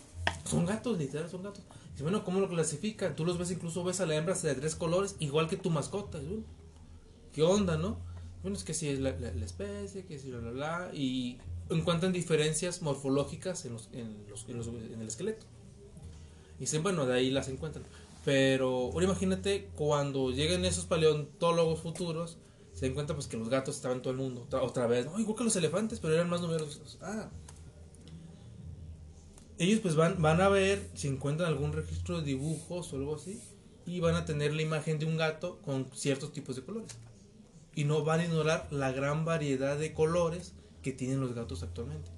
Son 0.49 0.65
gatos, 0.67 0.99
literal, 0.99 1.29
son 1.31 1.43
gatos. 1.43 1.63
Y 1.99 2.03
bueno, 2.03 2.25
¿cómo 2.25 2.41
lo 2.41 2.49
clasifican? 2.49 3.15
Tú 3.17 3.25
los 3.25 3.39
ves, 3.39 3.51
incluso 3.51 3.83
ves 3.85 4.01
a 4.01 4.07
la 4.07 4.15
hembra 4.17 4.35
de 4.35 4.55
tres 4.55 4.75
colores, 4.75 5.17
igual 5.21 5.49
que 5.49 5.57
tu 5.57 5.71
mascota. 5.71 6.19
Y, 6.23 6.27
bueno, 6.27 6.43
¿Qué 7.33 7.43
onda, 7.43 7.77
no? 7.79 7.99
Bueno, 8.43 8.57
es 8.57 8.65
que 8.65 8.75
si 8.75 8.89
es 8.89 9.01
la, 9.01 9.11
la- 9.19 9.33
la 9.33 9.45
especie, 9.45 10.05
que 10.05 10.19
si 10.19 10.31
la, 10.31 10.39
la, 10.41 10.53
la. 10.53 10.91
Y 10.95 11.39
encuentran 11.71 12.13
diferencias 12.13 12.83
morfológicas 12.83 13.65
en, 13.65 13.73
los, 13.75 13.89
en, 13.93 14.25
los, 14.29 14.47
en, 14.49 14.57
los- 14.59 14.67
en 14.69 15.01
el 15.01 15.09
esqueleto. 15.09 15.47
Y 16.59 16.61
dicen, 16.61 16.83
bueno, 16.83 17.07
de 17.07 17.15
ahí 17.15 17.31
las 17.31 17.49
encuentran. 17.49 17.85
Pero 18.25 18.91
ahora 18.93 19.05
imagínate 19.07 19.69
cuando 19.77 20.31
lleguen 20.31 20.65
esos 20.65 20.85
paleontólogos 20.85 21.81
futuros, 21.81 22.37
se 22.75 22.87
encuentran 22.87 23.17
pues 23.17 23.27
que 23.29 23.37
los 23.37 23.49
gatos 23.49 23.77
estaban 23.77 24.03
todo 24.03 24.11
el 24.13 24.19
mundo. 24.19 24.47
Otra, 24.61 24.87
vez, 24.87 25.07
no, 25.07 25.19
igual 25.19 25.37
que 25.39 25.45
los 25.45 25.57
elefantes, 25.57 26.01
pero 26.01 26.15
eran 26.15 26.29
más 26.29 26.41
numerosos. 26.43 26.99
Ah, 27.01 27.31
ellos 29.59 29.81
pues 29.81 29.95
van, 29.95 30.21
van 30.21 30.41
a 30.41 30.49
ver 30.49 30.87
si 30.95 31.09
encuentran 31.09 31.49
algún 31.49 31.73
registro 31.73 32.19
de 32.19 32.25
dibujos 32.27 32.93
o 32.93 32.97
algo 32.97 33.15
así 33.17 33.41
y 33.87 34.01
van 34.01 34.15
a 34.17 34.25
tener 34.25 34.53
la 34.55 34.63
imagen 34.63 34.99
de 34.99 35.07
un 35.07 35.17
gato 35.17 35.61
con 35.63 35.91
ciertos 35.95 36.33
tipos 36.33 36.57
de 36.57 36.63
colores. 36.63 36.91
Y 37.77 37.85
no 37.85 38.05
van 38.05 38.21
a 38.21 38.25
ignorar 38.25 38.69
la 38.71 38.93
gran 38.93 39.25
variedad 39.25 39.77
de 39.79 39.93
colores 39.95 40.53
que 40.83 40.93
tienen 40.93 41.21
los 41.21 41.35
gatos 41.35 41.63
actualmente. 41.63 42.11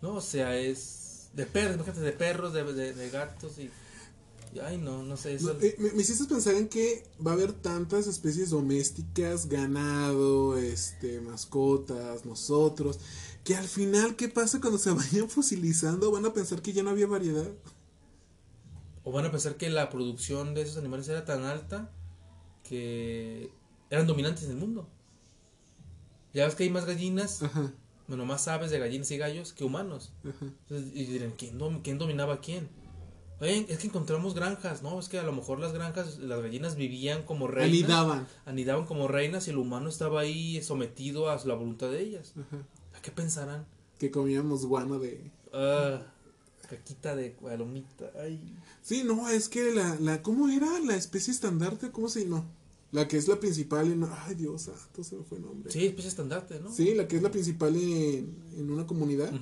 No, 0.00 0.14
o 0.16 0.20
sea, 0.20 0.56
es 0.56 1.30
de 1.34 1.46
perros, 1.46 1.76
imagínate, 1.76 2.00
de 2.00 2.12
perros, 2.12 2.52
de, 2.52 2.64
de- 2.72 2.92
de 2.94 3.10
gatos 3.10 3.58
y, 3.58 3.70
Ay, 4.60 4.76
no, 4.76 5.02
no 5.02 5.16
sé. 5.16 5.34
Eso, 5.34 5.54
No, 5.54 5.60
eh, 5.60 5.74
me, 5.78 5.92
me 5.92 6.02
hiciste 6.02 6.24
pensar 6.26 6.54
en 6.54 6.68
que 6.68 7.04
va 7.24 7.30
a 7.30 7.34
haber 7.34 7.52
tantas 7.52 8.06
especies 8.06 8.50
domésticas, 8.50 9.48
ganado, 9.48 10.58
este, 10.58 11.20
mascotas, 11.20 12.24
nosotros, 12.26 12.98
que 13.44 13.54
al 13.56 13.66
final, 13.66 14.14
¿qué 14.16 14.28
pasa 14.28 14.60
cuando 14.60 14.78
se 14.78 14.90
vayan 14.92 15.30
fosilizando? 15.30 16.10
¿Van 16.10 16.26
a 16.26 16.34
pensar 16.34 16.60
que 16.60 16.72
ya 16.72 16.82
no 16.82 16.90
había 16.90 17.06
variedad? 17.06 17.48
O 19.04 19.10
van 19.12 19.24
a 19.26 19.30
pensar 19.30 19.56
que 19.56 19.68
la 19.70 19.90
producción 19.90 20.54
de 20.54 20.62
esos 20.62 20.76
animales 20.76 21.08
era 21.08 21.24
tan 21.24 21.44
alta 21.44 21.90
que 22.68 23.50
eran 23.90 24.06
dominantes 24.06 24.44
en 24.44 24.52
el 24.52 24.56
mundo. 24.56 24.88
Ya 26.32 26.46
ves 26.46 26.54
que 26.54 26.64
hay 26.64 26.70
más 26.70 26.86
gallinas, 26.86 27.42
Ajá, 27.42 27.72
bueno, 28.08 28.24
más 28.24 28.48
aves 28.48 28.70
de 28.70 28.78
gallinas 28.78 29.10
y 29.10 29.18
gallos 29.18 29.52
que 29.52 29.64
humanos. 29.64 30.12
ajá. 30.24 30.46
Entonces, 30.68 30.92
y 30.94 31.04
dirán, 31.06 31.32
¿quién, 31.36 31.58
dom- 31.58 31.82
quién 31.82 31.98
dominaba 31.98 32.34
a 32.34 32.40
quién? 32.40 32.68
Oye, 33.42 33.66
es 33.68 33.78
que 33.78 33.88
encontramos 33.88 34.34
granjas, 34.34 34.84
¿no? 34.84 35.00
Es 35.00 35.08
que 35.08 35.18
a 35.18 35.24
lo 35.24 35.32
mejor 35.32 35.58
las 35.58 35.72
granjas, 35.72 36.18
las 36.18 36.40
gallinas 36.40 36.76
vivían 36.76 37.24
como 37.24 37.48
reinas. 37.48 37.82
Anidaban. 37.82 38.28
Anidaban 38.46 38.86
como 38.86 39.08
reinas 39.08 39.48
y 39.48 39.50
el 39.50 39.58
humano 39.58 39.88
estaba 39.88 40.20
ahí 40.20 40.62
sometido 40.62 41.28
a 41.28 41.44
la 41.44 41.54
voluntad 41.54 41.90
de 41.90 42.02
ellas. 42.02 42.34
Ajá. 42.38 42.64
¿A 42.96 43.02
qué 43.02 43.10
pensarán? 43.10 43.66
Que 43.98 44.12
comíamos 44.12 44.64
guano 44.64 45.00
de... 45.00 45.32
Ah, 45.52 46.02
caquita 46.68 47.16
de 47.16 47.30
palomita. 47.30 48.12
Ay. 48.22 48.40
Sí, 48.80 49.02
no, 49.04 49.28
es 49.28 49.48
que 49.48 49.74
la, 49.74 49.96
la, 49.96 50.22
¿cómo 50.22 50.48
era 50.48 50.78
la 50.78 50.94
especie 50.94 51.32
estandarte? 51.32 51.90
¿Cómo 51.90 52.08
se 52.08 52.24
no? 52.24 52.46
La 52.92 53.08
que 53.08 53.16
es 53.16 53.26
la 53.26 53.40
principal 53.40 53.90
en, 53.90 54.04
ay 54.04 54.36
Dios 54.36 54.62
santo, 54.62 55.02
se 55.02 55.16
me 55.16 55.24
fue 55.24 55.38
el 55.38 55.44
nombre. 55.44 55.72
Sí, 55.72 55.86
especie 55.86 56.08
estandarte, 56.08 56.60
¿no? 56.60 56.70
Sí, 56.70 56.94
la 56.94 57.08
que 57.08 57.16
es 57.16 57.22
la 57.22 57.32
principal 57.32 57.74
en, 57.74 58.36
en 58.56 58.70
una 58.70 58.86
comunidad 58.86 59.32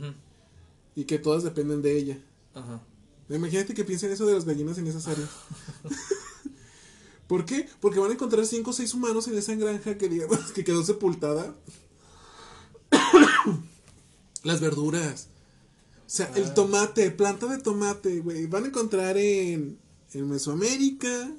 y 0.94 1.04
que 1.04 1.18
todas 1.18 1.42
dependen 1.42 1.82
de 1.82 1.98
ella. 1.98 2.18
Ajá. 2.54 2.80
Imagínate 3.30 3.74
que 3.74 3.84
piensen 3.84 4.10
eso 4.12 4.26
de 4.26 4.34
las 4.34 4.44
gallinas 4.44 4.78
en 4.78 4.86
esas 4.86 5.06
áreas. 5.08 5.28
¿Por 7.26 7.44
qué? 7.44 7.68
Porque 7.80 8.00
van 8.00 8.10
a 8.10 8.14
encontrar 8.14 8.44
cinco 8.44 8.70
o 8.70 8.72
seis 8.72 8.92
humanos 8.92 9.28
en 9.28 9.38
esa 9.38 9.54
granja 9.54 9.96
que 9.96 10.08
digamos 10.08 10.50
que 10.52 10.64
quedó 10.64 10.82
sepultada. 10.84 11.54
las 14.42 14.60
verduras, 14.60 15.28
sea, 16.06 16.30
Ah. 16.34 16.38
el 16.38 16.54
tomate, 16.54 17.10
planta 17.12 17.46
de 17.46 17.58
tomate, 17.58 18.20
güey. 18.20 18.46
Van 18.46 18.64
a 18.64 18.68
encontrar 18.68 19.16
en, 19.16 19.78
en 20.12 20.28
Mesoamérica, 20.28 21.30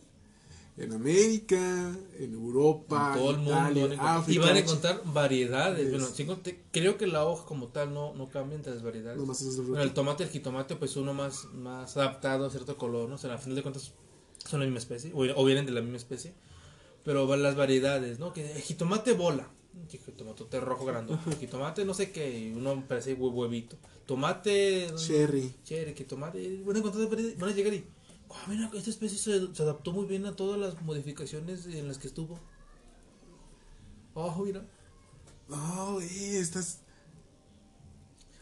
en 0.78 0.94
América, 0.94 1.96
en 2.20 2.34
Europa, 2.34 3.12
En 3.14 3.20
todo 3.20 3.32
el 3.32 3.38
mundo. 3.38 3.52
Italia, 3.52 3.84
encontrar- 3.86 4.18
África. 4.18 4.32
y 4.42 4.44
van 4.48 4.56
a 4.56 4.60
encontrar 4.60 5.02
variedades. 5.06 5.86
Es- 5.88 5.92
Bueno, 6.26 6.40
creo 6.72 6.98
que 6.98 7.08
la 7.08 7.26
hoja 7.26 7.46
como 7.46 7.68
tal 7.68 7.94
no, 7.94 8.14
no 8.16 8.30
cambia 8.30 8.56
entre 8.56 8.74
las 8.74 8.82
variedades. 8.84 9.20
Es 9.30 9.58
de 9.58 9.62
Bueno, 9.64 9.84
el 9.84 9.94
tomate 9.94 10.24
y 10.24 10.28
el 10.28 10.32
jitomate, 10.32 10.76
pues 10.76 10.96
uno 10.96 11.14
más, 11.14 11.46
más 11.54 11.96
adaptado 11.98 12.46
a 12.46 12.50
cierto 12.50 12.78
color, 12.78 13.10
¿no? 13.10 13.16
O 13.16 13.18
sea, 13.18 13.32
al 13.34 13.40
final 13.40 13.56
de 13.58 13.62
cuentas 13.64 13.92
son 14.46 14.60
la 14.60 14.66
misma 14.66 14.80
especie, 14.80 15.12
o, 15.14 15.20
o 15.40 15.46
vienen 15.46 15.66
de 15.66 15.72
la 15.72 15.82
misma 15.82 15.98
especie. 15.98 16.34
Pero 17.04 17.26
van 17.28 17.42
las 17.44 17.56
variedades, 17.56 18.20
¿no? 18.20 18.32
Que 18.34 18.52
el 18.52 18.62
jitomate 18.62 19.14
bola, 19.14 19.50
jitomate 19.90 20.60
rojo 20.60 20.86
grande, 20.86 21.16
jitomate 21.40 21.84
no 21.86 21.94
sé 21.94 22.12
qué, 22.12 22.54
uno 22.56 22.84
parece 22.88 23.18
hue- 23.18 23.32
huevito. 23.34 23.76
Tomate. 24.06 24.88
Cherry. 24.96 25.54
Cherry, 25.64 25.94
que 25.94 26.04
tomate. 26.04 26.62
Van 26.66 26.76
a 26.76 26.80
encontrar 26.80 27.08
variedades, 27.10 27.40
van 27.40 27.50
a 27.50 27.54
llegar 27.54 27.74
y. 27.74 27.84
"Ah, 28.34 28.46
mira, 28.50 28.70
esta 28.74 28.90
especie 28.90 29.18
se, 29.18 29.54
se 29.56 29.64
adaptó 29.64 29.92
muy 29.92 30.06
bien 30.06 30.26
a 30.26 30.36
todas 30.36 30.60
las 30.60 30.82
modificaciones 30.82 31.66
en 31.68 31.88
las 31.88 31.98
que 32.00 32.08
estuvo. 32.08 32.40
Oh, 34.16 34.44
mira. 34.46 34.66
Oh, 35.50 36.00
eh, 36.02 36.40
estás. 36.40 36.82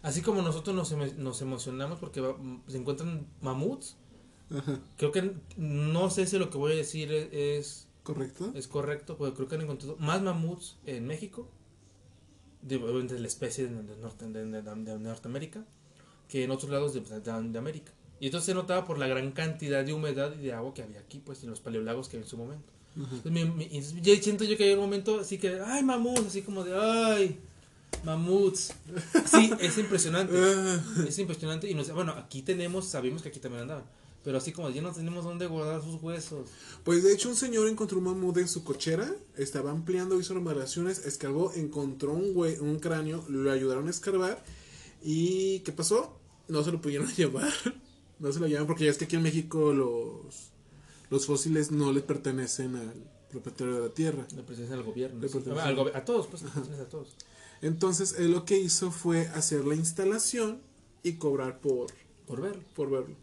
Así 0.02 0.22
como 0.22 0.42
nosotros 0.42 0.76
nos, 0.76 0.92
emo- 0.94 1.16
nos 1.18 1.42
emocionamos 1.42 2.00
porque 2.00 2.22
va- 2.22 2.38
se 2.68 2.78
encuentran 2.78 3.28
mamuts, 3.42 3.98
Ajá, 4.52 4.80
creo 4.98 5.12
que 5.12 5.36
no 5.58 6.10
sé 6.10 6.26
si 6.28 6.38
lo 6.38 6.50
que 6.50 6.58
voy 6.58 6.74
a 6.74 6.76
decir 6.76 7.12
es, 7.12 7.30
es, 7.34 7.88
¿correcto? 8.04 8.52
es 8.54 8.68
correcto, 8.68 9.18
porque 9.18 9.36
creo 9.36 9.48
que 9.48 9.56
han 9.56 9.62
encontrado 9.62 9.98
más 9.98 10.22
mamuts 10.22 10.78
en 10.86 11.06
México, 11.08 11.50
de, 12.62 12.78
de 12.78 13.20
la 13.20 13.28
especie 13.28 13.68
de, 13.68 13.84
de 13.84 13.96
norte, 13.98 14.26
de, 14.28 14.46
Norteamérica, 15.00 15.66
que 16.28 16.44
en 16.44 16.52
otros 16.52 16.72
lados 16.72 16.94
de 16.94 17.60
América. 17.60 17.94
Y 18.20 18.26
entonces 18.26 18.48
se 18.48 18.54
notaba 18.54 18.86
por 18.86 18.98
la 18.98 19.08
gran 19.08 19.32
cantidad 19.32 19.84
de 19.86 19.94
humedad 19.94 20.34
y 20.40 20.44
de 20.44 20.54
agua 20.54 20.74
que 20.74 20.84
había 20.84 21.00
aquí, 21.00 21.22
pues 21.26 21.44
en 21.44 21.50
los 21.50 21.60
paleolagos 21.62 22.10
que 22.10 22.18
había 22.18 22.26
en 22.26 22.30
su 22.30 22.38
momento. 22.38 22.66
Entonces, 22.96 23.32
mi- 23.32 23.46
mi- 23.46 23.82
yo 24.02 24.16
siento 24.16 24.44
yo 24.44 24.58
que 24.58 24.66
hay 24.66 24.74
un 24.74 24.80
momento 24.80 25.20
así 25.22 25.38
que, 25.38 25.60
ay, 25.66 25.84
mamuts, 25.84 26.26
así 26.28 26.42
como 26.42 26.64
de, 26.66 26.76
ay, 26.78 27.38
mamuts. 28.04 28.74
Sí, 29.26 29.52
es 29.60 29.78
impresionante. 29.78 30.34
Es 31.08 31.18
impresionante 31.20 31.70
y 31.70 31.74
nos, 31.76 31.92
bueno, 31.92 32.12
aquí 32.14 32.42
tenemos, 32.42 32.88
sabemos 32.88 33.22
que 33.22 33.30
aquí 33.30 33.40
también 33.40 33.62
andaban, 33.64 33.84
pero 34.24 34.38
así 34.38 34.52
como 34.52 34.70
ya 34.70 34.82
no 34.82 34.92
tenemos 34.92 35.24
dónde 35.24 35.48
guardar 35.48 35.82
sus 35.82 36.02
huesos. 36.02 36.50
Pues 36.84 37.04
de 37.04 37.14
hecho 37.14 37.30
un 37.30 37.36
señor 37.36 37.68
encontró 37.70 38.00
un 38.00 38.06
mamut 38.06 38.38
en 38.38 38.48
su 38.50 38.64
cochera, 38.66 39.10
estaba 39.38 39.72
ampliando, 39.72 40.20
hizo 40.20 40.34
remodelaciones, 40.34 41.06
escarbó, 41.06 41.54
encontró 41.54 42.12
un, 42.14 42.34
hue- 42.36 42.60
un 42.60 42.80
cráneo, 42.80 43.24
lo 43.30 43.50
ayudaron 43.52 43.88
a 43.88 43.92
escarbar 43.92 44.44
y 45.04 45.60
¿qué 45.60 45.72
pasó? 45.72 46.18
No 46.50 46.64
se 46.64 46.72
lo 46.72 46.82
pudieron 46.82 47.08
llevar, 47.16 47.54
no 48.20 48.32
se 48.32 48.40
lo 48.40 48.48
llevan 48.48 48.68
porque 48.68 48.86
ya 48.86 48.92
es 48.92 48.98
que 48.98 49.06
aquí 49.06 49.16
en 49.16 49.24
México 49.24 49.74
los, 49.74 50.52
los 51.10 51.26
fósiles 51.26 51.72
no 51.72 51.92
le 51.92 52.02
pertenecen 52.02 52.76
al 52.76 52.94
propietario 53.30 53.76
de 53.76 53.88
la 53.88 53.94
tierra. 53.94 54.28
Le 54.36 54.44
pertenece 54.44 54.74
al 54.74 54.84
gobierno. 54.84 55.20
Le 55.22 55.62
al 55.62 55.96
a 55.96 56.06
todos, 56.06 56.28
pues, 56.28 56.44
a 56.44 56.90
todos. 56.90 57.16
Entonces 57.62 58.16
él 58.18 58.32
lo 58.32 58.46
que 58.46 58.58
hizo 58.58 58.92
fue 58.92 59.28
hacer 59.30 59.66
la 59.66 59.76
instalación 59.76 60.62
y 61.04 61.14
cobrar 61.14 61.60
por, 61.60 61.88
Por 62.26 62.42
verlo. 62.42 62.64
por 62.76 62.90
verlo. 62.90 63.16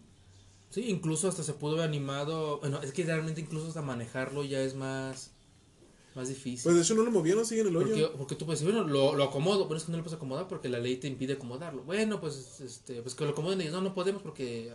Sí, 0.71 0.91
incluso 0.91 1.29
hasta 1.29 1.43
se 1.43 1.55
pudo 1.55 1.75
haber 1.75 1.87
animado. 1.89 2.59
Bueno, 2.61 2.83
es 2.83 2.93
que 2.93 3.05
realmente 3.05 3.41
incluso 3.41 3.69
hasta 3.69 3.83
manejarlo 3.83 4.45
ya 4.45 4.61
es 4.61 4.75
más, 4.75 5.33
más 6.17 6.29
difícil. 6.29 6.65
Pues 6.65 6.77
de 6.77 6.83
hecho 6.83 6.95
no 6.95 7.03
lo 7.03 7.11
movieron, 7.11 7.45
sigue 7.45 7.61
en 7.61 7.69
el 7.69 7.77
hoyo. 7.77 7.89
Porque, 7.89 8.19
porque 8.19 8.35
tú 8.35 8.47
puedes 8.47 8.61
decir, 8.61 8.75
bueno, 8.75 8.89
lo, 8.89 9.15
lo 9.15 9.25
acomodo, 9.25 9.69
pero 9.69 9.77
es 9.77 9.85
que 9.85 9.93
no 9.93 9.99
lo 9.99 10.03
puedes 10.03 10.17
acomodar 10.17 10.49
porque 10.49 10.69
la 10.71 10.79
ley 10.79 10.97
te 10.97 11.07
impide 11.07 11.35
acomodarlo. 11.35 11.83
Bueno, 11.83 12.21
pues, 12.21 12.61
este, 12.61 13.03
pues 13.03 13.15
que 13.15 13.25
lo 13.25 13.31
acomoden 13.31 13.61
ellos. 13.61 13.75
No, 13.75 13.83
no 13.83 13.95
podemos 13.95 14.23
porque, 14.23 14.73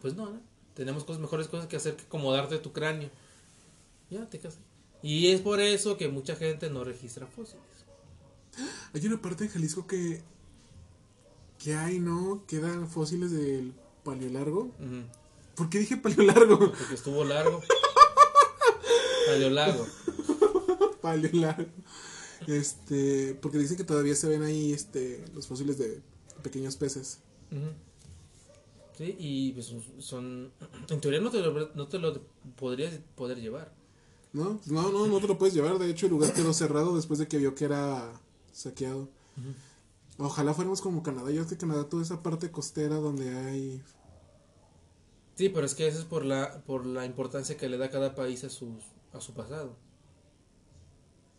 pues 0.00 0.14
no, 0.14 0.26
¿no? 0.30 0.40
Tenemos 0.74 1.04
cosas, 1.04 1.20
mejores 1.20 1.48
cosas 1.48 1.66
que 1.66 1.76
hacer 1.76 1.96
que 1.96 2.04
acomodarte 2.04 2.56
tu 2.58 2.72
cráneo. 2.72 3.10
Ya, 4.08 4.28
te 4.30 4.38
casas. 4.38 4.60
Y 5.02 5.28
es 5.28 5.40
por 5.40 5.60
eso 5.60 5.96
que 5.96 6.08
mucha 6.08 6.36
gente 6.36 6.70
no 6.70 6.84
registra 6.84 7.26
fósiles. 7.26 7.64
Hay 8.94 9.06
una 9.06 9.20
parte 9.20 9.44
en 9.44 9.50
Jalisco 9.50 9.86
que, 9.86 10.22
que 11.58 11.74
hay, 11.74 11.98
¿no? 11.98 12.44
Quedan 12.46 12.88
fósiles 12.88 13.32
del 13.32 13.72
paleolargo. 14.04 14.70
Ujú. 14.78 15.02
¿Por 15.56 15.68
qué 15.68 15.80
dije 15.80 15.96
paleolargo? 15.96 16.58
Porque 16.58 16.94
estuvo 16.94 17.24
largo. 17.24 17.60
Paleolago. 19.26 19.86
paleolargo. 21.06 21.70
Este, 22.46 23.34
porque 23.40 23.58
dicen 23.58 23.76
que 23.76 23.84
todavía 23.84 24.14
se 24.14 24.28
ven 24.28 24.42
ahí 24.42 24.72
este, 24.72 25.24
los 25.34 25.46
fósiles 25.46 25.78
de 25.78 26.00
pequeños 26.42 26.76
peces. 26.76 27.20
Sí, 28.96 29.16
y 29.18 29.52
pues 29.52 29.74
son-. 29.98 30.52
En 30.90 31.00
teoría 31.00 31.20
no 31.20 31.30
te 31.30 31.40
lo, 31.40 31.74
no 31.74 31.88
te 31.88 31.98
lo 31.98 32.20
podrías 32.56 32.94
poder 33.14 33.40
llevar. 33.40 33.72
¿No? 34.32 34.60
No, 34.66 34.92
no, 34.92 35.06
no 35.06 35.20
te 35.20 35.28
lo 35.28 35.38
puedes 35.38 35.54
llevar. 35.54 35.78
De 35.78 35.90
hecho, 35.90 36.06
el 36.06 36.12
lugar 36.12 36.32
quedó 36.32 36.52
cerrado 36.52 36.94
después 36.94 37.18
de 37.18 37.26
que 37.26 37.38
vio 37.38 37.54
que 37.54 37.64
era 37.64 38.12
saqueado. 38.52 39.08
Ojalá 40.18 40.52
fuéramos 40.52 40.80
como 40.80 41.02
Canadá. 41.02 41.30
Yo 41.30 41.46
que 41.46 41.56
Canadá, 41.56 41.88
toda 41.88 42.02
esa 42.02 42.22
parte 42.22 42.50
costera 42.50 42.96
donde 42.96 43.30
hay. 43.34 43.82
Sí, 45.36 45.48
pero 45.48 45.66
es 45.66 45.74
que 45.74 45.86
eso 45.86 45.98
es 45.98 46.04
por 46.04 46.24
la, 46.24 46.62
por 46.64 46.86
la 46.86 47.06
importancia 47.06 47.56
que 47.56 47.68
le 47.68 47.78
da 47.78 47.90
cada 47.90 48.14
país 48.14 48.44
a, 48.44 48.50
sus, 48.50 48.82
a 49.16 49.20
su 49.20 49.32
pasado. 49.34 49.76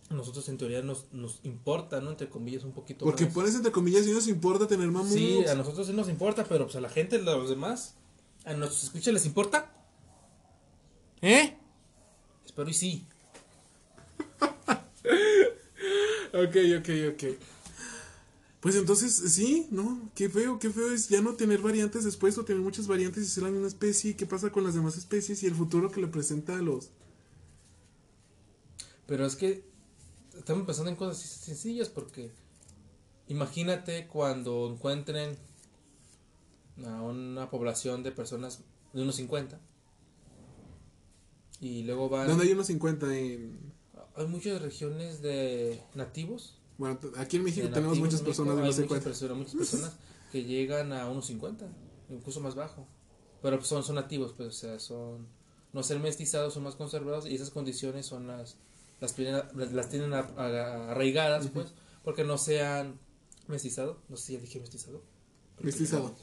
A 0.09 0.13
nosotros 0.13 0.47
en 0.49 0.57
teoría 0.57 0.81
nos, 0.81 1.11
nos 1.11 1.39
importa, 1.43 1.99
¿no? 1.99 2.11
Entre 2.11 2.29
comillas, 2.29 2.63
un 2.63 2.71
poquito 2.71 3.03
Porque 3.03 3.25
más. 3.25 3.33
pones 3.33 3.55
entre 3.55 3.71
comillas 3.71 4.07
y 4.07 4.11
nos 4.11 4.27
importa 4.27 4.67
tener 4.67 4.87
mamuts. 4.89 5.13
Sí, 5.13 5.45
a 5.45 5.55
nosotros 5.55 5.87
sí 5.87 5.93
nos 5.93 6.07
importa, 6.09 6.45
pero 6.45 6.65
pues 6.65 6.77
a 6.77 6.81
la 6.81 6.89
gente, 6.89 7.17
a 7.17 7.19
los 7.19 7.49
demás, 7.49 7.95
a 8.45 8.53
nuestros 8.53 8.85
escuchas 8.85 9.13
les 9.13 9.25
importa. 9.25 9.73
¿Eh? 11.21 11.57
Espero 12.45 12.69
y 12.69 12.73
sí. 12.73 13.05
Ok, 16.33 16.55
ok, 16.79 16.89
ok. 17.13 17.23
Pues 18.59 18.75
entonces, 18.75 19.13
sí, 19.33 19.67
¿no? 19.71 20.09
Qué 20.13 20.29
feo, 20.29 20.59
qué 20.59 20.69
feo 20.69 20.91
es 20.91 21.09
ya 21.09 21.21
no 21.21 21.33
tener 21.33 21.59
variantes 21.61 22.03
después 22.03 22.37
o 22.37 22.43
tener 22.45 22.61
muchas 22.61 22.87
variantes 22.87 23.23
y 23.23 23.27
ser 23.27 23.43
la 23.43 23.49
misma 23.49 23.67
especie. 23.67 24.15
¿Qué 24.15 24.25
pasa 24.25 24.51
con 24.51 24.63
las 24.63 24.75
demás 24.75 24.97
especies 24.97 25.41
y 25.43 25.47
el 25.47 25.55
futuro 25.55 25.89
que 25.91 26.01
le 26.01 26.07
presenta 26.07 26.57
a 26.57 26.61
los... 26.61 26.89
Pero 29.07 29.25
es 29.25 29.35
que 29.35 29.63
estamos 30.37 30.65
pensando 30.65 30.91
en 30.91 30.97
cosas 30.97 31.23
así 31.23 31.45
sencillas 31.45 31.89
porque 31.89 32.31
imagínate 33.27 34.07
cuando 34.07 34.69
encuentren 34.71 35.37
a 36.85 37.01
una 37.01 37.49
población 37.49 38.03
de 38.03 38.11
personas 38.11 38.59
de 38.93 39.01
unos 39.01 39.15
50 39.15 39.59
y 41.59 41.83
luego 41.83 42.09
van... 42.09 42.27
¿Dónde 42.27 42.45
hay 42.45 42.51
unos 42.51 42.67
50 42.67 43.17
en... 43.17 43.73
Hay 44.15 44.27
muchas 44.27 44.61
regiones 44.61 45.21
de 45.21 45.81
nativos. 45.95 46.59
Bueno, 46.77 46.99
aquí 47.17 47.37
en 47.37 47.43
México 47.43 47.67
tenemos 47.69 47.97
nativos 47.97 47.99
muchas 47.99 48.21
personas 48.21 48.55
de 48.57 48.61
los 48.63 48.77
hay 48.77 48.83
muchas 48.83 49.03
50. 49.03 49.09
personas, 49.09 49.37
muchas 49.37 49.55
personas 49.55 49.95
que 50.31 50.43
llegan 50.43 50.93
a 50.93 51.09
unos 51.09 51.25
50, 51.27 51.67
incluso 52.09 52.39
más 52.41 52.55
bajo. 52.55 52.85
Pero 53.41 53.57
pues 53.57 53.67
son, 53.67 53.83
son 53.83 53.95
nativos, 53.95 54.33
pues, 54.33 54.49
o 54.49 54.51
sea, 54.51 54.79
son 54.79 55.27
no 55.73 55.83
ser 55.83 55.99
mestizados, 55.99 56.53
son 56.53 56.63
más 56.63 56.75
conservados 56.75 57.27
y 57.27 57.35
esas 57.35 57.49
condiciones 57.51 58.05
son 58.05 58.27
las 58.27 58.57
las 58.99 59.13
tienen, 59.15 59.41
las, 59.55 59.89
tienen 59.89 60.13
a- 60.13 60.19
a- 60.37 60.91
arraigadas, 60.91 61.47
pues, 61.47 61.73
porque 62.03 62.23
no 62.23 62.37
se 62.37 62.61
han 62.61 62.99
mestizado, 63.47 63.99
no 64.09 64.17
sé 64.17 64.25
si 64.25 64.33
ya 64.33 64.39
dije 64.39 64.59
mestizado. 64.59 65.01
Mestizado. 65.61 66.15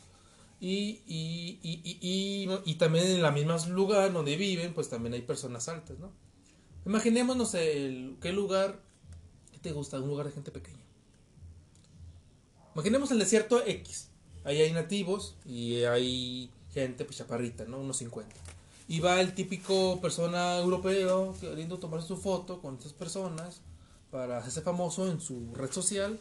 y, 0.60 1.00
y, 1.06 1.58
y, 1.62 1.98
y, 2.00 2.48
y 2.64 2.74
también 2.76 3.06
en 3.06 3.22
la 3.22 3.30
misma 3.32 3.56
lugar 3.68 4.12
donde 4.12 4.36
viven, 4.36 4.72
pues 4.74 4.88
también 4.88 5.14
hay 5.14 5.22
personas 5.22 5.68
altas, 5.68 5.98
¿no? 5.98 6.12
Imaginémonos 6.86 7.54
el, 7.54 8.16
qué 8.20 8.32
lugar 8.32 8.80
¿qué 9.52 9.58
te 9.58 9.72
gusta, 9.72 9.98
un 9.98 10.08
lugar 10.08 10.26
de 10.26 10.32
gente 10.32 10.50
pequeña. 10.50 10.78
Imaginemos 12.74 13.10
el 13.10 13.18
desierto 13.18 13.64
X. 13.64 14.08
Ahí 14.44 14.60
hay 14.60 14.72
nativos 14.72 15.36
y 15.46 15.76
hay 15.84 16.50
gente 16.72 17.04
pues, 17.04 17.18
chaparrita, 17.18 17.64
¿no? 17.64 17.78
Unos 17.80 17.96
50. 17.98 18.34
Y 18.86 19.00
va 19.00 19.20
el 19.20 19.34
típico 19.34 20.00
persona 20.00 20.58
europeo 20.58 21.34
queriendo 21.40 21.78
tomarse 21.78 22.08
su 22.08 22.16
foto 22.16 22.60
con 22.60 22.76
estas 22.76 22.92
personas 22.92 23.62
para 24.10 24.38
hacerse 24.38 24.60
famoso 24.60 25.10
en 25.10 25.20
su 25.20 25.54
red 25.54 25.72
social 25.72 26.18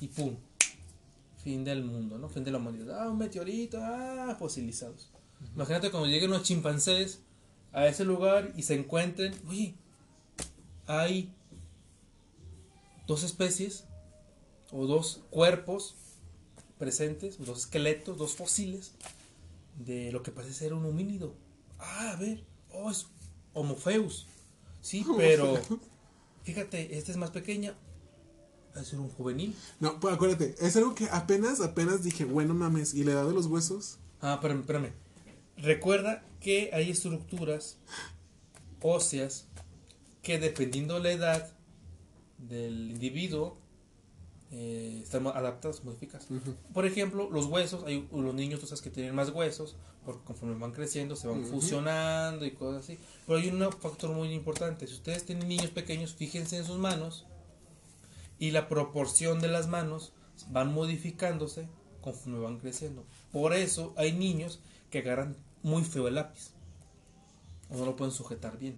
y 0.00 0.08
¡pum! 0.08 0.36
Fin 1.42 1.64
del 1.64 1.82
mundo, 1.82 2.18
¿no? 2.18 2.28
Fin 2.28 2.44
de 2.44 2.50
la 2.50 2.58
humanidad. 2.58 3.02
Ah, 3.02 3.08
un 3.08 3.18
meteorito, 3.18 3.78
ah, 3.80 4.36
fosilizados. 4.38 5.10
Imagínate 5.54 5.90
cuando 5.90 6.08
lleguen 6.08 6.30
los 6.30 6.42
chimpancés 6.42 7.20
a 7.72 7.86
ese 7.86 8.04
lugar 8.04 8.52
y 8.56 8.62
se 8.62 8.74
encuentren, 8.74 9.34
oye, 9.48 9.74
hay 10.86 11.32
dos 13.06 13.22
especies 13.22 13.84
o 14.70 14.86
dos 14.86 15.20
cuerpos 15.30 15.94
presentes, 16.78 17.38
dos 17.38 17.60
esqueletos, 17.60 18.18
dos 18.18 18.34
fósiles 18.34 18.92
de 19.84 20.12
lo 20.12 20.22
que 20.22 20.30
parece 20.30 20.54
ser 20.54 20.74
un 20.74 20.84
homínido. 20.84 21.34
Ah, 21.80 22.12
a 22.12 22.16
ver, 22.16 22.44
oh, 22.72 22.90
es 22.90 23.06
Homopheus. 23.54 24.26
Sí, 24.80 25.04
pero 25.16 25.58
fíjate, 26.44 26.96
esta 26.96 27.10
es 27.10 27.16
más 27.16 27.30
pequeña. 27.30 27.74
a 28.74 28.84
ser 28.84 29.00
un 29.00 29.08
juvenil. 29.08 29.54
No, 29.80 29.98
pues 29.98 30.14
acuérdate, 30.14 30.54
es 30.60 30.76
algo 30.76 30.94
que 30.94 31.08
apenas, 31.10 31.60
apenas 31.60 32.02
dije, 32.02 32.24
bueno 32.24 32.54
mames, 32.54 32.94
¿y 32.94 33.04
la 33.04 33.12
edad 33.12 33.26
de 33.26 33.34
los 33.34 33.46
huesos? 33.46 33.98
Ah, 34.20 34.34
espérame, 34.34 34.60
espérame. 34.60 34.92
Recuerda 35.56 36.22
que 36.40 36.70
hay 36.72 36.90
estructuras 36.90 37.76
óseas 38.80 39.46
que 40.22 40.38
dependiendo 40.38 40.94
de 40.94 41.00
la 41.00 41.12
edad 41.12 41.52
del 42.38 42.90
individuo 42.90 43.58
eh, 44.50 45.00
están 45.02 45.26
adaptadas, 45.26 45.84
modificadas. 45.84 46.26
Por 46.72 46.86
ejemplo, 46.86 47.30
los 47.30 47.46
huesos, 47.46 47.84
hay 47.84 48.08
los 48.12 48.34
niños, 48.34 48.60
tú 48.60 48.66
sabes 48.66 48.82
que 48.82 48.90
tienen 48.90 49.14
más 49.14 49.30
huesos, 49.30 49.76
conforme 50.24 50.58
van 50.58 50.72
creciendo 50.72 51.16
se 51.16 51.28
van 51.28 51.44
fusionando 51.44 52.44
y 52.44 52.52
cosas 52.52 52.84
así. 52.84 52.98
Pero 53.26 53.38
hay 53.38 53.48
un 53.48 53.72
factor 53.72 54.10
muy 54.10 54.32
importante. 54.32 54.86
Si 54.86 54.94
ustedes 54.94 55.24
tienen 55.24 55.48
niños 55.48 55.70
pequeños, 55.70 56.14
fíjense 56.14 56.56
en 56.56 56.64
sus 56.64 56.78
manos 56.78 57.26
y 58.38 58.50
la 58.50 58.68
proporción 58.68 59.40
de 59.40 59.48
las 59.48 59.68
manos 59.68 60.12
van 60.48 60.72
modificándose 60.72 61.68
conforme 62.00 62.38
van 62.38 62.58
creciendo. 62.58 63.04
Por 63.32 63.54
eso 63.54 63.92
hay 63.96 64.12
niños 64.12 64.60
que 64.90 64.98
agarran 64.98 65.36
muy 65.62 65.84
feo 65.84 66.08
el 66.08 66.14
lápiz 66.14 66.50
o 67.68 67.76
no 67.76 67.84
lo 67.84 67.96
pueden 67.96 68.12
sujetar 68.12 68.58
bien. 68.58 68.76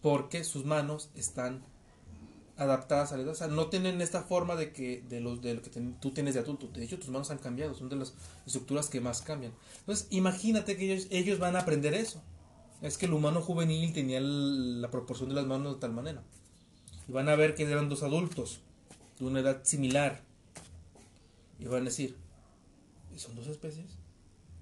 Porque 0.00 0.42
sus 0.42 0.64
manos 0.64 1.10
están 1.14 1.62
adaptadas 2.56 3.12
a 3.12 3.16
la 3.16 3.22
edad. 3.22 3.32
O 3.32 3.36
sea, 3.36 3.48
no 3.48 3.68
tienen 3.68 4.00
esta 4.00 4.22
forma 4.22 4.56
de 4.56 4.72
que 4.72 5.02
de 5.08 5.20
los 5.20 5.40
de 5.42 5.54
lo 5.54 5.62
que 5.62 5.70
ten- 5.70 5.98
tú 6.00 6.10
tienes 6.12 6.34
de 6.34 6.40
adulto. 6.40 6.68
De 6.68 6.84
hecho, 6.84 6.98
tus 6.98 7.08
manos 7.10 7.30
han 7.30 7.38
cambiado, 7.38 7.74
son 7.74 7.88
de 7.88 7.96
las 7.96 8.14
estructuras 8.46 8.88
que 8.88 9.00
más 9.00 9.22
cambian. 9.22 9.52
Entonces, 9.80 10.06
imagínate 10.10 10.76
que 10.76 10.92
ellos, 10.92 11.06
ellos 11.10 11.38
van 11.38 11.56
a 11.56 11.60
aprender 11.60 11.94
eso. 11.94 12.22
Es 12.82 12.98
que 12.98 13.06
el 13.06 13.12
humano 13.14 13.40
juvenil 13.40 13.92
tenía 13.92 14.18
el- 14.18 14.82
la 14.82 14.90
proporción 14.90 15.28
de 15.28 15.34
las 15.36 15.46
manos 15.46 15.74
de 15.74 15.80
tal 15.80 15.92
manera. 15.92 16.22
Y 17.08 17.12
van 17.12 17.28
a 17.28 17.36
ver 17.36 17.54
que 17.54 17.62
eran 17.64 17.88
dos 17.88 18.02
adultos 18.02 18.60
de 19.18 19.24
una 19.24 19.40
edad 19.40 19.60
similar. 19.64 20.20
Y 21.58 21.64
van 21.66 21.82
a 21.82 21.84
decir, 21.86 22.16
¿son 23.16 23.34
dos 23.36 23.46
especies? 23.46 23.98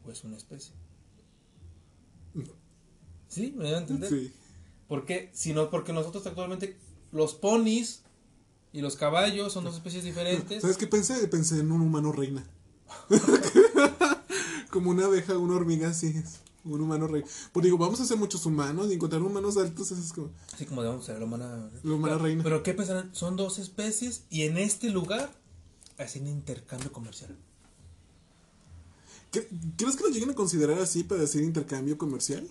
¿O 0.07 0.11
es 0.11 0.23
una 0.25 0.37
especie? 0.37 0.75
¿Sí? 3.29 3.53
¿Me 3.57 3.65
van 3.65 3.75
a 3.75 3.79
entender? 3.79 4.09
Sí. 4.11 4.33
¿Por 4.89 5.07
qué? 5.07 5.31
Si 5.33 5.53
no, 5.53 5.71
porque 5.71 5.93
nosotros 5.93 6.27
actualmente 6.27 6.77
los 7.13 7.35
ponis 7.35 8.03
y 8.73 8.81
los 8.81 8.97
caballos 8.97 9.53
son 9.53 9.65
dos 9.65 9.75
especies 9.75 10.05
diferentes. 10.05 10.61
¿Sabes 10.63 10.77
qué 10.77 10.87
pensé? 10.87 11.27
Pensé 11.29 11.59
en 11.61 11.73
un 11.73 11.81
humano 11.81 12.13
reina. 12.13 12.45
Como 14.71 14.91
una 14.91 15.07
abeja, 15.07 15.37
una 15.39 15.55
hormiga, 15.57 15.89
así 15.89 16.09
es. 16.09 16.41
Un 16.65 16.81
humano 16.83 17.07
reina. 17.09 17.27
Pues 17.53 17.65
digo, 17.65 17.79
vamos 17.79 18.01
a 18.01 18.03
hacer 18.05 18.17
muchos 18.17 18.45
humanos 18.47 18.89
y 18.91 18.95
encontrar 18.95 19.23
humanos 19.23 19.57
altos, 19.57 19.91
es 19.93 20.13
como. 20.13 20.31
Así 20.53 20.67
como 20.67 20.83
debemos 20.83 21.05
ser 21.07 21.19
la 21.19 21.25
humana. 21.25 21.71
La 21.83 21.95
humana 21.95 22.15
pero, 22.15 22.25
reina. 22.25 22.43
Pero 22.45 22.63
¿qué 22.63 22.75
pensarán? 22.75 23.15
Son 23.15 23.35
dos 23.37 23.59
especies 23.59 24.25
y 24.31 24.43
en 24.43 24.59
este 24.59 24.91
lugar 24.91 25.33
hacen 25.99 26.27
intercambio 26.27 26.93
comercial. 26.93 27.35
¿Cre- 29.33 29.49
¿Crees 29.77 29.97
que 29.97 30.03
lo 30.05 30.11
lleguen 30.11 30.31
a 30.31 30.35
considerar 30.35 30.79
así 30.81 31.03
para 31.03 31.23
decir 31.23 31.43
intercambio 31.43 31.97
comercial? 31.97 32.47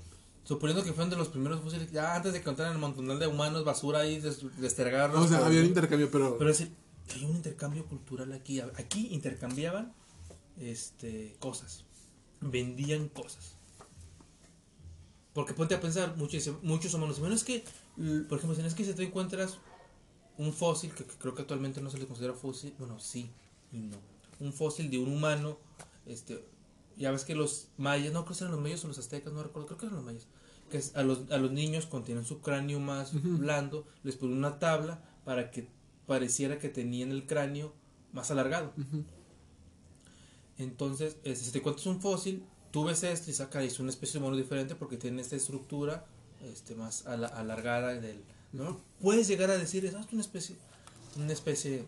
Suponiendo 0.49 0.84
que 0.84 0.93
fueron 0.93 1.11
de 1.11 1.15
los 1.15 1.27
primeros 1.27 1.61
fósiles, 1.61 1.91
ya 1.91 2.15
antes 2.15 2.34
de 2.34 2.39
que 2.39 2.43
encontraran 2.45 2.73
el 2.73 2.80
montonal 2.80 3.19
de 3.19 3.27
humanos, 3.27 3.63
basura 3.63 3.99
ahí, 3.99 4.19
des- 4.19 4.43
destergarlos. 4.59 5.26
O 5.26 5.27
sea, 5.27 5.38
por- 5.38 5.47
había 5.47 5.59
un 5.59 5.67
intercambio, 5.67 6.09
pero. 6.09 6.39
Pero 6.39 6.49
es 6.49 6.57
decir, 6.57 6.76
hay 7.13 7.23
un 7.26 7.35
intercambio 7.35 7.85
cultural 7.85 8.34
aquí. 8.34 8.59
Aquí 8.59 9.09
intercambiaban 9.11 9.93
este, 10.59 11.35
cosas. 11.39 11.85
Vendían 12.41 13.09
cosas. 13.09 13.57
Porque 15.34 15.53
ponte 15.53 15.76
a 15.76 15.80
pensar, 15.81 16.17
muchos, 16.17 16.49
muchos 16.63 16.93
humanos 16.95 17.19
es 17.19 17.43
que, 17.43 17.63
por 18.27 18.39
ejemplo, 18.39 18.55
si 18.55 18.61
no 18.63 18.67
es 18.67 18.73
que 18.73 18.84
si 18.84 18.93
te 18.93 19.03
encuentras 19.03 19.59
un 20.39 20.51
fósil, 20.51 20.91
que, 20.95 21.05
que 21.05 21.13
creo 21.15 21.35
que 21.35 21.41
actualmente 21.43 21.80
no 21.81 21.91
se 21.91 21.99
le 21.99 22.07
considera 22.07 22.34
fósil, 22.34 22.73
bueno, 22.80 22.99
sí 22.99 23.30
y 23.71 23.77
no. 23.77 23.97
Un 24.39 24.51
fósil 24.53 24.89
de 24.89 24.97
un 24.97 25.13
humano, 25.13 25.59
este, 26.07 26.43
ya 26.97 27.11
ves 27.11 27.23
que 27.23 27.35
los 27.35 27.67
mayas, 27.77 28.11
no 28.13 28.26
creo 28.26 28.35
que 28.35 28.43
eran 28.43 28.53
los 28.53 28.61
mayas 28.63 28.84
o 28.84 28.88
los 28.88 28.97
aztecas, 28.97 29.31
no 29.31 29.43
recuerdo, 29.43 29.67
creo 29.67 29.77
que 29.77 29.85
eran 29.85 29.97
los 29.97 30.05
mayas, 30.05 30.27
que 30.69 30.77
es- 30.77 30.95
a 30.95 31.03
los, 31.03 31.29
a 31.31 31.37
los 31.37 31.51
niños 31.51 31.85
cuando 31.85 32.05
tienen 32.07 32.25
su 32.25 32.39
cráneo 32.41 32.79
más 32.79 33.11
blando, 33.13 33.85
les 34.03 34.15
ponen 34.15 34.37
una 34.37 34.59
tabla 34.59 35.01
para 35.25 35.51
que 35.51 35.67
pareciera 36.07 36.57
que 36.59 36.69
tenían 36.69 37.11
el 37.11 37.25
cráneo 37.27 37.73
más 38.13 38.31
alargado. 38.31 38.73
Entonces, 40.57 41.17
este, 41.23 41.45
si 41.45 41.51
te 41.51 41.59
encuentras 41.59 41.85
un 41.87 42.01
fósil, 42.01 42.43
tú 42.71 42.83
ves 42.85 43.03
esto 43.03 43.31
y 43.31 43.33
saca, 43.33 43.63
es 43.63 43.79
una 43.79 43.89
especie 43.89 44.19
de 44.19 44.25
mono 44.25 44.35
diferente 44.37 44.75
porque 44.75 44.97
tiene 44.97 45.21
esta 45.21 45.35
estructura 45.35 46.05
este, 46.43 46.75
más 46.75 47.05
ala- 47.07 47.27
alargada 47.27 47.93
del, 47.93 48.21
¿no? 48.51 48.79
Puedes 49.01 49.27
llegar 49.27 49.49
a 49.51 49.57
decir, 49.57 49.89
"Ah, 49.95 50.01
es 50.05 50.11
una 50.13 50.21
especie, 50.21 50.55
una 51.17 51.31
especie, 51.33 51.85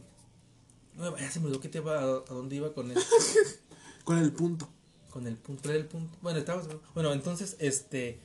no, 0.95 1.17
ya 1.17 1.29
se 1.29 1.39
me 1.39 1.45
olvidó 1.47 1.61
que 1.61 1.69
te 1.69 1.79
iba, 1.79 1.99
a, 1.99 2.03
a 2.03 2.33
dónde 2.33 2.55
iba 2.55 2.73
con 2.73 2.91
esto. 2.91 3.01
Con 4.03 4.17
el 4.17 4.31
punto. 4.33 4.67
con 5.11 5.27
el 5.27 5.37
punto, 5.37 5.61
¿cuál 5.61 5.75
era 5.75 5.83
el 5.83 5.87
punto? 5.89 6.17
Bueno, 6.23 6.39
estabas, 6.39 6.65
bueno, 6.95 7.13
entonces, 7.13 7.55
este, 7.59 8.19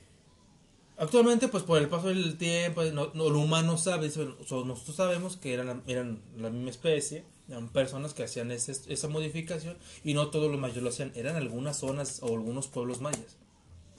actualmente, 0.97 1.47
pues 1.47 1.63
por 1.63 1.77
el 1.81 1.89
paso 1.89 2.07
del 2.07 2.37
tiempo, 2.37 2.83
no, 2.85 3.11
no, 3.13 3.29
lo 3.29 3.39
humano 3.39 3.77
sabe, 3.77 4.07
nosotros 4.07 4.95
sabemos 4.95 5.37
que 5.37 5.53
eran, 5.53 5.83
eran 5.87 6.21
la 6.37 6.49
misma 6.49 6.69
especie, 6.69 7.23
eran 7.49 7.69
personas 7.69 8.13
que 8.13 8.23
hacían 8.23 8.51
ese- 8.51 8.91
esa 8.91 9.07
modificación 9.07 9.77
y 10.03 10.13
no 10.13 10.29
todos 10.29 10.51
los 10.51 10.59
mayas 10.59 10.77
lo 10.83 10.89
hacían, 10.89 11.11
eran 11.15 11.35
algunas 11.35 11.77
zonas 11.77 12.19
o 12.21 12.27
algunos 12.27 12.67
pueblos 12.67 13.01
mayas 13.01 13.37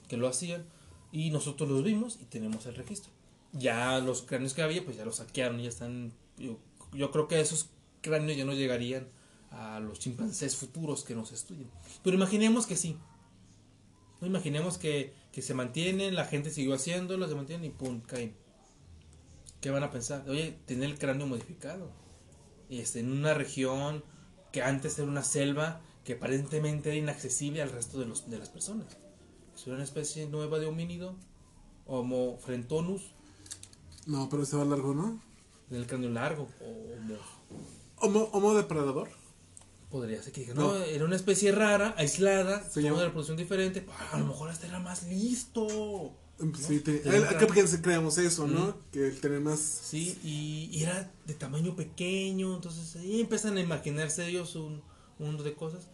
que 0.07 0.17
lo 0.17 0.27
hacían 0.27 0.65
y 1.11 1.31
nosotros 1.31 1.69
los 1.69 1.83
vimos 1.83 2.17
y 2.21 2.25
tenemos 2.25 2.65
el 2.65 2.75
registro. 2.75 3.11
Ya 3.53 3.99
los 3.99 4.21
cráneos 4.21 4.53
que 4.53 4.61
había, 4.61 4.83
pues 4.85 4.97
ya 4.97 5.05
los 5.05 5.15
saquearon 5.17 5.59
ya 5.59 5.69
están, 5.69 6.13
yo, 6.37 6.57
yo 6.93 7.09
creo 7.11 7.27
que 7.27 7.39
esos 7.39 7.69
cráneos 8.01 8.37
ya 8.37 8.45
no 8.45 8.53
llegarían 8.53 9.07
a 9.51 9.79
los 9.79 9.97
chimpancés 9.99 10.55
futuros 10.55 11.03
que 11.03 11.15
nos 11.15 11.31
estudian. 11.31 11.69
Pero 12.03 12.15
imaginemos 12.15 12.67
que 12.67 12.75
sí. 12.75 12.97
Imaginemos 14.21 14.77
que, 14.77 15.13
que 15.31 15.41
se 15.41 15.53
mantienen, 15.53 16.15
la 16.15 16.25
gente 16.25 16.49
siguió 16.49 16.73
haciéndolo, 16.73 17.27
se 17.27 17.35
mantienen 17.35 17.65
y 17.65 17.69
pum, 17.69 18.01
caen. 18.01 18.35
¿Qué 19.61 19.69
van 19.69 19.83
a 19.83 19.91
pensar? 19.91 20.27
Oye, 20.29 20.57
tiene 20.65 20.85
el 20.85 20.97
cráneo 20.97 21.27
modificado. 21.27 21.91
Este, 22.69 22.99
en 22.99 23.11
una 23.11 23.33
región 23.33 24.03
que 24.51 24.63
antes 24.63 24.97
era 24.97 25.07
una 25.07 25.23
selva 25.23 25.81
que 26.03 26.13
aparentemente 26.13 26.89
era 26.89 26.97
inaccesible 26.97 27.61
al 27.61 27.71
resto 27.71 27.99
de, 27.99 28.05
los, 28.05 28.29
de 28.29 28.39
las 28.39 28.49
personas. 28.49 28.97
Es 29.55 29.67
una 29.67 29.83
especie 29.83 30.27
nueva 30.27 30.59
de 30.59 30.65
homínido, 30.65 31.15
Homo 31.85 32.37
frentonus, 32.37 33.11
No, 34.05 34.29
pero 34.29 34.43
estaba 34.43 34.63
largo, 34.63 34.93
¿no? 34.93 35.21
del 35.69 35.85
cráneo 35.85 36.09
largo, 36.09 36.47
o 36.61 36.95
Homo 36.97 37.17
Homo, 37.97 38.29
homo 38.31 38.53
depredador. 38.53 39.09
Podría 39.89 40.21
ser 40.21 40.31
que 40.33 40.41
diga, 40.41 40.53
no, 40.53 40.73
No. 40.77 40.83
era 40.83 41.03
una 41.05 41.15
especie 41.15 41.51
rara, 41.51 41.95
aislada, 41.97 42.67
Se 42.69 42.81
llama- 42.81 42.99
de 42.99 43.05
reproducción 43.05 43.37
diferente. 43.37 43.85
Ah, 43.89 44.09
a 44.13 44.19
lo 44.19 44.27
mejor 44.27 44.49
hasta 44.49 44.67
era 44.67 44.79
más 44.79 45.03
listo. 45.03 46.15
Sí, 46.55 46.79
te- 46.79 46.99
Tenía 46.99 47.17
el- 47.17 47.23
un 47.23 47.27
acá 47.29 47.47
creamos 47.81 48.17
eso, 48.17 48.47
¿no? 48.47 48.77
Que 48.91 49.07
el 49.07 49.19
tener 49.19 49.41
más. 49.41 49.59
Sí, 49.59 50.17
y, 50.23 50.69
y 50.71 50.83
era 50.83 51.11
de 51.25 51.33
tamaño 51.33 51.75
pequeño. 51.75 52.55
Entonces 52.55 52.95
ahí 52.95 53.19
empiezan 53.19 53.57
a 53.57 53.61
imaginarse 53.61 54.25
ellos 54.27 54.55
un 54.55 54.81
mundo 55.17 55.43
de 55.43 55.53
cosas. 55.53 55.87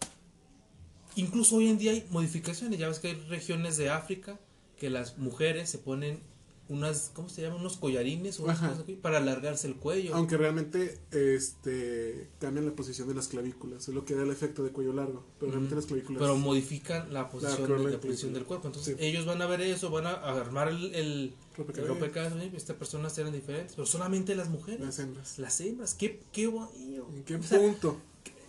Incluso 1.16 1.56
hoy 1.56 1.68
en 1.68 1.78
día 1.78 1.92
hay 1.92 2.06
modificaciones. 2.10 2.78
Ya 2.78 2.88
ves 2.88 2.98
que 3.00 3.08
hay 3.08 3.14
regiones 3.28 3.76
de 3.76 3.88
África 3.90 4.38
que 4.78 4.90
las 4.90 5.16
mujeres 5.18 5.70
se 5.70 5.78
ponen 5.78 6.20
unas, 6.68 7.10
¿cómo 7.14 7.28
se 7.28 7.42
llama? 7.42 7.56
Unos 7.56 7.76
collarines 7.76 8.40
o 8.40 8.44
unas 8.44 8.58
Ajá. 8.58 8.68
cosas 8.70 8.82
así 8.84 8.94
para 8.94 9.18
alargarse 9.18 9.68
el 9.68 9.76
cuello. 9.76 10.14
Aunque 10.14 10.36
realmente 10.36 10.98
este 11.10 12.28
cambian 12.40 12.66
la 12.66 12.72
posición 12.72 13.06
de 13.08 13.14
las 13.14 13.28
clavículas, 13.28 13.88
es 13.88 13.94
lo 13.94 14.04
que 14.04 14.14
da 14.14 14.22
el 14.22 14.30
efecto 14.30 14.62
de 14.64 14.70
cuello 14.70 14.92
largo. 14.92 15.24
Pero 15.38 15.52
realmente 15.52 15.76
las 15.76 15.86
clavículas. 15.86 16.20
pero 16.20 16.36
modifican 16.36 17.12
la 17.12 17.28
posición, 17.28 17.84
de, 17.84 17.90
la 17.92 18.00
posición 18.00 18.32
del 18.32 18.44
cuerpo. 18.44 18.66
Entonces 18.66 18.96
Sí. 18.98 19.04
ellos 19.04 19.26
van 19.26 19.40
a 19.42 19.46
ver 19.46 19.60
eso, 19.60 19.90
van 19.90 20.06
a 20.06 20.12
armar 20.14 20.68
el, 20.68 20.94
el, 20.94 21.34
Rompecabezas. 21.56 22.32
oye, 22.34 22.50
Estas 22.56 22.76
personas 22.76 23.16
eran 23.18 23.32
diferentes, 23.32 23.74
pero 23.76 23.86
solamente 23.86 24.34
las 24.34 24.48
mujeres. 24.48 24.80
Las 24.80 24.98
hembras. 24.98 25.38
Las 25.38 25.60
hembras, 25.60 25.94
qué, 25.94 26.20
qué 26.32 26.46
bonito. 26.48 27.08
¿En 27.14 27.24
qué 27.24 27.36
O 27.36 27.42
sea, 27.42 27.58
punto? 27.60 27.96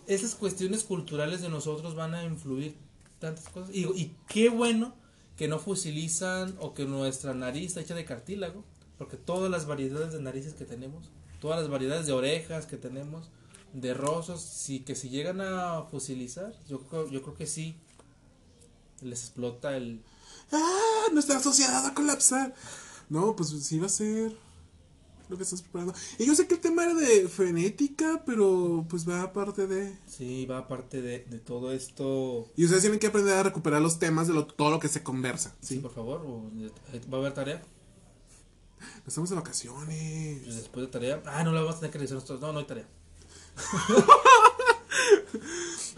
esas 0.06 0.34
cuestiones 0.34 0.84
culturales 0.84 1.40
de 1.40 1.48
nosotros 1.48 1.94
van 1.94 2.14
a 2.14 2.24
influir 2.24 2.74
tantas 3.18 3.48
cosas. 3.48 3.74
Y, 3.74 3.84
y 3.84 4.14
qué 4.28 4.48
bueno 4.48 4.94
que 5.38 5.48
no 5.48 5.58
fosilizan 5.58 6.54
o 6.60 6.74
que 6.74 6.84
nuestra 6.84 7.32
nariz 7.32 7.68
está 7.68 7.80
hecha 7.80 7.94
de 7.94 8.04
cartílago, 8.04 8.64
porque 8.98 9.16
todas 9.16 9.50
las 9.50 9.66
variedades 9.66 10.12
de 10.12 10.20
narices 10.20 10.52
que 10.52 10.66
tenemos, 10.66 11.10
todas 11.40 11.60
las 11.60 11.70
variedades 11.70 12.06
de 12.06 12.12
orejas 12.12 12.66
que 12.66 12.76
tenemos, 12.76 13.30
de 13.72 13.94
rostros, 13.94 14.42
sí 14.42 14.80
que 14.80 14.94
si 14.94 15.08
llegan 15.08 15.40
a 15.40 15.84
fosilizar, 15.90 16.52
yo 16.68 16.80
yo 17.10 17.22
creo 17.22 17.34
que 17.34 17.46
sí 17.46 17.76
les 19.00 19.20
explota 19.22 19.76
el 19.76 20.02
¡Ah! 20.52 21.06
Nuestra 21.12 21.40
sociedad 21.40 21.84
va 21.84 21.88
a 21.88 21.94
colapsar. 21.94 22.54
No, 23.08 23.36
pues 23.36 23.50
sí 23.50 23.78
va 23.78 23.86
a 23.86 23.90
ser 23.90 24.36
lo 25.28 25.36
que 25.36 25.42
estás 25.42 25.62
preparando. 25.62 25.94
Y 26.18 26.26
yo 26.26 26.34
sé 26.34 26.46
que 26.46 26.54
el 26.54 26.60
tema 26.60 26.84
era 26.84 26.94
de 26.94 27.28
fenética, 27.28 28.22
pero 28.24 28.86
pues 28.88 29.08
va 29.08 29.22
aparte 29.22 29.66
de. 29.66 29.94
sí 30.06 30.46
va 30.46 30.58
aparte 30.58 31.02
de, 31.02 31.20
de 31.24 31.38
todo 31.38 31.72
esto. 31.72 32.50
Y 32.56 32.64
ustedes 32.64 32.82
tienen 32.82 32.98
que 32.98 33.06
aprender 33.08 33.34
a 33.34 33.42
recuperar 33.42 33.80
los 33.82 33.98
temas 33.98 34.26
de 34.28 34.34
lo- 34.34 34.46
todo 34.46 34.70
lo 34.70 34.80
que 34.80 34.88
se 34.88 35.02
conversa. 35.02 35.54
Sí, 35.60 35.74
¿sí? 35.76 35.80
por 35.80 35.92
favor, 35.92 36.22
o- 36.26 36.50
va 37.12 37.18
a 37.18 37.20
haber 37.20 37.34
tarea. 37.34 37.62
Estamos 39.06 39.28
de 39.30 39.36
vacaciones. 39.36 40.40
Pues 40.44 40.56
después 40.56 40.86
de 40.86 40.92
tarea. 40.92 41.22
Ah, 41.26 41.42
no 41.44 41.52
la 41.52 41.60
vamos 41.60 41.76
a 41.76 41.80
tener 41.80 41.90
que 41.92 41.98
revisar 41.98 42.14
nosotros. 42.16 42.40
No, 42.40 42.52
no 42.52 42.58
hay 42.60 42.66
tarea. 42.66 42.86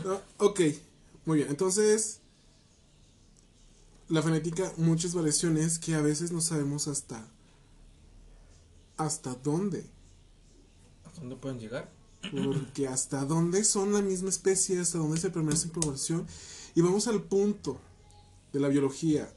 Ah, 0.07 0.20
ok, 0.39 0.61
muy 1.27 1.39
bien. 1.39 1.51
Entonces, 1.51 2.20
la 4.09 4.23
fonética, 4.23 4.73
muchas 4.77 5.15
variaciones 5.15 5.78
que 5.78 5.94
a 5.94 6.01
veces 6.01 6.32
no 6.32 6.40
sabemos 6.40 6.89
hasta. 6.89 7.28
Hasta 9.05 9.35
dónde. 9.35 9.85
¿Hasta 11.05 11.20
dónde 11.20 11.36
pueden 11.36 11.59
llegar? 11.59 11.90
Porque 12.32 12.86
hasta 12.86 13.24
dónde 13.24 13.64
son 13.64 13.93
la 13.93 14.02
misma 14.02 14.28
especie, 14.28 14.78
hasta 14.78 14.98
dónde 14.98 15.18
se 15.18 15.31
permanece 15.31 15.66
en 15.66 15.72
población. 15.72 16.27
Y 16.74 16.82
vamos 16.82 17.09
al 17.09 17.22
punto 17.22 17.81
de 18.52 18.60
la 18.60 18.68
biología. 18.68 19.32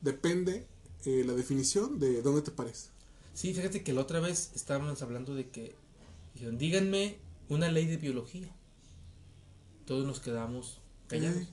Depende 0.00 0.66
eh, 1.04 1.24
la 1.26 1.34
definición 1.34 1.98
de 1.98 2.22
dónde 2.22 2.42
te 2.42 2.52
parece. 2.52 2.90
Sí, 3.34 3.52
fíjate 3.54 3.82
que 3.82 3.92
la 3.92 4.02
otra 4.02 4.20
vez 4.20 4.52
estábamos 4.54 5.02
hablando 5.02 5.34
de 5.34 5.48
que. 5.48 5.74
Dijeron, 6.34 6.58
díganme 6.58 7.18
una 7.48 7.70
ley 7.70 7.86
de 7.86 7.96
biología. 7.96 8.48
Todos 9.84 10.06
nos 10.06 10.20
quedamos 10.20 10.80
callados. 11.08 11.42
Eh. 11.42 11.48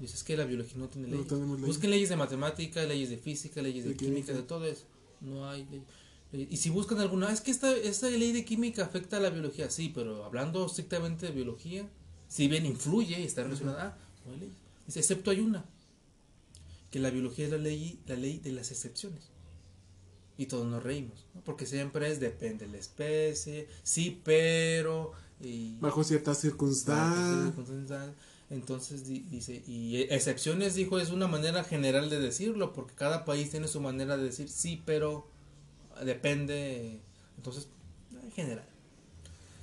Dices 0.00 0.24
que 0.24 0.36
la 0.36 0.44
biología 0.44 0.76
no 0.78 0.88
tiene 0.88 1.08
leyes. 1.08 1.30
leyes. 1.30 1.60
Busquen 1.60 1.90
leyes 1.90 2.08
de 2.08 2.16
matemática, 2.16 2.82
leyes 2.84 3.10
de 3.10 3.18
física, 3.18 3.62
leyes 3.62 3.84
de, 3.84 3.90
De 3.90 3.96
química, 3.96 4.26
química. 4.26 4.32
de 4.34 4.42
todo 4.42 4.66
eso. 4.66 4.86
No 5.20 5.48
hay 5.48 5.66
ley. 5.66 5.84
Eh, 6.32 6.46
Y 6.50 6.56
si 6.58 6.70
buscan 6.70 6.98
alguna, 7.00 7.28
"Ah, 7.28 7.32
es 7.32 7.40
que 7.40 7.50
esta, 7.50 7.74
esta 7.76 8.08
ley 8.08 8.32
de 8.32 8.44
química 8.44 8.84
afecta 8.84 9.16
a 9.16 9.20
la 9.20 9.30
biología, 9.30 9.70
sí, 9.70 9.90
pero 9.94 10.24
hablando 10.24 10.64
estrictamente 10.66 11.26
de 11.26 11.32
biología, 11.32 11.88
si 12.28 12.48
bien 12.48 12.66
influye 12.66 13.20
y 13.20 13.24
está 13.24 13.42
relacionada, 13.42 13.98
ah, 13.98 13.98
no 14.26 14.32
hay 14.32 14.40
ley. 14.40 14.52
Dice, 14.86 15.00
excepto 15.00 15.30
hay 15.30 15.40
una, 15.40 15.64
que 16.90 16.98
la 16.98 17.10
biología 17.10 17.46
es 17.46 17.50
la 17.52 17.58
ley, 17.58 18.00
la 18.06 18.16
ley 18.16 18.38
de 18.38 18.52
las 18.52 18.70
excepciones. 18.70 19.28
Y 20.36 20.46
todos 20.46 20.66
nos 20.66 20.82
reímos, 20.82 21.26
¿no? 21.34 21.42
porque 21.42 21.66
siempre 21.66 22.10
es 22.10 22.18
depende 22.18 22.66
de 22.66 22.72
la 22.72 22.78
especie, 22.78 23.68
sí, 23.82 24.20
pero... 24.24 25.12
Y, 25.42 25.76
Bajo 25.80 26.02
ciertas 26.04 27.44
circunstancias. 27.44 28.10
Entonces 28.48 29.06
di- 29.06 29.20
dice, 29.30 29.62
y 29.66 30.02
excepciones 30.10 30.74
dijo 30.74 30.98
es 30.98 31.10
una 31.10 31.28
manera 31.28 31.62
general 31.62 32.10
de 32.10 32.18
decirlo, 32.18 32.72
porque 32.72 32.94
cada 32.94 33.24
país 33.24 33.50
tiene 33.50 33.68
su 33.68 33.80
manera 33.80 34.16
de 34.16 34.24
decir 34.24 34.48
sí, 34.48 34.82
pero 34.84 35.28
depende, 36.04 37.00
entonces, 37.36 37.68
en 38.22 38.30
general. 38.32 38.68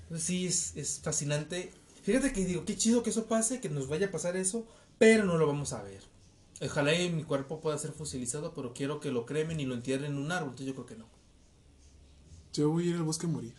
Entonces 0.03 0.25
sí, 0.25 0.47
es, 0.47 0.75
es 0.75 0.99
fascinante. 1.03 1.71
Fíjate 2.03 2.31
que 2.31 2.45
digo, 2.45 2.65
qué 2.65 2.77
chido 2.77 3.03
que 3.03 3.09
eso 3.09 3.25
pase, 3.25 3.59
que 3.59 3.69
nos 3.69 3.87
vaya 3.87 4.07
a 4.07 4.11
pasar 4.11 4.37
eso, 4.37 4.65
pero 4.97 5.25
no 5.25 5.37
lo 5.37 5.47
vamos 5.47 5.73
a 5.73 5.83
ver. 5.83 6.01
Ojalá 6.61 6.93
y 6.95 7.11
mi 7.11 7.23
cuerpo 7.23 7.59
pueda 7.59 7.77
ser 7.77 7.91
fosilizado, 7.91 8.53
pero 8.53 8.73
quiero 8.73 8.99
que 8.99 9.11
lo 9.11 9.25
cremen 9.25 9.59
y 9.59 9.65
lo 9.65 9.75
entierren 9.75 10.13
en 10.13 10.17
un 10.17 10.31
árbol, 10.31 10.51
entonces 10.51 10.67
yo 10.67 10.73
creo 10.73 10.85
que 10.85 10.95
no. 10.95 11.05
Yo 12.53 12.69
voy 12.69 12.87
a 12.87 12.89
ir 12.91 12.95
al 12.95 13.03
bosque 13.03 13.27
a 13.27 13.29
morir. 13.29 13.53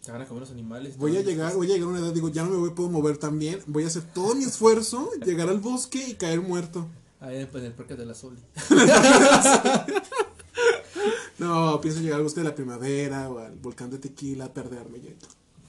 Se 0.00 0.10
van 0.10 0.22
a 0.22 0.26
comer 0.26 0.40
los 0.40 0.50
animales. 0.50 0.96
Voy 0.96 1.16
a 1.16 1.20
llegar, 1.20 1.54
voy 1.54 1.70
a 1.70 1.74
llegar 1.74 1.88
a 1.88 1.90
una 1.92 2.00
edad, 2.00 2.12
digo, 2.12 2.28
ya 2.28 2.42
no 2.44 2.50
me 2.50 2.56
voy, 2.56 2.70
puedo 2.70 2.88
mover 2.88 3.18
tan 3.18 3.38
bien. 3.38 3.60
Voy 3.66 3.84
a 3.84 3.88
hacer 3.88 4.02
todo 4.02 4.34
mi 4.34 4.44
esfuerzo, 4.44 5.10
llegar 5.24 5.48
al 5.48 5.60
bosque 5.60 6.02
y 6.08 6.14
caer 6.14 6.40
muerto. 6.40 6.88
Ahí 7.20 7.36
en 7.36 7.64
el 7.64 7.72
parque 7.72 7.94
de 7.94 8.06
la 8.06 8.14
Soli. 8.14 8.40
No, 11.42 11.80
pienso 11.80 12.00
llegar 12.00 12.18
al 12.18 12.22
bosque 12.22 12.40
de 12.40 12.48
la 12.48 12.54
primavera 12.54 13.28
o 13.28 13.38
al 13.38 13.56
volcán 13.56 13.90
de 13.90 13.98
tequila, 13.98 14.52
perderme 14.54 15.00
ya. 15.00 15.10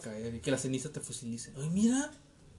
caer 0.04 0.36
y 0.36 0.40
que 0.40 0.52
la 0.52 0.58
ceniza 0.58 0.92
te 0.92 1.00
fosilice. 1.00 1.52
Ay, 1.58 1.70
mira, 1.72 2.12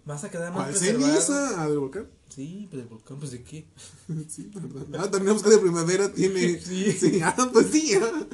vas 0.04 0.24
a 0.24 0.30
quedar 0.30 0.52
más 0.52 0.64
¿Cuál 0.64 0.76
ceniza? 0.76 1.62
¿Ah, 1.62 1.68
del 1.68 1.78
volcán? 1.78 2.08
Sí, 2.28 2.66
pues 2.68 2.82
del 2.82 2.88
volcán, 2.88 3.18
pues 3.18 3.30
de 3.30 3.42
qué. 3.44 3.66
sí, 4.28 4.50
verdad. 4.52 5.04
Ah, 5.04 5.10
también 5.10 5.28
el 5.28 5.32
bosque 5.34 5.50
de 5.50 5.58
primavera 5.58 6.12
tiene. 6.12 6.58
Sí. 6.64 6.92
sí. 6.92 7.20
ah, 7.22 7.50
pues 7.52 7.68
sí, 7.70 7.94
ah. 7.94 8.26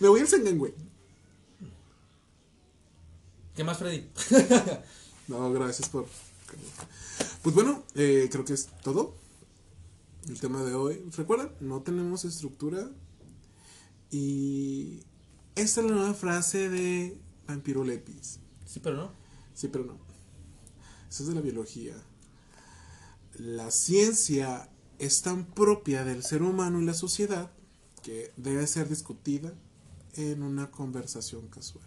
Me 0.00 0.08
voy 0.08 0.20
al 0.20 0.28
Sengan, 0.28 0.58
güey. 0.58 0.74
¿Qué 3.54 3.64
más, 3.64 3.78
Freddy? 3.78 4.08
No, 5.28 5.52
gracias 5.52 5.88
por. 5.88 6.06
Pues 7.42 7.52
bueno, 7.52 7.82
eh, 7.96 8.28
creo 8.30 8.44
que 8.44 8.52
es 8.52 8.68
todo. 8.84 9.14
El 10.28 10.38
tema 10.38 10.62
de 10.62 10.74
hoy. 10.74 11.02
Recuerda, 11.16 11.50
no 11.60 11.82
tenemos 11.82 12.24
estructura. 12.24 12.88
Y. 14.10 15.00
Esta 15.54 15.80
es 15.80 15.86
la 15.86 15.92
nueva 15.92 16.14
frase 16.14 16.68
de 16.68 17.18
Vampiro 17.46 17.82
Lepis. 17.82 18.40
Sí, 18.66 18.80
pero 18.80 18.96
no. 18.96 19.12
Sí, 19.54 19.68
pero 19.68 19.84
no. 19.84 19.98
Eso 21.08 21.22
es 21.22 21.28
de 21.28 21.34
la 21.34 21.40
biología. 21.40 21.94
La 23.38 23.70
ciencia 23.70 24.68
es 24.98 25.22
tan 25.22 25.46
propia 25.46 26.04
del 26.04 26.22
ser 26.22 26.42
humano 26.42 26.80
y 26.80 26.84
la 26.84 26.94
sociedad 26.94 27.50
que 28.02 28.32
debe 28.36 28.66
ser 28.66 28.88
discutida 28.88 29.54
en 30.14 30.42
una 30.42 30.70
conversación 30.70 31.48
casual. 31.48 31.86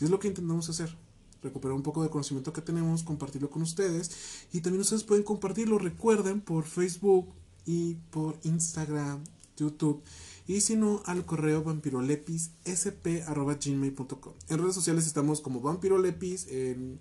Y 0.00 0.04
es 0.04 0.10
lo 0.10 0.18
que 0.18 0.28
intentamos 0.28 0.68
hacer. 0.68 0.96
Recuperar 1.42 1.74
un 1.74 1.82
poco 1.82 2.02
de 2.02 2.10
conocimiento 2.10 2.52
que 2.52 2.60
tenemos, 2.60 3.02
compartirlo 3.02 3.50
con 3.50 3.62
ustedes. 3.62 4.10
Y 4.52 4.60
también 4.60 4.82
ustedes 4.82 5.04
pueden 5.04 5.24
compartirlo, 5.24 5.78
recuerden, 5.78 6.40
por 6.40 6.64
Facebook 6.64 7.32
y 7.66 7.94
por 8.10 8.38
Instagram, 8.42 9.24
YouTube. 9.56 10.02
Y 10.50 10.60
si 10.62 10.74
no, 10.74 11.00
al 11.06 11.24
correo 11.24 11.62
vampirolepissp.gmail.com. 11.62 14.32
En 14.48 14.58
redes 14.58 14.74
sociales 14.74 15.06
estamos 15.06 15.40
como 15.40 15.60
vampirolepis 15.60 16.48
en 16.48 16.98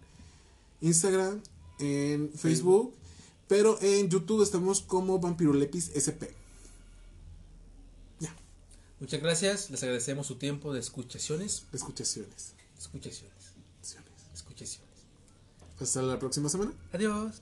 Instagram, 0.81 1.41
en 1.79 2.31
Facebook, 2.31 2.93
pero 3.47 3.81
en 3.81 4.07
YouTube 4.07 4.43
estamos 4.43 4.83
como 4.83 5.17
vampirolepis 5.17 5.89
sp. 5.97 6.29
Ya, 8.19 8.35
Muchas 8.99 9.19
gracias. 9.19 9.71
Les 9.71 9.81
agradecemos 9.81 10.27
su 10.27 10.35
tiempo 10.35 10.71
de 10.71 10.81
escuchaciones. 10.81 11.65
escuchaciones. 11.73 12.53
Escuchaciones. 12.77 13.33
Escuchaciones. 14.31 14.89
Hasta 15.79 16.03
la 16.03 16.19
próxima 16.19 16.49
semana. 16.49 16.71
Adiós. 16.93 17.41